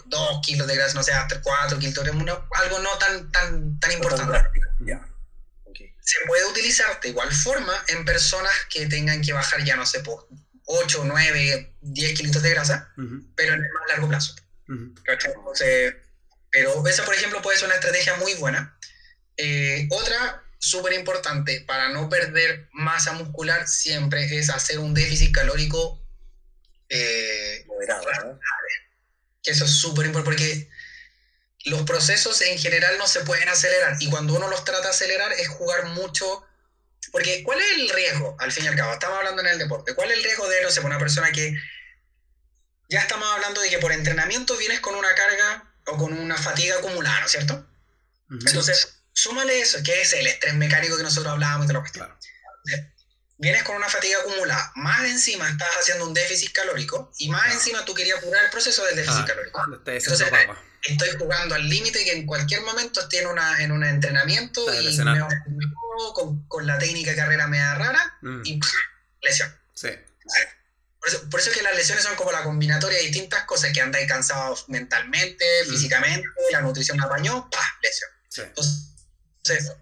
2 0.04 0.40
kilos 0.44 0.66
de 0.66 0.76
grasa, 0.76 0.94
no 0.94 1.02
sé, 1.02 1.12
hasta 1.12 1.40
4 1.40 1.78
kilos, 1.78 1.98
algo 2.06 2.78
no 2.80 2.98
tan, 2.98 3.30
tan, 3.30 3.80
tan 3.80 3.92
importante. 3.92 4.38
Se 6.04 6.18
puede 6.26 6.44
utilizar 6.46 7.00
de 7.00 7.10
igual 7.10 7.32
forma 7.32 7.72
en 7.88 8.04
personas 8.04 8.52
que 8.68 8.86
tengan 8.86 9.22
que 9.22 9.32
bajar 9.32 9.64
ya, 9.64 9.76
no 9.76 9.86
sé, 9.86 10.00
por 10.00 10.26
8, 10.64 11.02
9, 11.04 11.74
10 11.80 12.18
kilos 12.18 12.42
de 12.42 12.50
grasa, 12.50 12.92
pero 13.36 13.54
en 13.54 13.64
el 13.64 13.72
más 13.72 13.88
largo 13.88 14.08
plazo. 14.08 14.34
pero 16.50 16.86
esa, 16.86 17.04
por 17.04 17.14
ejemplo, 17.14 17.40
puede 17.40 17.56
ser 17.56 17.66
una 17.66 17.76
estrategia 17.76 18.16
muy 18.16 18.34
buena. 18.34 18.76
Eh, 19.36 19.88
otra 19.90 20.42
súper 20.62 20.92
importante 20.92 21.60
para 21.66 21.88
no 21.88 22.08
perder 22.08 22.68
masa 22.72 23.12
muscular 23.14 23.66
siempre 23.66 24.38
es 24.38 24.48
hacer 24.48 24.78
un 24.78 24.94
déficit 24.94 25.34
calórico 25.34 26.00
eh, 26.88 27.64
moderado. 27.66 28.38
Que 29.42 29.50
eso 29.50 29.64
es 29.64 29.72
súper 29.72 30.06
importante 30.06 30.30
porque 30.30 30.70
los 31.64 31.82
procesos 31.82 32.40
en 32.42 32.56
general 32.58 32.96
no 32.96 33.08
se 33.08 33.20
pueden 33.20 33.48
acelerar 33.48 33.96
y 33.98 34.08
cuando 34.08 34.34
uno 34.34 34.48
los 34.48 34.64
trata 34.64 34.84
de 34.84 34.90
acelerar 34.90 35.32
es 35.32 35.48
jugar 35.48 35.86
mucho. 35.86 36.46
Porque, 37.10 37.42
¿cuál 37.42 37.60
es 37.60 37.66
el 37.78 37.90
riesgo? 37.90 38.36
Al 38.38 38.52
fin 38.52 38.64
y 38.64 38.68
al 38.68 38.76
cabo, 38.76 38.92
estamos 38.92 39.18
hablando 39.18 39.42
en 39.42 39.48
el 39.48 39.58
deporte. 39.58 39.94
¿Cuál 39.96 40.12
es 40.12 40.18
el 40.18 40.24
riesgo 40.24 40.48
de, 40.48 40.62
no 40.62 40.70
sé, 40.70 40.80
una 40.80 40.98
persona 40.98 41.32
que 41.32 41.54
ya 42.88 43.00
estamos 43.00 43.28
hablando 43.34 43.60
de 43.60 43.68
que 43.68 43.78
por 43.78 43.90
entrenamiento 43.90 44.56
vienes 44.56 44.78
con 44.78 44.94
una 44.94 45.12
carga 45.14 45.74
o 45.86 45.96
con 45.96 46.12
una 46.12 46.36
fatiga 46.36 46.76
acumulada, 46.76 47.18
¿no 47.18 47.26
es 47.26 47.32
cierto? 47.32 47.66
Entonces, 48.30 48.91
súmale 49.12 49.60
eso, 49.60 49.78
que 49.82 50.00
es 50.00 50.12
el 50.12 50.26
estrés 50.26 50.54
mecánico 50.54 50.96
que 50.96 51.02
nosotros 51.02 51.32
hablábamos 51.32 51.66
de 51.66 51.74
la 51.74 51.80
cuestión. 51.80 52.08
Vienes 53.38 53.64
con 53.64 53.76
una 53.76 53.88
fatiga 53.88 54.18
acumulada, 54.20 54.72
más 54.76 55.04
encima 55.04 55.48
estás 55.48 55.68
haciendo 55.80 56.06
un 56.06 56.14
déficit 56.14 56.52
calórico 56.52 57.10
y 57.18 57.28
más 57.28 57.52
encima 57.52 57.84
tú 57.84 57.92
querías 57.92 58.20
curar 58.20 58.44
el 58.44 58.50
proceso 58.50 58.84
del 58.84 58.96
déficit 58.96 59.22
ah, 59.22 59.26
calórico. 59.26 59.62
Entonces, 59.84 60.32
estoy 60.82 61.10
jugando 61.18 61.54
al 61.54 61.68
límite 61.68 62.04
que 62.04 62.12
en 62.12 62.26
cualquier 62.26 62.62
momento 62.62 63.00
estoy 63.00 63.20
en, 63.20 63.26
una, 63.26 63.62
en 63.62 63.72
un 63.72 63.84
entrenamiento 63.84 64.62
y 64.72 64.96
me, 64.96 65.20
con, 66.14 66.46
con, 66.46 66.66
la 66.66 66.78
técnica 66.78 67.10
de 67.10 67.16
carrera 67.16 67.46
media 67.46 67.74
rara 67.74 68.18
mm. 68.22 68.42
y 68.44 68.60
lesión. 69.22 69.52
Sí. 69.74 69.88
Por 71.00 71.08
eso, 71.08 71.30
por 71.30 71.40
eso, 71.40 71.50
es 71.50 71.56
que 71.56 71.62
las 71.62 71.74
lesiones 71.74 72.04
son 72.04 72.14
como 72.14 72.30
la 72.30 72.44
combinatoria 72.44 72.98
de 72.98 73.04
distintas 73.04 73.44
cosas, 73.44 73.72
que 73.72 73.80
andáis 73.80 74.06
cansados 74.06 74.68
mentalmente, 74.68 75.44
mm. 75.64 75.70
físicamente, 75.70 76.28
la 76.52 76.60
nutrición 76.60 77.00
apañó, 77.00 77.48
¡pah! 77.50 77.78
lesión. 77.82 78.10
Sí. 78.28 78.42
Entonces, 78.42 78.91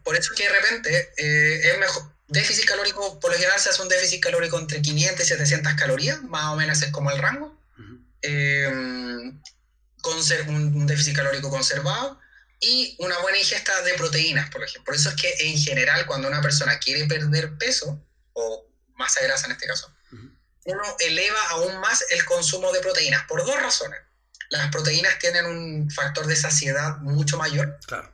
por 0.03 0.17
eso 0.17 0.33
es 0.33 0.39
que 0.39 0.49
de 0.49 0.55
repente 0.55 1.13
eh, 1.17 1.71
es 1.73 1.79
mejor. 1.79 2.03
Déficit 2.29 2.65
calórico, 2.65 3.19
por 3.19 3.33
lo 3.33 3.37
general 3.37 3.59
se 3.59 3.71
hace 3.71 3.83
un 3.83 3.89
déficit 3.89 4.23
calórico 4.23 4.59
entre 4.59 4.81
500 4.81 5.25
y 5.25 5.29
700 5.29 5.75
calorías, 5.75 6.23
más 6.23 6.53
o 6.53 6.57
menos 6.57 6.81
es 6.83 6.93
como 6.93 7.11
el 7.11 7.19
rango. 7.19 7.59
Eh, 8.23 8.69
un, 8.69 9.41
un, 10.77 10.87
déficit 10.87 11.17
calórico 11.17 11.51
conservado 11.51 12.21
y 12.61 12.95
una 13.01 13.19
buena 13.19 13.39
ingesta 13.39 13.83
de 13.83 13.95
proteínas, 13.95 14.51
por 14.51 14.63
ejemplo. 14.63 14.85
Por 14.85 14.95
eso 14.95 15.09
es 15.09 15.17
que 15.17 15.35
en 15.41 15.59
general 15.59 16.07
cuando 16.07 16.29
una 16.29 16.41
persona 16.41 16.79
quiere 16.79 17.07
perder 17.07 17.57
peso, 17.59 18.01
o 18.35 18.67
masa 18.95 19.23
grasa 19.23 19.47
en 19.47 19.53
este 19.53 19.67
caso, 19.67 19.93
uno 20.67 20.83
eleva 21.01 21.41
aún 21.51 21.79
más 21.79 22.05
el 22.11 22.25
consumo 22.25 22.71
de 22.73 22.81
proteínas, 22.81 23.25
por 23.25 23.45
dos 23.45 23.61
razones. 23.61 23.99
Las 24.51 24.71
proteínas 24.71 25.19
tienen 25.19 25.47
un 25.47 25.91
factor 25.91 26.27
de 26.27 26.37
saciedad 26.37 26.99
mucho 26.99 27.39
mayor. 27.39 27.79
Claro. 27.87 28.13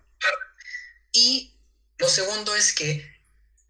Y 1.16 1.56
lo 1.96 2.10
segundo 2.10 2.54
es 2.54 2.74
que 2.74 3.10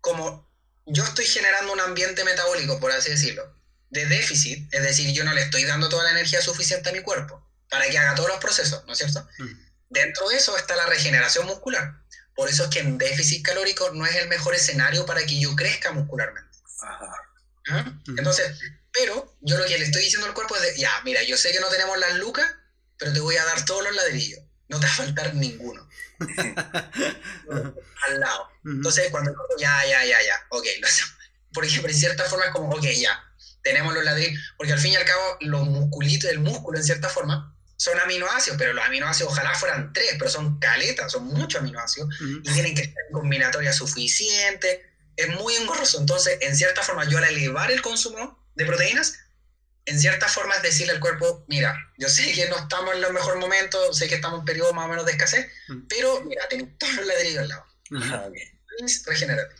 como 0.00 0.50
yo 0.84 1.04
estoy 1.04 1.24
generando 1.26 1.72
un 1.72 1.80
ambiente 1.80 2.24
metabólico, 2.24 2.80
por 2.80 2.90
así 2.90 3.10
decirlo, 3.10 3.56
de 3.90 4.04
déficit, 4.06 4.72
es 4.74 4.82
decir, 4.82 5.12
yo 5.12 5.22
no 5.22 5.32
le 5.32 5.42
estoy 5.42 5.64
dando 5.64 5.88
toda 5.88 6.02
la 6.02 6.10
energía 6.10 6.42
suficiente 6.42 6.90
a 6.90 6.92
mi 6.92 7.02
cuerpo 7.02 7.48
para 7.70 7.88
que 7.88 7.98
haga 7.98 8.16
todos 8.16 8.30
los 8.30 8.38
procesos, 8.38 8.84
¿no 8.86 8.92
es 8.92 8.98
cierto? 8.98 9.28
Mm. 9.38 9.66
Dentro 9.90 10.28
de 10.28 10.36
eso 10.36 10.56
está 10.56 10.74
la 10.74 10.86
regeneración 10.86 11.46
muscular. 11.46 12.02
Por 12.34 12.48
eso 12.48 12.64
es 12.64 12.70
que 12.70 12.80
en 12.80 12.98
déficit 12.98 13.44
calórico 13.44 13.90
no 13.92 14.04
es 14.06 14.16
el 14.16 14.28
mejor 14.28 14.56
escenario 14.56 15.06
para 15.06 15.24
que 15.24 15.38
yo 15.40 15.54
crezca 15.54 15.92
muscularmente. 15.92 16.58
¿Ah? 17.68 17.92
Entonces, 18.18 18.58
pero 18.92 19.36
yo 19.40 19.56
lo 19.56 19.66
que 19.66 19.78
le 19.78 19.84
estoy 19.84 20.02
diciendo 20.02 20.26
al 20.26 20.34
cuerpo 20.34 20.56
es 20.56 20.62
de, 20.62 20.78
ya, 20.78 21.00
mira, 21.04 21.22
yo 21.22 21.36
sé 21.36 21.52
que 21.52 21.60
no 21.60 21.68
tenemos 21.68 21.96
las 21.98 22.16
lucas, 22.16 22.46
pero 22.98 23.12
te 23.12 23.20
voy 23.20 23.36
a 23.36 23.44
dar 23.44 23.64
todos 23.64 23.84
los 23.84 23.94
ladrillos. 23.94 24.40
No 24.68 24.80
te 24.80 24.86
va 24.86 24.92
a 24.92 24.96
faltar 24.96 25.34
ninguno. 25.34 25.88
al 27.48 28.20
lado. 28.20 28.48
Entonces, 28.64 29.10
cuando 29.10 29.32
ya, 29.58 29.84
ya, 29.84 30.04
ya, 30.04 30.22
ya, 30.22 30.34
ok, 30.50 30.66
por 31.52 31.64
ejemplo, 31.64 31.90
en 31.90 31.96
cierta 31.98 32.24
forma 32.24 32.46
es 32.46 32.50
como, 32.52 32.68
ok, 32.70 32.84
ya, 32.96 33.18
tenemos 33.62 33.94
los 33.94 34.04
ladrillos, 34.04 34.40
porque 34.56 34.72
al 34.72 34.78
fin 34.78 34.92
y 34.92 34.96
al 34.96 35.04
cabo, 35.04 35.36
los 35.40 35.66
musculitos, 35.66 36.30
el 36.30 36.38
músculo 36.40 36.78
en 36.78 36.84
cierta 36.84 37.08
forma, 37.08 37.54
son 37.76 37.98
aminoácidos, 38.00 38.58
pero 38.58 38.72
los 38.72 38.84
aminoácidos 38.84 39.32
ojalá 39.32 39.54
fueran 39.54 39.92
tres, 39.92 40.16
pero 40.18 40.30
son 40.30 40.58
caletas, 40.58 41.12
son 41.12 41.24
muchos 41.26 41.60
aminoácidos, 41.60 42.08
y 42.20 42.52
tienen 42.52 42.74
que 42.74 42.82
estar 42.82 43.02
en 43.06 43.12
combinatoria 43.12 43.72
suficiente, 43.72 44.82
es 45.16 45.28
muy 45.28 45.54
engorroso. 45.56 45.98
Entonces, 45.98 46.38
en 46.40 46.56
cierta 46.56 46.82
forma, 46.82 47.08
yo 47.08 47.18
al 47.18 47.24
elevar 47.24 47.70
el 47.70 47.82
consumo 47.82 48.38
de 48.54 48.64
proteínas, 48.66 49.18
en 49.86 50.00
cierta 50.00 50.28
forma 50.28 50.54
es 50.56 50.62
decirle 50.62 50.92
al 50.92 51.00
cuerpo, 51.00 51.44
mira, 51.46 51.76
yo 51.96 52.08
sé 52.08 52.32
que 52.32 52.48
no 52.48 52.56
estamos 52.56 52.94
en 52.94 53.00
los 53.00 53.12
mejores 53.12 53.40
momentos, 53.40 53.96
sé 53.96 54.08
que 54.08 54.16
estamos 54.16 54.36
en 54.36 54.40
un 54.40 54.44
periodo 54.44 54.74
más 54.74 54.86
o 54.86 54.88
menos 54.88 55.06
de 55.06 55.12
escasez, 55.12 55.46
mm. 55.68 55.86
pero 55.88 56.22
mira, 56.24 56.46
tengo 56.48 56.68
todos 56.78 56.94
los 56.96 57.06
ladrillos 57.06 57.38
al 57.38 57.48
lado. 57.48 57.66
Uh 57.90 58.32
Regenérate. 59.06 59.54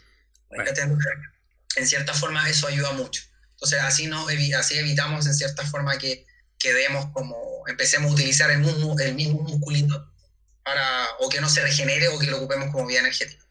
En 1.76 1.86
cierta 1.86 2.12
forma 2.12 2.48
eso 2.50 2.66
ayuda 2.66 2.92
mucho. 2.92 3.22
Entonces 3.52 3.80
así, 3.80 4.06
no, 4.08 4.26
así 4.58 4.78
evitamos 4.78 5.26
en 5.26 5.34
cierta 5.34 5.64
forma 5.64 5.96
que 5.96 6.26
quedemos 6.58 7.06
como, 7.12 7.64
empecemos 7.66 8.10
a 8.10 8.14
utilizar 8.14 8.50
el 8.50 8.58
mismo, 8.58 8.98
el 8.98 9.14
mismo 9.14 9.42
musculito 9.42 10.12
para 10.62 11.06
o 11.20 11.28
que 11.28 11.40
no 11.40 11.48
se 11.48 11.62
regenere 11.62 12.08
o 12.08 12.18
que 12.18 12.26
lo 12.26 12.38
ocupemos 12.38 12.70
como 12.72 12.86
vía 12.86 13.00
energética. 13.00 13.42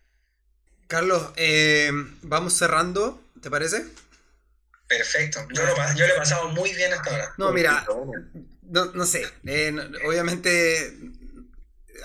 Carlos, 0.88 1.32
eh, 1.36 1.92
vamos 2.22 2.54
cerrando, 2.54 3.24
¿te 3.42 3.50
parece? 3.50 3.86
Perfecto. 4.98 5.48
Yo, 5.54 5.64
lo, 5.64 5.76
yo 5.96 6.06
le 6.08 6.14
he 6.14 6.18
pasado 6.18 6.50
muy 6.50 6.74
bien 6.74 6.94
hasta 6.94 7.10
ahora. 7.10 7.34
No, 7.38 7.52
mira, 7.52 7.86
no, 8.64 8.86
no 8.86 9.06
sé. 9.06 9.26
Eh, 9.46 9.76
obviamente, 10.06 10.98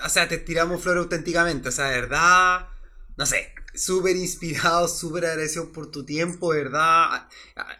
o 0.03 0.09
sea, 0.09 0.27
te 0.27 0.37
tiramos 0.37 0.81
flor 0.81 0.97
auténticamente. 0.97 1.69
O 1.69 1.71
sea, 1.71 1.89
de 1.89 2.01
verdad, 2.01 2.67
no 3.17 3.25
sé, 3.25 3.53
súper 3.73 4.15
inspirado, 4.15 4.87
súper 4.87 5.25
agradecido 5.25 5.71
por 5.71 5.91
tu 5.91 6.05
tiempo, 6.05 6.49
verdad. 6.49 7.27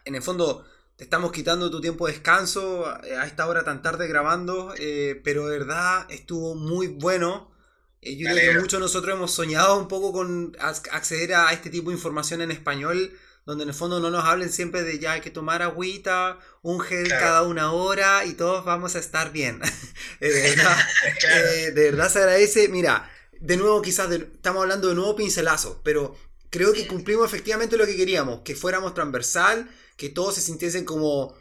En 0.06 0.16
el 0.16 0.22
fondo, 0.22 0.66
te 0.96 1.04
estamos 1.04 1.32
quitando 1.32 1.72
tu 1.72 1.82
tiempo 1.82 2.08
de 2.08 2.14
descanso 2.14 2.86
a 2.88 3.26
esta 3.26 3.48
hora 3.48 3.64
tan 3.64 3.82
tarde 3.82 4.08
grabando, 4.08 4.74
eh, 4.78 5.20
pero 5.24 5.48
de 5.48 5.60
verdad 5.60 6.06
estuvo 6.10 6.56
muy 6.56 6.88
bueno. 6.88 7.52
Eh, 8.02 8.18
yo 8.18 8.30
creo 8.32 8.54
que 8.54 8.60
muchos 8.60 8.80
de 8.80 8.86
nosotros 8.86 9.16
hemos 9.16 9.32
soñado 9.32 9.78
un 9.78 9.88
poco 9.88 10.12
con 10.12 10.56
acceder 10.60 11.36
a 11.36 11.52
este 11.54 11.70
tipo 11.70 11.90
de 11.90 11.96
información 11.96 12.42
en 12.42 12.52
español 12.52 13.12
donde 13.46 13.64
en 13.64 13.70
el 13.70 13.76
fondo 13.76 14.00
no 14.00 14.12
nos 14.12 14.24
hablen 14.24 14.52
siempre 14.52 14.84
de 14.84 15.00
ya 15.00 15.14
hay 15.14 15.22
que 15.22 15.32
tomar 15.32 15.62
agüita, 15.62 16.40
un 16.62 16.80
gel 16.80 17.10
cada 17.10 17.44
una 17.44 17.72
hora 17.72 18.26
y 18.26 18.34
todos 18.34 18.64
vamos 18.66 18.96
a 18.96 19.00
estar 19.00 19.32
bien. 19.32 19.60
de, 20.20 20.30
verdad, 20.30 20.78
eh, 21.30 21.72
de 21.72 21.92
verdad 21.92 22.12
se 22.12 22.20
agradece. 22.20 22.68
Mira, 22.68 23.10
de 23.40 23.58
nuevo 23.58 23.82
quizás 23.82 24.12
estamos 24.12 24.62
hablando 24.62 24.90
de 24.90 24.96
nuevo 24.96 25.16
pincelazo, 25.16 25.82
pero 25.84 26.16
creo 26.50 26.74
que 26.74 26.88
cumplimos 26.88 27.26
efectivamente 27.26 27.78
lo 27.78 27.86
que 27.86 27.96
queríamos, 27.96 28.42
que 28.42 28.56
fuéramos 28.56 28.94
transversal, 28.94 29.70
que 29.98 30.10
todos 30.10 30.36
se 30.36 30.42
sintiesen 30.42 30.86
como 30.86 31.36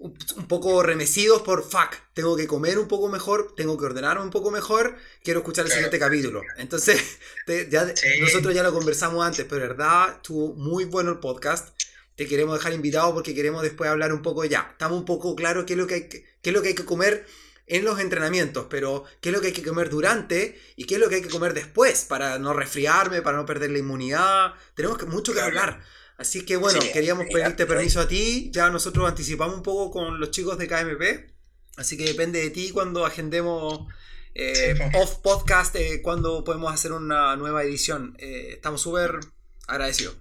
un 0.00 0.48
poco 0.48 0.82
remecidos 0.82 1.42
por 1.42 1.62
fuck, 1.62 1.94
tengo 2.14 2.34
que 2.34 2.46
comer 2.46 2.78
un 2.78 2.88
poco 2.88 3.08
mejor, 3.10 3.54
tengo 3.54 3.76
que 3.76 3.84
ordenarme 3.84 4.24
un 4.24 4.30
poco 4.30 4.50
mejor, 4.50 4.96
quiero 5.22 5.40
escuchar 5.40 5.66
el 5.66 5.70
siguiente 5.70 5.98
capítulo. 5.98 6.42
Entonces, 6.56 7.18
ya, 7.70 7.92
nosotros 8.18 8.54
ya 8.54 8.62
lo 8.62 8.72
conversamos 8.72 9.24
antes, 9.24 9.44
pero 9.46 9.60
verdad, 9.60 10.16
estuvo 10.16 10.54
muy 10.54 10.86
bueno 10.86 11.10
el 11.10 11.18
podcast. 11.18 11.68
Te 12.16 12.26
queremos 12.26 12.58
dejar 12.58 12.72
invitado 12.72 13.12
porque 13.12 13.34
queremos 13.34 13.62
después 13.62 13.90
hablar 13.90 14.14
un 14.14 14.22
poco 14.22 14.44
ya. 14.46 14.68
Estamos 14.72 14.98
un 14.98 15.04
poco 15.04 15.36
claros 15.36 15.64
qué 15.66 15.74
es 15.74 15.78
lo 15.78 15.86
que 15.86 15.94
hay 15.94 16.08
que, 16.08 16.24
qué 16.40 16.50
es 16.50 16.56
lo 16.56 16.62
que, 16.62 16.68
hay 16.68 16.74
que 16.74 16.86
comer 16.86 17.26
en 17.66 17.84
los 17.84 18.00
entrenamientos, 18.00 18.66
pero 18.70 19.04
qué 19.20 19.28
es 19.28 19.34
lo 19.34 19.42
que 19.42 19.48
hay 19.48 19.52
que 19.52 19.62
comer 19.62 19.90
durante 19.90 20.58
y 20.76 20.84
qué 20.84 20.94
es 20.94 21.00
lo 21.00 21.10
que 21.10 21.16
hay 21.16 21.22
que 21.22 21.28
comer 21.28 21.52
después 21.52 22.06
para 22.06 22.38
no 22.38 22.54
resfriarme, 22.54 23.20
para 23.20 23.36
no 23.36 23.44
perder 23.44 23.70
la 23.70 23.78
inmunidad. 23.78 24.54
Tenemos 24.74 25.06
mucho 25.08 25.34
que 25.34 25.40
hablar. 25.42 25.82
Así 26.20 26.44
que 26.44 26.56
bueno, 26.56 26.78
queríamos 26.92 27.28
pedirte 27.32 27.64
permiso 27.64 27.98
a 27.98 28.06
ti. 28.06 28.50
Ya 28.52 28.68
nosotros 28.68 29.08
anticipamos 29.08 29.56
un 29.56 29.62
poco 29.62 29.90
con 29.90 30.20
los 30.20 30.30
chicos 30.30 30.58
de 30.58 30.68
KMP. 30.68 31.32
Así 31.78 31.96
que 31.96 32.04
depende 32.04 32.42
de 32.42 32.50
ti 32.50 32.72
cuando 32.72 33.06
agendemos 33.06 33.86
eh, 34.34 34.78
off 34.96 35.20
podcast, 35.22 35.74
eh, 35.76 36.02
cuando 36.02 36.44
podemos 36.44 36.74
hacer 36.74 36.92
una 36.92 37.34
nueva 37.36 37.62
edición. 37.62 38.14
Eh, 38.18 38.50
estamos 38.52 38.82
súper 38.82 39.18
agradecidos. 39.66 40.18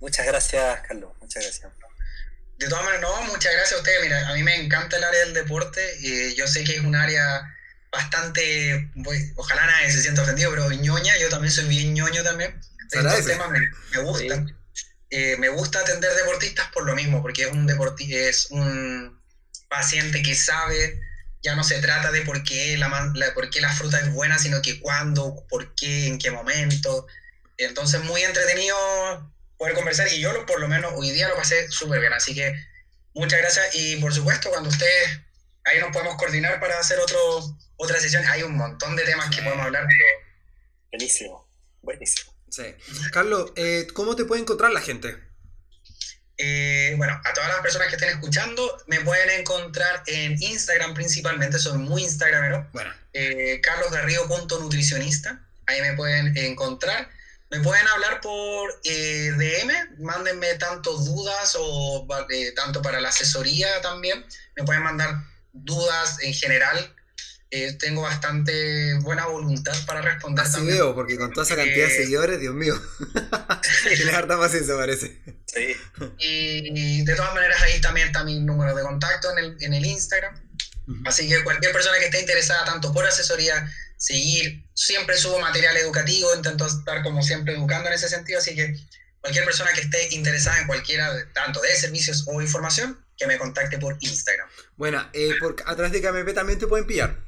muchas 0.00 0.26
gracias, 0.26 0.80
Carlos. 0.88 1.12
Muchas 1.20 1.44
gracias. 1.44 1.72
De 2.58 2.68
todas 2.68 2.84
maneras, 2.84 3.08
no, 3.08 3.22
muchas 3.32 3.52
gracias 3.52 3.74
a 3.74 3.76
ustedes. 3.76 4.02
Mira, 4.02 4.28
a 4.28 4.34
mí 4.34 4.42
me 4.42 4.56
encanta 4.56 4.96
el 4.96 5.04
área 5.04 5.20
del 5.26 5.34
deporte. 5.34 5.80
y 6.00 6.34
yo 6.34 6.48
sé 6.48 6.64
que 6.64 6.74
es 6.74 6.80
un 6.80 6.96
área 6.96 7.54
bastante, 7.92 8.90
ojalá 9.36 9.64
nadie 9.66 9.92
se 9.92 10.02
sienta 10.02 10.22
ofendido, 10.22 10.50
pero 10.50 10.72
ñoña. 10.72 11.16
Yo 11.18 11.28
también 11.28 11.52
soy 11.52 11.68
bien 11.68 11.94
ñoño 11.94 12.24
también. 12.24 12.60
Estos 12.90 13.24
temas 13.24 13.50
me, 13.50 14.02
gustan. 14.02 14.58
eh, 15.10 15.36
me 15.38 15.48
gusta 15.48 15.80
atender 15.80 16.12
deportistas 16.14 16.68
por 16.72 16.84
lo 16.84 16.94
mismo, 16.94 17.22
porque 17.22 17.42
es 17.42 17.52
un 17.52 17.66
deportista, 17.66 18.16
es 18.16 18.50
un 18.50 19.20
paciente 19.68 20.22
que 20.22 20.34
sabe, 20.34 21.00
ya 21.42 21.54
no 21.54 21.64
se 21.64 21.80
trata 21.80 22.10
de 22.10 22.22
por 22.22 22.42
qué 22.42 22.76
la, 22.76 23.12
por 23.34 23.50
qué 23.50 23.60
la 23.60 23.72
fruta 23.72 24.00
es 24.00 24.12
buena, 24.12 24.38
sino 24.38 24.62
que 24.62 24.80
cuándo, 24.80 25.46
por 25.48 25.74
qué, 25.74 26.06
en 26.06 26.18
qué 26.18 26.30
momento. 26.30 27.06
Entonces, 27.56 28.02
muy 28.04 28.22
entretenido 28.22 28.76
poder 29.56 29.74
conversar 29.74 30.08
y 30.12 30.20
yo 30.20 30.44
por 30.44 30.60
lo 30.60 30.68
menos 30.68 30.92
hoy 30.96 31.10
día 31.10 31.28
lo 31.28 31.36
pasé 31.36 31.70
súper 31.70 32.00
bien. 32.00 32.12
Así 32.12 32.34
que 32.34 32.54
muchas 33.14 33.40
gracias 33.40 33.74
y 33.74 33.96
por 33.96 34.12
supuesto, 34.12 34.50
cuando 34.50 34.68
ustedes 34.68 35.20
ahí 35.64 35.80
nos 35.80 35.92
podemos 35.92 36.16
coordinar 36.16 36.60
para 36.60 36.78
hacer 36.78 36.98
otro, 36.98 37.18
otra 37.76 38.00
sesión, 38.00 38.24
hay 38.26 38.42
un 38.42 38.56
montón 38.56 38.96
de 38.96 39.04
temas 39.04 39.34
que 39.34 39.42
podemos 39.42 39.66
hablar. 39.66 39.86
Buenísimo, 40.90 41.48
buenísimo. 41.82 42.35
Sí. 42.50 42.64
Carlos, 43.12 43.52
eh, 43.56 43.86
¿cómo 43.92 44.16
te 44.16 44.24
puede 44.24 44.42
encontrar 44.42 44.72
la 44.72 44.80
gente? 44.80 45.26
Eh, 46.38 46.94
bueno, 46.98 47.18
a 47.24 47.32
todas 47.32 47.48
las 47.48 47.60
personas 47.60 47.88
que 47.88 47.96
estén 47.96 48.10
escuchando, 48.10 48.82
me 48.86 49.00
pueden 49.00 49.30
encontrar 49.40 50.02
en 50.06 50.40
Instagram 50.42 50.94
principalmente, 50.94 51.58
soy 51.58 51.78
muy 51.78 52.02
instagramero. 52.02 52.68
Bueno. 52.72 52.92
Eh, 53.12 53.60
carlosgarrido.nutricionista, 53.62 55.40
ahí 55.66 55.80
me 55.80 55.94
pueden 55.94 56.36
encontrar. 56.36 57.08
Me 57.48 57.60
pueden 57.60 57.86
hablar 57.88 58.20
por 58.20 58.80
eh, 58.84 59.30
DM, 59.36 60.02
mándenme 60.04 60.54
tanto 60.56 60.96
dudas 60.98 61.56
o 61.58 62.06
tanto 62.56 62.82
para 62.82 63.00
la 63.00 63.08
asesoría 63.08 63.80
también. 63.80 64.26
Me 64.56 64.64
pueden 64.64 64.82
mandar 64.82 65.22
dudas 65.52 66.18
en 66.22 66.34
general 66.34 66.95
eh, 67.64 67.72
tengo 67.74 68.02
bastante 68.02 68.94
buena 69.00 69.26
voluntad 69.26 69.74
para 69.86 70.02
responder. 70.02 70.44
Así 70.44 70.64
veo, 70.64 70.94
porque 70.94 71.16
con 71.16 71.32
toda 71.32 71.46
esa 71.46 71.56
cantidad 71.56 71.88
de 71.88 71.96
seguidores, 71.96 72.40
Dios 72.40 72.54
mío. 72.54 72.74
Tienes 73.96 74.14
harta 74.14 74.38
paciencia, 74.38 74.76
parece. 74.76 75.20
Sí. 75.46 75.76
Y, 76.18 77.04
de 77.04 77.14
todas 77.14 77.34
maneras, 77.34 77.62
ahí 77.62 77.80
también 77.80 78.08
está 78.08 78.24
mi 78.24 78.40
número 78.40 78.74
de 78.74 78.82
contacto 78.82 79.30
en 79.32 79.44
el, 79.44 79.56
en 79.60 79.74
el 79.74 79.86
Instagram. 79.86 80.34
Así 81.04 81.28
que 81.28 81.42
cualquier 81.42 81.72
persona 81.72 81.98
que 81.98 82.06
esté 82.06 82.20
interesada 82.20 82.64
tanto 82.64 82.92
por 82.92 83.06
asesoría, 83.06 83.68
seguir, 83.96 84.64
siempre 84.74 85.16
subo 85.16 85.40
material 85.40 85.76
educativo, 85.76 86.34
intento 86.34 86.66
estar 86.66 87.02
como 87.02 87.22
siempre 87.22 87.54
educando 87.54 87.88
en 87.88 87.94
ese 87.94 88.08
sentido, 88.08 88.38
así 88.38 88.54
que 88.54 88.76
cualquier 89.20 89.44
persona 89.44 89.72
que 89.72 89.80
esté 89.80 90.14
interesada 90.14 90.60
en 90.60 90.66
cualquiera, 90.68 91.10
tanto 91.32 91.60
de 91.60 91.74
servicios 91.74 92.24
o 92.28 92.40
información, 92.40 93.04
que 93.16 93.26
me 93.26 93.38
contacte 93.38 93.78
por 93.78 93.96
Instagram. 94.00 94.48
Bueno, 94.76 95.08
eh, 95.12 95.32
por, 95.40 95.56
a 95.64 95.74
través 95.74 95.92
de 95.92 96.02
KMP 96.02 96.34
también 96.34 96.58
te 96.58 96.66
pueden 96.66 96.86
pillar. 96.86 97.25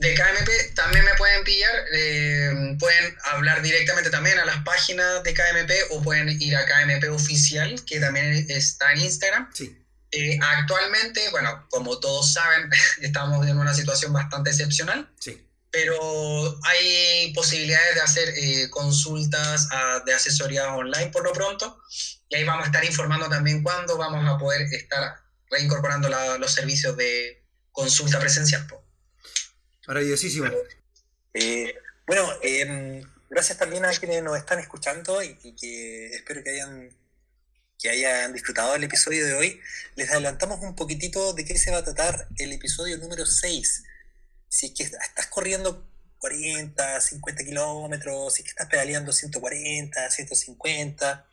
De 0.00 0.14
KMP 0.14 0.74
también 0.74 1.04
me 1.04 1.14
pueden 1.18 1.44
pillar, 1.44 1.74
eh, 1.92 2.76
pueden 2.78 3.14
hablar 3.32 3.60
directamente 3.60 4.08
también 4.08 4.38
a 4.38 4.46
las 4.46 4.64
páginas 4.64 5.22
de 5.22 5.34
KMP 5.34 5.70
o 5.90 6.02
pueden 6.02 6.30
ir 6.40 6.56
a 6.56 6.64
KMP 6.64 7.10
oficial, 7.10 7.84
que 7.84 8.00
también 8.00 8.46
está 8.48 8.92
en 8.92 9.00
Instagram. 9.00 9.50
Sí. 9.52 9.76
Eh, 10.12 10.38
actualmente, 10.40 11.20
bueno, 11.32 11.66
como 11.68 12.00
todos 12.00 12.32
saben, 12.32 12.70
estamos 13.02 13.46
en 13.46 13.58
una 13.58 13.74
situación 13.74 14.14
bastante 14.14 14.48
excepcional. 14.48 15.12
Sí. 15.20 15.46
Pero 15.70 16.58
hay 16.64 17.34
posibilidades 17.34 17.94
de 17.94 18.00
hacer 18.00 18.28
eh, 18.36 18.70
consultas 18.70 19.68
ah, 19.70 20.02
de 20.06 20.14
asesoría 20.14 20.72
online 20.74 21.08
por 21.08 21.24
lo 21.24 21.34
pronto. 21.34 21.78
Y 22.30 22.36
ahí 22.36 22.44
vamos 22.44 22.64
a 22.64 22.66
estar 22.68 22.84
informando 22.86 23.28
también 23.28 23.62
cuándo 23.62 23.98
vamos 23.98 24.26
a 24.26 24.38
poder 24.38 24.62
estar 24.62 25.16
reincorporando 25.50 26.08
los 26.38 26.52
servicios 26.54 26.96
de 26.96 27.44
consulta 27.70 28.18
presencial. 28.18 28.66
Maravillosísimo. 29.90 30.46
Eh, 31.34 31.74
bueno, 32.06 32.28
em, 32.42 33.02
gracias 33.28 33.58
también 33.58 33.84
a 33.84 33.90
quienes 33.90 34.22
nos 34.22 34.38
están 34.38 34.60
escuchando 34.60 35.20
y, 35.20 35.34
que 35.56 36.06
espero 36.14 36.44
que 36.44 36.50
hayan, 36.50 36.96
que 37.76 37.90
hayan 37.90 38.32
disfrutado 38.32 38.74
del 38.74 38.84
episodio 38.84 39.26
de 39.26 39.34
hoy. 39.34 39.60
Les 39.96 40.08
adelantamos 40.08 40.60
un 40.60 40.76
poquitito 40.76 41.32
de 41.32 41.44
qué 41.44 41.58
se 41.58 41.72
va 41.72 41.78
a 41.78 41.82
tratar 41.82 42.28
el 42.36 42.52
episodio 42.52 42.98
número 42.98 43.26
6. 43.26 43.82
Si 44.48 44.66
es 44.66 44.72
que 44.74 44.84
estás 44.84 45.26
corriendo 45.26 45.84
40, 46.18 47.00
50 47.00 47.44
kilómetros, 47.44 48.34
si 48.34 48.42
es 48.42 48.44
que 48.44 48.50
estás 48.50 48.68
pedaleando 48.68 49.12
140, 49.12 50.08
150 50.08 51.26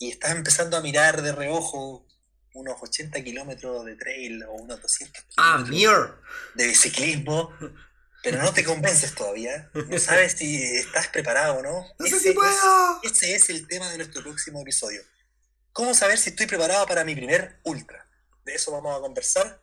y 0.00 0.10
estás 0.10 0.32
empezando 0.32 0.76
a 0.76 0.82
mirar 0.82 1.22
de 1.22 1.32
reojo 1.32 2.06
unos 2.52 2.76
80 2.78 3.24
kilómetros 3.24 3.86
de 3.86 3.96
trail 3.96 4.42
o 4.44 4.52
unos 4.52 4.82
200 4.82 5.24
ah, 5.38 5.64
kilómetros 5.66 6.18
de 6.56 6.74
ciclismo, 6.74 7.54
pero 8.22 8.42
no 8.42 8.52
te 8.52 8.64
convences 8.64 9.14
todavía. 9.14 9.70
No 9.74 9.98
sabes 9.98 10.32
si 10.32 10.62
estás 10.76 11.08
preparado 11.08 11.56
o 11.56 11.62
no. 11.62 11.86
No 11.98 12.06
sé 12.06 12.20
si 12.20 12.32
puedo. 12.32 13.00
ese 13.02 13.34
es 13.34 13.50
el 13.50 13.66
tema 13.66 13.90
de 13.90 13.98
nuestro 13.98 14.22
próximo 14.22 14.60
episodio. 14.62 15.02
¿Cómo 15.72 15.94
saber 15.94 16.18
si 16.18 16.30
estoy 16.30 16.46
preparado 16.46 16.86
para 16.86 17.04
mi 17.04 17.14
primer 17.14 17.60
ultra? 17.64 18.06
De 18.44 18.54
eso 18.54 18.72
vamos 18.72 18.96
a 18.96 19.00
conversar. 19.00 19.62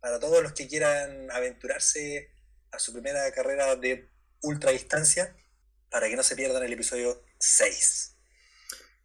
Para 0.00 0.18
todos 0.18 0.42
los 0.42 0.52
que 0.52 0.66
quieran 0.66 1.30
aventurarse 1.30 2.30
a 2.72 2.78
su 2.78 2.92
primera 2.92 3.30
carrera 3.32 3.76
de 3.76 4.08
ultra 4.42 4.70
distancia, 4.70 5.36
para 5.90 6.08
que 6.08 6.16
no 6.16 6.22
se 6.22 6.36
pierdan 6.36 6.62
el 6.62 6.72
episodio 6.72 7.22
6. 7.38 8.16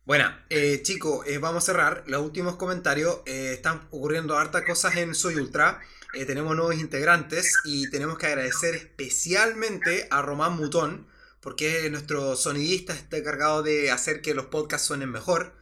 Bueno, 0.05 0.31
eh, 0.49 0.83
chicos, 0.83 1.25
eh, 1.27 1.39
vamos 1.39 1.63
a 1.63 1.65
cerrar. 1.65 2.03
Los 2.05 2.21
últimos 2.21 2.57
comentarios. 2.57 3.21
Eh, 3.25 3.53
están 3.53 3.87
ocurriendo 3.89 4.37
hartas 4.37 4.63
cosas 4.63 4.95
en 4.97 5.15
Soy 5.15 5.35
Ultra. 5.35 5.81
Eh, 6.15 6.25
tenemos 6.25 6.55
nuevos 6.55 6.75
integrantes 6.75 7.53
y 7.65 7.89
tenemos 7.89 8.17
que 8.17 8.27
agradecer 8.27 8.73
especialmente 8.73 10.07
a 10.09 10.21
Román 10.21 10.55
Mutón, 10.55 11.09
porque 11.41 11.89
nuestro 11.89 12.37
sonidista 12.37 12.93
está 12.93 13.17
encargado 13.17 13.63
de 13.63 13.91
hacer 13.91 14.21
que 14.21 14.33
los 14.33 14.45
podcasts 14.45 14.87
suenen 14.87 15.11
mejor. 15.11 15.57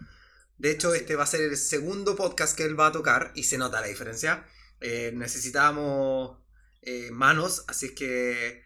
De 0.59 0.69
hecho, 0.69 0.93
este 0.93 1.15
va 1.15 1.23
a 1.23 1.27
ser 1.27 1.41
el 1.41 1.57
segundo 1.57 2.15
podcast 2.15 2.55
que 2.55 2.65
él 2.65 2.79
va 2.79 2.87
a 2.87 2.91
tocar 2.91 3.31
y 3.33 3.45
se 3.45 3.57
nota 3.57 3.81
la 3.81 3.87
diferencia. 3.87 4.45
Eh, 4.79 5.11
necesitábamos 5.15 6.37
eh, 6.83 7.09
manos, 7.09 7.65
así 7.67 7.87
es 7.87 7.91
que 7.93 8.63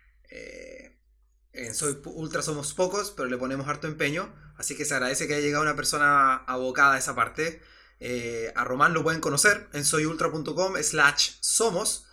en 1.53 1.73
Soy 1.73 2.01
Ultra 2.03 2.41
somos 2.41 2.73
pocos, 2.73 3.13
pero 3.15 3.29
le 3.29 3.37
ponemos 3.37 3.65
harto 3.69 3.87
empeño. 3.87 4.35
Así 4.57 4.75
que 4.75 4.83
se 4.83 4.93
agradece 4.93 5.25
que 5.25 5.35
haya 5.35 5.45
llegado 5.45 5.63
una 5.63 5.77
persona 5.77 6.35
abocada 6.35 6.95
a 6.95 6.97
esa 6.97 7.15
parte. 7.15 7.61
Eh, 7.99 8.51
a 8.55 8.63
Román 8.63 8.93
lo 8.93 9.03
pueden 9.03 9.21
conocer 9.21 9.67
en 9.73 9.85
soyultra.com 9.85 10.75
slash 10.81 11.31
somos. 11.39 12.05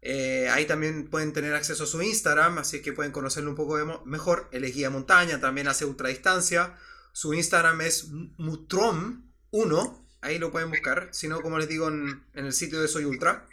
Eh, 0.00 0.48
ahí 0.50 0.66
también 0.66 1.08
pueden 1.08 1.32
tener 1.32 1.54
acceso 1.54 1.84
a 1.84 1.86
su 1.86 2.02
Instagram, 2.02 2.58
así 2.58 2.82
que 2.82 2.92
pueden 2.92 3.12
conocerlo 3.12 3.50
un 3.50 3.56
poco 3.56 4.02
mejor. 4.04 4.48
Él 4.52 4.64
es 4.64 4.74
guía 4.74 4.90
montaña, 4.90 5.40
también 5.40 5.68
hace 5.68 5.84
ultradistancia. 5.84 6.76
Su 7.12 7.34
Instagram 7.34 7.80
es 7.82 8.10
mutrom1, 8.10 10.06
ahí 10.20 10.38
lo 10.38 10.50
pueden 10.50 10.70
buscar. 10.70 11.08
Si 11.12 11.28
no, 11.28 11.40
como 11.40 11.58
les 11.58 11.68
digo, 11.68 11.88
en, 11.88 12.24
el 12.34 12.52
sitio 12.52 12.80
de 12.80 12.88
Soy 12.88 13.04
Ultra. 13.04 13.46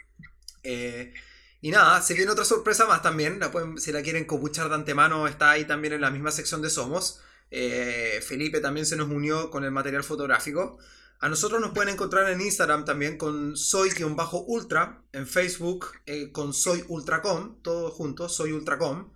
Eh, 0.62 1.12
y 1.60 1.70
nada, 1.70 2.00
se 2.00 2.14
viene 2.14 2.30
otra 2.30 2.44
sorpresa 2.44 2.86
más 2.86 3.02
también. 3.02 3.40
Si 3.76 3.92
la 3.92 4.02
quieren 4.02 4.24
copuchar 4.24 4.68
de 4.68 4.76
antemano, 4.76 5.28
está 5.28 5.50
ahí 5.50 5.66
también 5.66 5.92
en 5.92 6.00
la 6.00 6.10
misma 6.10 6.30
sección 6.30 6.62
de 6.62 6.70
Somos. 6.70 7.20
Felipe 7.50 8.60
también 8.60 8.86
se 8.86 8.96
nos 8.96 9.08
unió 9.08 9.50
con 9.50 9.64
el 9.64 9.70
material 9.70 10.04
fotográfico. 10.04 10.78
A 11.22 11.28
nosotros 11.28 11.60
nos 11.60 11.72
pueden 11.72 11.92
encontrar 11.92 12.30
en 12.30 12.40
Instagram 12.40 12.86
también 12.86 13.18
con 13.18 13.54
soy-ultra, 13.54 15.04
en 15.12 15.26
Facebook 15.26 15.88
eh, 16.06 16.32
con 16.32 16.54
soyultracom, 16.54 17.60
todo 17.60 17.90
junto, 17.90 18.30
soyultracom. 18.30 19.12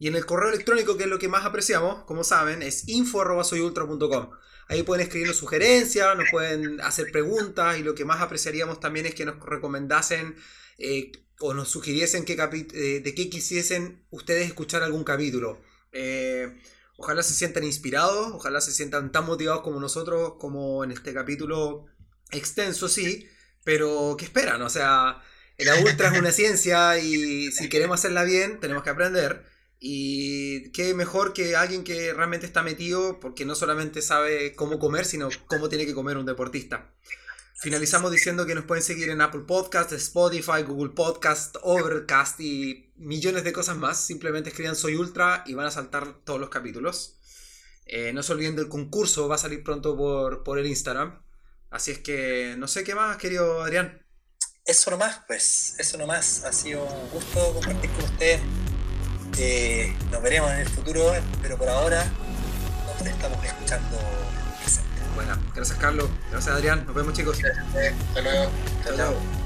Y 0.00 0.08
en 0.08 0.16
el 0.16 0.26
correo 0.26 0.48
electrónico, 0.48 0.96
que 0.96 1.04
es 1.04 1.08
lo 1.08 1.20
que 1.20 1.28
más 1.28 1.44
apreciamos, 1.44 2.02
como 2.06 2.24
saben, 2.24 2.60
es 2.60 2.88
info.soyultra.com. 2.88 4.30
Ahí 4.68 4.82
pueden 4.82 5.04
escribirnos 5.04 5.36
sugerencias, 5.36 6.16
nos 6.16 6.28
pueden 6.32 6.80
hacer 6.80 7.12
preguntas 7.12 7.78
y 7.78 7.84
lo 7.84 7.94
que 7.94 8.04
más 8.04 8.20
apreciaríamos 8.20 8.80
también 8.80 9.06
es 9.06 9.14
que 9.14 9.24
nos 9.24 9.38
recomendasen 9.38 10.34
eh, 10.78 11.12
o 11.38 11.54
nos 11.54 11.68
sugiriesen 11.68 12.24
qué 12.24 12.32
eh, 12.32 13.00
de 13.00 13.14
qué 13.14 13.30
quisiesen 13.30 14.04
ustedes 14.10 14.48
escuchar 14.48 14.82
algún 14.82 15.04
capítulo. 15.04 15.60
Ojalá 16.96 17.22
se 17.22 17.34
sientan 17.34 17.64
inspirados, 17.64 18.32
ojalá 18.32 18.60
se 18.60 18.72
sientan 18.72 19.10
tan 19.12 19.26
motivados 19.26 19.62
como 19.62 19.80
nosotros, 19.80 20.34
como 20.38 20.84
en 20.84 20.92
este 20.92 21.12
capítulo 21.12 21.86
extenso, 22.30 22.88
sí, 22.88 23.28
pero 23.64 24.16
¿qué 24.18 24.24
esperan? 24.24 24.62
O 24.62 24.70
sea, 24.70 25.22
la 25.58 25.78
ultra 25.80 26.12
es 26.12 26.18
una 26.18 26.32
ciencia 26.32 26.98
y 26.98 27.50
si 27.52 27.68
queremos 27.68 28.00
hacerla 28.00 28.24
bien, 28.24 28.60
tenemos 28.60 28.82
que 28.82 28.90
aprender. 28.90 29.44
Y 29.80 30.70
qué 30.70 30.94
mejor 30.94 31.32
que 31.32 31.56
alguien 31.56 31.84
que 31.84 32.14
realmente 32.14 32.46
está 32.46 32.62
metido 32.62 33.20
porque 33.20 33.44
no 33.44 33.54
solamente 33.54 34.00
sabe 34.00 34.54
cómo 34.54 34.78
comer, 34.78 35.04
sino 35.04 35.28
cómo 35.46 35.68
tiene 35.68 35.84
que 35.84 35.94
comer 35.94 36.16
un 36.16 36.26
deportista. 36.26 36.94
Finalizamos 37.56 38.10
diciendo 38.10 38.46
que 38.46 38.54
nos 38.54 38.64
pueden 38.64 38.82
seguir 38.82 39.10
en 39.10 39.20
Apple 39.20 39.42
Podcast, 39.46 39.92
Spotify, 39.92 40.62
Google 40.66 40.92
Podcast, 40.92 41.56
Overcast 41.62 42.40
y 42.40 42.92
millones 42.96 43.44
de 43.44 43.52
cosas 43.52 43.76
más. 43.76 44.00
Simplemente 44.00 44.50
escriban 44.50 44.74
Soy 44.74 44.96
Ultra 44.96 45.44
y 45.46 45.54
van 45.54 45.66
a 45.66 45.70
saltar 45.70 46.20
todos 46.24 46.40
los 46.40 46.48
capítulos. 46.48 47.16
Eh, 47.86 48.12
no 48.12 48.22
se 48.22 48.32
olviden 48.32 48.56
del 48.56 48.68
concurso, 48.68 49.28
va 49.28 49.36
a 49.36 49.38
salir 49.38 49.62
pronto 49.62 49.96
por, 49.96 50.42
por 50.42 50.58
el 50.58 50.66
Instagram. 50.66 51.22
Así 51.70 51.92
es 51.92 51.98
que 52.00 52.56
no 52.58 52.66
sé 52.66 52.82
qué 52.82 52.94
más, 52.94 53.16
querido 53.18 53.62
Adrián. 53.62 54.04
Eso 54.64 54.90
nomás, 54.90 55.20
pues, 55.26 55.76
eso 55.78 55.96
nomás. 55.96 56.44
Ha 56.44 56.52
sido 56.52 56.84
un 56.84 57.10
gusto 57.10 57.52
compartir 57.54 57.90
con 57.90 58.04
ustedes. 58.04 58.40
Eh, 59.38 59.94
nos 60.10 60.22
veremos 60.22 60.50
en 60.52 60.60
el 60.60 60.68
futuro, 60.68 61.12
pero 61.42 61.58
por 61.58 61.68
ahora 61.68 62.04
nos 62.98 63.06
estamos 63.06 63.44
escuchando. 63.44 64.23
Bueno, 65.14 65.36
gracias 65.54 65.78
Carlos, 65.78 66.08
gracias 66.30 66.54
Adrián, 66.54 66.84
nos 66.86 66.94
vemos 66.94 67.14
chicos. 67.14 67.38
Gracias, 67.38 67.94
hasta 68.08 68.20
luego. 68.20 68.50
chao. 68.84 68.96
chao. 68.96 69.43